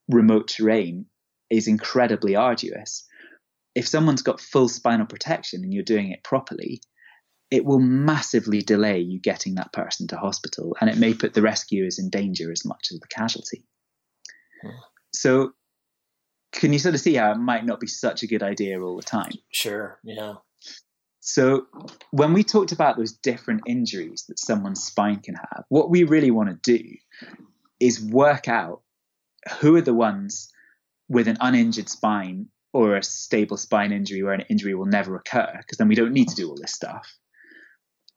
remote 0.10 0.50
terrain 0.50 1.06
is 1.50 1.68
incredibly 1.68 2.36
arduous. 2.36 3.08
If 3.76 3.88
someone's 3.88 4.22
got 4.22 4.40
full 4.40 4.70
spinal 4.70 5.06
protection 5.06 5.64
and 5.64 5.74
you're 5.74 5.84
doing 5.84 6.12
it 6.12 6.24
properly, 6.24 6.82
it 7.52 7.66
will 7.66 7.80
massively 7.80 8.62
delay 8.62 9.00
you 9.00 9.20
getting 9.20 9.56
that 9.56 9.74
person 9.74 10.08
to 10.08 10.18
hospital 10.18 10.76
and 10.82 10.90
it 10.90 10.98
may 10.98 11.14
put 11.14 11.34
the 11.34 11.42
rescuers 11.42 12.00
in 12.00 12.10
danger 12.10 12.52
as 12.52 12.66
much 12.66 12.88
as 12.92 13.00
the 13.00 13.08
casualty. 13.08 13.64
Hmm. 14.62 14.70
So, 15.14 15.52
can 16.52 16.72
you 16.74 16.80
sort 16.80 16.96
of 16.96 17.02
see 17.02 17.16
how 17.16 17.32
it 17.32 17.38
might 17.38 17.66
not 17.66 17.80
be 17.80 17.88
such 17.88 18.24
a 18.24 18.28
good 18.28 18.42
idea 18.42 18.82
all 18.82 18.96
the 18.96 19.04
time? 19.04 19.32
Sure, 19.52 20.00
yeah. 20.04 20.36
So, 21.20 21.66
when 22.12 22.34
we 22.34 22.44
talked 22.44 22.72
about 22.72 22.98
those 22.98 23.14
different 23.14 23.62
injuries 23.68 24.26
that 24.28 24.40
someone's 24.40 24.84
spine 24.84 25.20
can 25.20 25.36
have, 25.36 25.66
what 25.70 25.90
we 25.90 26.04
really 26.04 26.32
want 26.32 26.50
to 26.50 26.78
do 26.78 26.84
is 27.80 28.02
work 28.02 28.48
out 28.48 28.82
who 29.60 29.76
are 29.76 29.82
the 29.82 29.94
ones 29.94 30.52
with 31.08 31.28
an 31.28 31.38
uninjured 31.40 31.90
spine 31.90 32.48
or 32.76 32.98
a 32.98 33.04
stable 33.04 33.56
spine 33.56 33.94
injury 33.94 34.22
where 34.22 34.34
an 34.34 34.44
injury 34.50 34.76
will 34.76 34.86
never 34.86 35.16
occur, 35.16 35.50
because 35.60 35.78
then 35.78 35.88
we 35.88 35.96
don't 35.96 36.12
need 36.12 36.28
to 36.28 36.36
do 36.36 36.50
all 36.50 36.58
this 36.60 36.74
stuff. 36.74 37.08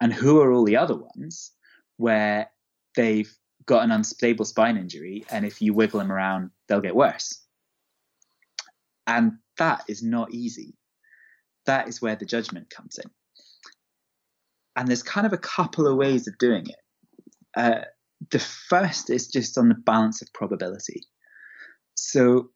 And 0.00 0.12
who 0.12 0.40
are 0.40 0.52
all 0.52 0.64
the 0.64 0.78
other 0.78 0.96
ones 0.96 1.52
where 1.96 2.50
they've 2.96 3.32
got 3.66 3.84
an 3.84 3.92
unstable 3.92 4.44
spine 4.44 4.76
injury, 4.76 5.24
and 5.30 5.46
if 5.46 5.62
you 5.62 5.74
wiggle 5.74 6.00
them 6.00 6.10
around, 6.10 6.50
they'll 6.66 6.80
get 6.80 6.96
worse. 6.96 7.40
And 9.06 9.34
that 9.58 9.84
is 9.86 10.02
not 10.02 10.34
easy. 10.34 10.74
That 11.66 11.86
is 11.86 12.02
where 12.02 12.16
the 12.16 12.26
judgment 12.26 12.68
comes 12.68 12.98
in. 12.98 13.08
And 14.74 14.88
there's 14.88 15.04
kind 15.04 15.24
of 15.24 15.32
a 15.32 15.38
couple 15.38 15.86
of 15.86 15.96
ways 15.96 16.26
of 16.26 16.36
doing 16.36 16.66
it. 16.66 16.80
Uh, 17.56 17.84
the 18.32 18.40
first 18.40 19.08
is 19.08 19.28
just 19.28 19.56
on 19.56 19.68
the 19.68 19.76
balance 19.76 20.20
of 20.20 20.32
probability. 20.32 21.04
So 21.94 22.50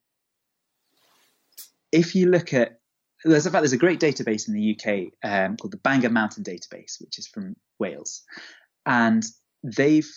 if 1.92 2.14
you 2.14 2.28
look 2.28 2.52
at 2.54 2.78
there's 3.24 3.46
in 3.46 3.52
fact 3.52 3.62
there's 3.62 3.72
a 3.72 3.78
great 3.78 4.00
database 4.00 4.48
in 4.48 4.54
the 4.54 4.76
UK 4.76 5.12
um, 5.22 5.56
called 5.56 5.72
the 5.72 5.76
Bangor 5.78 6.10
Mountain 6.10 6.42
Database, 6.42 7.00
which 7.00 7.18
is 7.18 7.28
from 7.28 7.54
Wales, 7.78 8.22
and 8.84 9.22
they've 9.62 10.10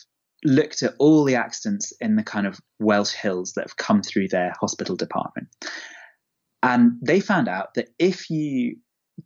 looked 0.44 0.82
at 0.84 0.94
all 0.98 1.24
the 1.24 1.36
accidents 1.36 1.94
in 2.02 2.16
the 2.16 2.24
kind 2.24 2.48
of 2.48 2.60
Welsh 2.80 3.14
hills 3.14 3.54
that 3.54 3.64
have 3.64 3.78
come 3.78 4.02
through 4.02 4.30
their 4.30 4.54
hospital 4.60 4.96
department, 4.96 5.50
and 6.64 6.94
they 7.02 7.20
found 7.20 7.48
out 7.48 7.76
that 7.76 7.90
if 8.00 8.30
you 8.30 8.78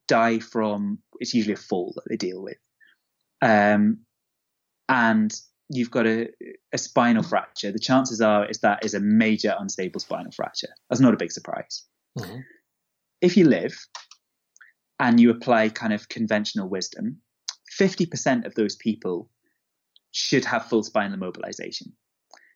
die 0.07 0.39
from 0.39 0.99
it's 1.19 1.33
usually 1.33 1.53
a 1.53 1.57
fall 1.57 1.93
that 1.95 2.03
they 2.09 2.17
deal 2.17 2.43
with, 2.43 2.57
um, 3.41 3.99
and 4.89 5.33
you've 5.69 5.91
got 5.91 6.05
a, 6.05 6.27
a 6.73 6.77
spinal 6.77 7.23
fracture, 7.23 7.71
the 7.71 7.79
chances 7.79 8.19
are 8.19 8.45
is 8.45 8.59
that 8.59 8.83
is 8.83 8.93
a 8.93 8.99
major 8.99 9.55
unstable 9.57 10.01
spinal 10.01 10.31
fracture. 10.31 10.69
That's 10.89 10.99
not 10.99 11.13
a 11.13 11.17
big 11.17 11.31
surprise. 11.31 11.85
Mm-hmm. 12.19 12.39
If 13.21 13.37
you 13.37 13.45
live 13.45 13.75
and 14.99 15.19
you 15.19 15.31
apply 15.31 15.69
kind 15.69 15.93
of 15.93 16.09
conventional 16.09 16.69
wisdom, 16.69 17.21
50% 17.79 18.45
of 18.45 18.55
those 18.55 18.75
people 18.75 19.29
should 20.11 20.45
have 20.45 20.65
full 20.65 20.83
spinal 20.83 21.17
immobilization. 21.17 21.91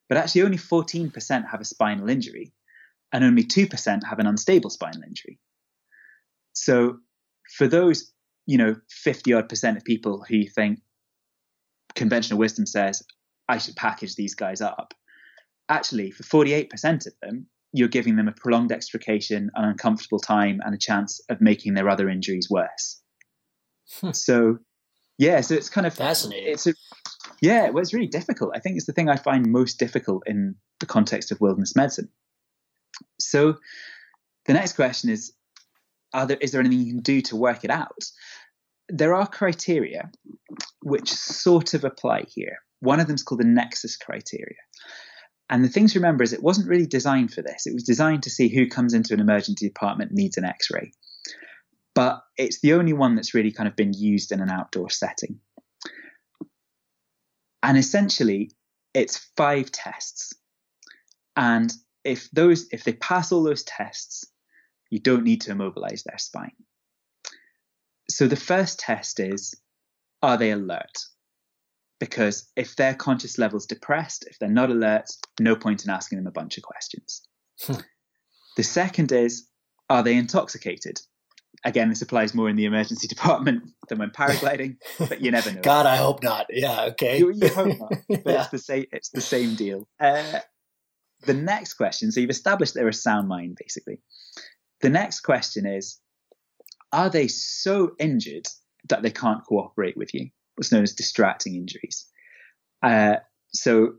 But 0.10 0.18
actually, 0.18 0.44
only 0.44 0.58
14% 0.58 1.50
have 1.50 1.62
a 1.62 1.66
spinal 1.66 2.10
injury, 2.10 2.54
and 3.12 3.24
only 3.24 3.44
2% 3.44 4.04
have 4.10 4.20
an 4.20 4.28
unstable 4.28 4.70
spinal 4.70 5.04
injury. 5.04 5.40
So, 6.54 6.98
for 7.58 7.68
those, 7.68 8.12
you 8.46 8.58
know, 8.58 8.76
50 8.90 9.34
odd 9.34 9.50
percent 9.50 9.78
of 9.78 9.84
people 9.84 10.26
who 10.28 10.46
think 10.46 10.80
conventional 11.96 12.40
wisdom 12.40 12.66
says, 12.66 13.04
I 13.48 13.58
should 13.58 13.76
package 13.76 14.16
these 14.16 14.36
guys 14.36 14.62
up, 14.62 14.94
actually, 15.70 16.12
for 16.12 16.24
48% 16.46 17.08
of 17.08 17.14
them, 17.22 17.48
you're 17.74 17.88
giving 17.88 18.16
them 18.16 18.28
a 18.28 18.32
prolonged 18.32 18.72
extrication, 18.72 19.50
an 19.56 19.66
uncomfortable 19.66 20.20
time, 20.20 20.62
and 20.64 20.76
a 20.76 20.78
chance 20.78 21.20
of 21.30 21.42
making 21.42 21.74
their 21.74 21.90
other 21.90 22.08
injuries 22.08 22.48
worse. 22.50 23.02
Hmm. 24.00 24.12
So, 24.12 24.60
yeah, 25.18 25.42
so 25.42 25.56
it's 25.56 25.70
kind 25.70 25.88
of 25.88 25.94
fascinating. 25.94 26.54
It's 26.54 26.68
a, 26.68 26.74
yeah, 27.42 27.70
well, 27.72 27.82
it's 27.82 27.94
really 27.94 28.08
difficult. 28.08 28.52
I 28.56 28.60
think 28.60 28.78
it's 28.78 28.86
the 28.86 28.94
thing 28.94 29.10
I 29.10 29.16
find 29.16 29.52
most 29.52 29.80
difficult 29.80 30.24
in 30.28 30.56
the 30.80 30.86
context 30.86 31.32
of 31.32 31.42
wilderness 31.42 31.76
medicine. 31.76 32.10
So, 33.20 33.58
the 34.46 34.54
next 34.54 34.74
question 34.74 35.10
is: 35.10 35.34
Are 36.14 36.28
there 36.28 36.38
is 36.40 36.52
there 36.52 36.62
anything 36.62 36.80
you 36.80 36.94
can 36.94 37.02
do 37.02 37.22
to 37.22 37.36
work 37.36 37.64
it 37.64 37.72
out? 37.72 38.04
There 38.90 39.16
are 39.16 39.26
criteria 39.26 40.12
which 40.84 41.12
sort 41.12 41.74
of 41.74 41.84
apply 41.84 42.26
here. 42.28 42.58
One 42.82 43.00
of 43.00 43.08
them 43.08 43.16
is 43.16 43.24
called 43.24 43.42
the 43.42 43.46
nexus 43.46 43.98
criteria. 43.98 44.60
And 45.54 45.64
the 45.64 45.70
thing 45.70 45.86
to 45.90 46.00
remember 46.00 46.24
is 46.24 46.34
it 46.34 46.42
wasn't 46.42 46.68
really 46.68 46.88
designed 46.88 47.32
for 47.32 47.44
this. 47.44 47.68
It 47.68 47.76
was 47.76 47.84
designed 47.84 48.24
to 48.24 48.32
see 48.32 48.48
who 48.48 48.68
comes 48.68 48.96
into 48.96 49.14
an 49.14 49.20
emergency 49.20 49.68
department 49.68 50.12
needs 50.12 50.36
an 50.36 50.46
x 50.46 50.72
ray. 50.72 50.92
But 51.94 52.24
it's 52.38 52.60
the 52.62 52.74
only 52.74 52.94
one 52.94 53.14
that's 53.14 53.36
really 53.36 53.52
kind 53.52 53.70
of 53.70 53.76
been 53.76 53.94
used 53.94 54.32
in 54.32 54.42
an 54.42 54.50
outdoor 54.50 54.90
setting. 54.90 55.42
And 57.62 57.78
essentially, 57.78 58.50
it's 58.96 59.30
five 59.38 59.72
tests. 59.72 60.34
And 61.38 61.72
if 62.04 62.32
those 62.32 62.66
if 62.72 62.84
they 62.84 62.94
pass 62.94 63.32
all 63.32 63.44
those 63.44 63.64
tests, 63.64 64.26
you 64.90 65.00
don't 65.00 65.24
need 65.24 65.42
to 65.42 65.52
immobilize 65.52 66.04
their 66.04 66.18
spine. 66.18 66.56
So 68.10 68.26
the 68.26 68.36
first 68.36 68.80
test 68.80 69.20
is 69.20 69.54
are 70.24 70.38
they 70.38 70.50
alert? 70.50 70.98
Because 72.04 72.52
if 72.58 72.76
their 72.76 72.94
conscious 72.94 73.38
level's 73.38 73.66
depressed, 73.66 74.26
if 74.30 74.38
they're 74.38 74.50
not 74.50 74.70
alert, 74.70 75.06
no 75.40 75.56
point 75.56 75.86
in 75.86 75.90
asking 75.90 76.18
them 76.18 76.28
a 76.28 76.32
bunch 76.32 76.58
of 76.58 76.64
questions. 76.64 77.26
Hmm. 77.62 77.76
the 78.58 78.64
second 78.64 79.14
is, 79.14 79.48
are 79.90 80.04
they 80.04 80.16
intoxicated? 80.16 81.00
Again, 81.64 81.88
this 81.88 82.02
applies 82.02 82.34
more 82.34 82.50
in 82.50 82.58
the 82.58 82.66
emergency 82.66 83.08
department 83.16 83.70
than 83.88 84.00
when 84.00 84.10
paragliding, 84.10 84.76
but 85.00 85.22
you 85.22 85.32
never 85.32 85.50
know. 85.54 85.62
God, 85.62 85.86
I 85.86 85.96
hope 85.96 86.22
not. 86.22 86.48
Yeah, 86.50 86.88
okay. 86.88 87.20
You, 87.20 87.32
you 87.32 87.48
hope 87.48 87.80
not, 87.80 87.94
but 88.10 88.22
yeah. 88.26 88.42
it's 88.42 88.50
the 88.50 88.60
same. 88.60 88.86
It's 88.92 89.10
the 89.10 89.22
same 89.22 89.56
deal. 89.56 89.88
Uh, 89.98 90.40
the 91.26 91.34
next 91.34 91.76
question. 91.76 92.12
So 92.12 92.20
you've 92.20 92.30
established 92.30 92.74
they're 92.74 92.86
a 92.90 92.94
sound 92.94 93.30
mind, 93.30 93.56
basically. 93.58 94.02
The 94.82 94.90
next 94.90 95.22
question 95.22 95.66
is, 95.66 96.02
are 96.92 97.10
they 97.10 97.30
so 97.30 97.92
injured 97.98 98.48
that 98.90 99.04
they 99.04 99.12
can't 99.12 99.46
cooperate 99.46 99.96
with 99.96 100.14
you? 100.14 100.32
What's 100.56 100.72
known 100.72 100.84
as 100.84 100.94
distracting 100.94 101.56
injuries. 101.56 102.06
Uh, 102.82 103.18
so, 103.54 103.94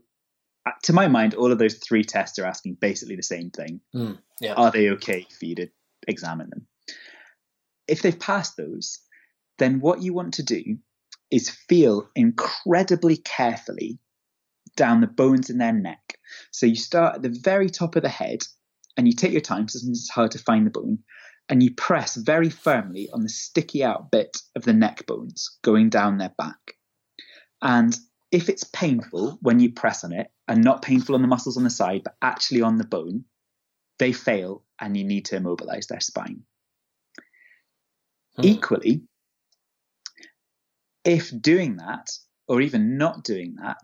uh, 0.65 0.71
to 0.83 0.93
my 0.93 1.07
mind, 1.07 1.33
all 1.33 1.51
of 1.51 1.59
those 1.59 1.75
three 1.75 2.03
tests 2.03 2.39
are 2.39 2.45
asking 2.45 2.77
basically 2.79 3.15
the 3.15 3.23
same 3.23 3.49
thing. 3.51 3.79
Mm, 3.95 4.17
yeah. 4.41 4.53
Are 4.53 4.71
they 4.71 4.89
okay 4.91 5.25
for 5.39 5.45
you 5.45 5.55
to 5.55 5.67
examine 6.07 6.49
them? 6.49 6.67
If 7.87 8.01
they've 8.01 8.19
passed 8.19 8.57
those, 8.57 8.99
then 9.57 9.79
what 9.79 10.01
you 10.01 10.13
want 10.13 10.35
to 10.35 10.43
do 10.43 10.77
is 11.31 11.49
feel 11.49 12.09
incredibly 12.15 13.17
carefully 13.17 13.99
down 14.75 15.01
the 15.01 15.07
bones 15.07 15.49
in 15.49 15.57
their 15.57 15.73
neck. 15.73 16.17
So 16.51 16.65
you 16.65 16.75
start 16.75 17.15
at 17.15 17.21
the 17.21 17.37
very 17.43 17.69
top 17.69 17.95
of 17.95 18.03
the 18.03 18.09
head 18.09 18.39
and 18.97 19.07
you 19.07 19.13
take 19.13 19.31
your 19.31 19.41
time, 19.41 19.67
so 19.67 19.79
it's 19.89 20.09
hard 20.09 20.31
to 20.31 20.39
find 20.39 20.65
the 20.65 20.71
bone, 20.71 20.99
and 21.49 21.61
you 21.61 21.73
press 21.73 22.15
very 22.15 22.49
firmly 22.49 23.09
on 23.13 23.21
the 23.21 23.29
sticky 23.29 23.83
out 23.83 24.11
bit 24.11 24.37
of 24.55 24.63
the 24.63 24.73
neck 24.73 25.05
bones 25.05 25.57
going 25.63 25.89
down 25.89 26.17
their 26.17 26.33
back. 26.37 26.73
And 27.61 27.97
if 28.31 28.49
it's 28.49 28.63
painful 28.63 29.37
when 29.41 29.59
you 29.59 29.71
press 29.71 30.03
on 30.03 30.11
it 30.11 30.27
and 30.47 30.63
not 30.63 30.81
painful 30.81 31.15
on 31.15 31.21
the 31.21 31.27
muscles 31.27 31.57
on 31.57 31.63
the 31.63 31.69
side, 31.69 32.01
but 32.03 32.15
actually 32.21 32.61
on 32.61 32.77
the 32.77 32.85
bone, 32.85 33.25
they 33.99 34.11
fail 34.11 34.63
and 34.79 34.97
you 34.97 35.03
need 35.03 35.25
to 35.25 35.37
immobilize 35.37 35.87
their 35.87 36.01
spine. 36.01 36.43
Hmm. 38.35 38.45
Equally, 38.45 39.03
if 41.03 41.31
doing 41.41 41.77
that, 41.77 42.11
or 42.47 42.61
even 42.61 42.97
not 42.97 43.23
doing 43.23 43.55
that, 43.61 43.77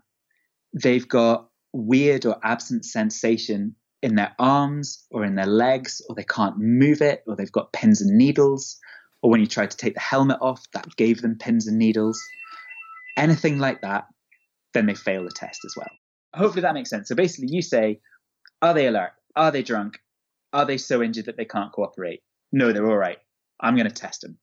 they've 0.74 1.08
got 1.08 1.48
weird 1.72 2.26
or 2.26 2.38
absent 2.42 2.84
sensation 2.84 3.76
in 4.02 4.16
their 4.16 4.34
arms 4.38 5.06
or 5.10 5.24
in 5.24 5.36
their 5.36 5.46
legs, 5.46 6.02
or 6.08 6.14
they 6.14 6.24
can't 6.24 6.58
move 6.58 7.00
it, 7.00 7.22
or 7.26 7.36
they've 7.36 7.52
got 7.52 7.72
pins 7.72 8.00
and 8.00 8.18
needles, 8.18 8.78
or 9.22 9.30
when 9.30 9.40
you 9.40 9.46
tried 9.46 9.70
to 9.70 9.76
take 9.76 9.94
the 9.94 10.00
helmet 10.00 10.38
off, 10.40 10.64
that 10.72 10.96
gave 10.96 11.22
them 11.22 11.38
pins 11.38 11.66
and 11.66 11.78
needles. 11.78 12.20
Anything 13.16 13.58
like 13.58 13.82
that, 13.82 14.06
then 14.74 14.86
they 14.86 14.94
fail 14.94 15.24
the 15.24 15.30
test 15.30 15.60
as 15.64 15.74
well. 15.76 15.90
Hopefully 16.34 16.62
that 16.62 16.74
makes 16.74 16.90
sense. 16.90 17.08
So 17.08 17.14
basically, 17.14 17.54
you 17.54 17.62
say, 17.62 18.00
are 18.60 18.74
they 18.74 18.86
alert? 18.86 19.12
Are 19.36 19.50
they 19.50 19.62
drunk? 19.62 19.98
Are 20.52 20.64
they 20.64 20.78
so 20.78 21.02
injured 21.02 21.26
that 21.26 21.36
they 21.36 21.44
can't 21.44 21.72
cooperate? 21.72 22.22
No, 22.52 22.72
they're 22.72 22.88
all 22.88 22.96
right. 22.96 23.18
I'm 23.60 23.76
going 23.76 23.88
to 23.88 23.94
test 23.94 24.22
them. 24.22 24.38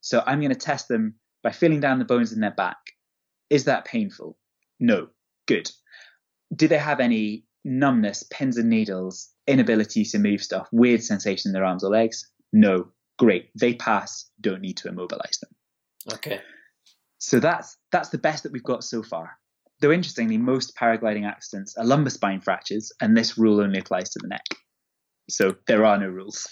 So 0.00 0.22
I'm 0.24 0.40
going 0.40 0.52
to 0.52 0.58
test 0.58 0.88
them 0.88 1.16
by 1.42 1.52
feeling 1.52 1.80
down 1.80 1.98
the 1.98 2.04
bones 2.04 2.32
in 2.32 2.40
their 2.40 2.50
back. 2.50 2.78
Is 3.50 3.64
that 3.64 3.84
painful? 3.84 4.38
No. 4.80 5.08
Good. 5.46 5.70
Do 6.54 6.68
they 6.68 6.78
have 6.78 7.00
any 7.00 7.45
numbness, 7.66 8.22
pins 8.30 8.56
and 8.56 8.70
needles, 8.70 9.28
inability 9.46 10.04
to 10.04 10.18
move 10.18 10.42
stuff, 10.42 10.68
weird 10.72 11.02
sensation 11.02 11.50
in 11.50 11.52
their 11.52 11.64
arms 11.64 11.84
or 11.84 11.90
legs? 11.90 12.30
No. 12.52 12.88
Great. 13.18 13.50
They 13.58 13.74
pass. 13.74 14.30
Don't 14.40 14.60
need 14.60 14.76
to 14.78 14.88
immobilize 14.88 15.38
them. 15.40 15.50
Okay. 16.14 16.40
So 17.18 17.40
that's 17.40 17.76
that's 17.90 18.10
the 18.10 18.18
best 18.18 18.42
that 18.42 18.52
we've 18.52 18.62
got 18.62 18.84
so 18.84 19.02
far. 19.02 19.38
Though 19.80 19.90
interestingly, 19.90 20.38
most 20.38 20.76
paragliding 20.76 21.26
accidents 21.26 21.76
are 21.76 21.84
lumbar 21.84 22.10
spine 22.10 22.40
fractures, 22.40 22.92
and 23.00 23.16
this 23.16 23.38
rule 23.38 23.60
only 23.60 23.78
applies 23.78 24.10
to 24.10 24.18
the 24.20 24.28
neck. 24.28 24.44
So 25.28 25.56
there 25.66 25.84
are 25.84 25.98
no 25.98 26.08
rules. 26.08 26.46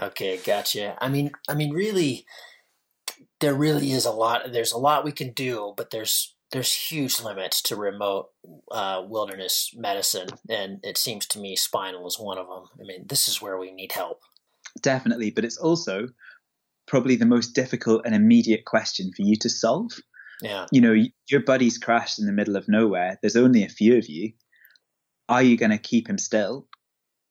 Okay, 0.00 0.38
gotcha. 0.38 0.96
I 1.00 1.08
mean, 1.08 1.32
I 1.48 1.54
mean, 1.54 1.72
really, 1.72 2.24
there 3.40 3.54
really 3.54 3.90
is 3.90 4.04
a 4.04 4.12
lot. 4.12 4.52
There's 4.52 4.72
a 4.72 4.78
lot 4.78 5.04
we 5.04 5.12
can 5.12 5.32
do, 5.32 5.74
but 5.76 5.90
there's 5.90 6.35
there's 6.52 6.72
huge 6.72 7.20
limits 7.20 7.60
to 7.62 7.76
remote 7.76 8.30
uh, 8.70 9.02
wilderness 9.06 9.72
medicine, 9.76 10.28
and 10.48 10.78
it 10.82 10.96
seems 10.96 11.26
to 11.26 11.38
me 11.38 11.56
spinal 11.56 12.06
is 12.06 12.18
one 12.18 12.38
of 12.38 12.46
them. 12.46 12.64
I 12.80 12.84
mean, 12.84 13.06
this 13.08 13.28
is 13.28 13.42
where 13.42 13.58
we 13.58 13.72
need 13.72 13.92
help. 13.92 14.20
Definitely, 14.80 15.30
but 15.30 15.44
it's 15.44 15.56
also 15.56 16.08
probably 16.86 17.16
the 17.16 17.26
most 17.26 17.54
difficult 17.54 18.02
and 18.04 18.14
immediate 18.14 18.64
question 18.64 19.10
for 19.16 19.22
you 19.22 19.36
to 19.36 19.48
solve. 19.48 19.92
Yeah. 20.40 20.66
You 20.70 20.80
know, 20.80 20.94
your 21.28 21.40
buddy's 21.40 21.78
crashed 21.78 22.18
in 22.18 22.26
the 22.26 22.32
middle 22.32 22.56
of 22.56 22.68
nowhere. 22.68 23.18
There's 23.20 23.36
only 23.36 23.64
a 23.64 23.68
few 23.68 23.96
of 23.96 24.08
you. 24.08 24.32
Are 25.28 25.42
you 25.42 25.56
going 25.56 25.72
to 25.72 25.78
keep 25.78 26.08
him 26.08 26.18
still, 26.18 26.68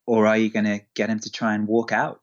or 0.06 0.28
are 0.28 0.38
you 0.38 0.50
going 0.50 0.66
to 0.66 0.82
get 0.96 1.10
him 1.10 1.20
to 1.22 1.32
try 1.32 1.54
and 1.56 1.68
walk 1.68 1.92
out? 1.92 2.22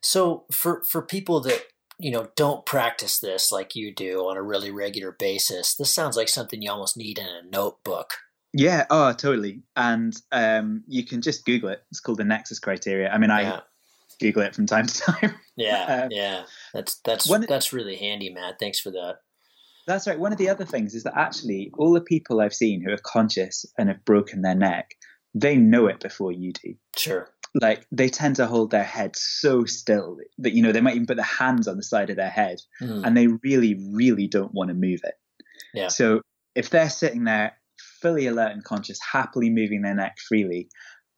So 0.00 0.44
for 0.52 0.84
for 0.84 1.02
people 1.02 1.40
that 1.40 1.64
you 2.00 2.10
know 2.10 2.28
don't 2.36 2.66
practice 2.66 3.18
this 3.18 3.52
like 3.52 3.74
you 3.74 3.94
do 3.94 4.20
on 4.20 4.36
a 4.36 4.42
really 4.42 4.70
regular 4.70 5.12
basis, 5.12 5.74
this 5.74 5.92
sounds 5.92 6.16
like 6.16 6.28
something 6.28 6.62
you 6.62 6.70
almost 6.70 6.96
need 6.96 7.18
in 7.18 7.26
a 7.26 7.42
notebook. 7.50 8.14
Yeah, 8.52 8.86
oh, 8.90 9.12
totally. 9.12 9.62
And 9.76 10.14
um, 10.32 10.82
you 10.88 11.04
can 11.04 11.22
just 11.22 11.44
Google 11.44 11.68
it. 11.68 11.82
It's 11.90 12.00
called 12.00 12.18
the 12.18 12.24
Nexus 12.24 12.58
criteria. 12.58 13.08
I 13.08 13.18
mean, 13.18 13.30
I 13.30 13.42
yeah. 13.42 13.60
Google 14.18 14.42
it 14.42 14.54
from 14.54 14.66
time 14.66 14.86
to 14.86 15.00
time. 15.00 15.34
Yeah, 15.56 16.04
um, 16.04 16.08
yeah. 16.10 16.44
That's 16.72 17.00
that's 17.04 17.28
one, 17.28 17.44
that's 17.46 17.70
really 17.70 17.96
handy, 17.96 18.30
Matt. 18.32 18.58
Thanks 18.58 18.80
for 18.80 18.90
that. 18.92 19.16
That's 19.86 20.06
right. 20.06 20.18
One 20.18 20.32
of 20.32 20.38
the 20.38 20.48
other 20.48 20.64
things 20.64 20.94
is 20.94 21.02
that 21.02 21.18
actually 21.18 21.70
all 21.76 21.92
the 21.92 22.00
people 22.00 22.40
I've 22.40 22.54
seen 22.54 22.80
who 22.80 22.90
are 22.90 22.98
conscious 23.04 23.66
and 23.76 23.90
have 23.90 24.02
broken 24.06 24.40
their 24.40 24.54
neck, 24.54 24.94
they 25.34 25.56
know 25.56 25.86
it 25.86 26.00
before 26.00 26.32
you 26.32 26.54
do. 26.54 26.76
Sure 26.96 27.28
like 27.54 27.86
they 27.90 28.08
tend 28.08 28.36
to 28.36 28.46
hold 28.46 28.70
their 28.70 28.84
head 28.84 29.16
so 29.16 29.64
still 29.64 30.18
that 30.38 30.54
you 30.54 30.62
know 30.62 30.72
they 30.72 30.80
might 30.80 30.94
even 30.94 31.06
put 31.06 31.16
their 31.16 31.24
hands 31.24 31.66
on 31.66 31.76
the 31.76 31.82
side 31.82 32.10
of 32.10 32.16
their 32.16 32.30
head 32.30 32.58
mm. 32.80 33.04
and 33.04 33.16
they 33.16 33.26
really 33.42 33.76
really 33.92 34.28
don't 34.28 34.54
want 34.54 34.68
to 34.68 34.74
move 34.74 35.00
it. 35.04 35.14
Yeah. 35.74 35.88
So 35.88 36.20
if 36.54 36.70
they're 36.70 36.90
sitting 36.90 37.24
there 37.24 37.56
fully 38.00 38.26
alert 38.26 38.52
and 38.52 38.64
conscious 38.64 38.98
happily 39.12 39.50
moving 39.50 39.82
their 39.82 39.94
neck 39.94 40.16
freely 40.28 40.68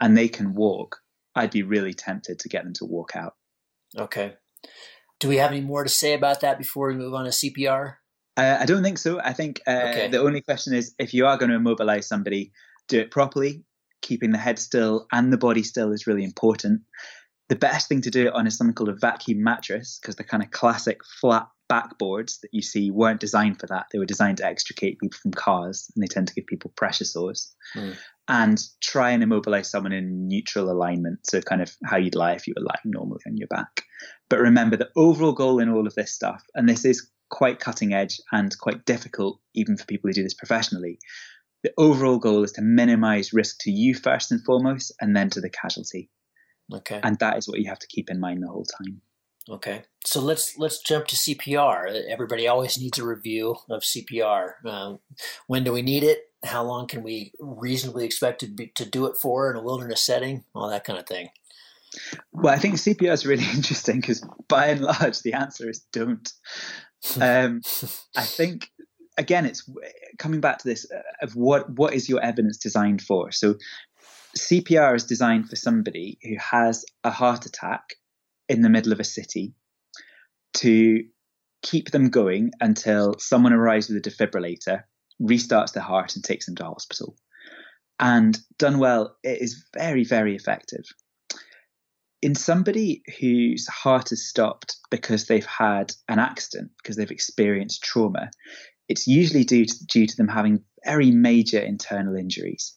and 0.01 0.17
they 0.17 0.29
can 0.29 0.55
walk 0.55 0.99
i'd 1.35 1.51
be 1.51 1.63
really 1.63 1.95
tempted 1.95 2.39
to 2.39 2.49
get 2.49 2.65
them 2.65 2.73
to 2.75 2.85
walk 2.85 3.15
out. 3.15 3.35
Okay. 3.99 4.35
Do 5.21 5.29
we 5.29 5.37
have 5.37 5.53
any 5.53 5.61
more 5.61 5.85
to 5.85 5.91
say 5.91 6.15
about 6.15 6.41
that 6.41 6.59
before 6.59 6.89
we 6.89 6.95
move 6.95 7.15
on 7.15 7.25
to 7.25 7.31
cpr 7.31 7.97
uh, 8.37 8.57
i 8.61 8.65
don't 8.65 8.83
think 8.83 8.99
so. 8.99 9.21
I 9.21 9.33
think 9.33 9.61
uh, 9.67 9.87
okay. 9.91 10.09
the 10.09 10.21
only 10.21 10.41
question 10.41 10.73
is 10.75 10.95
if 10.99 11.13
you 11.13 11.27
are 11.27 11.37
going 11.37 11.51
to 11.51 11.57
immobilize 11.57 12.09
somebody 12.09 12.53
do 12.89 13.01
it 13.01 13.11
properly 13.11 13.65
keeping 14.03 14.33
the 14.33 14.39
head 14.39 14.59
still 14.59 15.07
and 15.13 15.33
the 15.33 15.39
body 15.39 15.63
still 15.63 15.93
is 15.93 16.07
really 16.07 16.25
important. 16.25 16.83
The 17.49 17.57
best 17.57 17.89
thing 17.89 18.01
to 18.03 18.11
do 18.11 18.27
it 18.27 18.35
on 18.35 18.47
is 18.47 18.57
something 18.57 18.75
called 18.75 18.89
a 18.89 18.95
vacuum 18.95 19.43
mattress 19.43 19.99
because 20.01 20.17
the 20.17 20.25
kind 20.25 20.43
of 20.43 20.51
classic 20.51 21.01
flat 21.21 21.47
backboards 21.73 22.41
that 22.41 22.51
you 22.53 22.61
see 22.61 22.91
weren't 22.91 23.21
designed 23.21 23.59
for 23.59 23.67
that. 23.67 23.87
They 23.91 23.99
were 23.99 24.05
designed 24.05 24.39
to 24.39 24.47
extricate 24.47 24.99
people 24.99 25.19
from 25.23 25.33
cars 25.33 25.91
and 25.95 26.03
they 26.03 26.07
tend 26.07 26.29
to 26.29 26.35
give 26.35 26.47
people 26.47 26.73
pressure 26.77 27.05
sores. 27.05 27.55
Mm. 27.75 27.97
And 28.29 28.63
try 28.81 29.11
and 29.11 29.23
immobilize 29.23 29.69
someone 29.69 29.93
in 29.93 30.29
neutral 30.29 30.71
alignment, 30.71 31.27
so 31.27 31.41
kind 31.41 31.61
of 31.61 31.75
how 31.85 31.97
you'd 31.97 32.15
lie 32.15 32.33
if 32.33 32.47
you 32.47 32.55
were 32.57 32.63
lying 32.63 32.79
normally 32.85 33.21
on 33.27 33.37
your 33.37 33.49
back. 33.49 33.83
But 34.31 34.39
remember, 34.39 34.77
the 34.77 34.91
overall 34.97 35.33
goal 35.33 35.59
in 35.59 35.69
all 35.69 35.87
of 35.87 35.95
this 35.95 36.13
stuff, 36.13 36.43
and 36.55 36.69
this 36.69 36.85
is 36.85 37.11
quite 37.31 37.59
cutting 37.59 37.95
edge 37.95 38.21
and 38.31 38.57
quite 38.59 38.85
difficult 38.85 39.41
even 39.55 39.77
for 39.77 39.85
people 39.87 40.09
who 40.09 40.15
do 40.15 40.23
this 40.23 40.35
professionally, 40.35 40.99
the 41.63 41.73
overall 41.79 42.19
goal 42.19 42.45
is 42.45 42.53
to 42.53 42.63
minimize 42.63 43.33
risk 43.33 43.59
to 43.61 43.71
you 43.71 43.95
first 43.95 44.33
and 44.33 44.45
foremost, 44.45 44.93
and 45.01 45.17
then 45.17 45.31
to 45.31 45.41
the 45.41 45.51
casualty. 45.51 46.11
Okay. 46.73 47.01
And 47.03 47.19
that 47.19 47.37
is 47.39 47.49
what 47.49 47.61
you 47.61 47.69
have 47.69 47.79
to 47.79 47.87
keep 47.87 48.11
in 48.11 48.21
mind 48.21 48.43
the 48.43 48.49
whole 48.49 48.65
time. 48.65 49.03
Okay, 49.51 49.83
so 50.05 50.21
let's 50.21 50.57
let's 50.57 50.81
jump 50.81 51.07
to 51.09 51.17
CPR. 51.17 52.05
Everybody 52.09 52.47
always 52.47 52.79
needs 52.79 52.99
a 52.99 53.05
review 53.05 53.57
of 53.69 53.83
CPR. 53.83 54.53
Uh, 54.65 54.95
when 55.49 55.65
do 55.65 55.73
we 55.73 55.83
need 55.83 56.05
it? 56.05 56.31
How 56.45 56.63
long 56.63 56.87
can 56.87 57.03
we 57.03 57.33
reasonably 57.41 58.05
expect 58.05 58.41
to 58.41 58.47
be, 58.47 58.69
to 58.77 58.89
do 58.89 59.07
it 59.07 59.17
for 59.21 59.51
in 59.51 59.57
a 59.57 59.63
wilderness 59.63 60.01
setting? 60.01 60.45
All 60.55 60.69
that 60.71 60.85
kind 60.85 60.99
of 60.99 61.07
thing. 61.07 61.31
Well, 62.33 62.55
I 62.55 62.59
think 62.59 62.77
CPR 62.77 63.13
is 63.13 63.27
really 63.27 63.45
interesting 63.55 64.01
because 64.01 64.25
by 64.49 64.67
and 64.67 64.83
large 64.83 65.21
the 65.21 65.35
answer 65.35 65.69
is 65.69 65.81
don't. 65.93 66.33
Um, 67.21 67.63
I 68.17 68.23
think 68.23 68.71
again, 69.19 69.47
it's 69.47 69.69
coming 70.19 70.41
back 70.41 70.59
to 70.59 70.69
this 70.69 70.91
uh, 70.91 71.03
of 71.23 71.37
what 71.37 71.71
what 71.71 71.95
is 71.95 72.09
your 72.09 72.23
evidence 72.23 72.59
designed 72.59 73.03
for? 73.03 73.31
So 73.33 73.57
CPR 74.37 74.97
is 74.97 75.05
designed 75.05 75.49
for 75.49 75.57
somebody 75.57 76.19
who 76.23 76.37
has 76.39 76.85
a 77.05 77.11
heart 77.11 77.47
attack 77.47 77.95
in 78.49 78.63
the 78.63 78.71
middle 78.71 78.93
of 78.93 79.01
a 79.01 79.05
city 79.05 79.55
to 80.55 81.05
keep 81.63 81.91
them 81.91 82.11
going 82.11 82.51
until 82.61 83.15
someone 83.19 83.53
arrives 83.53 83.89
with 83.89 84.05
a 84.05 84.11
defibrillator, 84.11 84.83
restarts 85.21 85.73
their 85.73 85.83
heart, 85.83 86.17
and 86.17 86.25
takes 86.25 86.47
them 86.47 86.57
to 86.57 86.65
hospital. 86.65 87.17
And 88.01 88.39
done 88.59 88.79
well, 88.79 89.17
it 89.23 89.41
is 89.41 89.65
very, 89.75 90.05
very 90.05 90.35
effective. 90.35 90.85
In 92.21 92.35
somebody 92.35 93.03
whose 93.21 93.67
heart 93.69 94.11
has 94.11 94.27
stopped 94.27 94.77
because 94.91 95.27
they've 95.27 95.47
had 95.47 95.93
an 96.09 96.19
accident, 96.19 96.71
because 96.83 96.97
they've 96.97 97.11
experienced 97.11 97.83
trauma, 97.83 98.31
it's 98.89 99.07
usually 99.07 99.45
due 99.45 99.65
to, 99.65 99.87
due 99.87 100.07
to 100.07 100.17
them 100.17 100.29
having 100.29 100.65
very 100.85 101.11
major 101.11 101.59
internal 101.59 102.17
injuries. 102.17 102.77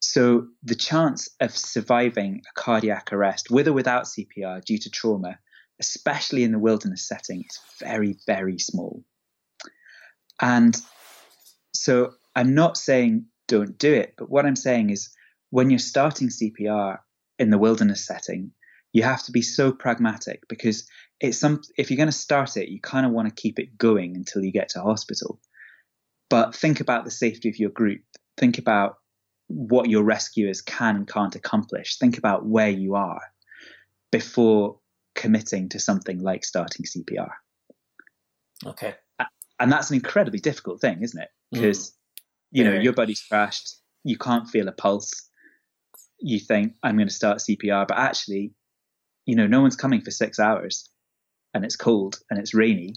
So 0.00 0.48
the 0.62 0.74
chance 0.74 1.28
of 1.40 1.56
surviving 1.56 2.42
a 2.48 2.60
cardiac 2.60 3.12
arrest 3.12 3.50
with 3.50 3.68
or 3.68 3.72
without 3.72 4.04
CPR 4.04 4.64
due 4.64 4.78
to 4.78 4.90
trauma, 4.90 5.38
especially 5.80 6.42
in 6.42 6.52
the 6.52 6.58
wilderness 6.58 7.06
setting, 7.06 7.44
is 7.48 7.60
very, 7.78 8.16
very 8.26 8.58
small. 8.58 9.04
And 10.40 10.76
so 11.74 12.14
I'm 12.34 12.54
not 12.54 12.76
saying 12.76 13.26
don't 13.48 13.78
do 13.78 13.92
it, 13.92 14.14
but 14.16 14.30
what 14.30 14.46
I'm 14.46 14.56
saying 14.56 14.90
is 14.90 15.14
when 15.50 15.70
you're 15.70 15.78
starting 15.78 16.28
CPR 16.28 16.98
in 17.38 17.50
the 17.50 17.58
wilderness 17.58 18.06
setting, 18.06 18.52
you 18.92 19.02
have 19.02 19.22
to 19.24 19.32
be 19.32 19.42
so 19.42 19.72
pragmatic 19.72 20.42
because 20.48 20.88
it's 21.22 21.38
some 21.38 21.62
if 21.78 21.90
you're 21.90 21.96
going 21.96 22.08
to 22.08 22.12
start 22.12 22.56
it, 22.56 22.68
you 22.68 22.80
kind 22.80 23.06
of 23.06 23.12
want 23.12 23.28
to 23.28 23.34
keep 23.34 23.58
it 23.58 23.78
going 23.78 24.16
until 24.16 24.44
you 24.44 24.50
get 24.50 24.70
to 24.70 24.82
hospital. 24.82 25.38
But 26.28 26.54
think 26.54 26.80
about 26.80 27.04
the 27.04 27.10
safety 27.10 27.48
of 27.48 27.58
your 27.58 27.70
group. 27.70 28.00
Think 28.36 28.58
about 28.58 28.96
what 29.46 29.88
your 29.88 30.02
rescuers 30.02 30.60
can 30.60 30.96
and 30.96 31.06
can't 31.06 31.36
accomplish. 31.36 31.98
Think 31.98 32.18
about 32.18 32.44
where 32.44 32.70
you 32.70 32.96
are 32.96 33.20
before 34.10 34.80
committing 35.14 35.68
to 35.68 35.78
something 35.78 36.20
like 36.20 36.44
starting 36.44 36.86
CPR. 36.86 37.30
Okay. 38.66 38.94
And 39.60 39.70
that's 39.70 39.90
an 39.90 39.96
incredibly 39.96 40.40
difficult 40.40 40.80
thing, 40.80 41.02
isn't 41.02 41.20
it? 41.20 41.28
Because, 41.52 41.90
mm. 41.90 41.94
you 42.50 42.64
know, 42.64 42.72
your 42.72 42.94
buddy's 42.94 43.22
crashed, 43.22 43.76
you 44.02 44.18
can't 44.18 44.48
feel 44.48 44.66
a 44.66 44.72
pulse. 44.72 45.28
You 46.18 46.40
think, 46.40 46.74
I'm 46.82 46.96
going 46.96 47.08
to 47.08 47.14
start 47.14 47.38
CPR, 47.38 47.86
but 47.86 47.98
actually, 47.98 48.54
you 49.24 49.36
know, 49.36 49.46
no 49.46 49.60
one's 49.60 49.76
coming 49.76 50.00
for 50.00 50.10
six 50.10 50.40
hours 50.40 50.88
and 51.54 51.64
it's 51.64 51.76
cold 51.76 52.20
and 52.30 52.38
it's 52.38 52.54
rainy, 52.54 52.94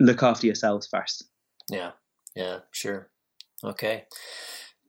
look 0.00 0.22
after 0.22 0.46
yourselves 0.46 0.86
first. 0.86 1.24
Yeah, 1.70 1.92
yeah, 2.34 2.60
sure. 2.70 3.08
Okay, 3.64 4.04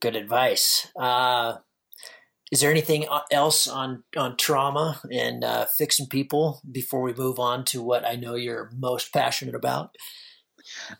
good 0.00 0.16
advice. 0.16 0.88
Uh, 0.98 1.56
is 2.50 2.60
there 2.60 2.70
anything 2.70 3.06
else 3.30 3.68
on 3.68 4.04
on 4.16 4.36
trauma 4.36 5.00
and 5.12 5.44
uh, 5.44 5.66
fixing 5.76 6.06
people 6.06 6.60
before 6.70 7.02
we 7.02 7.12
move 7.12 7.38
on 7.38 7.64
to 7.66 7.82
what 7.82 8.06
I 8.06 8.16
know 8.16 8.34
you're 8.34 8.70
most 8.76 9.12
passionate 9.12 9.54
about? 9.54 9.94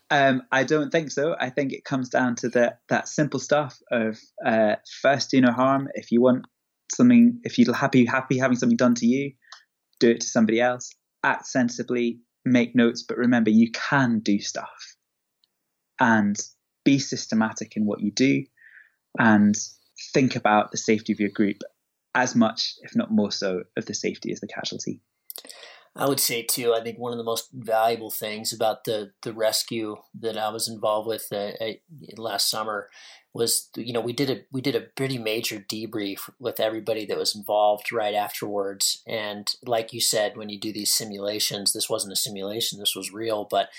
Um, 0.09 0.43
I 0.51 0.63
don't 0.63 0.91
think 0.91 1.11
so. 1.11 1.35
I 1.39 1.49
think 1.49 1.73
it 1.73 1.85
comes 1.85 2.09
down 2.09 2.35
to 2.37 2.49
that 2.49 2.79
that 2.89 3.07
simple 3.07 3.39
stuff 3.39 3.79
of 3.91 4.19
uh, 4.45 4.75
first 5.01 5.31
do 5.31 5.41
no 5.41 5.51
harm. 5.51 5.89
If 5.93 6.11
you 6.11 6.21
want 6.21 6.45
something, 6.93 7.39
if 7.43 7.57
you're 7.57 7.73
happy 7.73 8.05
happy 8.05 8.37
having 8.37 8.57
something 8.57 8.77
done 8.77 8.95
to 8.95 9.05
you, 9.05 9.33
do 9.99 10.11
it 10.11 10.21
to 10.21 10.27
somebody 10.27 10.61
else. 10.61 10.91
Act 11.23 11.47
sensibly, 11.47 12.19
make 12.45 12.75
notes, 12.75 13.03
but 13.03 13.17
remember 13.17 13.49
you 13.49 13.71
can 13.71 14.19
do 14.19 14.39
stuff, 14.39 14.95
and 15.99 16.37
be 16.85 16.99
systematic 16.99 17.75
in 17.75 17.85
what 17.85 17.99
you 17.99 18.11
do, 18.11 18.45
and 19.17 19.55
think 20.13 20.35
about 20.35 20.71
the 20.71 20.77
safety 20.77 21.11
of 21.11 21.19
your 21.19 21.29
group 21.29 21.57
as 22.15 22.35
much, 22.35 22.75
if 22.81 22.95
not 22.95 23.11
more 23.11 23.31
so, 23.31 23.63
of 23.77 23.85
the 23.85 23.93
safety 23.93 24.31
as 24.31 24.39
the 24.39 24.47
casualty. 24.47 25.01
I 25.95 26.07
would 26.07 26.19
say 26.19 26.43
too. 26.43 26.73
I 26.73 26.81
think 26.81 26.97
one 26.97 27.11
of 27.11 27.17
the 27.17 27.23
most 27.23 27.49
valuable 27.51 28.11
things 28.11 28.53
about 28.53 28.83
the 28.83 29.11
the 29.23 29.33
rescue 29.33 29.97
that 30.19 30.37
I 30.37 30.49
was 30.49 30.67
involved 30.67 31.07
with 31.07 31.27
uh, 31.31 31.51
uh 31.59 31.73
last 32.15 32.49
summer 32.49 32.89
was, 33.33 33.69
you 33.75 33.93
know, 33.93 34.01
we 34.01 34.13
did 34.13 34.29
a 34.29 34.41
we 34.51 34.61
did 34.61 34.75
a 34.75 34.81
pretty 34.81 35.17
major 35.17 35.59
debrief 35.59 36.29
with 36.39 36.59
everybody 36.59 37.05
that 37.05 37.17
was 37.17 37.35
involved 37.35 37.91
right 37.91 38.15
afterwards. 38.15 39.03
And 39.07 39.49
like 39.65 39.93
you 39.93 40.01
said, 40.01 40.35
when 40.35 40.49
you 40.49 40.59
do 40.59 40.73
these 40.73 40.93
simulations, 40.93 41.73
this 41.73 41.89
wasn't 41.89 42.13
a 42.13 42.17
simulation; 42.17 42.79
this 42.79 42.95
was 42.95 43.13
real. 43.13 43.47
But 43.49 43.69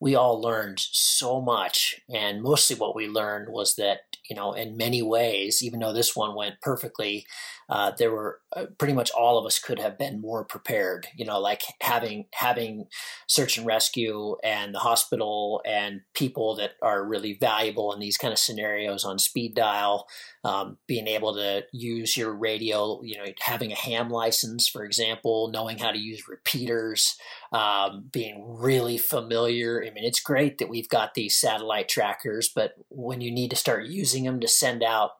we 0.00 0.14
all 0.14 0.40
learned 0.40 0.80
so 0.80 1.40
much. 1.40 2.00
And 2.12 2.42
mostly 2.42 2.76
what 2.76 2.96
we 2.96 3.08
learned 3.08 3.48
was 3.48 3.76
that, 3.76 4.00
you 4.28 4.36
know, 4.36 4.52
in 4.52 4.76
many 4.76 5.02
ways, 5.02 5.62
even 5.62 5.80
though 5.80 5.92
this 5.92 6.16
one 6.16 6.34
went 6.34 6.60
perfectly, 6.60 7.26
uh, 7.68 7.92
there 7.98 8.12
were 8.12 8.40
uh, 8.54 8.66
pretty 8.78 8.94
much 8.94 9.10
all 9.10 9.38
of 9.38 9.46
us 9.46 9.58
could 9.58 9.78
have 9.78 9.98
been 9.98 10.20
more 10.20 10.44
prepared, 10.44 11.06
you 11.16 11.24
know, 11.24 11.40
like 11.40 11.62
having, 11.80 12.26
having 12.32 12.86
search 13.26 13.56
and 13.56 13.66
rescue 13.66 14.36
and 14.44 14.74
the 14.74 14.78
hospital 14.78 15.62
and 15.64 16.02
people 16.14 16.54
that 16.56 16.72
are 16.82 17.04
really 17.04 17.34
valuable 17.34 17.92
in 17.92 18.00
these 18.00 18.16
kind 18.16 18.32
of 18.32 18.38
scenarios 18.38 19.04
on 19.04 19.18
speed 19.18 19.54
dial, 19.54 20.06
um, 20.44 20.78
being 20.86 21.06
able 21.06 21.34
to 21.34 21.64
use 21.72 22.16
your 22.16 22.32
radio, 22.32 23.00
you 23.02 23.16
know, 23.16 23.24
having 23.40 23.72
a 23.72 23.76
ham 23.76 24.10
license, 24.10 24.68
for 24.68 24.84
example, 24.84 25.50
knowing 25.52 25.78
how 25.78 25.90
to 25.90 25.98
use 25.98 26.28
repeaters, 26.28 27.16
um, 27.52 28.08
being 28.12 28.44
really 28.46 28.98
familiar. 28.98 29.82
I 29.82 29.90
mean, 29.90 30.04
it's 30.04 30.20
great 30.20 30.58
that 30.58 30.68
we've 30.68 30.88
got 30.88 31.14
these 31.14 31.36
satellite 31.36 31.88
trackers, 31.88 32.50
but 32.54 32.74
when 32.88 33.20
you 33.20 33.30
need 33.30 33.50
to 33.50 33.56
start 33.56 33.86
using 33.86 34.24
them 34.24 34.40
to 34.40 34.48
send 34.48 34.82
out 34.82 35.12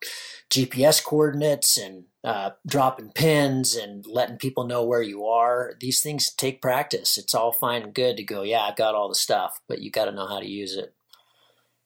GPS 0.51 1.03
coordinates 1.03 1.77
and 1.77 2.05
uh, 2.25 2.51
dropping 2.67 3.11
pins 3.11 3.77
and 3.77 4.07
letting 4.07 4.39
people 4.39 4.67
know 4.67 4.85
where 4.85 5.03
you 5.03 5.27
are, 5.27 5.75
these 5.81 6.01
things 6.01 6.31
take 6.31 6.63
practice. 6.63 7.19
It's 7.19 7.35
all 7.35 7.53
fine 7.53 7.83
and 7.83 7.95
good 7.95 8.17
to 8.17 8.25
go, 8.25 8.43
yeah, 8.43 8.63
I've 8.63 8.77
got 8.77 8.95
all 8.95 9.09
the 9.09 9.15
stuff, 9.15 9.61
but 9.69 9.81
you 9.81 9.91
got 9.91 10.07
to 10.07 10.13
know 10.13 10.27
how 10.27 10.41
to 10.41 10.49
use 10.49 10.75
it. 10.75 10.95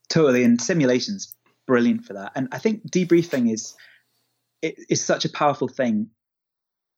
Totally. 0.09 0.43
And 0.43 0.59
simulations 0.61 1.35
brilliant 1.69 2.03
for 2.03 2.13
that. 2.13 2.31
And 2.35 2.47
I 2.51 2.57
think 2.57 2.89
debriefing 2.89 3.53
is 3.53 3.75
it 4.63 4.75
is 4.89 5.05
such 5.05 5.23
a 5.23 5.29
powerful 5.29 5.67
thing 5.67 6.09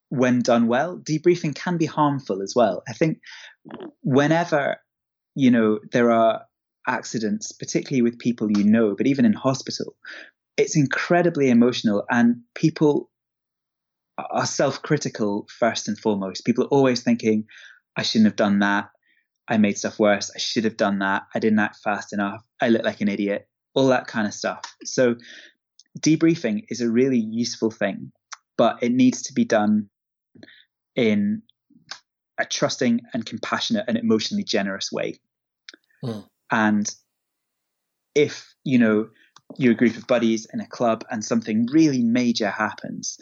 when 0.07 0.39
done 0.39 0.67
well. 0.67 0.97
Debriefing 0.97 1.53
can 1.53 1.77
be 1.77 1.85
harmful 1.85 2.41
as 2.41 2.53
well. 2.55 2.81
I 2.87 2.93
think 2.93 3.19
whenever 4.01 4.77
you 5.35 5.51
know 5.51 5.79
there 5.91 6.11
are 6.11 6.45
accidents, 6.87 7.51
particularly 7.51 8.01
with 8.01 8.17
people 8.17 8.49
you 8.49 8.63
know, 8.63 8.95
but 8.95 9.07
even 9.07 9.25
in 9.25 9.33
hospital, 9.33 9.95
it's 10.55 10.77
incredibly 10.77 11.49
emotional, 11.49 12.05
and 12.09 12.37
people 12.55 13.10
are 14.17 14.45
self-critical 14.45 15.47
first 15.59 15.87
and 15.87 15.97
foremost. 15.97 16.45
People 16.45 16.65
are 16.65 16.67
always 16.67 17.03
thinking, 17.03 17.45
"I 17.97 18.03
shouldn't 18.03 18.27
have 18.27 18.35
done 18.35 18.59
that." 18.59 18.89
I 19.47 19.57
made 19.57 19.77
stuff 19.77 19.99
worse. 19.99 20.31
I 20.35 20.39
should 20.39 20.63
have 20.63 20.77
done 20.77 20.99
that. 20.99 21.23
I 21.33 21.39
didn't 21.39 21.59
act 21.59 21.77
fast 21.83 22.13
enough. 22.13 22.41
I 22.61 22.69
look 22.69 22.83
like 22.83 23.01
an 23.01 23.09
idiot 23.09 23.47
all 23.73 23.87
that 23.87 24.07
kind 24.07 24.27
of 24.27 24.33
stuff. 24.33 24.61
So 24.83 25.15
debriefing 25.99 26.65
is 26.69 26.81
a 26.81 26.89
really 26.89 27.19
useful 27.19 27.71
thing, 27.71 28.11
but 28.57 28.81
it 28.81 28.91
needs 28.91 29.21
to 29.23 29.33
be 29.33 29.45
done 29.45 29.89
in 30.95 31.41
a 32.37 32.45
trusting 32.45 33.01
and 33.13 33.25
compassionate 33.25 33.85
and 33.87 33.97
emotionally 33.97 34.43
generous 34.43 34.91
way. 34.91 35.19
Mm. 36.03 36.25
And 36.51 36.95
if, 38.15 38.53
you 38.63 38.77
know, 38.77 39.09
you're 39.57 39.73
a 39.73 39.75
group 39.75 39.97
of 39.97 40.07
buddies 40.07 40.47
in 40.53 40.59
a 40.59 40.67
club 40.67 41.03
and 41.11 41.23
something 41.23 41.67
really 41.71 42.03
major 42.03 42.49
happens 42.49 43.17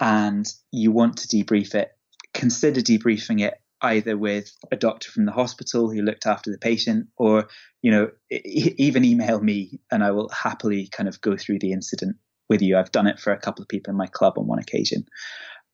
and 0.00 0.46
you 0.70 0.92
want 0.92 1.18
to 1.18 1.28
debrief 1.28 1.74
it, 1.74 1.90
consider 2.34 2.80
debriefing 2.80 3.40
it 3.40 3.54
either 3.80 4.16
with 4.16 4.52
a 4.72 4.76
doctor 4.76 5.10
from 5.10 5.24
the 5.24 5.32
hospital 5.32 5.88
who 5.88 6.02
looked 6.02 6.26
after 6.26 6.50
the 6.50 6.58
patient 6.58 7.06
or 7.16 7.46
you 7.80 7.92
know 7.92 8.10
even 8.28 9.04
email 9.04 9.40
me 9.40 9.78
and 9.92 10.02
i 10.02 10.10
will 10.10 10.28
happily 10.30 10.88
kind 10.88 11.08
of 11.08 11.20
go 11.20 11.36
through 11.36 11.60
the 11.60 11.70
incident 11.70 12.16
with 12.48 12.62
you. 12.62 12.76
I've 12.76 12.92
done 12.92 13.06
it 13.06 13.18
for 13.18 13.32
a 13.32 13.38
couple 13.38 13.62
of 13.62 13.68
people 13.68 13.90
in 13.90 13.96
my 13.96 14.06
club 14.06 14.38
on 14.38 14.46
one 14.46 14.58
occasion. 14.58 15.06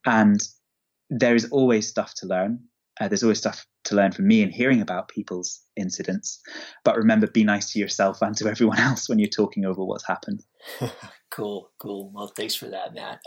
And 0.04 0.40
there 1.10 1.34
is 1.34 1.46
always 1.50 1.88
stuff 1.88 2.14
to 2.16 2.26
learn. 2.26 2.60
Uh, 3.00 3.08
there's 3.08 3.22
always 3.22 3.38
stuff 3.38 3.66
to 3.84 3.94
learn 3.94 4.12
from 4.12 4.28
me 4.28 4.42
and 4.42 4.52
hearing 4.52 4.80
about 4.80 5.08
people's 5.08 5.60
incidents. 5.76 6.40
But 6.84 6.96
remember 6.96 7.26
be 7.26 7.44
nice 7.44 7.72
to 7.72 7.78
yourself 7.78 8.22
and 8.22 8.36
to 8.36 8.48
everyone 8.48 8.78
else 8.80 9.08
when 9.08 9.18
you're 9.18 9.28
talking 9.28 9.64
over 9.64 9.84
what's 9.84 10.06
happened. 10.06 10.42
Cool 11.30 11.68
cool. 11.80 12.12
Well 12.14 12.28
thanks 12.28 12.54
for 12.54 12.66
that 12.66 12.94
matt 12.94 13.18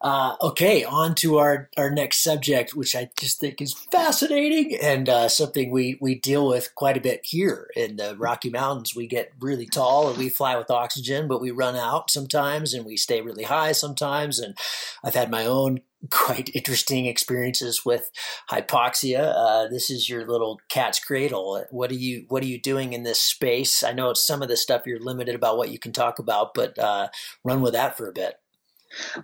uh, 0.00 0.36
okay, 0.40 0.84
on 0.84 1.14
to 1.16 1.38
our, 1.38 1.68
our 1.76 1.90
next 1.90 2.22
subject, 2.22 2.74
which 2.74 2.94
I 2.94 3.10
just 3.18 3.40
think 3.40 3.60
is 3.60 3.74
fascinating 3.74 4.78
and 4.80 5.08
uh, 5.08 5.28
something 5.28 5.70
we, 5.70 5.98
we 6.00 6.14
deal 6.14 6.46
with 6.46 6.72
quite 6.76 6.96
a 6.96 7.00
bit 7.00 7.22
here 7.24 7.68
in 7.74 7.96
the 7.96 8.16
Rocky 8.16 8.48
Mountains. 8.48 8.94
We 8.94 9.08
get 9.08 9.32
really 9.40 9.66
tall 9.66 10.08
and 10.08 10.16
we 10.16 10.28
fly 10.28 10.56
with 10.56 10.70
oxygen, 10.70 11.26
but 11.26 11.40
we 11.40 11.50
run 11.50 11.74
out 11.74 12.10
sometimes 12.10 12.74
and 12.74 12.86
we 12.86 12.96
stay 12.96 13.20
really 13.20 13.42
high 13.44 13.72
sometimes. 13.72 14.38
And 14.38 14.56
I've 15.02 15.14
had 15.16 15.30
my 15.30 15.44
own 15.44 15.80
quite 16.10 16.54
interesting 16.54 17.06
experiences 17.06 17.84
with 17.84 18.12
hypoxia. 18.50 19.34
Uh, 19.34 19.66
this 19.66 19.90
is 19.90 20.08
your 20.08 20.28
little 20.28 20.60
cat's 20.68 21.00
cradle. 21.00 21.64
What 21.70 21.90
are 21.90 21.94
you 21.94 22.24
What 22.28 22.44
are 22.44 22.46
you 22.46 22.60
doing 22.60 22.92
in 22.92 23.02
this 23.02 23.20
space? 23.20 23.82
I 23.82 23.92
know 23.92 24.12
some 24.14 24.42
of 24.42 24.48
the 24.48 24.56
stuff 24.56 24.86
you're 24.86 25.00
limited 25.00 25.34
about 25.34 25.56
what 25.56 25.72
you 25.72 25.78
can 25.80 25.90
talk 25.90 26.20
about, 26.20 26.54
but 26.54 26.78
uh, 26.78 27.08
run 27.42 27.62
with 27.62 27.72
that 27.72 27.96
for 27.96 28.08
a 28.08 28.12
bit. 28.12 28.36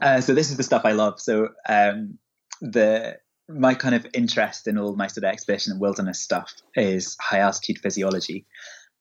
Uh, 0.00 0.20
so 0.20 0.34
this 0.34 0.50
is 0.50 0.56
the 0.56 0.62
stuff 0.62 0.82
I 0.84 0.92
love. 0.92 1.20
So 1.20 1.48
um, 1.68 2.18
the 2.60 3.18
my 3.48 3.74
kind 3.74 3.94
of 3.94 4.06
interest 4.14 4.66
in 4.66 4.78
all 4.78 4.96
my 4.96 5.06
sort 5.06 5.24
of 5.24 5.30
expedition 5.30 5.72
and 5.72 5.80
wilderness 5.80 6.20
stuff 6.20 6.54
is 6.74 7.16
high 7.20 7.40
altitude 7.40 7.78
physiology. 7.78 8.46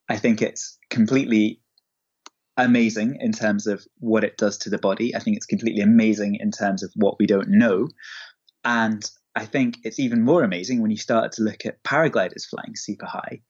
I 0.10 0.18
think 0.18 0.42
it's 0.42 0.78
completely 0.90 1.62
amazing 2.58 3.18
in 3.22 3.32
terms 3.32 3.68
of 3.68 3.86
what 4.00 4.24
it 4.24 4.38
does 4.38 4.58
to 4.60 4.70
the 4.70 4.78
body. 4.78 5.16
I 5.16 5.20
think 5.20 5.38
it's 5.38 5.46
completely 5.46 5.82
amazing 5.82 6.36
in 6.40 6.52
terms 6.52 6.84
of 6.84 6.92
what 6.96 7.18
we 7.20 7.26
don't 7.26 7.50
know. 7.50 7.88
And 8.66 9.10
I 9.36 9.46
think 9.46 9.78
it's 9.84 10.00
even 10.00 10.24
more 10.24 10.44
amazing 10.44 10.82
when 10.82 10.92
you 10.92 10.98
start 10.98 11.32
to 11.34 11.44
look 11.44 11.66
at 11.66 11.82
paragliders 11.84 12.46
flying 12.46 12.76
super 12.76 13.06
high. 13.06 13.42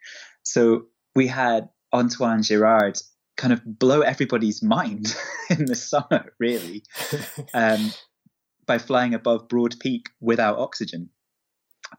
So 0.44 0.84
we 1.15 1.27
had 1.27 1.69
Antoine 1.91 2.44
Girard 2.44 2.99
kind 3.38 3.53
of 3.53 3.61
blow 3.65 4.01
everybody's 4.01 4.61
mind 4.61 5.15
in 5.49 5.65
the 5.65 5.76
summer, 5.76 6.34
really, 6.39 6.84
um, 7.53 7.91
by 8.65 8.77
flying 8.77 9.14
above 9.14 9.47
Broad 9.47 9.80
Peak 9.80 10.10
without 10.22 10.57
oxygen. 10.57 11.10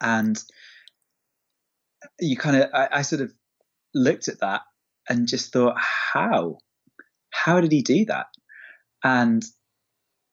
And 0.01 0.43
you 2.21 2.37
kind 2.37 2.57
of, 2.57 2.71
I, 2.73 2.89
I 2.93 3.03
sort 3.03 3.23
of 3.23 3.33
looked 3.95 4.29
at 4.29 4.41
that 4.41 4.63
and 5.09 5.29
just 5.29 5.53
thought, 5.53 5.77
how? 5.79 6.59
How 7.31 7.61
did 7.61 7.73
he 7.73 7.83
do 7.83 8.05
that? 8.07 8.27
And 9.03 9.45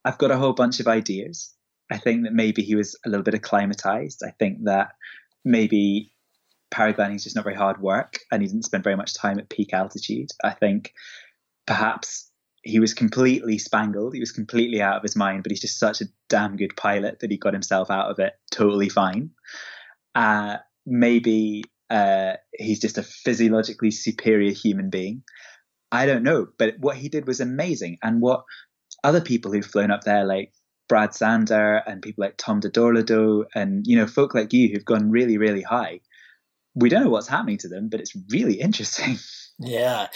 I've 0.05 0.17
got 0.17 0.31
a 0.31 0.37
whole 0.37 0.53
bunch 0.53 0.79
of 0.79 0.87
ideas. 0.87 1.53
I 1.91 1.97
think 1.97 2.23
that 2.23 2.33
maybe 2.33 2.63
he 2.63 2.75
was 2.75 2.97
a 3.05 3.09
little 3.09 3.23
bit 3.23 3.33
acclimatized. 3.33 4.21
I 4.25 4.31
think 4.39 4.59
that 4.63 4.91
maybe 5.43 6.13
paragliding 6.71 7.15
is 7.15 7.23
just 7.23 7.35
not 7.35 7.43
very 7.43 7.55
hard 7.55 7.81
work 7.81 8.19
and 8.31 8.41
he 8.41 8.47
didn't 8.47 8.65
spend 8.65 8.83
very 8.83 8.95
much 8.95 9.13
time 9.13 9.39
at 9.39 9.49
peak 9.49 9.73
altitude. 9.73 10.29
I 10.43 10.51
think 10.51 10.93
perhaps 11.67 12.31
he 12.63 12.79
was 12.79 12.93
completely 12.93 13.57
spangled. 13.57 14.13
He 14.13 14.19
was 14.19 14.31
completely 14.31 14.81
out 14.81 14.97
of 14.97 15.03
his 15.03 15.15
mind, 15.15 15.43
but 15.43 15.51
he's 15.51 15.61
just 15.61 15.79
such 15.79 16.01
a 16.01 16.05
damn 16.29 16.57
good 16.57 16.75
pilot 16.75 17.19
that 17.19 17.31
he 17.31 17.37
got 17.37 17.53
himself 17.53 17.89
out 17.89 18.11
of 18.11 18.19
it 18.19 18.33
totally 18.51 18.89
fine. 18.89 19.31
Uh, 20.13 20.57
maybe 20.85 21.63
uh, 21.89 22.33
he's 22.53 22.79
just 22.79 22.97
a 22.97 23.03
physiologically 23.03 23.91
superior 23.91 24.51
human 24.51 24.89
being. 24.89 25.23
I 25.91 26.05
don't 26.05 26.23
know, 26.23 26.47
but 26.57 26.75
what 26.79 26.97
he 26.97 27.09
did 27.09 27.27
was 27.27 27.41
amazing. 27.41 27.97
And 28.01 28.21
what 28.21 28.43
other 29.03 29.21
people 29.21 29.51
who've 29.51 29.65
flown 29.65 29.91
up 29.91 30.03
there, 30.03 30.23
like 30.23 30.53
Brad 30.87 31.13
Sander 31.13 31.81
and 31.85 32.01
people 32.01 32.23
like 32.23 32.37
Tom 32.37 32.59
de 32.59 32.69
Dorlodot 32.69 33.45
and, 33.55 33.85
you 33.85 33.97
know, 33.97 34.07
folk 34.07 34.33
like 34.33 34.53
you 34.53 34.69
who've 34.69 34.85
gone 34.85 35.09
really, 35.09 35.37
really 35.37 35.63
high, 35.63 35.99
we 36.75 36.89
don't 36.89 37.03
know 37.03 37.09
what's 37.09 37.27
happening 37.27 37.57
to 37.59 37.67
them, 37.67 37.89
but 37.89 37.99
it's 37.99 38.15
really 38.29 38.59
interesting. 38.61 39.17
Yeah, 39.63 40.07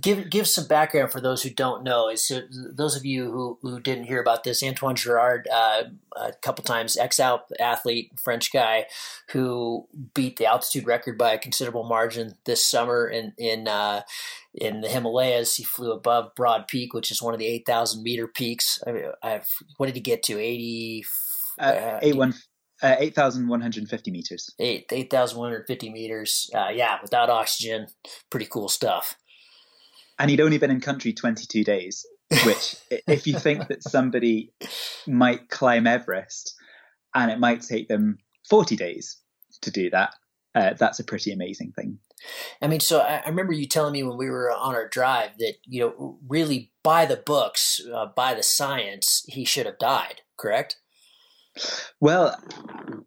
give 0.00 0.28
give 0.28 0.48
some 0.48 0.66
background 0.66 1.12
for 1.12 1.20
those 1.20 1.44
who 1.44 1.50
don't 1.50 1.84
know. 1.84 2.12
So 2.16 2.40
those 2.50 2.96
of 2.96 3.04
you 3.04 3.30
who, 3.30 3.58
who 3.62 3.78
didn't 3.78 4.04
hear 4.04 4.20
about 4.20 4.42
this, 4.42 4.60
Antoine 4.60 4.96
Girard, 4.96 5.46
uh, 5.52 5.84
a 6.16 6.32
couple 6.42 6.64
times 6.64 6.96
X-Alps 6.96 7.52
athlete, 7.60 8.10
French 8.20 8.52
guy, 8.52 8.86
who 9.30 9.86
beat 10.14 10.36
the 10.36 10.46
altitude 10.46 10.84
record 10.84 11.16
by 11.16 11.32
a 11.32 11.38
considerable 11.38 11.84
margin 11.84 12.34
this 12.44 12.64
summer 12.64 13.06
in 13.06 13.34
in 13.38 13.68
uh, 13.68 14.02
in 14.52 14.80
the 14.80 14.88
Himalayas. 14.88 15.54
He 15.54 15.62
flew 15.62 15.92
above 15.92 16.34
Broad 16.34 16.66
Peak, 16.66 16.92
which 16.92 17.12
is 17.12 17.22
one 17.22 17.34
of 17.34 17.38
the 17.38 17.46
eight 17.46 17.66
thousand 17.66 18.02
meter 18.02 18.26
peaks. 18.26 18.82
I, 18.84 19.12
I've 19.22 19.48
what 19.76 19.86
did 19.86 19.94
he 19.94 20.00
get 20.00 20.24
to? 20.24 20.40
Eighty. 20.40 21.04
Uh, 21.56 22.00
eight 22.02 22.16
one 22.16 22.34
uh, 22.82 22.96
8,150 22.98 24.10
meters. 24.10 24.54
Eight 24.58 24.86
8,150 24.90 25.90
meters. 25.90 26.50
Uh, 26.54 26.68
yeah, 26.72 26.98
without 27.02 27.30
oxygen. 27.30 27.88
Pretty 28.30 28.46
cool 28.46 28.68
stuff. 28.68 29.16
And 30.18 30.30
he'd 30.30 30.40
only 30.40 30.58
been 30.58 30.70
in 30.70 30.80
country 30.80 31.12
22 31.12 31.64
days, 31.64 32.04
which, 32.44 32.76
if 33.06 33.26
you 33.26 33.38
think 33.38 33.68
that 33.68 33.82
somebody 33.82 34.52
might 35.06 35.48
climb 35.48 35.86
Everest 35.86 36.54
and 37.14 37.30
it 37.30 37.38
might 37.38 37.62
take 37.62 37.88
them 37.88 38.18
40 38.48 38.76
days 38.76 39.18
to 39.62 39.70
do 39.70 39.90
that, 39.90 40.14
uh, 40.54 40.74
that's 40.74 40.98
a 40.98 41.04
pretty 41.04 41.30
amazing 41.32 41.72
thing. 41.72 41.98
I 42.60 42.66
mean, 42.66 42.80
so 42.80 43.00
I, 43.00 43.22
I, 43.24 43.28
remember 43.28 43.52
you 43.52 43.66
telling 43.66 43.92
me 43.92 44.02
when 44.02 44.16
we 44.16 44.28
were 44.28 44.50
on 44.50 44.74
our 44.74 44.88
drive 44.88 45.38
that, 45.38 45.54
you 45.64 45.80
know, 45.80 46.18
really 46.26 46.72
by 46.82 47.06
the 47.06 47.16
books, 47.16 47.80
uh, 47.94 48.06
by 48.06 48.34
the 48.34 48.42
science, 48.42 49.24
he 49.28 49.44
should 49.44 49.66
have 49.66 49.78
died, 49.78 50.22
correct? 50.36 50.78
Well, 52.00 52.36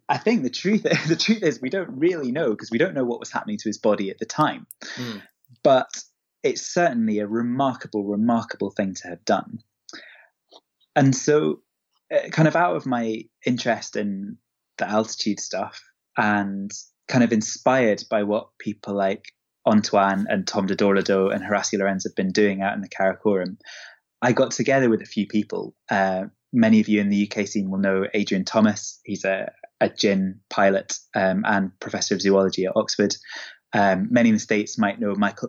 I 0.08 0.18
think 0.18 0.42
the 0.42 0.50
truth 0.50 0.82
the 1.08 1.16
truth 1.16 1.42
is 1.42 1.60
we 1.60 1.70
don't 1.70 1.98
really 1.98 2.32
know 2.32 2.50
because 2.50 2.70
we 2.70 2.78
don't 2.78 2.94
know 2.94 3.04
what 3.04 3.20
was 3.20 3.30
happening 3.30 3.58
to 3.58 3.68
his 3.68 3.78
body 3.78 4.10
at 4.10 4.18
the 4.18 4.26
time. 4.26 4.66
Mm. 4.96 5.22
But 5.62 5.90
it's 6.42 6.62
certainly 6.62 7.18
a 7.18 7.26
remarkable, 7.26 8.04
remarkable 8.04 8.70
thing 8.70 8.94
to 8.94 9.08
have 9.08 9.24
done. 9.24 9.60
And 10.96 11.14
so, 11.14 11.60
uh, 12.12 12.28
kind 12.30 12.48
of 12.48 12.56
out 12.56 12.76
of 12.76 12.84
my 12.84 13.22
interest 13.46 13.96
in 13.96 14.36
the 14.78 14.88
altitude 14.88 15.40
stuff 15.40 15.80
and 16.16 16.70
kind 17.08 17.24
of 17.24 17.32
inspired 17.32 18.02
by 18.10 18.22
what 18.24 18.48
people 18.58 18.94
like 18.94 19.26
Antoine 19.66 20.26
and 20.28 20.46
Tom 20.46 20.66
de 20.66 20.74
Dorlodot 20.74 21.34
and 21.34 21.44
Horacio 21.44 21.78
Llorens 21.78 22.04
have 22.04 22.16
been 22.16 22.32
doing 22.32 22.62
out 22.62 22.74
in 22.74 22.80
the 22.80 22.88
Karakoram, 22.88 23.56
I 24.20 24.32
got 24.32 24.50
together 24.52 24.88
with 24.88 25.02
a 25.02 25.06
few 25.06 25.26
people, 25.26 25.74
uh, 25.90 26.24
many 26.52 26.80
of 26.80 26.88
you 26.88 27.00
in 27.00 27.08
the 27.08 27.30
UK 27.30 27.46
scene 27.46 27.70
will 27.70 27.78
know 27.78 28.06
Adrian 28.14 28.44
Thomas. 28.44 29.00
He's 29.04 29.24
a, 29.24 29.52
a 29.80 29.88
GIN 29.88 30.40
pilot 30.50 30.94
um, 31.14 31.44
and 31.46 31.78
professor 31.80 32.14
of 32.14 32.22
zoology 32.22 32.66
at 32.66 32.76
Oxford. 32.76 33.14
Um, 33.72 34.08
many 34.10 34.28
in 34.28 34.34
the 34.34 34.40
States 34.40 34.78
might 34.78 35.00
know 35.00 35.14
Michael 35.14 35.48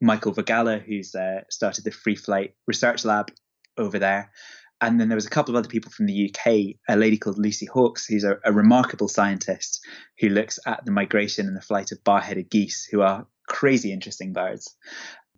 Michael 0.00 0.34
Vagala, 0.34 0.82
who's 0.82 1.14
uh, 1.14 1.42
started 1.48 1.84
the 1.84 1.92
Free 1.92 2.16
Flight 2.16 2.54
Research 2.66 3.04
Lab 3.04 3.30
over 3.78 3.98
there. 3.98 4.32
And 4.80 5.00
then 5.00 5.08
there 5.08 5.16
was 5.16 5.26
a 5.26 5.30
couple 5.30 5.54
of 5.54 5.58
other 5.60 5.68
people 5.68 5.92
from 5.92 6.06
the 6.06 6.28
UK, 6.28 6.74
a 6.88 6.96
lady 6.96 7.16
called 7.16 7.38
Lucy 7.38 7.66
Hawkes, 7.66 8.04
who's 8.04 8.24
a, 8.24 8.38
a 8.44 8.52
remarkable 8.52 9.06
scientist 9.06 9.80
who 10.18 10.28
looks 10.28 10.58
at 10.66 10.84
the 10.84 10.90
migration 10.90 11.46
and 11.46 11.56
the 11.56 11.62
flight 11.62 11.92
of 11.92 12.02
bar-headed 12.02 12.50
geese, 12.50 12.84
who 12.90 13.00
are 13.00 13.26
crazy 13.48 13.92
interesting 13.92 14.32
birds 14.32 14.74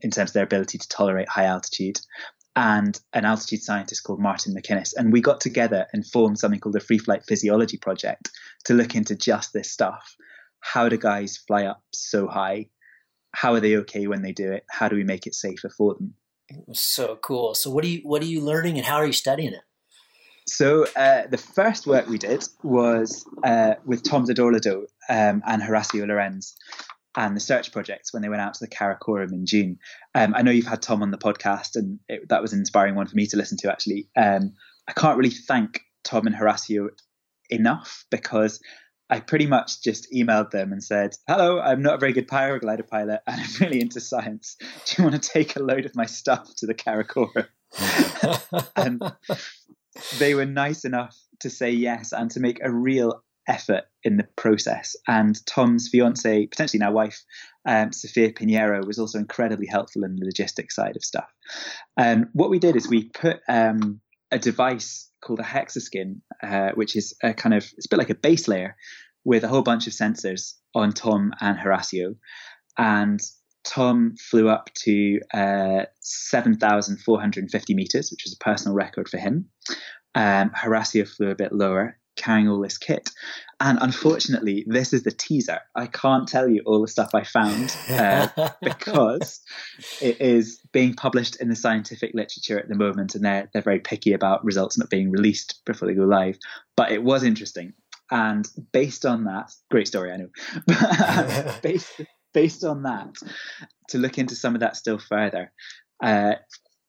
in 0.01 0.11
terms 0.11 0.31
of 0.31 0.35
their 0.35 0.45
ability 0.45 0.78
to 0.78 0.89
tolerate 0.89 1.28
high 1.28 1.45
altitude 1.45 2.01
and 2.57 3.01
an 3.13 3.25
altitude 3.25 3.63
scientist 3.63 4.05
called 4.05 4.21
Martin 4.21 4.55
McInnes. 4.55 4.93
And 4.97 5.13
we 5.13 5.21
got 5.21 5.41
together 5.41 5.87
and 5.93 6.07
formed 6.07 6.39
something 6.39 6.61
called 6.61 6.75
the 6.75 6.81
Free 6.81 6.99
Flight 6.99 7.25
Physiology 7.27 7.77
Project 7.77 8.31
to 8.65 8.75
look 8.75 8.95
into 8.95 9.17
just 9.17 9.53
this 9.53 9.71
stuff. 9.71 10.15
How 10.61 10.89
do 10.89 10.97
guys 10.97 11.37
fly 11.37 11.65
up 11.65 11.83
so 11.93 12.27
high? 12.27 12.67
How 13.35 13.55
are 13.55 13.61
they 13.61 13.77
okay 13.79 14.07
when 14.07 14.23
they 14.23 14.33
do 14.33 14.53
it? 14.53 14.65
How 14.71 14.89
do 14.89 14.97
we 14.97 15.05
make 15.05 15.27
it 15.27 15.35
safer 15.35 15.69
for 15.69 15.95
them? 15.95 16.15
So 16.73 17.17
cool. 17.17 17.55
So 17.55 17.71
what 17.71 17.85
are 17.85 17.89
you 17.89 18.01
what 18.05 18.23
are 18.23 18.27
you 18.27 18.41
learning 18.41 18.77
and 18.77 18.87
how 18.87 18.97
are 18.97 19.07
you 19.07 19.13
studying 19.13 19.55
it? 19.55 19.63
So 20.47 20.87
uh, 20.95 21.27
the 21.27 21.39
first 21.39 21.87
work 21.87 22.07
we 22.07 22.19
did 22.19 22.45
was 22.63 23.25
uh, 23.45 23.75
with 23.87 24.03
Tom 24.03 24.25
de 24.25 24.35
Dorlodot 24.35 24.85
um, 25.09 25.43
and 25.47 25.63
Horacio 25.63 26.05
Llorens, 26.05 26.55
and 27.16 27.36
the 27.36 27.41
search 27.41 27.73
projects 27.73 28.12
when 28.12 28.23
they 28.23 28.28
went 28.28 28.43
out 28.43 28.55
to 28.55 28.65
the 28.65 28.69
Karakoram 28.70 29.32
in 29.32 29.47
June. 29.47 29.78
Um, 30.15 30.35
I 30.35 30.43
know 30.43 30.51
you've 30.51 30.66
had 30.66 30.82
Tom 30.82 31.03
on 31.03 31.11
the 31.11 31.19
podcast, 31.19 31.77
and 31.77 31.99
it, 32.09 32.28
that 32.28 32.43
was 32.43 32.53
an 32.53 32.59
inspiring 32.59 32.95
one 32.95 33.07
for 33.07 33.16
me 33.16 33.27
to 33.28 33.36
listen 33.36 33.59
to. 33.59 33.70
Actually, 33.70 34.09
um, 34.16 34.55
I 34.89 34.93
can't 34.93 35.16
really 35.16 35.31
thank 35.31 35.81
Tom 36.03 36.27
and 36.27 36.35
Horacio 36.35 36.89
enough 37.51 38.05
because 38.11 38.61
I 39.11 39.20
pretty 39.20 39.47
much 39.47 39.82
just 39.82 40.11
emailed 40.12 40.51
them 40.51 40.73
and 40.73 40.82
said, 40.82 41.15
"Hello, 41.28 41.61
I'm 41.61 41.82
not 41.82 41.95
a 41.95 41.99
very 41.99 42.12
good 42.12 42.28
paraglider 42.28 42.86
pilot, 42.86 43.20
and 43.27 43.41
I'm 43.41 43.51
really 43.61 43.81
into 43.81 44.01
science. 44.01 44.57
Do 44.86 44.95
you 44.99 45.09
want 45.09 45.23
to 45.23 45.31
take 45.31 45.57
a 45.57 45.62
load 45.62 45.86
of 45.86 45.95
my 45.95 46.07
stuff 46.07 46.55
to 46.57 46.66
the 46.66 46.74
Karakoram?" 46.74 47.47
and 48.77 49.03
they 50.19 50.35
were 50.35 50.47
nice 50.47 50.85
enough 50.85 51.16
to 51.41 51.51
say 51.51 51.70
yes 51.70 52.12
and 52.12 52.31
to 52.32 52.41
make 52.41 52.61
a 52.62 52.73
real 52.73 53.23
effort 53.49 53.85
in 54.03 54.16
the 54.16 54.27
process. 54.37 54.97
And 55.07 55.35
Tom's 55.47 55.89
fiance, 55.89 56.47
potentially 56.47 56.81
now 56.81 56.93
wife, 56.93 57.23
um, 57.66 57.93
Sophia 57.93 58.33
Pinheiro, 58.33 58.87
was 58.87 58.99
also 58.99 59.19
incredibly 59.19 59.66
helpful 59.66 60.05
in 60.05 60.16
the 60.16 60.25
logistics 60.25 60.77
side 60.77 60.97
of 60.97 61.05
stuff. 61.05 61.29
Um, 61.97 62.29
what 62.33 62.51
we 62.51 62.59
did 62.59 62.77
is 62.77 62.89
we 62.89 63.09
put 63.09 63.41
um, 63.49 64.01
a 64.31 64.39
device 64.39 65.11
called 65.23 65.41
a 65.41 65.45
Hexoskin, 65.45 66.21
uh, 66.43 66.71
which 66.75 66.97
is 66.97 67.15
a 67.23 67.33
kind 67.35 67.55
of 67.55 67.65
it's 67.77 67.87
a 67.87 67.89
bit 67.89 67.99
like 67.99 68.11
a 68.11 68.15
base 68.15 68.49
layer 68.49 68.77
with 69.25 69.45
a 69.45 69.49
whole 69.49 69.62
bunch 69.62 69.87
of 69.87 69.93
sensors 69.93 70.55
on 70.75 70.93
Tom 70.93 71.33
and 71.41 71.59
Horacio, 71.59 72.16
and 72.77 73.21
Tom 73.65 74.15
flew 74.16 74.49
up 74.49 74.69
to 74.75 75.21
uh, 75.33 75.85
7,450 76.01 77.75
meters, 77.75 78.11
which 78.11 78.27
is 78.27 78.35
a 78.35 78.45
personal 78.45 78.75
record 78.75 79.09
for 79.09 79.16
him. 79.16 79.49
Um, 80.15 80.51
Horacio 80.51 81.09
flew 81.09 81.31
a 81.31 81.35
bit 81.35 81.53
lower, 81.53 81.99
carrying 82.16 82.49
all 82.49 82.61
this 82.61 82.78
kit. 82.78 83.11
And 83.61 83.78
unfortunately, 83.81 84.65
this 84.66 84.93
is 84.93 85.05
the 85.05 85.11
teaser. 85.11 85.61
I 85.74 85.86
can't 85.86 86.28
tell 86.28 86.49
you 86.49 86.62
all 86.66 86.82
the 86.82 86.89
stuff 86.89 87.15
I 87.15 87.24
found 87.24 87.74
uh, 87.89 88.28
because 88.62 89.41
it 90.01 90.20
is 90.20 90.61
being 90.73 90.95
published 90.95 91.41
in 91.41 91.49
the 91.49 91.57
scientific 91.57 92.12
literature 92.15 92.59
at 92.59 92.69
the 92.69 92.74
moment, 92.74 93.15
and 93.15 93.24
they're 93.24 93.49
they're 93.53 93.62
very 93.62 93.81
picky 93.81 94.12
about 94.12 94.45
results 94.45 94.77
not 94.77 94.91
being 94.91 95.11
released 95.11 95.61
before 95.65 95.89
they 95.89 95.95
go 95.95 96.05
live. 96.05 96.36
But 96.77 96.91
it 96.91 97.03
was 97.03 97.23
interesting, 97.23 97.74
and 98.11 98.47
based 98.73 99.07
on 99.07 99.24
that, 99.24 99.53
great 99.70 99.86
story, 99.86 100.12
I 100.12 100.16
know. 100.16 101.55
based 101.62 102.01
based 102.32 102.65
on 102.65 102.82
that, 102.82 103.15
to 103.89 103.99
look 103.99 104.19
into 104.19 104.35
some 104.35 104.55
of 104.55 104.61
that 104.61 104.77
still 104.77 104.99
further. 104.99 105.53
Uh, 106.03 106.35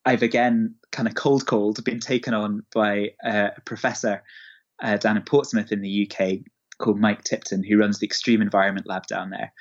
I've 0.05 0.23
again 0.23 0.75
kind 0.91 1.07
of 1.07 1.15
cold 1.15 1.45
called 1.45 1.83
been 1.83 1.99
taken 1.99 2.33
on 2.33 2.63
by 2.73 3.11
a 3.23 3.51
professor 3.65 4.23
uh, 4.81 4.97
down 4.97 5.17
in 5.17 5.23
Portsmouth 5.23 5.71
in 5.71 5.81
the 5.81 6.09
UK 6.09 6.39
called 6.77 6.99
Mike 6.99 7.23
Tipton, 7.23 7.63
who 7.63 7.77
runs 7.77 7.99
the 7.99 8.05
Extreme 8.05 8.41
Environment 8.41 8.87
Lab 8.87 9.07
down 9.07 9.29
there. 9.29 9.53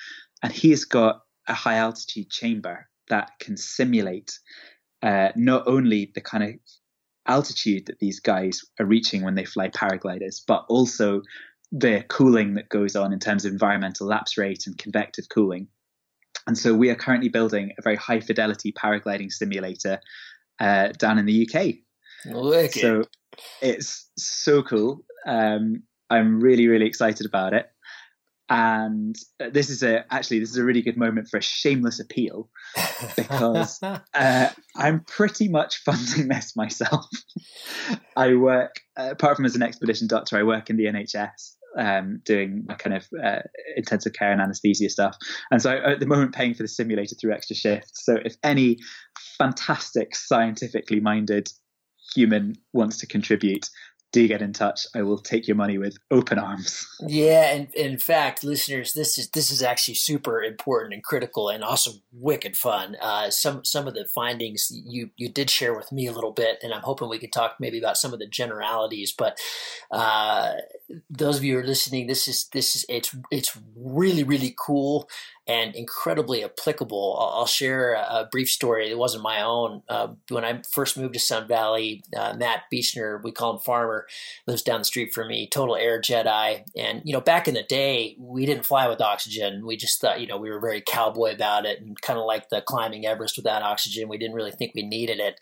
And 0.42 0.52
he's 0.52 0.84
got 0.84 1.20
a 1.46 1.54
high 1.54 1.76
altitude 1.76 2.30
chamber 2.30 2.88
that 3.08 3.30
can 3.38 3.56
simulate 3.56 4.38
uh, 5.02 5.28
not 5.36 5.66
only 5.66 6.10
the 6.14 6.20
kind 6.20 6.44
of 6.44 6.50
altitude 7.26 7.86
that 7.86 7.98
these 7.98 8.20
guys 8.20 8.62
are 8.80 8.86
reaching 8.86 9.22
when 9.22 9.34
they 9.34 9.44
fly 9.44 9.68
paragliders, 9.68 10.42
but 10.46 10.64
also 10.68 11.22
the 11.72 12.04
cooling 12.08 12.54
that 12.54 12.68
goes 12.68 12.96
on 12.96 13.12
in 13.12 13.18
terms 13.18 13.44
of 13.44 13.52
environmental 13.52 14.06
lapse 14.06 14.38
rate 14.38 14.66
and 14.66 14.78
convective 14.78 15.28
cooling. 15.28 15.68
And 16.46 16.56
so 16.56 16.74
we 16.74 16.90
are 16.90 16.94
currently 16.94 17.28
building 17.28 17.72
a 17.78 17.82
very 17.82 17.96
high 17.96 18.20
fidelity 18.20 18.72
paragliding 18.72 19.32
simulator 19.32 20.00
uh, 20.60 20.88
down 20.98 21.18
in 21.18 21.26
the 21.26 21.48
UK. 21.48 21.74
Wicked. 22.26 22.80
So 22.80 23.04
it's 23.60 24.10
so 24.16 24.62
cool. 24.62 25.04
Um, 25.26 25.82
I'm 26.10 26.40
really, 26.40 26.68
really 26.68 26.86
excited 26.86 27.26
about 27.26 27.54
it. 27.54 27.66
And 28.50 29.16
this 29.52 29.70
is 29.70 29.82
a 29.82 30.04
actually 30.12 30.40
this 30.40 30.50
is 30.50 30.58
a 30.58 30.64
really 30.64 30.82
good 30.82 30.98
moment 30.98 31.28
for 31.30 31.38
a 31.38 31.42
shameless 31.42 31.98
appeal 31.98 32.50
because 33.16 33.82
uh, 33.82 34.50
I'm 34.76 35.00
pretty 35.04 35.48
much 35.48 35.82
funding 35.82 36.28
this 36.28 36.54
myself. 36.54 37.06
I 38.16 38.34
work 38.34 38.74
uh, 38.98 39.08
apart 39.12 39.36
from 39.36 39.46
as 39.46 39.56
an 39.56 39.62
expedition 39.62 40.08
doctor, 40.08 40.36
I 40.36 40.42
work 40.42 40.68
in 40.68 40.76
the 40.76 40.84
NHS 40.84 41.54
um, 41.78 42.20
doing 42.24 42.66
kind 42.78 42.96
of 42.96 43.06
uh, 43.22 43.40
intensive 43.76 44.12
care 44.12 44.32
and 44.32 44.40
anesthesia 44.40 44.90
stuff. 44.90 45.16
And 45.50 45.60
so 45.60 45.70
I, 45.70 45.92
at 45.92 46.00
the 46.00 46.06
moment, 46.06 46.34
paying 46.34 46.54
for 46.54 46.62
the 46.62 46.68
simulator 46.68 47.16
through 47.20 47.32
extra 47.32 47.56
shifts. 47.56 48.04
So 48.04 48.18
if 48.24 48.36
any 48.42 48.78
fantastic, 49.38 50.14
scientifically 50.14 51.00
minded 51.00 51.48
human 52.14 52.56
wants 52.72 52.98
to 52.98 53.06
contribute, 53.06 53.68
do 54.14 54.28
get 54.28 54.40
in 54.40 54.52
touch. 54.52 54.86
I 54.94 55.02
will 55.02 55.18
take 55.18 55.48
your 55.48 55.56
money 55.56 55.76
with 55.76 55.98
open 56.10 56.38
arms. 56.38 56.86
Yeah, 57.06 57.50
and 57.52 57.74
in 57.74 57.98
fact, 57.98 58.42
listeners, 58.42 58.92
this 58.94 59.18
is 59.18 59.28
this 59.30 59.50
is 59.50 59.62
actually 59.62 59.94
super 59.94 60.42
important 60.42 60.94
and 60.94 61.02
critical, 61.02 61.48
and 61.50 61.62
also 61.62 61.90
wicked 62.12 62.56
fun. 62.56 62.96
Uh, 63.00 63.30
some 63.30 63.64
some 63.64 63.86
of 63.86 63.94
the 63.94 64.06
findings 64.06 64.70
you 64.86 65.10
you 65.16 65.28
did 65.28 65.50
share 65.50 65.76
with 65.76 65.92
me 65.92 66.06
a 66.06 66.12
little 66.12 66.32
bit, 66.32 66.58
and 66.62 66.72
I'm 66.72 66.82
hoping 66.82 67.08
we 67.08 67.18
could 67.18 67.32
talk 67.32 67.56
maybe 67.60 67.78
about 67.78 67.98
some 67.98 68.12
of 68.12 68.20
the 68.20 68.26
generalities. 68.26 69.12
But 69.16 69.38
uh, 69.90 70.54
those 71.10 71.38
of 71.38 71.44
you 71.44 71.54
who 71.54 71.60
are 71.60 71.66
listening, 71.66 72.06
this 72.06 72.28
is 72.28 72.48
this 72.52 72.76
is 72.76 72.84
it's 72.88 73.14
it's 73.30 73.58
really 73.76 74.24
really 74.24 74.54
cool 74.58 75.08
and 75.46 75.74
incredibly 75.74 76.42
applicable. 76.42 77.16
I'll, 77.20 77.40
I'll 77.40 77.46
share 77.46 77.94
a, 77.94 78.00
a, 78.00 78.28
brief 78.30 78.48
story. 78.48 78.90
It 78.90 78.96
wasn't 78.96 79.22
my 79.22 79.42
own. 79.42 79.82
Uh, 79.88 80.08
when 80.30 80.44
I 80.44 80.62
first 80.70 80.96
moved 80.96 81.14
to 81.14 81.20
Sun 81.20 81.48
Valley, 81.48 82.02
uh, 82.16 82.34
Matt 82.34 82.62
Beechinor, 82.72 83.22
we 83.22 83.30
call 83.30 83.52
him 83.52 83.58
Farmer, 83.58 84.06
lives 84.46 84.62
down 84.62 84.80
the 84.80 84.84
street 84.86 85.12
from 85.12 85.28
me. 85.28 85.46
Total 85.46 85.76
air 85.76 86.00
Jedi, 86.00 86.62
and 86.76 87.02
you 87.04 87.12
know, 87.12 87.20
back 87.20 87.46
in 87.46 87.54
the 87.54 87.62
day, 87.62 88.16
we 88.18 88.46
didn't 88.46 88.64
fly 88.66 88.88
with 88.88 89.00
oxygen. 89.00 89.66
We 89.66 89.76
just 89.76 90.00
thought, 90.00 90.20
you 90.20 90.26
know, 90.26 90.38
we 90.38 90.50
were 90.50 90.60
very 90.60 90.82
cowboy 90.86 91.34
about 91.34 91.66
it, 91.66 91.80
and 91.80 92.00
kind 92.00 92.18
of 92.18 92.24
like 92.24 92.48
the 92.48 92.62
climbing 92.62 93.06
Everest 93.06 93.36
without 93.36 93.62
oxygen. 93.62 94.08
We 94.08 94.18
didn't 94.18 94.36
really 94.36 94.52
think 94.52 94.72
we 94.74 94.82
needed 94.82 95.20
it. 95.20 95.38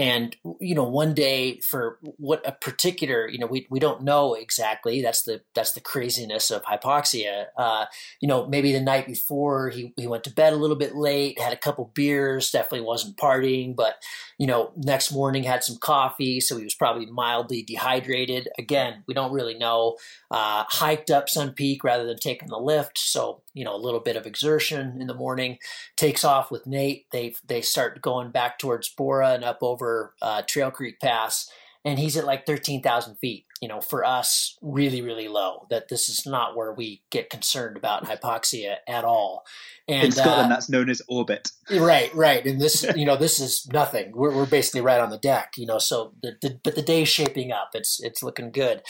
And 0.00 0.34
you 0.60 0.74
know, 0.74 0.84
one 0.84 1.12
day 1.12 1.60
for 1.60 1.98
what 2.16 2.40
a 2.48 2.52
particular, 2.52 3.28
you 3.28 3.38
know, 3.38 3.46
we, 3.46 3.66
we 3.68 3.78
don't 3.78 4.02
know 4.02 4.32
exactly. 4.32 5.02
That's 5.02 5.24
the 5.24 5.42
that's 5.54 5.72
the 5.72 5.82
craziness 5.82 6.50
of 6.50 6.62
hypoxia. 6.64 7.48
Uh, 7.54 7.84
you 8.18 8.26
know, 8.26 8.46
maybe 8.46 8.72
the 8.72 8.80
night 8.80 9.06
before 9.06 9.68
he 9.68 9.92
he 9.98 10.06
went 10.06 10.24
to 10.24 10.32
bed 10.32 10.54
a 10.54 10.56
little 10.56 10.76
bit 10.76 10.96
late, 10.96 11.38
had 11.38 11.52
a 11.52 11.56
couple 11.56 11.92
beers, 11.94 12.50
definitely 12.50 12.80
wasn't 12.80 13.18
partying, 13.18 13.76
but 13.76 13.96
you 14.38 14.46
know, 14.46 14.72
next 14.74 15.12
morning 15.12 15.42
had 15.42 15.62
some 15.62 15.76
coffee, 15.76 16.40
so 16.40 16.56
he 16.56 16.64
was 16.64 16.74
probably 16.74 17.04
mildly 17.04 17.62
dehydrated. 17.62 18.48
Again, 18.56 19.04
we 19.06 19.12
don't 19.12 19.34
really 19.34 19.58
know. 19.58 19.98
Uh, 20.30 20.64
hiked 20.66 21.10
up 21.10 21.28
Sun 21.28 21.52
Peak 21.52 21.84
rather 21.84 22.06
than 22.06 22.16
taking 22.16 22.48
the 22.48 22.56
lift, 22.56 22.96
so 22.96 23.42
you 23.52 23.66
know, 23.66 23.74
a 23.74 23.76
little 23.76 24.00
bit 24.00 24.16
of 24.16 24.26
exertion 24.26 24.96
in 24.98 25.08
the 25.08 25.14
morning. 25.14 25.58
Takes 25.96 26.24
off 26.24 26.50
with 26.50 26.66
Nate. 26.66 27.04
They 27.12 27.34
they 27.46 27.60
start 27.60 28.00
going 28.00 28.30
back 28.30 28.58
towards 28.58 28.88
Bora 28.88 29.32
and 29.34 29.44
up 29.44 29.58
over 29.60 29.89
uh, 30.22 30.42
Trail 30.42 30.70
Creek 30.70 31.00
Pass 31.00 31.50
and 31.84 31.98
he's 31.98 32.16
at 32.16 32.26
like 32.26 32.46
13,000 32.46 33.16
feet. 33.16 33.46
You 33.62 33.68
know, 33.68 33.82
for 33.82 34.06
us, 34.06 34.56
really, 34.62 35.02
really 35.02 35.28
low. 35.28 35.66
That 35.68 35.88
this 35.88 36.08
is 36.08 36.24
not 36.24 36.56
where 36.56 36.72
we 36.72 37.02
get 37.10 37.28
concerned 37.28 37.76
about 37.76 38.04
hypoxia 38.04 38.76
at 38.88 39.04
all. 39.04 39.44
And 39.86 40.06
in 40.06 40.12
Scotland, 40.12 40.50
uh, 40.50 40.54
that's 40.54 40.70
known 40.70 40.88
as 40.88 41.02
orbit. 41.08 41.50
Right, 41.70 42.14
right. 42.14 42.42
And 42.46 42.58
this, 42.58 42.86
you 42.96 43.04
know, 43.04 43.16
this 43.16 43.38
is 43.38 43.68
nothing. 43.70 44.12
We're, 44.14 44.34
we're 44.34 44.46
basically 44.46 44.80
right 44.80 44.98
on 44.98 45.10
the 45.10 45.18
deck. 45.18 45.58
You 45.58 45.66
know, 45.66 45.76
so 45.76 46.14
the, 46.22 46.38
the, 46.40 46.58
but 46.64 46.74
the 46.74 46.80
day's 46.80 47.08
shaping 47.08 47.52
up. 47.52 47.70
It's 47.74 48.02
it's 48.02 48.22
looking 48.22 48.50
good, 48.50 48.80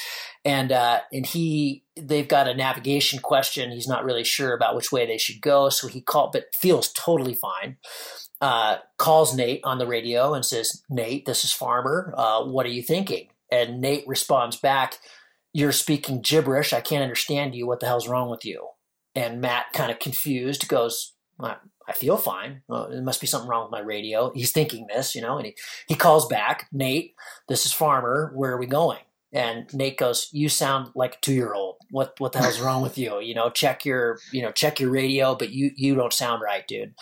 and 0.44 0.70
uh, 0.70 1.00
and 1.12 1.26
he 1.26 1.82
they've 1.96 2.28
got 2.28 2.46
a 2.46 2.54
navigation 2.54 3.18
question. 3.18 3.72
He's 3.72 3.88
not 3.88 4.04
really 4.04 4.24
sure 4.24 4.54
about 4.54 4.76
which 4.76 4.92
way 4.92 5.04
they 5.04 5.18
should 5.18 5.40
go, 5.40 5.68
so 5.68 5.88
he 5.88 6.00
called, 6.00 6.30
but 6.30 6.54
feels 6.54 6.92
totally 6.92 7.34
fine 7.34 7.76
uh, 8.40 8.78
calls 8.96 9.34
Nate 9.34 9.60
on 9.64 9.78
the 9.78 9.86
radio 9.86 10.34
and 10.34 10.44
says, 10.44 10.82
Nate, 10.88 11.26
this 11.26 11.44
is 11.44 11.52
Farmer. 11.52 12.14
Uh, 12.16 12.44
what 12.44 12.66
are 12.66 12.70
you 12.70 12.82
thinking? 12.82 13.28
And 13.50 13.80
Nate 13.80 14.06
responds 14.06 14.56
back, 14.56 14.98
You're 15.52 15.72
speaking 15.72 16.20
gibberish. 16.20 16.72
I 16.72 16.80
can't 16.80 17.02
understand 17.02 17.54
you. 17.54 17.66
What 17.66 17.80
the 17.80 17.86
hell's 17.86 18.08
wrong 18.08 18.30
with 18.30 18.44
you? 18.44 18.68
And 19.14 19.40
Matt, 19.40 19.72
kind 19.72 19.90
of 19.90 19.98
confused, 19.98 20.68
goes, 20.68 21.14
I 21.90 21.92
feel 21.92 22.16
fine. 22.16 22.62
Well, 22.68 22.88
there 22.88 23.02
must 23.02 23.20
be 23.20 23.26
something 23.26 23.48
wrong 23.48 23.64
with 23.64 23.72
my 23.72 23.80
radio. 23.80 24.30
He's 24.32 24.52
thinking 24.52 24.86
this, 24.86 25.16
you 25.16 25.20
know, 25.20 25.38
and 25.38 25.46
he, 25.46 25.56
he 25.88 25.96
calls 25.96 26.26
back, 26.28 26.68
Nate, 26.72 27.14
this 27.48 27.66
is 27.66 27.72
Farmer. 27.72 28.30
Where 28.34 28.52
are 28.52 28.58
we 28.58 28.66
going? 28.66 29.00
And 29.32 29.72
Nate 29.72 29.96
goes, 29.96 30.28
"You 30.32 30.48
sound 30.48 30.90
like 30.96 31.14
a 31.14 31.20
two 31.20 31.32
year 31.32 31.54
old. 31.54 31.76
What 31.90 32.14
what 32.18 32.32
the 32.32 32.40
hell's 32.40 32.60
wrong 32.60 32.82
with 32.82 32.98
you? 32.98 33.20
You 33.20 33.34
know, 33.34 33.48
check 33.48 33.84
your 33.84 34.18
you 34.32 34.42
know 34.42 34.50
check 34.50 34.80
your 34.80 34.90
radio, 34.90 35.36
but 35.36 35.50
you 35.50 35.70
you 35.76 35.94
don't 35.94 36.12
sound 36.12 36.42
right, 36.42 36.66
dude." 36.66 36.94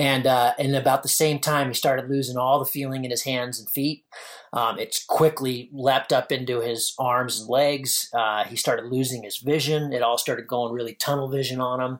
And 0.00 0.26
uh, 0.26 0.54
and 0.58 0.74
about 0.74 1.02
the 1.02 1.10
same 1.10 1.40
time, 1.40 1.68
he 1.68 1.74
started 1.74 2.08
losing 2.08 2.38
all 2.38 2.58
the 2.58 2.64
feeling 2.64 3.04
in 3.04 3.10
his 3.10 3.24
hands 3.24 3.60
and 3.60 3.68
feet. 3.68 4.06
Um, 4.50 4.78
it's 4.78 5.04
quickly 5.04 5.68
leapt 5.74 6.10
up 6.10 6.32
into 6.32 6.62
his 6.62 6.94
arms 6.98 7.38
and 7.38 7.50
legs. 7.50 8.08
Uh, 8.14 8.44
he 8.44 8.56
started 8.56 8.86
losing 8.86 9.24
his 9.24 9.36
vision. 9.36 9.92
It 9.92 10.00
all 10.00 10.16
started 10.16 10.46
going 10.46 10.72
really 10.72 10.94
tunnel 10.94 11.28
vision 11.28 11.60
on 11.60 11.82
him, 11.82 11.98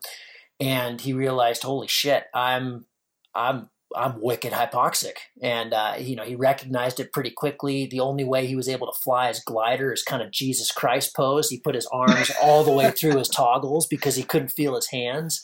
and 0.59 0.99
he 0.99 1.13
realized, 1.13 1.63
"Holy 1.63 1.89
shit, 1.89 2.25
I'm 2.33 2.87
I'm 3.35 3.69
I'm 3.95 4.23
wicked 4.23 4.55
hypoxic." 4.55 5.17
And 5.43 5.75
uh, 5.75 5.97
you 5.99 6.17
know, 6.17 6.25
he 6.25 6.37
recognized 6.37 7.01
it 7.01 7.13
pretty 7.13 7.33
quickly. 7.33 7.85
The 7.85 8.01
only 8.01 8.25
way 8.25 8.47
he 8.47 8.57
was 8.57 8.71
able 8.71 8.91
to 8.91 8.99
fly 8.99 9.29
his 9.29 9.45
glider 9.45 9.93
is 9.93 10.03
kind 10.03 10.23
of 10.23 10.31
Jesus 10.31 10.73
Christ 10.73 11.15
pose. 11.15 11.51
He 11.51 11.61
put 11.61 11.75
his 11.75 11.87
arms 11.93 12.33
all 12.43 12.65
the 12.65 12.73
way 12.73 12.93
through 12.93 13.19
his 13.19 13.29
toggles 13.37 13.87
because 13.87 14.17
he 14.17 14.23
couldn't 14.23 14.53
feel 14.53 14.75
his 14.75 14.89
hands 14.89 15.43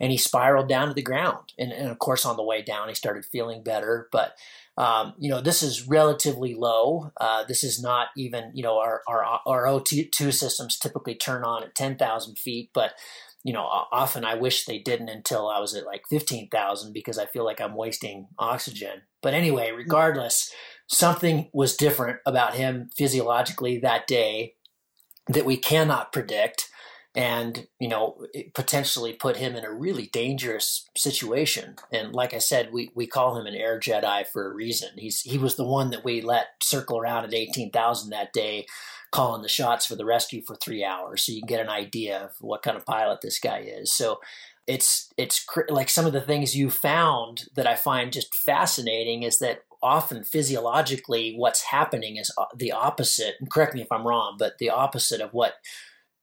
and 0.00 0.10
he 0.10 0.18
spiraled 0.18 0.68
down 0.68 0.88
to 0.88 0.94
the 0.94 1.02
ground. 1.02 1.52
And, 1.58 1.72
and 1.72 1.88
of 1.88 1.98
course, 1.98 2.24
on 2.24 2.36
the 2.36 2.42
way 2.42 2.62
down, 2.62 2.88
he 2.88 2.94
started 2.94 3.24
feeling 3.24 3.62
better. 3.62 4.08
But 4.10 4.34
um, 4.76 5.14
you 5.18 5.28
know, 5.28 5.40
this 5.40 5.62
is 5.62 5.86
relatively 5.86 6.54
low. 6.54 7.12
Uh, 7.20 7.44
this 7.44 7.62
is 7.62 7.82
not 7.82 8.08
even 8.16 8.50
you 8.54 8.62
know 8.62 8.78
our 8.78 9.02
our 9.06 9.40
our 9.46 9.66
O2 9.66 10.32
systems 10.32 10.78
typically 10.78 11.14
turn 11.14 11.44
on 11.44 11.62
at 11.62 11.74
ten 11.74 11.96
thousand 11.96 12.38
feet, 12.38 12.70
but 12.72 12.94
you 13.42 13.52
know, 13.52 13.62
often 13.62 14.24
I 14.24 14.34
wish 14.34 14.64
they 14.64 14.78
didn't 14.78 15.08
until 15.08 15.48
I 15.48 15.60
was 15.60 15.74
at 15.74 15.86
like 15.86 16.02
15,000 16.10 16.92
because 16.92 17.18
I 17.18 17.24
feel 17.24 17.44
like 17.44 17.60
I'm 17.60 17.74
wasting 17.74 18.28
oxygen. 18.38 19.02
But 19.22 19.32
anyway, 19.32 19.70
regardless, 19.70 20.52
something 20.88 21.48
was 21.52 21.76
different 21.76 22.18
about 22.26 22.54
him 22.54 22.90
physiologically 22.94 23.78
that 23.78 24.06
day 24.06 24.56
that 25.28 25.46
we 25.46 25.56
cannot 25.56 26.12
predict 26.12 26.69
and 27.14 27.66
you 27.80 27.88
know 27.88 28.24
potentially 28.54 29.12
put 29.12 29.36
him 29.36 29.56
in 29.56 29.64
a 29.64 29.72
really 29.72 30.06
dangerous 30.12 30.88
situation. 30.96 31.76
And 31.92 32.12
like 32.12 32.34
i 32.34 32.38
said 32.38 32.72
we, 32.72 32.90
we 32.94 33.06
call 33.06 33.38
him 33.38 33.46
an 33.46 33.54
air 33.54 33.80
jedi 33.80 34.26
for 34.26 34.50
a 34.50 34.54
reason. 34.54 34.90
He's 34.96 35.22
he 35.22 35.38
was 35.38 35.56
the 35.56 35.66
one 35.66 35.90
that 35.90 36.04
we 36.04 36.20
let 36.20 36.46
circle 36.62 36.98
around 36.98 37.24
at 37.24 37.34
18000 37.34 38.10
that 38.10 38.32
day 38.32 38.66
calling 39.10 39.42
the 39.42 39.48
shots 39.48 39.86
for 39.86 39.96
the 39.96 40.04
rescue 40.04 40.40
for 40.40 40.54
three 40.54 40.84
hours 40.84 41.24
so 41.24 41.32
you 41.32 41.40
can 41.40 41.48
get 41.48 41.60
an 41.60 41.68
idea 41.68 42.16
of 42.18 42.30
what 42.40 42.62
kind 42.62 42.76
of 42.76 42.86
pilot 42.86 43.20
this 43.20 43.40
guy 43.40 43.58
is. 43.58 43.92
So 43.92 44.20
it's 44.70 45.12
it's 45.16 45.44
like 45.68 45.88
some 45.88 46.06
of 46.06 46.12
the 46.12 46.20
things 46.20 46.56
you 46.56 46.70
found 46.70 47.44
that 47.56 47.66
i 47.66 47.74
find 47.74 48.12
just 48.12 48.32
fascinating 48.34 49.22
is 49.22 49.38
that 49.38 49.64
often 49.82 50.22
physiologically 50.22 51.34
what's 51.36 51.62
happening 51.62 52.16
is 52.16 52.32
uh, 52.38 52.44
the 52.56 52.70
opposite 52.70 53.34
and 53.40 53.50
correct 53.50 53.74
me 53.74 53.80
if 53.80 53.90
i'm 53.90 54.06
wrong 54.06 54.36
but 54.38 54.58
the 54.58 54.70
opposite 54.70 55.20
of 55.20 55.32
what 55.32 55.54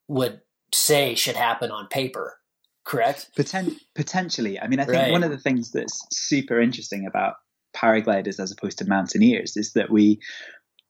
would 0.07 0.39
say 0.73 1.15
should 1.15 1.35
happen 1.35 1.71
on 1.71 1.87
paper 1.87 2.37
correct? 2.85 3.29
Poten- 3.37 3.77
potentially. 3.95 4.59
I 4.59 4.67
mean 4.67 4.79
i 4.79 4.85
think 4.85 4.97
right. 4.97 5.11
one 5.11 5.23
of 5.23 5.31
the 5.31 5.37
things 5.37 5.71
that's 5.71 6.05
super 6.11 6.59
interesting 6.59 7.05
about 7.05 7.35
paragliders 7.75 8.39
as 8.39 8.51
opposed 8.51 8.77
to 8.79 8.87
mountaineers 8.87 9.57
is 9.57 9.73
that 9.73 9.91
we 9.91 10.19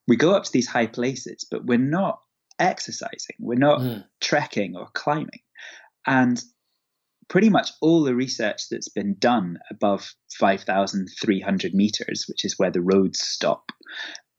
we 0.08 0.16
go 0.16 0.34
up 0.34 0.44
to 0.44 0.52
these 0.52 0.68
high 0.68 0.88
places 0.88 1.46
but 1.50 1.66
we're 1.66 1.78
not 1.78 2.20
exercising. 2.60 3.36
We're 3.40 3.56
not 3.56 3.82
mm. 3.82 4.04
trekking 4.22 4.76
or 4.76 4.88
climbing. 4.94 5.42
And 6.06 6.42
pretty 7.30 7.50
much 7.50 7.72
all 7.82 8.04
the 8.04 8.16
research 8.16 8.70
that's 8.70 8.90
been 8.90 9.16
done 9.20 9.60
above 9.70 10.14
5300 10.40 11.74
meters 11.74 12.26
which 12.30 12.46
is 12.46 12.58
where 12.58 12.72
the 12.72 12.82
roads 12.82 13.20
stop 13.20 13.72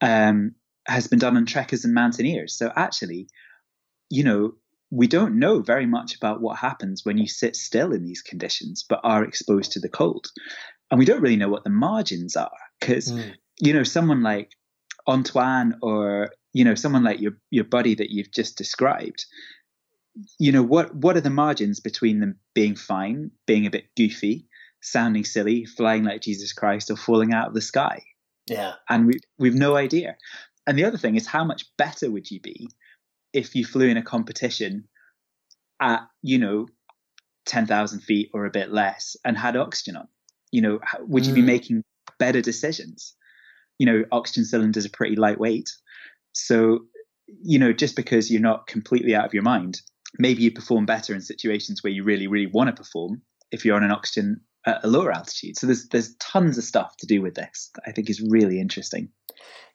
um, 0.00 0.54
has 0.86 1.06
been 1.06 1.18
done 1.18 1.36
on 1.36 1.44
trekkers 1.44 1.84
and 1.84 1.92
mountaineers. 1.92 2.56
So 2.56 2.72
actually 2.74 3.28
you 4.10 4.24
know 4.24 4.52
we 4.90 5.06
don't 5.06 5.38
know 5.38 5.60
very 5.60 5.86
much 5.86 6.14
about 6.16 6.40
what 6.40 6.58
happens 6.58 7.04
when 7.04 7.18
you 7.18 7.26
sit 7.26 7.56
still 7.56 7.92
in 7.92 8.04
these 8.04 8.22
conditions 8.22 8.84
but 8.88 9.00
are 9.04 9.24
exposed 9.24 9.72
to 9.72 9.80
the 9.80 9.88
cold. 9.88 10.26
And 10.90 10.98
we 10.98 11.04
don't 11.04 11.20
really 11.20 11.36
know 11.36 11.50
what 11.50 11.64
the 11.64 11.70
margins 11.70 12.36
are 12.36 12.50
because, 12.80 13.12
mm. 13.12 13.34
you 13.60 13.74
know, 13.74 13.82
someone 13.82 14.22
like 14.22 14.50
Antoine 15.06 15.76
or, 15.82 16.30
you 16.52 16.64
know, 16.64 16.74
someone 16.74 17.04
like 17.04 17.20
your, 17.20 17.32
your 17.50 17.64
buddy 17.64 17.94
that 17.96 18.10
you've 18.10 18.32
just 18.32 18.56
described, 18.56 19.26
you 20.38 20.52
know, 20.52 20.62
what, 20.62 20.94
what 20.94 21.16
are 21.16 21.22
the 21.22 21.30
margins 21.30 21.80
between 21.80 22.20
them 22.20 22.38
being 22.54 22.74
fine, 22.74 23.30
being 23.46 23.66
a 23.66 23.70
bit 23.70 23.88
goofy, 23.96 24.46
sounding 24.80 25.24
silly, 25.24 25.66
flying 25.66 26.04
like 26.04 26.22
Jesus 26.22 26.54
Christ, 26.54 26.90
or 26.90 26.96
falling 26.96 27.34
out 27.34 27.48
of 27.48 27.54
the 27.54 27.60
sky? 27.60 28.02
Yeah. 28.48 28.74
And 28.88 29.06
we, 29.06 29.20
we've 29.38 29.54
no 29.54 29.76
idea. 29.76 30.16
And 30.66 30.78
the 30.78 30.84
other 30.84 30.98
thing 30.98 31.16
is, 31.16 31.26
how 31.26 31.44
much 31.44 31.66
better 31.76 32.10
would 32.10 32.30
you 32.30 32.40
be 32.40 32.68
if 33.32 33.54
you 33.54 33.64
flew 33.64 33.88
in 33.88 33.96
a 33.96 34.02
competition 34.02 34.84
at 35.80 36.00
you 36.22 36.38
know 36.38 36.66
10,000 37.46 38.00
feet 38.00 38.30
or 38.34 38.44
a 38.44 38.50
bit 38.50 38.70
less 38.70 39.16
and 39.24 39.36
had 39.36 39.56
oxygen 39.56 39.96
on 39.96 40.08
you 40.50 40.60
know 40.60 40.80
would 41.00 41.26
you 41.26 41.32
mm. 41.32 41.36
be 41.36 41.42
making 41.42 41.82
better 42.18 42.40
decisions 42.40 43.14
you 43.78 43.86
know 43.86 44.04
oxygen 44.12 44.44
cylinders 44.44 44.84
are 44.84 44.90
pretty 44.90 45.16
lightweight 45.16 45.70
so 46.32 46.80
you 47.42 47.58
know 47.58 47.72
just 47.72 47.96
because 47.96 48.30
you're 48.30 48.40
not 48.40 48.66
completely 48.66 49.14
out 49.14 49.24
of 49.24 49.34
your 49.34 49.42
mind 49.42 49.80
maybe 50.18 50.42
you 50.42 50.50
perform 50.50 50.86
better 50.86 51.14
in 51.14 51.20
situations 51.20 51.82
where 51.82 51.92
you 51.92 52.04
really 52.04 52.26
really 52.26 52.50
want 52.52 52.68
to 52.68 52.82
perform 52.82 53.22
if 53.50 53.64
you're 53.64 53.76
on 53.76 53.84
an 53.84 53.92
oxygen 53.92 54.40
at 54.68 54.84
a 54.84 54.88
lower 54.88 55.12
altitude. 55.12 55.56
So 55.58 55.66
there's 55.66 55.88
there's 55.88 56.14
tons 56.16 56.58
of 56.58 56.64
stuff 56.64 56.96
to 56.98 57.06
do 57.06 57.22
with 57.22 57.34
this 57.34 57.70
i 57.86 57.92
think 57.92 58.10
is 58.10 58.20
really 58.20 58.60
interesting. 58.60 59.10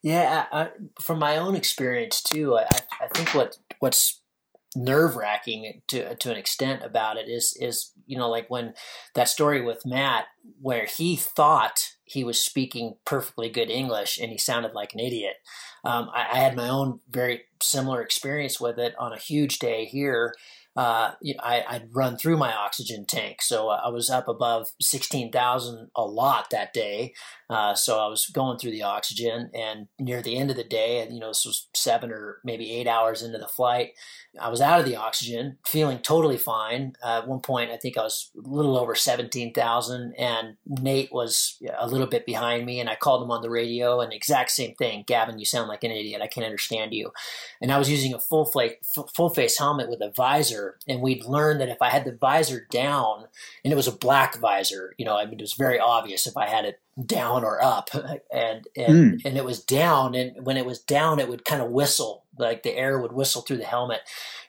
Yeah, 0.01 0.45
I, 0.51 0.69
from 1.01 1.19
my 1.19 1.37
own 1.37 1.55
experience 1.55 2.21
too, 2.21 2.57
I, 2.57 2.67
I 3.01 3.07
think 3.13 3.33
what 3.33 3.57
what's 3.79 4.21
nerve 4.75 5.15
wracking 5.15 5.81
to 5.87 6.15
to 6.15 6.31
an 6.31 6.37
extent 6.37 6.83
about 6.83 7.17
it 7.17 7.29
is 7.29 7.55
is 7.59 7.91
you 8.05 8.17
know 8.17 8.29
like 8.29 8.49
when 8.49 8.73
that 9.15 9.29
story 9.29 9.61
with 9.61 9.85
Matt 9.85 10.25
where 10.61 10.85
he 10.85 11.15
thought 11.15 11.91
he 12.03 12.23
was 12.23 12.39
speaking 12.39 12.95
perfectly 13.05 13.49
good 13.49 13.69
English 13.69 14.19
and 14.19 14.31
he 14.31 14.37
sounded 14.37 14.73
like 14.73 14.93
an 14.93 14.99
idiot. 14.99 15.35
Um, 15.85 16.09
I, 16.13 16.27
I, 16.31 16.39
had 16.39 16.55
my 16.55 16.69
own 16.69 17.01
very 17.09 17.43
similar 17.61 18.01
experience 18.01 18.59
with 18.59 18.79
it 18.79 18.93
on 18.97 19.11
a 19.11 19.19
huge 19.19 19.59
day 19.59 19.83
here 19.85 20.33
uh, 20.75 21.11
I, 21.39 21.63
would 21.73 21.95
run 21.95 22.17
through 22.17 22.37
my 22.37 22.53
oxygen 22.53 23.05
tank. 23.05 23.41
So 23.41 23.69
uh, 23.69 23.81
I 23.85 23.89
was 23.89 24.09
up 24.09 24.27
above 24.27 24.69
16,000 24.81 25.89
a 25.95 26.01
lot 26.01 26.49
that 26.49 26.73
day. 26.73 27.13
Uh, 27.53 27.75
so 27.75 27.99
I 27.99 28.07
was 28.07 28.25
going 28.27 28.57
through 28.57 28.71
the 28.71 28.81
oxygen, 28.81 29.51
and 29.53 29.87
near 29.99 30.23
the 30.23 30.37
end 30.37 30.49
of 30.49 30.57
the 30.57 30.63
day, 30.63 31.01
and 31.01 31.13
you 31.13 31.19
know, 31.19 31.27
this 31.27 31.45
was 31.45 31.67
seven 31.75 32.11
or 32.11 32.39
maybe 32.43 32.71
eight 32.71 32.87
hours 32.87 33.21
into 33.21 33.37
the 33.37 33.47
flight, 33.47 33.91
I 34.39 34.49
was 34.49 34.61
out 34.61 34.79
of 34.79 34.87
the 34.87 34.95
oxygen, 34.95 35.57
feeling 35.63 35.99
totally 35.99 36.37
fine. 36.37 36.95
Uh, 37.03 37.19
at 37.19 37.27
one 37.27 37.41
point, 37.41 37.69
I 37.69 37.77
think 37.77 37.97
I 37.97 38.01
was 38.01 38.31
a 38.35 38.47
little 38.47 38.77
over 38.77 38.95
17,000, 38.95 40.13
and 40.17 40.57
Nate 40.65 41.13
was 41.13 41.61
a 41.77 41.87
little 41.87 42.07
bit 42.07 42.25
behind 42.25 42.65
me, 42.65 42.79
and 42.79 42.89
I 42.89 42.95
called 42.95 43.21
him 43.21 43.29
on 43.29 43.43
the 43.43 43.51
radio, 43.51 43.99
and 43.99 44.11
exact 44.11 44.49
same 44.49 44.73
thing. 44.73 45.03
Gavin, 45.05 45.37
you 45.37 45.45
sound 45.45 45.67
like 45.67 45.83
an 45.83 45.91
idiot. 45.91 46.21
I 46.23 46.27
can't 46.27 46.45
understand 46.45 46.93
you. 46.93 47.11
And 47.61 47.71
I 47.71 47.77
was 47.77 47.91
using 47.91 48.13
a 48.15 48.19
full 48.19 48.51
full 49.15 49.29
face 49.29 49.59
helmet 49.59 49.89
with 49.89 50.01
a 50.01 50.09
visor, 50.09 50.79
and 50.87 51.01
we'd 51.01 51.25
learned 51.25 51.61
that 51.61 51.69
if 51.69 51.81
I 51.81 51.89
had 51.89 52.05
the 52.05 52.17
visor 52.19 52.65
down, 52.71 53.25
and 53.63 53.71
it 53.71 53.75
was 53.75 53.87
a 53.87 53.91
black 53.91 54.39
visor, 54.39 54.95
you 54.97 55.05
know, 55.05 55.15
I 55.15 55.25
mean, 55.25 55.39
it 55.39 55.43
was 55.43 55.53
very 55.53 55.79
obvious 55.79 56.25
if 56.25 56.35
I 56.35 56.47
had 56.47 56.65
it 56.65 56.81
down 57.05 57.43
or 57.43 57.63
up 57.63 57.89
and 58.31 58.67
and 58.77 58.93
mm. 58.93 59.21
and 59.25 59.35
it 59.35 59.43
was 59.43 59.63
down 59.63 60.13
and 60.13 60.45
when 60.45 60.57
it 60.57 60.65
was 60.65 60.79
down 60.79 61.19
it 61.19 61.27
would 61.27 61.43
kind 61.43 61.61
of 61.61 61.71
whistle 61.71 62.25
like 62.37 62.61
the 62.61 62.75
air 62.75 62.99
would 62.99 63.13
whistle 63.13 63.41
through 63.41 63.57
the 63.57 63.63
helmet 63.63 64.01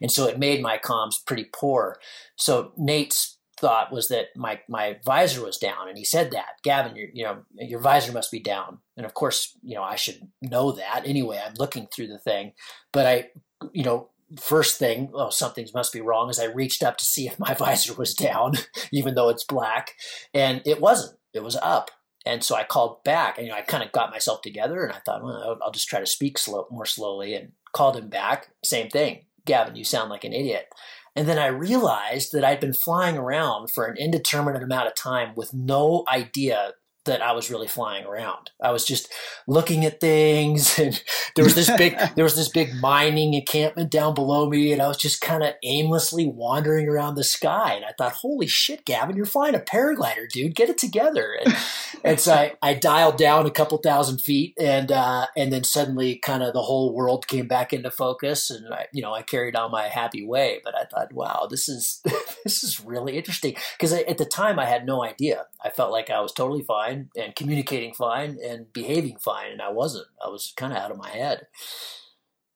and 0.02 0.12
so 0.12 0.26
it 0.26 0.38
made 0.38 0.60
my 0.60 0.76
comms 0.76 1.24
pretty 1.24 1.48
poor 1.54 1.98
so 2.36 2.72
nate's 2.76 3.38
thought 3.56 3.90
was 3.90 4.08
that 4.08 4.26
my 4.36 4.60
my 4.68 4.98
visor 5.06 5.42
was 5.42 5.56
down 5.56 5.88
and 5.88 5.96
he 5.96 6.04
said 6.04 6.32
that 6.32 6.58
gavin 6.62 6.94
you 6.94 7.08
you 7.14 7.24
know 7.24 7.38
your 7.54 7.80
visor 7.80 8.12
must 8.12 8.30
be 8.30 8.40
down 8.40 8.78
and 8.96 9.06
of 9.06 9.14
course 9.14 9.56
you 9.62 9.74
know 9.74 9.82
i 9.82 9.94
should 9.94 10.28
know 10.42 10.70
that 10.72 11.02
anyway 11.06 11.40
i'm 11.44 11.54
looking 11.58 11.86
through 11.86 12.08
the 12.08 12.18
thing 12.18 12.52
but 12.92 13.06
i 13.06 13.26
you 13.72 13.84
know 13.84 14.10
first 14.40 14.78
thing, 14.78 15.10
oh, 15.14 15.30
something 15.30 15.66
must 15.74 15.92
be 15.92 16.00
wrong, 16.00 16.30
as 16.30 16.40
I 16.40 16.46
reached 16.46 16.82
up 16.82 16.96
to 16.98 17.04
see 17.04 17.26
if 17.26 17.38
my 17.38 17.54
visor 17.58 17.94
was 17.94 18.14
down, 18.14 18.54
even 18.92 19.14
though 19.14 19.28
it's 19.28 19.44
black. 19.44 19.92
And 20.32 20.62
it 20.64 20.80
wasn't, 20.80 21.18
it 21.32 21.42
was 21.42 21.56
up. 21.56 21.90
And 22.26 22.42
so 22.42 22.55
I 22.55 22.64
called 22.64 23.05
back, 23.05 23.36
and 23.36 23.46
you 23.46 23.52
know, 23.52 23.59
I 23.59 23.62
kind 23.62 23.82
of 23.82 23.92
got 23.92 24.10
myself 24.10 24.40
together, 24.42 24.84
and 24.84 24.92
I 24.92 24.98
thought, 25.01 25.22
well, 25.22 25.59
I'll 25.62 25.70
just 25.70 25.88
try 25.88 26.01
to 26.01 26.06
speak 26.06 26.38
slow, 26.38 26.66
more 26.70 26.86
slowly, 26.86 27.34
and 27.34 27.52
called 27.72 27.96
him 27.96 28.09
back. 28.09 28.48
Same 28.64 28.88
thing, 28.88 29.26
Gavin, 29.44 29.76
you 29.76 29.84
sound 29.84 30.10
like 30.10 30.24
an 30.24 30.32
idiot. 30.32 30.68
And 31.16 31.28
then 31.28 31.38
I 31.38 31.46
realized 31.46 32.32
that 32.32 32.44
I'd 32.44 32.60
been 32.60 32.72
flying 32.72 33.16
around 33.16 33.70
for 33.70 33.84
an 33.84 33.96
indeterminate 33.96 34.62
amount 34.62 34.88
of 34.88 34.94
time 34.94 35.34
with 35.36 35.55
no 35.55 36.05
idea 36.09 36.72
that 37.05 37.22
I 37.22 37.32
was 37.32 37.51
really 37.51 37.68
flying 37.68 38.05
around. 38.05 38.51
I 38.62 38.70
was 38.70 38.85
just 38.85 39.12
looking 39.47 39.85
at 39.85 40.01
things 40.01 40.78
and 40.78 41.02
there 41.36 41.44
was 41.44 41.55
this 41.55 41.70
big 41.76 41.98
there 42.16 42.24
was 42.24 42.36
this 42.36 42.48
big 42.48 42.74
mining 42.81 43.35
encampment 43.35 43.90
down 43.90 44.14
below 44.14 44.48
me 44.48 44.72
and 44.72 44.81
I 44.81 44.89
was 44.89 44.97
just 44.97 45.20
kind 45.20 45.43
of 45.43 45.55
aimlessly 45.62 46.26
wandering 46.26 46.89
around 46.89 47.14
the 47.14 47.24
sky 47.24 47.74
and 47.74 47.85
I 47.85 47.93
thought, 47.97 48.12
"Holy 48.12 48.47
shit, 48.47 48.85
Gavin, 48.85 49.16
you're 49.16 49.26
flying 49.26 49.55
a 49.55 49.59
paraglider, 49.59 50.28
dude. 50.28 50.55
Get 50.55 50.70
it 50.70 50.78
together." 50.78 51.39
And, 51.44 51.56
and 52.05 52.20
so 52.20 52.35
I, 52.35 52.55
I 52.62 52.74
dialed 52.74 53.18
down 53.18 53.47
a 53.47 53.51
couple 53.51 53.78
thousand 53.78 54.20
feet 54.20 54.55
and 54.59 54.90
uh, 54.90 55.26
and 55.36 55.52
then 55.52 55.64
suddenly 55.64 56.16
kind 56.16 56.43
of 56.43 56.52
the 56.52 56.62
whole 56.62 56.94
world 56.94 57.26
came 57.26 57.48
back 57.48 57.72
into 57.72 57.90
focus 57.90 58.51
and 58.51 58.72
I, 58.72 58.86
you 58.93 59.02
know, 59.02 59.12
I 59.12 59.22
carried 59.22 59.56
on 59.56 59.70
my 59.70 59.89
happy 59.89 60.24
way, 60.24 60.60
but 60.64 60.74
I 60.74 60.85
thought, 60.85 61.12
"Wow, 61.12 61.47
this 61.51 61.68
is 61.68 62.02
this 62.44 62.62
is 62.64 62.81
really 62.81 63.16
interesting." 63.16 63.56
Because 63.76 63.93
at 63.93 64.18
the 64.18 64.24
time 64.24 64.59
I 64.59 64.66
had 64.66 64.86
no 64.86 65.02
idea. 65.02 65.47
I 65.62 65.70
felt 65.70 65.93
like 65.93 66.10
I 66.10 66.20
was 66.20 66.32
totally 66.32 66.62
fine 66.62 66.93
fine 66.94 67.10
and 67.16 67.34
communicating 67.34 67.94
fine 67.94 68.38
and 68.44 68.72
behaving 68.72 69.18
fine, 69.18 69.52
and 69.52 69.62
I 69.62 69.70
wasn't. 69.70 70.06
I 70.24 70.28
was 70.28 70.52
kind 70.56 70.72
of 70.72 70.78
out 70.78 70.90
of 70.90 70.98
my 70.98 71.10
head. 71.10 71.46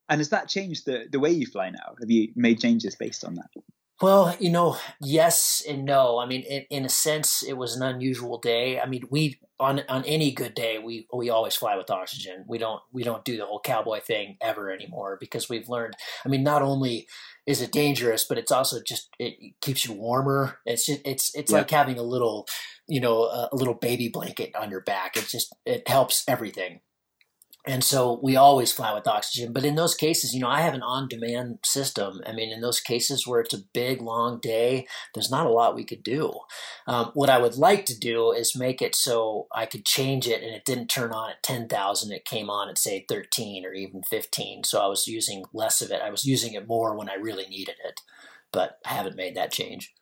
And 0.08 0.20
has 0.20 0.30
that 0.30 0.48
changed 0.48 0.86
the, 0.86 1.04
the 1.10 1.20
way 1.20 1.30
you 1.30 1.46
fly 1.46 1.70
now? 1.70 1.94
Have 2.00 2.10
you 2.10 2.32
made 2.34 2.60
changes 2.60 2.96
based 2.96 3.24
on 3.24 3.34
that? 3.34 3.50
Well, 4.00 4.34
you 4.38 4.50
know, 4.50 4.76
yes 5.00 5.62
and 5.68 5.84
no. 5.84 6.18
I 6.18 6.26
mean, 6.26 6.42
in, 6.42 6.64
in 6.70 6.84
a 6.84 6.88
sense, 6.88 7.42
it 7.42 7.54
was 7.54 7.74
an 7.74 7.82
unusual 7.82 8.38
day. 8.38 8.80
I 8.80 8.86
mean, 8.86 9.02
we 9.10 9.40
on 9.58 9.82
on 9.88 10.04
any 10.04 10.30
good 10.30 10.54
day, 10.54 10.78
we 10.78 11.08
we 11.12 11.30
always 11.30 11.56
fly 11.56 11.76
with 11.76 11.90
oxygen. 11.90 12.44
We 12.46 12.58
don't 12.58 12.80
we 12.92 13.02
don't 13.02 13.24
do 13.24 13.36
the 13.36 13.44
whole 13.44 13.60
cowboy 13.60 13.98
thing 13.98 14.36
ever 14.40 14.70
anymore 14.70 15.18
because 15.18 15.48
we've 15.48 15.68
learned. 15.68 15.94
I 16.24 16.28
mean, 16.28 16.44
not 16.44 16.62
only 16.62 17.08
is 17.44 17.60
it 17.60 17.72
dangerous, 17.72 18.24
but 18.24 18.38
it's 18.38 18.52
also 18.52 18.78
just 18.86 19.08
it 19.18 19.34
keeps 19.60 19.84
you 19.84 19.94
warmer. 19.94 20.60
It's 20.64 20.86
just, 20.86 21.00
it's 21.04 21.34
it's 21.34 21.50
yeah. 21.50 21.58
like 21.58 21.70
having 21.70 21.98
a 21.98 22.02
little 22.02 22.46
you 22.88 23.00
know 23.00 23.24
a, 23.24 23.48
little 23.52 23.74
baby 23.74 24.08
blanket 24.08 24.54
on 24.54 24.70
your 24.70 24.80
back. 24.80 25.16
It 25.16 25.26
just 25.28 25.54
it 25.64 25.88
helps 25.88 26.24
everything. 26.28 26.80
And 27.68 27.84
so 27.84 28.18
we 28.22 28.34
always 28.34 28.72
fly 28.72 28.94
with 28.94 29.06
oxygen. 29.06 29.52
But 29.52 29.64
in 29.64 29.74
those 29.74 29.94
cases, 29.94 30.32
you 30.32 30.40
know, 30.40 30.48
I 30.48 30.62
have 30.62 30.72
an 30.72 30.82
on 30.82 31.06
demand 31.06 31.58
system. 31.66 32.22
I 32.24 32.32
mean, 32.32 32.50
in 32.50 32.62
those 32.62 32.80
cases 32.80 33.26
where 33.26 33.40
it's 33.40 33.52
a 33.52 33.64
big, 33.74 34.00
long 34.00 34.38
day, 34.40 34.86
there's 35.12 35.30
not 35.30 35.44
a 35.44 35.50
lot 35.50 35.74
we 35.74 35.84
could 35.84 36.02
do. 36.02 36.32
Um, 36.86 37.10
what 37.12 37.28
I 37.28 37.38
would 37.38 37.56
like 37.56 37.84
to 37.86 37.98
do 37.98 38.32
is 38.32 38.56
make 38.56 38.80
it 38.80 38.94
so 38.94 39.48
I 39.52 39.66
could 39.66 39.84
change 39.84 40.26
it 40.26 40.42
and 40.42 40.54
it 40.54 40.64
didn't 40.64 40.88
turn 40.88 41.12
on 41.12 41.30
at 41.30 41.42
10,000. 41.42 42.10
It 42.10 42.24
came 42.24 42.48
on 42.48 42.70
at, 42.70 42.78
say, 42.78 43.04
13 43.06 43.66
or 43.66 43.74
even 43.74 44.02
15. 44.02 44.64
So 44.64 44.80
I 44.80 44.86
was 44.86 45.06
using 45.06 45.44
less 45.52 45.82
of 45.82 45.90
it. 45.90 46.00
I 46.00 46.08
was 46.08 46.24
using 46.24 46.54
it 46.54 46.66
more 46.66 46.96
when 46.96 47.10
I 47.10 47.16
really 47.16 47.46
needed 47.48 47.76
it. 47.84 48.00
But 48.50 48.78
I 48.86 48.94
haven't 48.94 49.16
made 49.16 49.36
that 49.36 49.52
change. 49.52 49.92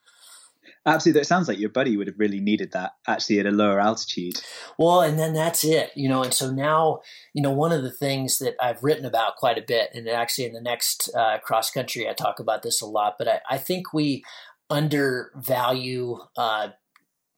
Absolutely. 0.87 1.23
It 1.23 1.27
sounds 1.27 1.49
like 1.49 1.59
your 1.59 1.71
buddy 1.71 1.97
would 1.97 2.07
have 2.07 2.19
really 2.19 2.39
needed 2.39 2.71
that 2.73 2.93
actually 3.09 3.41
at 3.41 3.47
a 3.47 3.51
lower 3.51 3.81
altitude. 3.81 4.41
Well, 4.79 5.01
and 5.01 5.19
then 5.19 5.35
that's 5.35 5.65
it, 5.65 5.91
you 5.97 6.09
know. 6.09 6.23
And 6.23 6.33
so 6.33 6.51
now, 6.51 7.01
you 7.35 7.43
know, 7.43 7.51
one 7.51 7.73
of 7.73 7.83
the 7.83 7.91
things 7.91 8.39
that 8.39 8.55
I've 8.61 8.85
written 8.85 9.05
about 9.05 9.35
quite 9.37 9.59
a 9.59 9.65
bit, 9.67 9.91
and 9.95 10.09
actually 10.09 10.45
in 10.45 10.53
the 10.53 10.61
next 10.61 11.11
uh, 11.15 11.39
cross 11.39 11.73
country, 11.73 12.09
I 12.09 12.13
talk 12.13 12.39
about 12.39 12.63
this 12.63 12.81
a 12.81 12.87
lot, 12.87 13.17
but 13.19 13.27
I, 13.27 13.41
I 13.51 13.59
think 13.59 13.93
we 13.93 14.23
undervalue 14.71 16.19
uh, 16.37 16.69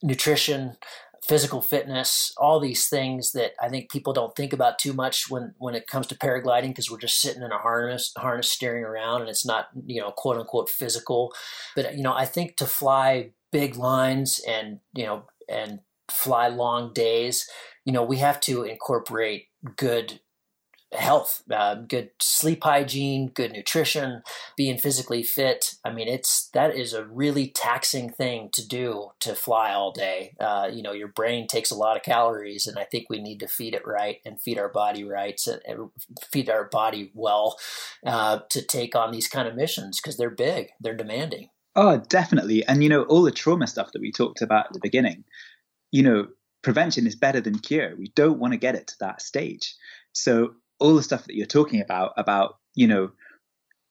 nutrition, 0.02 0.76
physical 1.26 1.62
fitness, 1.62 2.32
all 2.36 2.60
these 2.60 2.86
things 2.88 3.32
that 3.32 3.52
I 3.60 3.70
think 3.70 3.90
people 3.90 4.12
don't 4.12 4.36
think 4.36 4.52
about 4.52 4.78
too 4.78 4.92
much 4.92 5.30
when 5.30 5.54
when 5.58 5.74
it 5.74 5.86
comes 5.86 6.06
to 6.08 6.14
paragliding 6.14 6.68
because 6.68 6.90
we're 6.90 6.98
just 6.98 7.20
sitting 7.20 7.42
in 7.42 7.50
a 7.50 7.58
harness 7.58 8.12
harness 8.16 8.50
steering 8.50 8.84
around 8.84 9.22
and 9.22 9.30
it's 9.30 9.44
not 9.44 9.68
you 9.86 10.00
know 10.00 10.10
quote 10.10 10.36
unquote 10.36 10.70
physical. 10.70 11.32
But 11.74 11.96
you 11.96 12.02
know 12.02 12.14
I 12.14 12.24
think 12.24 12.56
to 12.56 12.66
fly 12.66 13.32
big 13.52 13.76
lines 13.76 14.40
and 14.46 14.80
you 14.94 15.04
know 15.04 15.24
and 15.48 15.80
fly 16.10 16.48
long 16.48 16.92
days 16.92 17.48
you 17.84 17.92
know 17.92 18.02
we 18.02 18.16
have 18.16 18.40
to 18.40 18.64
incorporate 18.64 19.46
good 19.76 20.20
health 20.92 21.42
uh, 21.52 21.74
good 21.74 22.10
sleep 22.20 22.64
hygiene 22.64 23.28
good 23.28 23.52
nutrition 23.52 24.22
being 24.56 24.78
physically 24.78 25.22
fit. 25.22 25.74
I 25.84 25.92
mean 25.92 26.08
it's 26.08 26.48
that 26.54 26.74
is 26.74 26.94
a 26.94 27.04
really 27.04 27.48
taxing 27.48 28.08
thing 28.10 28.48
to 28.52 28.66
do 28.66 29.10
to 29.20 29.34
fly 29.34 29.72
all 29.72 29.92
day. 29.92 30.34
Uh, 30.40 30.70
you 30.72 30.82
know 30.82 30.92
your 30.92 31.08
brain 31.08 31.46
takes 31.46 31.70
a 31.70 31.74
lot 31.74 31.96
of 31.96 32.02
calories 32.02 32.66
and 32.66 32.78
i 32.78 32.84
think 32.84 33.08
we 33.08 33.20
need 33.20 33.40
to 33.40 33.48
feed 33.48 33.74
it 33.74 33.86
right 33.86 34.18
and 34.24 34.40
feed 34.40 34.58
our 34.58 34.68
body 34.68 35.04
right 35.04 35.40
and 35.66 35.90
feed 36.30 36.48
our 36.48 36.64
body 36.64 37.10
well 37.14 37.56
uh, 38.06 38.40
to 38.48 38.62
take 38.62 38.94
on 38.94 39.12
these 39.12 39.28
kind 39.28 39.48
of 39.48 39.54
missions 39.54 40.00
because 40.00 40.16
they're 40.16 40.30
big 40.30 40.68
they're 40.80 40.96
demanding 40.96 41.48
Oh, 41.76 41.98
definitely. 42.08 42.64
And, 42.66 42.82
you 42.82 42.88
know, 42.88 43.02
all 43.04 43.22
the 43.22 43.30
trauma 43.30 43.66
stuff 43.66 43.92
that 43.92 44.02
we 44.02 44.10
talked 44.12 44.42
about 44.42 44.66
at 44.66 44.72
the 44.72 44.80
beginning, 44.80 45.24
you 45.92 46.02
know, 46.02 46.28
prevention 46.62 47.06
is 47.06 47.16
better 47.16 47.40
than 47.40 47.58
cure. 47.60 47.96
We 47.96 48.08
don't 48.14 48.38
want 48.40 48.52
to 48.54 48.58
get 48.58 48.74
it 48.76 48.88
to 48.88 48.96
that 49.00 49.22
stage. 49.22 49.76
So, 50.12 50.54
all 50.80 50.94
the 50.96 51.02
stuff 51.02 51.26
that 51.26 51.36
you're 51.36 51.46
talking 51.46 51.80
about, 51.80 52.12
about, 52.16 52.58
you 52.74 52.86
know, 52.88 53.12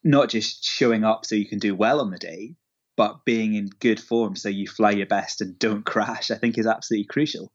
not 0.03 0.29
just 0.29 0.63
showing 0.65 1.03
up 1.03 1.25
so 1.25 1.35
you 1.35 1.47
can 1.47 1.59
do 1.59 1.75
well 1.75 2.01
on 2.01 2.11
the 2.11 2.17
day, 2.19 2.55
but 2.97 3.25
being 3.25 3.55
in 3.55 3.69
good 3.79 3.99
form 4.01 4.35
so 4.35 4.49
you 4.49 4.67
fly 4.67 4.91
your 4.91 5.07
best 5.07 5.41
and 5.41 5.59
don't 5.59 5.85
crash, 5.87 6.31
I 6.31 6.35
think 6.37 6.57
is 6.57 6.67
absolutely 6.67 7.07
crucial. 7.07 7.51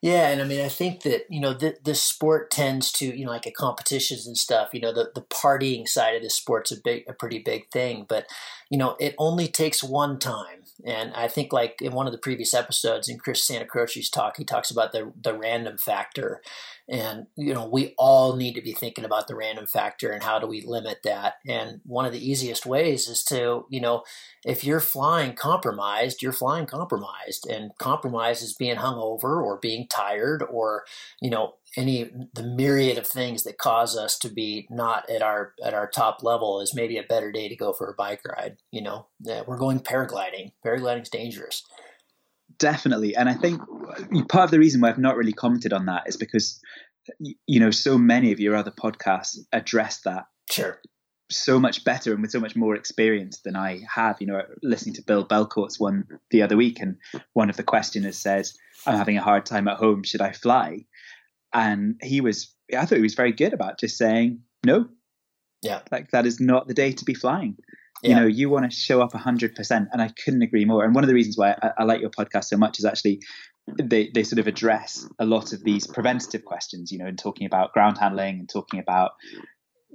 Yeah, 0.00 0.28
and 0.28 0.40
I 0.40 0.44
mean, 0.44 0.60
I 0.60 0.68
think 0.68 1.02
that 1.02 1.22
you 1.30 1.40
know 1.40 1.54
the 1.54 1.76
the 1.82 1.94
sport 1.94 2.50
tends 2.50 2.92
to 2.92 3.06
you 3.06 3.24
know 3.24 3.30
like 3.32 3.46
at 3.46 3.54
competitions 3.54 4.26
and 4.26 4.36
stuff. 4.36 4.70
You 4.72 4.80
know, 4.80 4.92
the 4.92 5.10
the 5.14 5.22
partying 5.22 5.88
side 5.88 6.14
of 6.14 6.22
the 6.22 6.30
sport's 6.30 6.70
a 6.72 6.80
big, 6.80 7.04
a 7.08 7.12
pretty 7.12 7.38
big 7.38 7.70
thing. 7.70 8.04
But 8.08 8.26
you 8.70 8.78
know, 8.78 8.96
it 9.00 9.14
only 9.18 9.48
takes 9.48 9.82
one 9.82 10.18
time, 10.18 10.64
and 10.84 11.12
I 11.14 11.28
think 11.28 11.52
like 11.52 11.80
in 11.80 11.92
one 11.92 12.06
of 12.06 12.12
the 12.12 12.18
previous 12.18 12.52
episodes 12.54 13.08
in 13.08 13.18
Chris 13.18 13.48
Santacroce's 13.48 14.10
talk, 14.10 14.36
he 14.36 14.44
talks 14.44 14.70
about 14.70 14.92
the 14.92 15.12
the 15.20 15.36
random 15.36 15.78
factor, 15.78 16.42
and, 16.88 17.26
you 17.36 17.54
know, 17.54 17.66
we 17.66 17.94
all 17.96 18.36
need 18.36 18.54
to 18.54 18.60
be 18.60 18.72
thinking 18.72 19.04
about 19.04 19.26
the 19.26 19.34
random 19.34 19.66
factor 19.66 20.10
and 20.10 20.22
how 20.22 20.38
do 20.38 20.46
we 20.46 20.60
limit 20.60 20.98
that. 21.04 21.34
And 21.48 21.80
one 21.84 22.04
of 22.04 22.12
the 22.12 22.30
easiest 22.30 22.66
ways 22.66 23.08
is 23.08 23.24
to, 23.24 23.64
you 23.70 23.80
know, 23.80 24.02
if 24.44 24.64
you're 24.64 24.80
flying 24.80 25.32
compromised, 25.32 26.22
you're 26.22 26.32
flying 26.32 26.66
compromised. 26.66 27.46
And 27.48 27.70
compromise 27.78 28.42
is 28.42 28.52
being 28.52 28.76
hung 28.76 28.96
over 28.96 29.40
or 29.40 29.58
being 29.58 29.86
tired 29.88 30.44
or, 30.50 30.84
you 31.22 31.30
know, 31.30 31.54
any 31.76 32.10
the 32.34 32.42
myriad 32.42 32.98
of 32.98 33.06
things 33.06 33.42
that 33.42 33.58
cause 33.58 33.96
us 33.96 34.16
to 34.18 34.28
be 34.28 34.68
not 34.70 35.08
at 35.10 35.22
our 35.22 35.54
at 35.64 35.74
our 35.74 35.88
top 35.88 36.22
level 36.22 36.60
is 36.60 36.74
maybe 36.74 36.98
a 36.98 37.02
better 37.02 37.32
day 37.32 37.48
to 37.48 37.56
go 37.56 37.72
for 37.72 37.90
a 37.90 37.94
bike 37.94 38.20
ride. 38.24 38.58
You 38.70 38.82
know, 38.82 39.06
yeah, 39.20 39.42
we're 39.44 39.58
going 39.58 39.80
paragliding. 39.80 40.52
Paragliding's 40.64 41.08
dangerous. 41.08 41.64
Definitely, 42.58 43.16
and 43.16 43.28
I 43.28 43.34
think 43.34 43.60
part 44.28 44.44
of 44.44 44.50
the 44.50 44.58
reason 44.58 44.80
why 44.80 44.90
I've 44.90 44.98
not 44.98 45.16
really 45.16 45.32
commented 45.32 45.72
on 45.72 45.86
that 45.86 46.04
is 46.06 46.16
because 46.16 46.60
you 47.18 47.60
know 47.60 47.70
so 47.70 47.98
many 47.98 48.32
of 48.32 48.40
your 48.40 48.54
other 48.56 48.70
podcasts 48.70 49.38
address 49.52 50.00
that. 50.02 50.26
Sure. 50.50 50.80
So 51.30 51.58
much 51.58 51.84
better 51.84 52.12
and 52.12 52.20
with 52.20 52.30
so 52.30 52.40
much 52.40 52.54
more 52.54 52.76
experience 52.76 53.40
than 53.44 53.56
I 53.56 53.80
have. 53.92 54.16
You 54.20 54.26
know, 54.26 54.42
listening 54.62 54.94
to 54.96 55.02
Bill 55.02 55.26
Belcourt's 55.26 55.80
one 55.80 56.04
the 56.30 56.42
other 56.42 56.56
week, 56.56 56.80
and 56.80 56.96
one 57.32 57.50
of 57.50 57.56
the 57.56 57.62
questioners 57.62 58.18
says, 58.18 58.56
"I'm 58.86 58.96
having 58.96 59.16
a 59.16 59.22
hard 59.22 59.46
time 59.46 59.66
at 59.68 59.78
home. 59.78 60.02
Should 60.02 60.20
I 60.20 60.32
fly?" 60.32 60.84
And 61.52 62.00
he 62.02 62.20
was, 62.20 62.52
I 62.76 62.84
thought 62.84 62.96
he 62.96 63.02
was 63.02 63.14
very 63.14 63.32
good 63.32 63.52
about 63.52 63.78
just 63.78 63.96
saying 63.96 64.40
no. 64.66 64.88
Yeah, 65.62 65.80
like 65.90 66.10
that 66.10 66.26
is 66.26 66.40
not 66.40 66.68
the 66.68 66.74
day 66.74 66.92
to 66.92 67.04
be 67.04 67.14
flying. 67.14 67.56
Yeah. 68.04 68.10
You 68.10 68.16
know, 68.16 68.26
you 68.26 68.50
want 68.50 68.70
to 68.70 68.76
show 68.76 69.00
up 69.00 69.12
100%. 69.12 69.86
And 69.90 70.02
I 70.02 70.08
couldn't 70.22 70.42
agree 70.42 70.66
more. 70.66 70.84
And 70.84 70.94
one 70.94 71.04
of 71.04 71.08
the 71.08 71.14
reasons 71.14 71.38
why 71.38 71.56
I, 71.62 71.70
I 71.78 71.84
like 71.84 72.00
your 72.00 72.10
podcast 72.10 72.44
so 72.44 72.56
much 72.56 72.78
is 72.78 72.84
actually 72.84 73.22
they, 73.82 74.10
they 74.14 74.22
sort 74.22 74.38
of 74.38 74.46
address 74.46 75.08
a 75.18 75.24
lot 75.24 75.54
of 75.54 75.64
these 75.64 75.86
preventative 75.86 76.44
questions, 76.44 76.92
you 76.92 76.98
know, 76.98 77.06
in 77.06 77.16
talking 77.16 77.46
about 77.46 77.72
ground 77.72 77.96
handling 77.98 78.40
and 78.40 78.48
talking 78.48 78.78
about, 78.78 79.12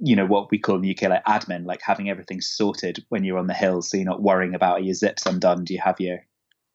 you 0.02 0.16
know, 0.16 0.26
what 0.26 0.50
we 0.50 0.58
call 0.58 0.74
in 0.74 0.82
the 0.82 0.90
UK 0.90 1.08
like 1.08 1.24
admin, 1.24 1.64
like 1.64 1.80
having 1.82 2.10
everything 2.10 2.40
sorted 2.40 3.04
when 3.10 3.22
you're 3.22 3.38
on 3.38 3.46
the 3.46 3.54
hill. 3.54 3.80
So 3.80 3.96
you're 3.96 4.06
not 4.06 4.22
worrying 4.22 4.56
about 4.56 4.78
are 4.78 4.82
your 4.82 4.94
zips 4.94 5.24
undone. 5.24 5.62
Do 5.62 5.72
you 5.72 5.80
have 5.84 6.00
your 6.00 6.18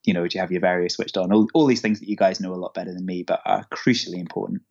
you 0.06 0.14
know, 0.14 0.28
do 0.28 0.38
you 0.38 0.42
have 0.42 0.52
your 0.52 0.62
vario 0.62 0.92
switched 0.92 1.18
on? 1.18 1.32
All, 1.32 1.48
all 1.54 1.66
these 1.66 1.82
things 1.82 2.00
that 2.00 2.10
you 2.10 2.16
guys 2.16 2.40
know 2.40 2.54
a 2.54 2.56
lot 2.56 2.74
better 2.74 2.94
than 2.94 3.06
me, 3.06 3.24
but 3.24 3.42
are 3.46 3.66
crucially 3.74 4.20
important. 4.20 4.62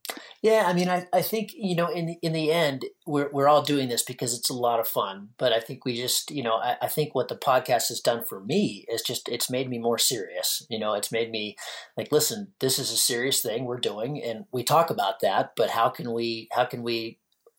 Yeah, 0.42 0.64
I 0.66 0.74
mean, 0.74 0.88
I, 0.88 1.06
I 1.12 1.22
think 1.22 1.52
you 1.54 1.74
know, 1.74 1.88
in 1.88 2.16
in 2.22 2.32
the 2.32 2.52
end, 2.52 2.84
we're 3.06 3.30
we're 3.32 3.48
all 3.48 3.62
doing 3.62 3.88
this 3.88 4.02
because 4.02 4.36
it's 4.36 4.50
a 4.50 4.54
lot 4.54 4.80
of 4.80 4.86
fun. 4.86 5.30
But 5.38 5.52
I 5.52 5.60
think 5.60 5.84
we 5.84 5.96
just, 5.96 6.30
you 6.30 6.42
know, 6.42 6.56
I, 6.56 6.76
I 6.82 6.88
think 6.88 7.14
what 7.14 7.28
the 7.28 7.36
podcast 7.36 7.88
has 7.88 8.00
done 8.00 8.24
for 8.24 8.40
me 8.40 8.84
is 8.88 9.02
just 9.02 9.28
it's 9.28 9.50
made 9.50 9.68
me 9.68 9.78
more 9.78 9.98
serious. 9.98 10.66
You 10.68 10.78
know, 10.78 10.94
it's 10.94 11.10
made 11.10 11.30
me 11.30 11.56
like, 11.96 12.12
listen, 12.12 12.52
this 12.60 12.78
is 12.78 12.90
a 12.90 12.96
serious 12.96 13.40
thing 13.40 13.64
we're 13.64 13.78
doing, 13.78 14.22
and 14.22 14.44
we 14.52 14.62
talk 14.62 14.90
about 14.90 15.20
that. 15.20 15.52
But 15.56 15.70
how 15.70 15.88
can 15.88 16.12
we 16.12 16.48
how 16.52 16.66
can 16.66 16.82
we 16.82 17.18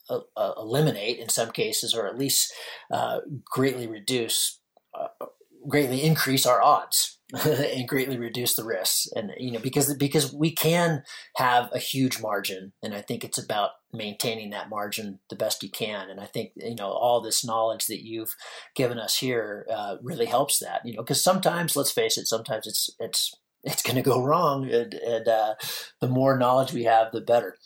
uh, 0.10 0.20
uh, 0.38 0.54
eliminate 0.58 1.18
in 1.18 1.30
some 1.30 1.52
cases, 1.52 1.96
or 1.96 2.08
at 2.08 2.18
least 2.18 2.54
uh, 2.92 3.22
greatly 3.46 3.88
reduce, 3.88 4.60
uh, 4.94 5.26
greatly 5.68 6.04
increase 6.04 6.46
our 6.46 6.62
odds 6.62 7.15
and 7.46 7.88
greatly 7.88 8.18
reduce 8.18 8.56
the 8.56 8.64
risks. 8.64 9.08
And 9.16 9.32
you 9.38 9.52
know 9.52 9.60
because 9.60 9.94
because 9.96 10.34
we 10.34 10.52
can 10.52 11.04
have 11.36 11.70
a 11.74 11.80
huge 11.80 12.22
margin 12.22 12.74
and 12.82 12.94
i 12.94 13.02
think 13.02 13.24
it's 13.24 13.38
about 13.38 13.72
maintaining 13.94 14.50
that 14.52 14.70
margin 14.70 15.20
the 15.30 15.36
best 15.36 15.64
you 15.64 15.70
can. 15.70 16.10
And 16.10 16.20
i 16.20 16.26
think 16.26 16.52
you 16.56 16.76
know 16.76 16.90
all 16.90 17.22
this 17.22 17.46
knowledge 17.46 17.88
that 17.88 18.06
you've 18.06 18.36
given 18.76 19.00
us 19.00 19.18
here 19.18 19.66
uh, 19.74 19.98
really 20.02 20.26
helps 20.26 20.60
that 20.60 20.82
you 20.86 20.94
know 20.94 21.02
because 21.02 21.24
sometimes 21.24 21.76
let's 21.76 21.92
face 21.92 22.18
it 22.18 22.28
sometimes 22.28 22.68
it's 22.68 22.90
it's 23.00 23.34
it's 23.64 23.82
going 23.82 23.96
to 23.96 24.04
go 24.04 24.24
wrong 24.24 24.70
and, 24.70 24.94
and 24.94 25.28
uh, 25.28 25.56
the 26.00 26.08
more 26.08 26.38
knowledge 26.38 26.72
we 26.72 26.84
have 26.84 27.12
the 27.12 27.22
better. 27.22 27.58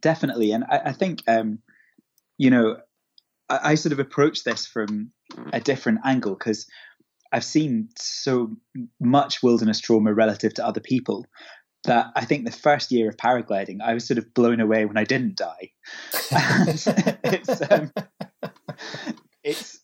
Definitely. 0.00 0.52
And 0.52 0.64
i, 0.64 0.80
I 0.86 0.92
think 0.92 1.22
um, 1.26 1.58
you 2.38 2.50
know 2.50 2.76
I, 3.48 3.72
I 3.72 3.74
sort 3.74 3.92
of 3.92 3.98
approach 3.98 4.44
this 4.44 4.66
from 4.66 5.12
a 5.52 5.60
different 5.60 6.00
angle 6.04 6.34
because 6.34 6.66
I've 7.32 7.44
seen 7.44 7.88
so 7.96 8.56
much 9.00 9.42
wilderness 9.42 9.80
trauma 9.80 10.12
relative 10.12 10.54
to 10.54 10.66
other 10.66 10.80
people 10.80 11.26
that 11.84 12.12
I 12.14 12.24
think 12.24 12.44
the 12.44 12.52
first 12.52 12.92
year 12.92 13.08
of 13.08 13.16
paragliding, 13.16 13.78
I 13.82 13.94
was 13.94 14.06
sort 14.06 14.18
of 14.18 14.32
blown 14.34 14.60
away 14.60 14.84
when 14.84 14.96
I 14.96 15.04
didn't 15.04 15.36
die. 15.36 15.72
it's, 17.24 17.62
um, 17.70 17.92
it's, 19.42 19.80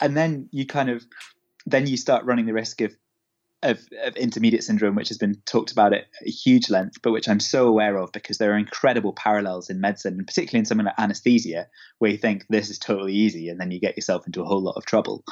and 0.00 0.16
then 0.16 0.48
you 0.52 0.66
kind 0.66 0.90
of, 0.90 1.04
then 1.66 1.86
you 1.86 1.96
start 1.96 2.24
running 2.24 2.46
the 2.46 2.52
risk 2.52 2.80
of, 2.82 2.94
of, 3.64 3.80
of 4.04 4.14
intermediate 4.16 4.62
syndrome, 4.62 4.94
which 4.94 5.08
has 5.08 5.18
been 5.18 5.36
talked 5.46 5.72
about 5.72 5.94
at 5.94 6.04
a 6.24 6.30
huge 6.30 6.70
length, 6.70 6.98
but 7.02 7.12
which 7.12 7.28
I'm 7.28 7.40
so 7.40 7.66
aware 7.66 7.96
of 7.96 8.12
because 8.12 8.38
there 8.38 8.52
are 8.52 8.58
incredible 8.58 9.14
parallels 9.14 9.70
in 9.70 9.80
medicine, 9.80 10.14
and 10.18 10.26
particularly 10.26 10.60
in 10.60 10.66
something 10.66 10.84
like 10.84 10.94
anesthesia, 10.98 11.66
where 11.98 12.10
you 12.10 12.18
think 12.18 12.44
this 12.48 12.68
is 12.70 12.78
totally 12.78 13.14
easy, 13.14 13.48
and 13.48 13.58
then 13.58 13.70
you 13.70 13.80
get 13.80 13.96
yourself 13.96 14.26
into 14.26 14.42
a 14.42 14.46
whole 14.46 14.62
lot 14.62 14.76
of 14.76 14.84
trouble. 14.84 15.24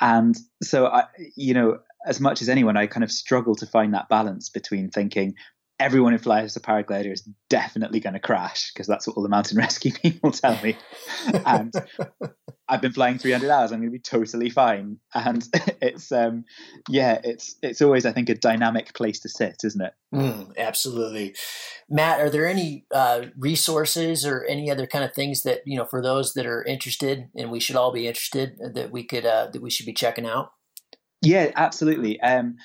And 0.00 0.36
so, 0.62 0.86
I, 0.86 1.04
you 1.36 1.54
know, 1.54 1.78
as 2.06 2.20
much 2.20 2.40
as 2.42 2.48
anyone, 2.48 2.76
I 2.76 2.86
kind 2.86 3.04
of 3.04 3.10
struggle 3.10 3.54
to 3.56 3.66
find 3.66 3.94
that 3.94 4.08
balance 4.08 4.48
between 4.48 4.90
thinking 4.90 5.34
everyone 5.80 6.12
who 6.12 6.18
flies 6.18 6.56
a 6.56 6.60
paraglider 6.60 7.12
is 7.12 7.28
definitely 7.48 8.00
going 8.00 8.14
to 8.14 8.20
crash 8.20 8.72
because 8.72 8.86
that's 8.86 9.06
what 9.06 9.16
all 9.16 9.22
the 9.22 9.28
mountain 9.28 9.58
rescue 9.58 9.92
people 9.92 10.32
tell 10.32 10.60
me. 10.62 10.76
and 11.46 11.72
I've 12.68 12.82
been 12.82 12.92
flying 12.92 13.18
300 13.18 13.50
hours. 13.50 13.72
I'm 13.72 13.80
going 13.80 13.90
to 13.90 13.92
be 13.92 13.98
totally 13.98 14.50
fine. 14.50 14.98
And 15.14 15.42
it's, 15.80 16.12
um, 16.12 16.44
yeah, 16.88 17.20
it's 17.24 17.56
it's 17.62 17.80
always 17.80 18.04
I 18.04 18.12
think 18.12 18.28
a 18.28 18.34
dynamic 18.34 18.92
place 18.94 19.20
to 19.20 19.28
sit, 19.28 19.56
isn't 19.64 19.80
it? 19.80 19.92
Mm, 20.14 20.56
absolutely, 20.56 21.34
Matt. 21.88 22.20
Are 22.20 22.30
there 22.30 22.46
any 22.46 22.86
uh, 22.94 23.26
resources 23.38 24.26
or 24.26 24.44
any 24.44 24.70
other 24.70 24.86
kind 24.86 25.04
of 25.04 25.14
things 25.14 25.42
that 25.42 25.60
you 25.64 25.78
know 25.78 25.84
for 25.84 26.02
those 26.02 26.34
that 26.34 26.46
are 26.46 26.64
interested, 26.64 27.28
and 27.34 27.50
we 27.50 27.60
should 27.60 27.76
all 27.76 27.92
be 27.92 28.06
interested 28.06 28.58
that 28.74 28.90
we 28.90 29.04
could 29.04 29.24
uh, 29.24 29.48
that 29.52 29.62
we 29.62 29.70
should 29.70 29.86
be 29.86 29.94
checking 29.94 30.26
out? 30.26 30.52
Yeah, 31.20 31.50
absolutely. 31.56 32.20
Um, 32.20 32.56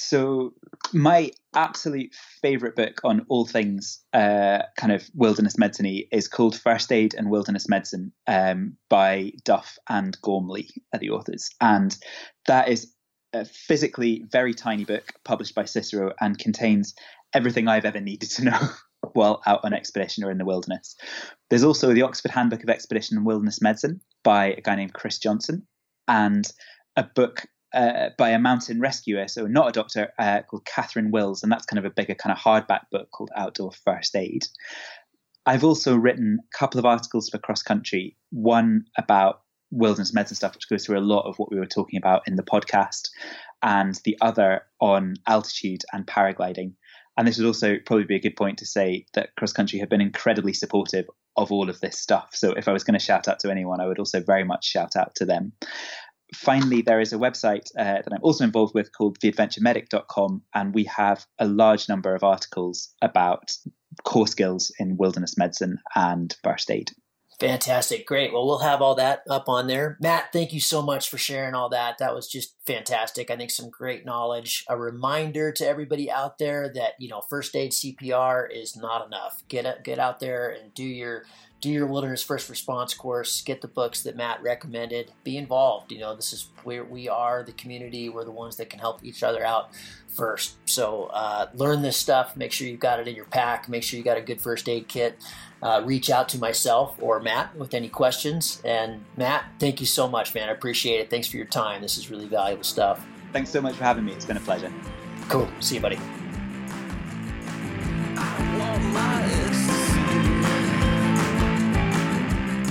so 0.00 0.54
my 0.92 1.30
absolute 1.54 2.14
favorite 2.42 2.76
book 2.76 3.00
on 3.04 3.24
all 3.28 3.46
things 3.46 4.00
uh, 4.12 4.62
kind 4.76 4.92
of 4.92 5.08
wilderness 5.14 5.58
medicine 5.58 6.04
is 6.10 6.28
called 6.28 6.58
First 6.58 6.92
Aid 6.92 7.14
and 7.14 7.30
Wilderness 7.30 7.68
Medicine 7.68 8.12
um, 8.26 8.76
by 8.88 9.32
Duff 9.44 9.78
and 9.88 10.20
Gormley 10.22 10.68
are 10.92 10.98
the 10.98 11.10
authors, 11.10 11.50
and 11.60 11.96
that 12.46 12.68
is 12.68 12.92
a 13.32 13.44
physically 13.44 14.24
very 14.30 14.54
tiny 14.54 14.84
book 14.84 15.12
published 15.24 15.54
by 15.54 15.64
Cicerone 15.64 16.14
and 16.20 16.38
contains 16.38 16.94
everything 17.32 17.68
I've 17.68 17.84
ever 17.84 18.00
needed 18.00 18.30
to 18.30 18.44
know 18.50 18.68
while 19.12 19.42
out 19.46 19.60
on 19.64 19.72
expedition 19.72 20.24
or 20.24 20.30
in 20.30 20.38
the 20.38 20.44
wilderness. 20.44 20.96
There's 21.48 21.64
also 21.64 21.92
the 21.92 22.02
Oxford 22.02 22.30
Handbook 22.30 22.62
of 22.62 22.70
Expedition 22.70 23.16
and 23.16 23.26
Wilderness 23.26 23.60
Medicine 23.60 24.00
by 24.24 24.46
a 24.46 24.60
guy 24.60 24.76
named 24.76 24.94
Chris 24.94 25.18
Johnson, 25.18 25.66
and 26.08 26.50
a 26.96 27.04
book 27.04 27.46
uh, 27.72 28.10
by 28.18 28.30
a 28.30 28.38
mountain 28.38 28.80
rescuer, 28.80 29.28
so 29.28 29.46
not 29.46 29.68
a 29.68 29.72
doctor, 29.72 30.12
uh, 30.18 30.42
called 30.42 30.64
Catherine 30.64 31.10
Wills, 31.10 31.42
and 31.42 31.50
that's 31.50 31.66
kind 31.66 31.78
of 31.78 31.84
a 31.84 31.94
bigger 31.94 32.14
kind 32.14 32.32
of 32.32 32.38
hardback 32.38 32.90
book 32.90 33.10
called 33.10 33.30
Outdoor 33.36 33.72
First 33.72 34.16
Aid. 34.16 34.46
I've 35.46 35.64
also 35.64 35.96
written 35.96 36.38
a 36.40 36.58
couple 36.58 36.78
of 36.78 36.86
articles 36.86 37.28
for 37.28 37.38
Cross 37.38 37.62
Country, 37.62 38.16
one 38.30 38.84
about 38.96 39.42
wilderness 39.70 40.12
medicine 40.12 40.36
stuff, 40.36 40.54
which 40.54 40.68
goes 40.68 40.84
through 40.84 40.98
a 40.98 41.00
lot 41.00 41.28
of 41.28 41.38
what 41.38 41.50
we 41.50 41.58
were 41.58 41.66
talking 41.66 41.98
about 41.98 42.22
in 42.26 42.36
the 42.36 42.42
podcast, 42.42 43.08
and 43.62 43.98
the 44.04 44.16
other 44.20 44.62
on 44.80 45.14
altitude 45.26 45.82
and 45.92 46.06
paragliding. 46.06 46.72
And 47.16 47.26
this 47.26 47.38
would 47.38 47.46
also 47.46 47.76
probably 47.84 48.04
be 48.04 48.16
a 48.16 48.20
good 48.20 48.36
point 48.36 48.58
to 48.58 48.66
say 48.66 49.06
that 49.14 49.34
Cross 49.36 49.52
Country 49.52 49.78
have 49.78 49.88
been 49.88 50.00
incredibly 50.00 50.52
supportive 50.52 51.06
of 51.36 51.52
all 51.52 51.70
of 51.70 51.80
this 51.80 51.98
stuff. 51.98 52.30
So 52.32 52.52
if 52.52 52.66
I 52.66 52.72
was 52.72 52.84
going 52.84 52.98
to 52.98 53.04
shout 53.04 53.28
out 53.28 53.40
to 53.40 53.50
anyone, 53.50 53.80
I 53.80 53.86
would 53.86 53.98
also 53.98 54.20
very 54.20 54.44
much 54.44 54.64
shout 54.64 54.96
out 54.96 55.14
to 55.16 55.24
them 55.24 55.52
finally, 56.34 56.82
there 56.82 57.00
is 57.00 57.12
a 57.12 57.18
website 57.18 57.70
uh, 57.78 58.02
that 58.02 58.12
I'm 58.12 58.22
also 58.22 58.44
involved 58.44 58.74
with 58.74 58.92
called 58.92 59.18
theadventuremedic.com, 59.20 60.42
and 60.54 60.74
we 60.74 60.84
have 60.84 61.26
a 61.38 61.46
large 61.46 61.88
number 61.88 62.14
of 62.14 62.24
articles 62.24 62.90
about 63.02 63.52
core 64.04 64.26
skills 64.26 64.72
in 64.78 64.96
wilderness 64.96 65.36
medicine 65.36 65.78
and 65.94 66.34
first 66.42 66.70
aid. 66.70 66.92
Fantastic. 67.40 68.06
Great. 68.06 68.34
Well, 68.34 68.46
we'll 68.46 68.58
have 68.58 68.82
all 68.82 68.94
that 68.96 69.22
up 69.30 69.48
on 69.48 69.66
there. 69.66 69.96
Matt, 69.98 70.30
thank 70.30 70.52
you 70.52 70.60
so 70.60 70.82
much 70.82 71.08
for 71.08 71.16
sharing 71.16 71.54
all 71.54 71.70
that. 71.70 71.96
That 71.96 72.14
was 72.14 72.28
just 72.28 72.54
fantastic. 72.66 73.30
I 73.30 73.36
think 73.36 73.50
some 73.50 73.70
great 73.70 74.04
knowledge. 74.04 74.62
A 74.68 74.78
reminder 74.78 75.50
to 75.52 75.66
everybody 75.66 76.10
out 76.10 76.36
there 76.36 76.70
that, 76.74 76.92
you 76.98 77.08
know, 77.08 77.22
first 77.30 77.56
aid 77.56 77.72
CPR 77.72 78.46
is 78.54 78.76
not 78.76 79.06
enough. 79.06 79.42
Get 79.48 79.82
get 79.82 79.98
out 79.98 80.20
there 80.20 80.50
and 80.50 80.74
do 80.74 80.84
your 80.84 81.24
do 81.60 81.70
your 81.70 81.86
wilderness 81.86 82.22
first 82.22 82.48
response 82.48 82.94
course, 82.94 83.42
get 83.42 83.60
the 83.60 83.68
books 83.68 84.02
that 84.02 84.16
Matt 84.16 84.42
recommended, 84.42 85.12
be 85.24 85.36
involved. 85.36 85.92
You 85.92 85.98
know, 85.98 86.16
this 86.16 86.32
is 86.32 86.48
where 86.64 86.84
we 86.84 87.08
are 87.08 87.42
the 87.42 87.52
community. 87.52 88.08
We're 88.08 88.24
the 88.24 88.30
ones 88.30 88.56
that 88.56 88.70
can 88.70 88.78
help 88.78 89.04
each 89.04 89.22
other 89.22 89.44
out 89.44 89.70
first. 90.08 90.56
So 90.66 91.10
uh, 91.12 91.48
learn 91.54 91.82
this 91.82 91.96
stuff. 91.96 92.36
Make 92.36 92.52
sure 92.52 92.66
you've 92.66 92.80
got 92.80 93.00
it 93.00 93.08
in 93.08 93.14
your 93.14 93.26
pack. 93.26 93.68
Make 93.68 93.82
sure 93.82 93.98
you 93.98 94.04
got 94.04 94.16
a 94.16 94.22
good 94.22 94.40
first 94.40 94.68
aid 94.68 94.88
kit. 94.88 95.18
Uh, 95.62 95.82
reach 95.84 96.08
out 96.08 96.28
to 96.30 96.38
myself 96.38 96.96
or 97.00 97.20
Matt 97.20 97.54
with 97.56 97.74
any 97.74 97.88
questions. 97.88 98.62
And 98.64 99.04
Matt, 99.16 99.44
thank 99.58 99.80
you 99.80 99.86
so 99.86 100.08
much, 100.08 100.34
man. 100.34 100.48
I 100.48 100.52
appreciate 100.52 101.00
it. 101.00 101.10
Thanks 101.10 101.26
for 101.26 101.36
your 101.36 101.46
time. 101.46 101.82
This 101.82 101.98
is 101.98 102.10
really 102.10 102.26
valuable 102.26 102.64
stuff. 102.64 103.06
Thanks 103.32 103.50
so 103.50 103.60
much 103.60 103.76
for 103.76 103.84
having 103.84 104.04
me. 104.04 104.12
It's 104.12 104.24
been 104.24 104.38
a 104.38 104.40
pleasure. 104.40 104.72
Cool. 105.28 105.48
See 105.60 105.76
you, 105.76 105.80
buddy. 105.80 105.98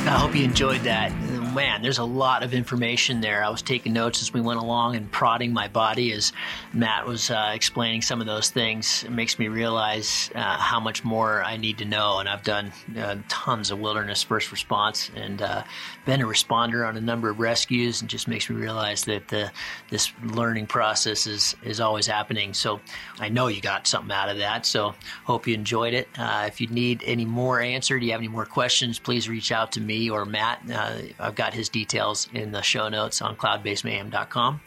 I 0.10 0.14
hope 0.14 0.36
you 0.36 0.44
enjoyed 0.44 0.82
that. 0.82 1.12
Man, 1.54 1.82
there's 1.82 1.98
a 1.98 2.04
lot 2.04 2.44
of 2.44 2.54
information 2.54 3.22
there. 3.22 3.44
I 3.44 3.50
was 3.50 3.62
taking 3.62 3.94
notes 3.94 4.22
as 4.22 4.34
we 4.34 4.42
went 4.42 4.60
along 4.60 4.96
and 4.96 5.12
prodding 5.12 5.54
my 5.54 5.68
body 5.68 6.12
as 6.14 6.32
Matt 6.74 7.06
was 7.06 7.30
uh, 7.30 7.52
explaining 7.54 8.02
some 8.02 8.22
of 8.22 8.28
those 8.28 8.50
things. 8.50 9.04
It 9.04 9.12
makes 9.12 9.40
me 9.40 9.48
realize 9.48 10.30
uh, 10.36 10.58
how 10.58 10.80
much 10.80 11.04
more 11.04 11.44
I 11.44 11.58
need 11.58 11.78
to 11.80 11.86
know. 11.86 12.20
And 12.20 12.30
I've 12.30 12.44
done 12.44 12.72
uh, 12.98 13.18
tons 13.28 13.72
of 13.72 13.80
wilderness 13.80 14.24
first 14.24 14.52
response 14.52 15.12
and 15.16 15.42
uh, 15.42 15.64
been 16.06 16.22
a 16.22 16.26
responder 16.26 16.88
on 16.88 16.98
a 16.98 17.02
number 17.02 17.30
of 17.30 17.40
rescues, 17.40 18.02
and 18.02 18.10
just 18.10 18.28
makes 18.28 18.50
me 18.50 18.56
realize 18.56 19.04
that 19.06 19.28
the, 19.28 19.52
this 19.90 20.12
learning 20.24 20.68
process 20.68 21.28
is 21.28 21.56
is 21.64 21.80
always 21.80 22.08
happening. 22.08 22.54
So 22.54 22.80
I 23.20 23.30
know 23.30 23.48
you 23.48 23.62
got 23.62 23.88
something 23.88 24.12
out 24.12 24.30
of 24.30 24.38
that. 24.38 24.66
So 24.66 24.94
hope 25.26 25.48
you 25.48 25.54
enjoyed 25.54 25.94
it. 25.94 26.08
Uh, 26.18 26.46
if 26.48 26.62
you 26.62 26.68
need 26.68 27.04
any 27.06 27.26
more 27.26 27.60
answered, 27.60 28.04
you 28.04 28.12
have 28.12 28.22
any 28.22 28.28
more 28.28 28.46
questions, 28.46 29.00
please 29.00 29.30
reach 29.30 29.52
out 29.52 29.72
to 29.74 29.82
me 29.82 30.10
or 30.10 30.26
Matt. 30.26 30.62
Uh, 30.72 30.98
I've 31.20 31.36
got 31.40 31.54
his 31.54 31.70
details 31.70 32.28
in 32.34 32.52
the 32.52 32.62
show 32.62 32.90
notes 32.90 33.22
on 33.22 33.34
cloudbasemayhem.com. 33.38 34.60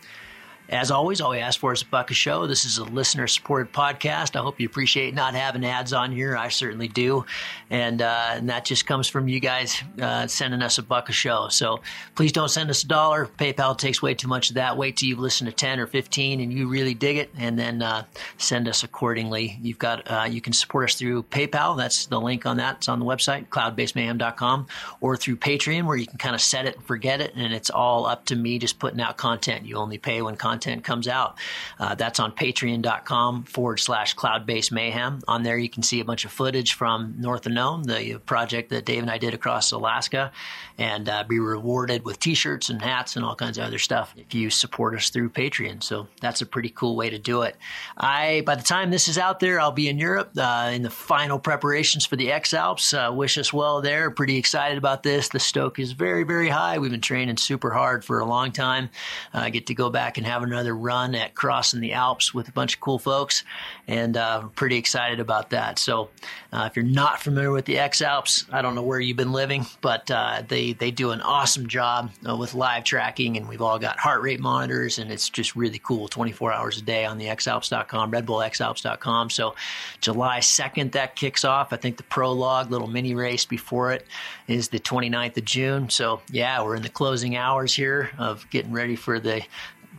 As 0.73 0.91
always, 0.91 1.21
all 1.21 1.33
we 1.33 1.39
ask 1.39 1.61
for 1.61 1.75
is 1.75 1.83
a 1.83 1.85
buck 1.85 2.11
a 2.11 2.15
show. 2.15 2.47
This 2.47 2.65
is 2.65 2.79
a 2.79 2.85
listener 2.85 3.27
supported 3.27 3.75
podcast. 3.75 4.37
I 4.37 4.39
hope 4.39 4.59
you 4.59 4.65
appreciate 4.65 5.13
not 5.13 5.35
having 5.35 5.67
ads 5.67 5.93
on 5.93 6.11
here. 6.13 6.35
I 6.35 6.49
certainly 6.49 6.89
do. 6.89 7.27
And, 7.69 8.01
uh, 8.01 8.31
and 8.31 8.49
that 8.49 8.65
just 8.65 8.87
comes 8.87 9.07
from 9.07 9.29
you 9.29 9.39
guys 9.39 9.83
uh, 10.01 10.27
sending 10.29 10.63
us 10.63 10.79
a 10.79 10.83
buck 10.83 11.11
a 11.11 11.13
show. 11.13 11.49
So 11.51 11.83
please 12.15 12.33
don't 12.33 12.49
send 12.49 12.71
us 12.71 12.85
a 12.85 12.87
dollar. 12.87 13.27
PayPal 13.27 13.77
takes 13.77 14.01
way 14.01 14.15
too 14.15 14.29
much 14.29 14.49
of 14.49 14.55
that. 14.55 14.79
Wait 14.79 14.97
till 14.97 15.11
you've 15.11 15.19
listened 15.19 15.51
to 15.51 15.55
10 15.55 15.79
or 15.79 15.87
15 15.87 16.41
and 16.41 16.51
you 16.51 16.67
really 16.69 16.95
dig 16.95 17.19
it, 17.19 17.29
and 17.37 17.59
then 17.59 17.83
uh, 17.83 18.05
send 18.39 18.67
us 18.67 18.83
accordingly. 18.83 19.59
You've 19.61 19.79
got 19.79 20.11
uh, 20.11 20.25
You 20.25 20.41
can 20.41 20.55
support 20.55 20.89
us 20.89 20.95
through 20.95 21.25
PayPal. 21.25 21.77
That's 21.77 22.07
the 22.07 22.19
link 22.19 22.47
on 22.47 22.57
that. 22.57 22.77
It's 22.77 22.89
on 22.89 22.99
the 22.99 23.05
website, 23.05 23.49
cloudbasemayhem.com, 23.49 24.69
or 25.03 25.19
through 25.19 25.37
Patreon, 25.37 25.85
where 25.85 25.99
you 25.99 26.07
can 26.07 26.17
kind 26.17 26.35
of 26.35 26.41
set 26.41 26.65
it 26.65 26.77
and 26.77 26.85
forget 26.87 27.21
it. 27.21 27.35
And 27.37 27.53
it's 27.53 27.69
all 27.69 28.07
up 28.07 28.25
to 28.27 28.37
me 28.37 28.59
just 28.59 28.79
putting 28.79 29.03
out 29.03 29.19
content. 29.19 29.67
You 29.67 29.77
only 29.77 29.99
pay 29.99 30.23
when 30.23 30.35
content 30.37 30.62
content 30.63 30.85
comes 30.85 31.09
out. 31.09 31.39
Uh, 31.79 31.95
that's 31.95 32.21
on 32.21 32.33
patreon.com 32.33 33.45
forward 33.45 33.79
slash 33.79 34.15
Cloudbase 34.15 34.71
Mayhem. 34.71 35.21
On 35.29 35.43
there, 35.43 35.59
you 35.59 35.69
can 35.69 35.83
see 35.83 36.01
a 36.01 36.05
bunch 36.05 36.25
of 36.25 36.31
footage 36.31 36.75
from 36.75 37.15
North 37.19 37.47
of 37.47 37.53
Nome, 37.53 37.85
the 37.85 38.19
project 38.27 38.71
that 38.71 38.85
Dave 38.85 39.03
and 39.03 39.11
I 39.11 39.19
did 39.19 39.35
across 39.35 39.73
Alaska, 39.73 40.33
and 40.79 41.09
uh, 41.09 41.25
be 41.25 41.39
rewarded 41.39 42.05
with 42.05 42.19
t-shirts 42.19 42.71
and 42.71 42.81
hats 42.81 43.17
and 43.17 43.25
all 43.25 43.35
kinds 43.35 43.59
of 43.59 43.65
other 43.65 43.79
stuff 43.79 44.15
if 44.17 44.35
you 44.35 44.51
support 44.51 44.95
us 44.95 45.11
through 45.11 45.31
Patreon. 45.31 45.83
So 45.83 46.07
that's 46.21 46.41
a 46.41 46.47
pretty 46.47 46.71
cool 46.71 46.97
way 46.97 47.11
to 47.11 47.19
do 47.19 47.43
it. 47.43 47.57
I, 47.97 48.43
by 48.47 48.55
the 48.55 48.63
time 48.63 48.91
this 48.91 49.09
is 49.09 49.19
out 49.19 49.41
there, 49.41 49.61
I'll 49.61 49.73
be 49.73 49.89
in 49.89 49.99
Europe 49.99 50.31
uh, 50.37 50.71
in 50.73 50.83
the 50.83 50.91
final 50.91 51.39
preparations 51.39 52.07
for 52.07 52.17
the 52.17 52.31
X-Alps. 52.31 52.95
Uh, 52.95 53.11
wish 53.13 53.37
us 53.39 53.53
well 53.53 53.81
there. 53.81 54.11
Pretty 54.11 54.37
excited 54.37 54.79
about 54.79 55.03
this. 55.03 55.29
The 55.29 55.41
stoke 55.41 55.79
is 55.79 55.93
very, 55.93 56.25
very 56.25 56.49
high. 56.49 56.79
We've 56.79 56.91
been 56.91 57.01
training 57.01 57.37
super 57.37 57.71
hard 57.71 58.05
for 58.05 58.21
a 58.21 58.25
long 58.25 58.53
time. 58.53 58.91
I 59.33 59.51
get 59.51 59.67
to 59.67 59.75
go 59.75 59.91
back 59.91 60.19
and 60.19 60.27
have 60.27 60.42
another 60.43 60.75
run 60.75 61.15
at 61.15 61.35
crossing 61.35 61.81
the 61.81 61.93
Alps 61.93 62.35
with 62.35 62.49
a 62.49 62.53
bunch 62.53 62.75
of 62.75 62.81
cool 62.81 62.99
folks, 62.99 63.45
and 63.89 64.17
uh, 64.17 64.41
I'm 64.43 64.51
pretty 64.51 64.77
excited 64.77 65.21
about 65.21 65.51
that. 65.51 65.79
So, 65.79 66.11
uh, 66.53 66.69
if 66.71 66.77
you're 66.77 66.85
not 66.85 67.21
familiar 67.21 67.51
with 67.51 67.65
the 67.65 67.79
X-Alps, 67.79 68.47
I 68.53 68.63
don't 68.63 68.75
know 68.75 68.83
where 68.83 69.01
you've 69.01 69.17
been 69.17 69.33
living, 69.33 69.67
but 69.81 70.11
uh, 70.11 70.43
they 70.47 70.73
they 70.73 70.91
do 70.91 71.11
an 71.11 71.21
awesome 71.21 71.67
job 71.67 72.11
uh, 72.29 72.37
with 72.37 72.55
live 72.55 72.85
tracking, 72.85 73.37
and 73.37 73.49
we've 73.49 73.63
all 73.63 73.79
got 73.79 73.99
heart 73.99 74.23
rate 74.23 74.41
monitors, 74.41 74.99
and 74.99 75.11
it's 75.11 75.29
just 75.29 75.57
really 75.57 75.81
cool. 75.83 76.09
24 76.09 76.53
hours 76.53 76.79
a 76.79 76.83
day 76.83 77.05
on 77.05 77.19
the 77.19 77.27
xalps.com, 77.27 78.13
redbullxalps.com. 78.13 79.31
So, 79.31 79.55
July 80.01 80.41
2nd 80.41 80.93
that 80.93 81.17
kicks 81.17 81.45
off. 81.45 81.73
I 81.73 81.77
think 81.77 81.97
the 81.97 82.03
prologue, 82.05 82.71
little 82.71 82.89
mini 82.89 83.15
race 83.15 83.45
before 83.45 83.93
it, 83.93 84.07
is 84.49 84.69
the 84.69 84.79
29th 84.79 85.37
of 85.37 85.45
June. 85.45 85.91
So, 85.91 86.21
yeah, 86.31 86.63
we're 86.63 86.77
in 86.77 86.83
the 86.83 86.89
closing 86.89 87.37
hours 87.37 87.75
here 87.75 88.11
of 88.19 88.49
getting 88.51 88.73
ready 88.73 88.97
for 88.97 89.19
the 89.21 89.43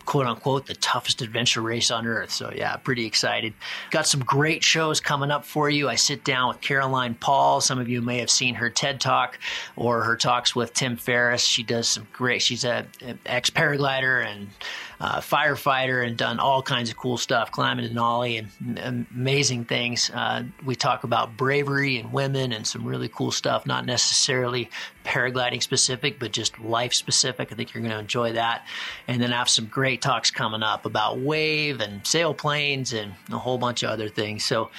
quote 0.06 0.26
unquote 0.26 0.66
the 0.66 0.76
toughest 0.76 1.22
adventure 1.22 1.62
race 1.62 1.92
on 1.92 2.06
earth. 2.06 2.32
So 2.32 2.52
yeah, 2.56 2.76
pretty 2.78 3.06
excited. 3.06 3.54
Got 3.92 4.08
some 4.08 4.22
great 4.22 4.64
shows 4.64 5.00
coming 5.00 5.32
up 5.32 5.46
for 5.46 5.70
you. 5.70 5.90
I 5.90 5.96
sit 5.96 6.24
down 6.24 6.50
with 6.50 6.62
Caroline 6.62 7.16
Paul. 7.16 7.62
Some 7.62 7.80
of 7.80 7.88
you 7.90 8.02
may 8.02 8.20
have 8.20 8.30
seen 8.30 8.56
her 8.56 8.70
TED 8.70 9.00
talk 9.00 9.40
or 9.76 10.04
her 10.04 10.16
talks 10.16 10.56
with 10.56 10.74
Tim 10.74 10.98
Ferriss. 10.98 11.44
She 11.44 11.64
does 11.64 11.88
some 11.88 12.08
great. 12.14 12.42
She's 12.42 12.64
a, 12.64 12.86
a 13.02 13.16
ex 13.26 13.50
paraglider 13.50 14.26
and 14.26 14.50
uh, 15.00 15.20
firefighter 15.20 16.06
and 16.06 16.18
done 16.18 16.40
all 16.40 16.62
kinds 16.62 16.90
of 16.90 16.98
cool 16.98 17.18
stuff, 17.18 17.52
climbing 17.52 17.90
Denali 17.90 18.46
and 18.78 19.06
amazing 19.12 19.66
things. 19.66 20.10
Uh, 20.14 20.44
we 20.66 20.76
talk 20.76 21.04
about 21.04 21.38
bravery 21.38 21.98
and 21.98 22.12
women 22.14 22.52
and 22.54 22.66
some 22.66 22.86
really 22.86 23.10
cool 23.10 23.32
stuff, 23.32 23.66
not 23.66 23.86
necessarily 23.86 24.70
paragliding 25.06 25.62
specific, 25.62 26.20
but 26.20 26.32
just 26.32 26.60
life 26.60 26.94
specific. 26.94 27.52
I 27.52 27.56
think 27.56 27.74
you're 27.74 27.82
going 27.82 27.94
to 27.94 28.00
enjoy 28.00 28.34
that. 28.34 28.66
And 29.08 29.22
then 29.22 29.34
I 29.34 29.38
have 29.38 29.50
some 29.50 29.66
great 29.66 30.02
talks 30.02 30.32
coming 30.32 30.64
up 30.64 30.86
about 30.86 31.20
wave 31.20 31.82
and 31.82 32.04
sailplanes 32.04 32.94
and 32.94 33.14
a 33.32 33.38
whole 33.38 33.58
bunch 33.58 33.84
of 33.84 33.90
other 33.90 34.10
things. 34.10 34.44
So, 34.44 34.70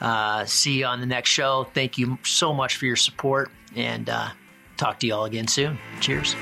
uh, 0.00 0.44
see 0.44 0.80
you 0.80 0.86
on 0.86 1.00
the 1.00 1.06
next 1.06 1.30
show. 1.30 1.64
Thank 1.72 1.96
you 1.98 2.18
so 2.22 2.52
much 2.52 2.76
for 2.76 2.84
your 2.84 2.96
support 2.96 3.50
and 3.74 4.08
uh, 4.08 4.28
talk 4.76 5.00
to 5.00 5.06
you 5.06 5.14
all 5.14 5.24
again 5.24 5.48
soon. 5.48 5.78
Cheers. 6.00 6.34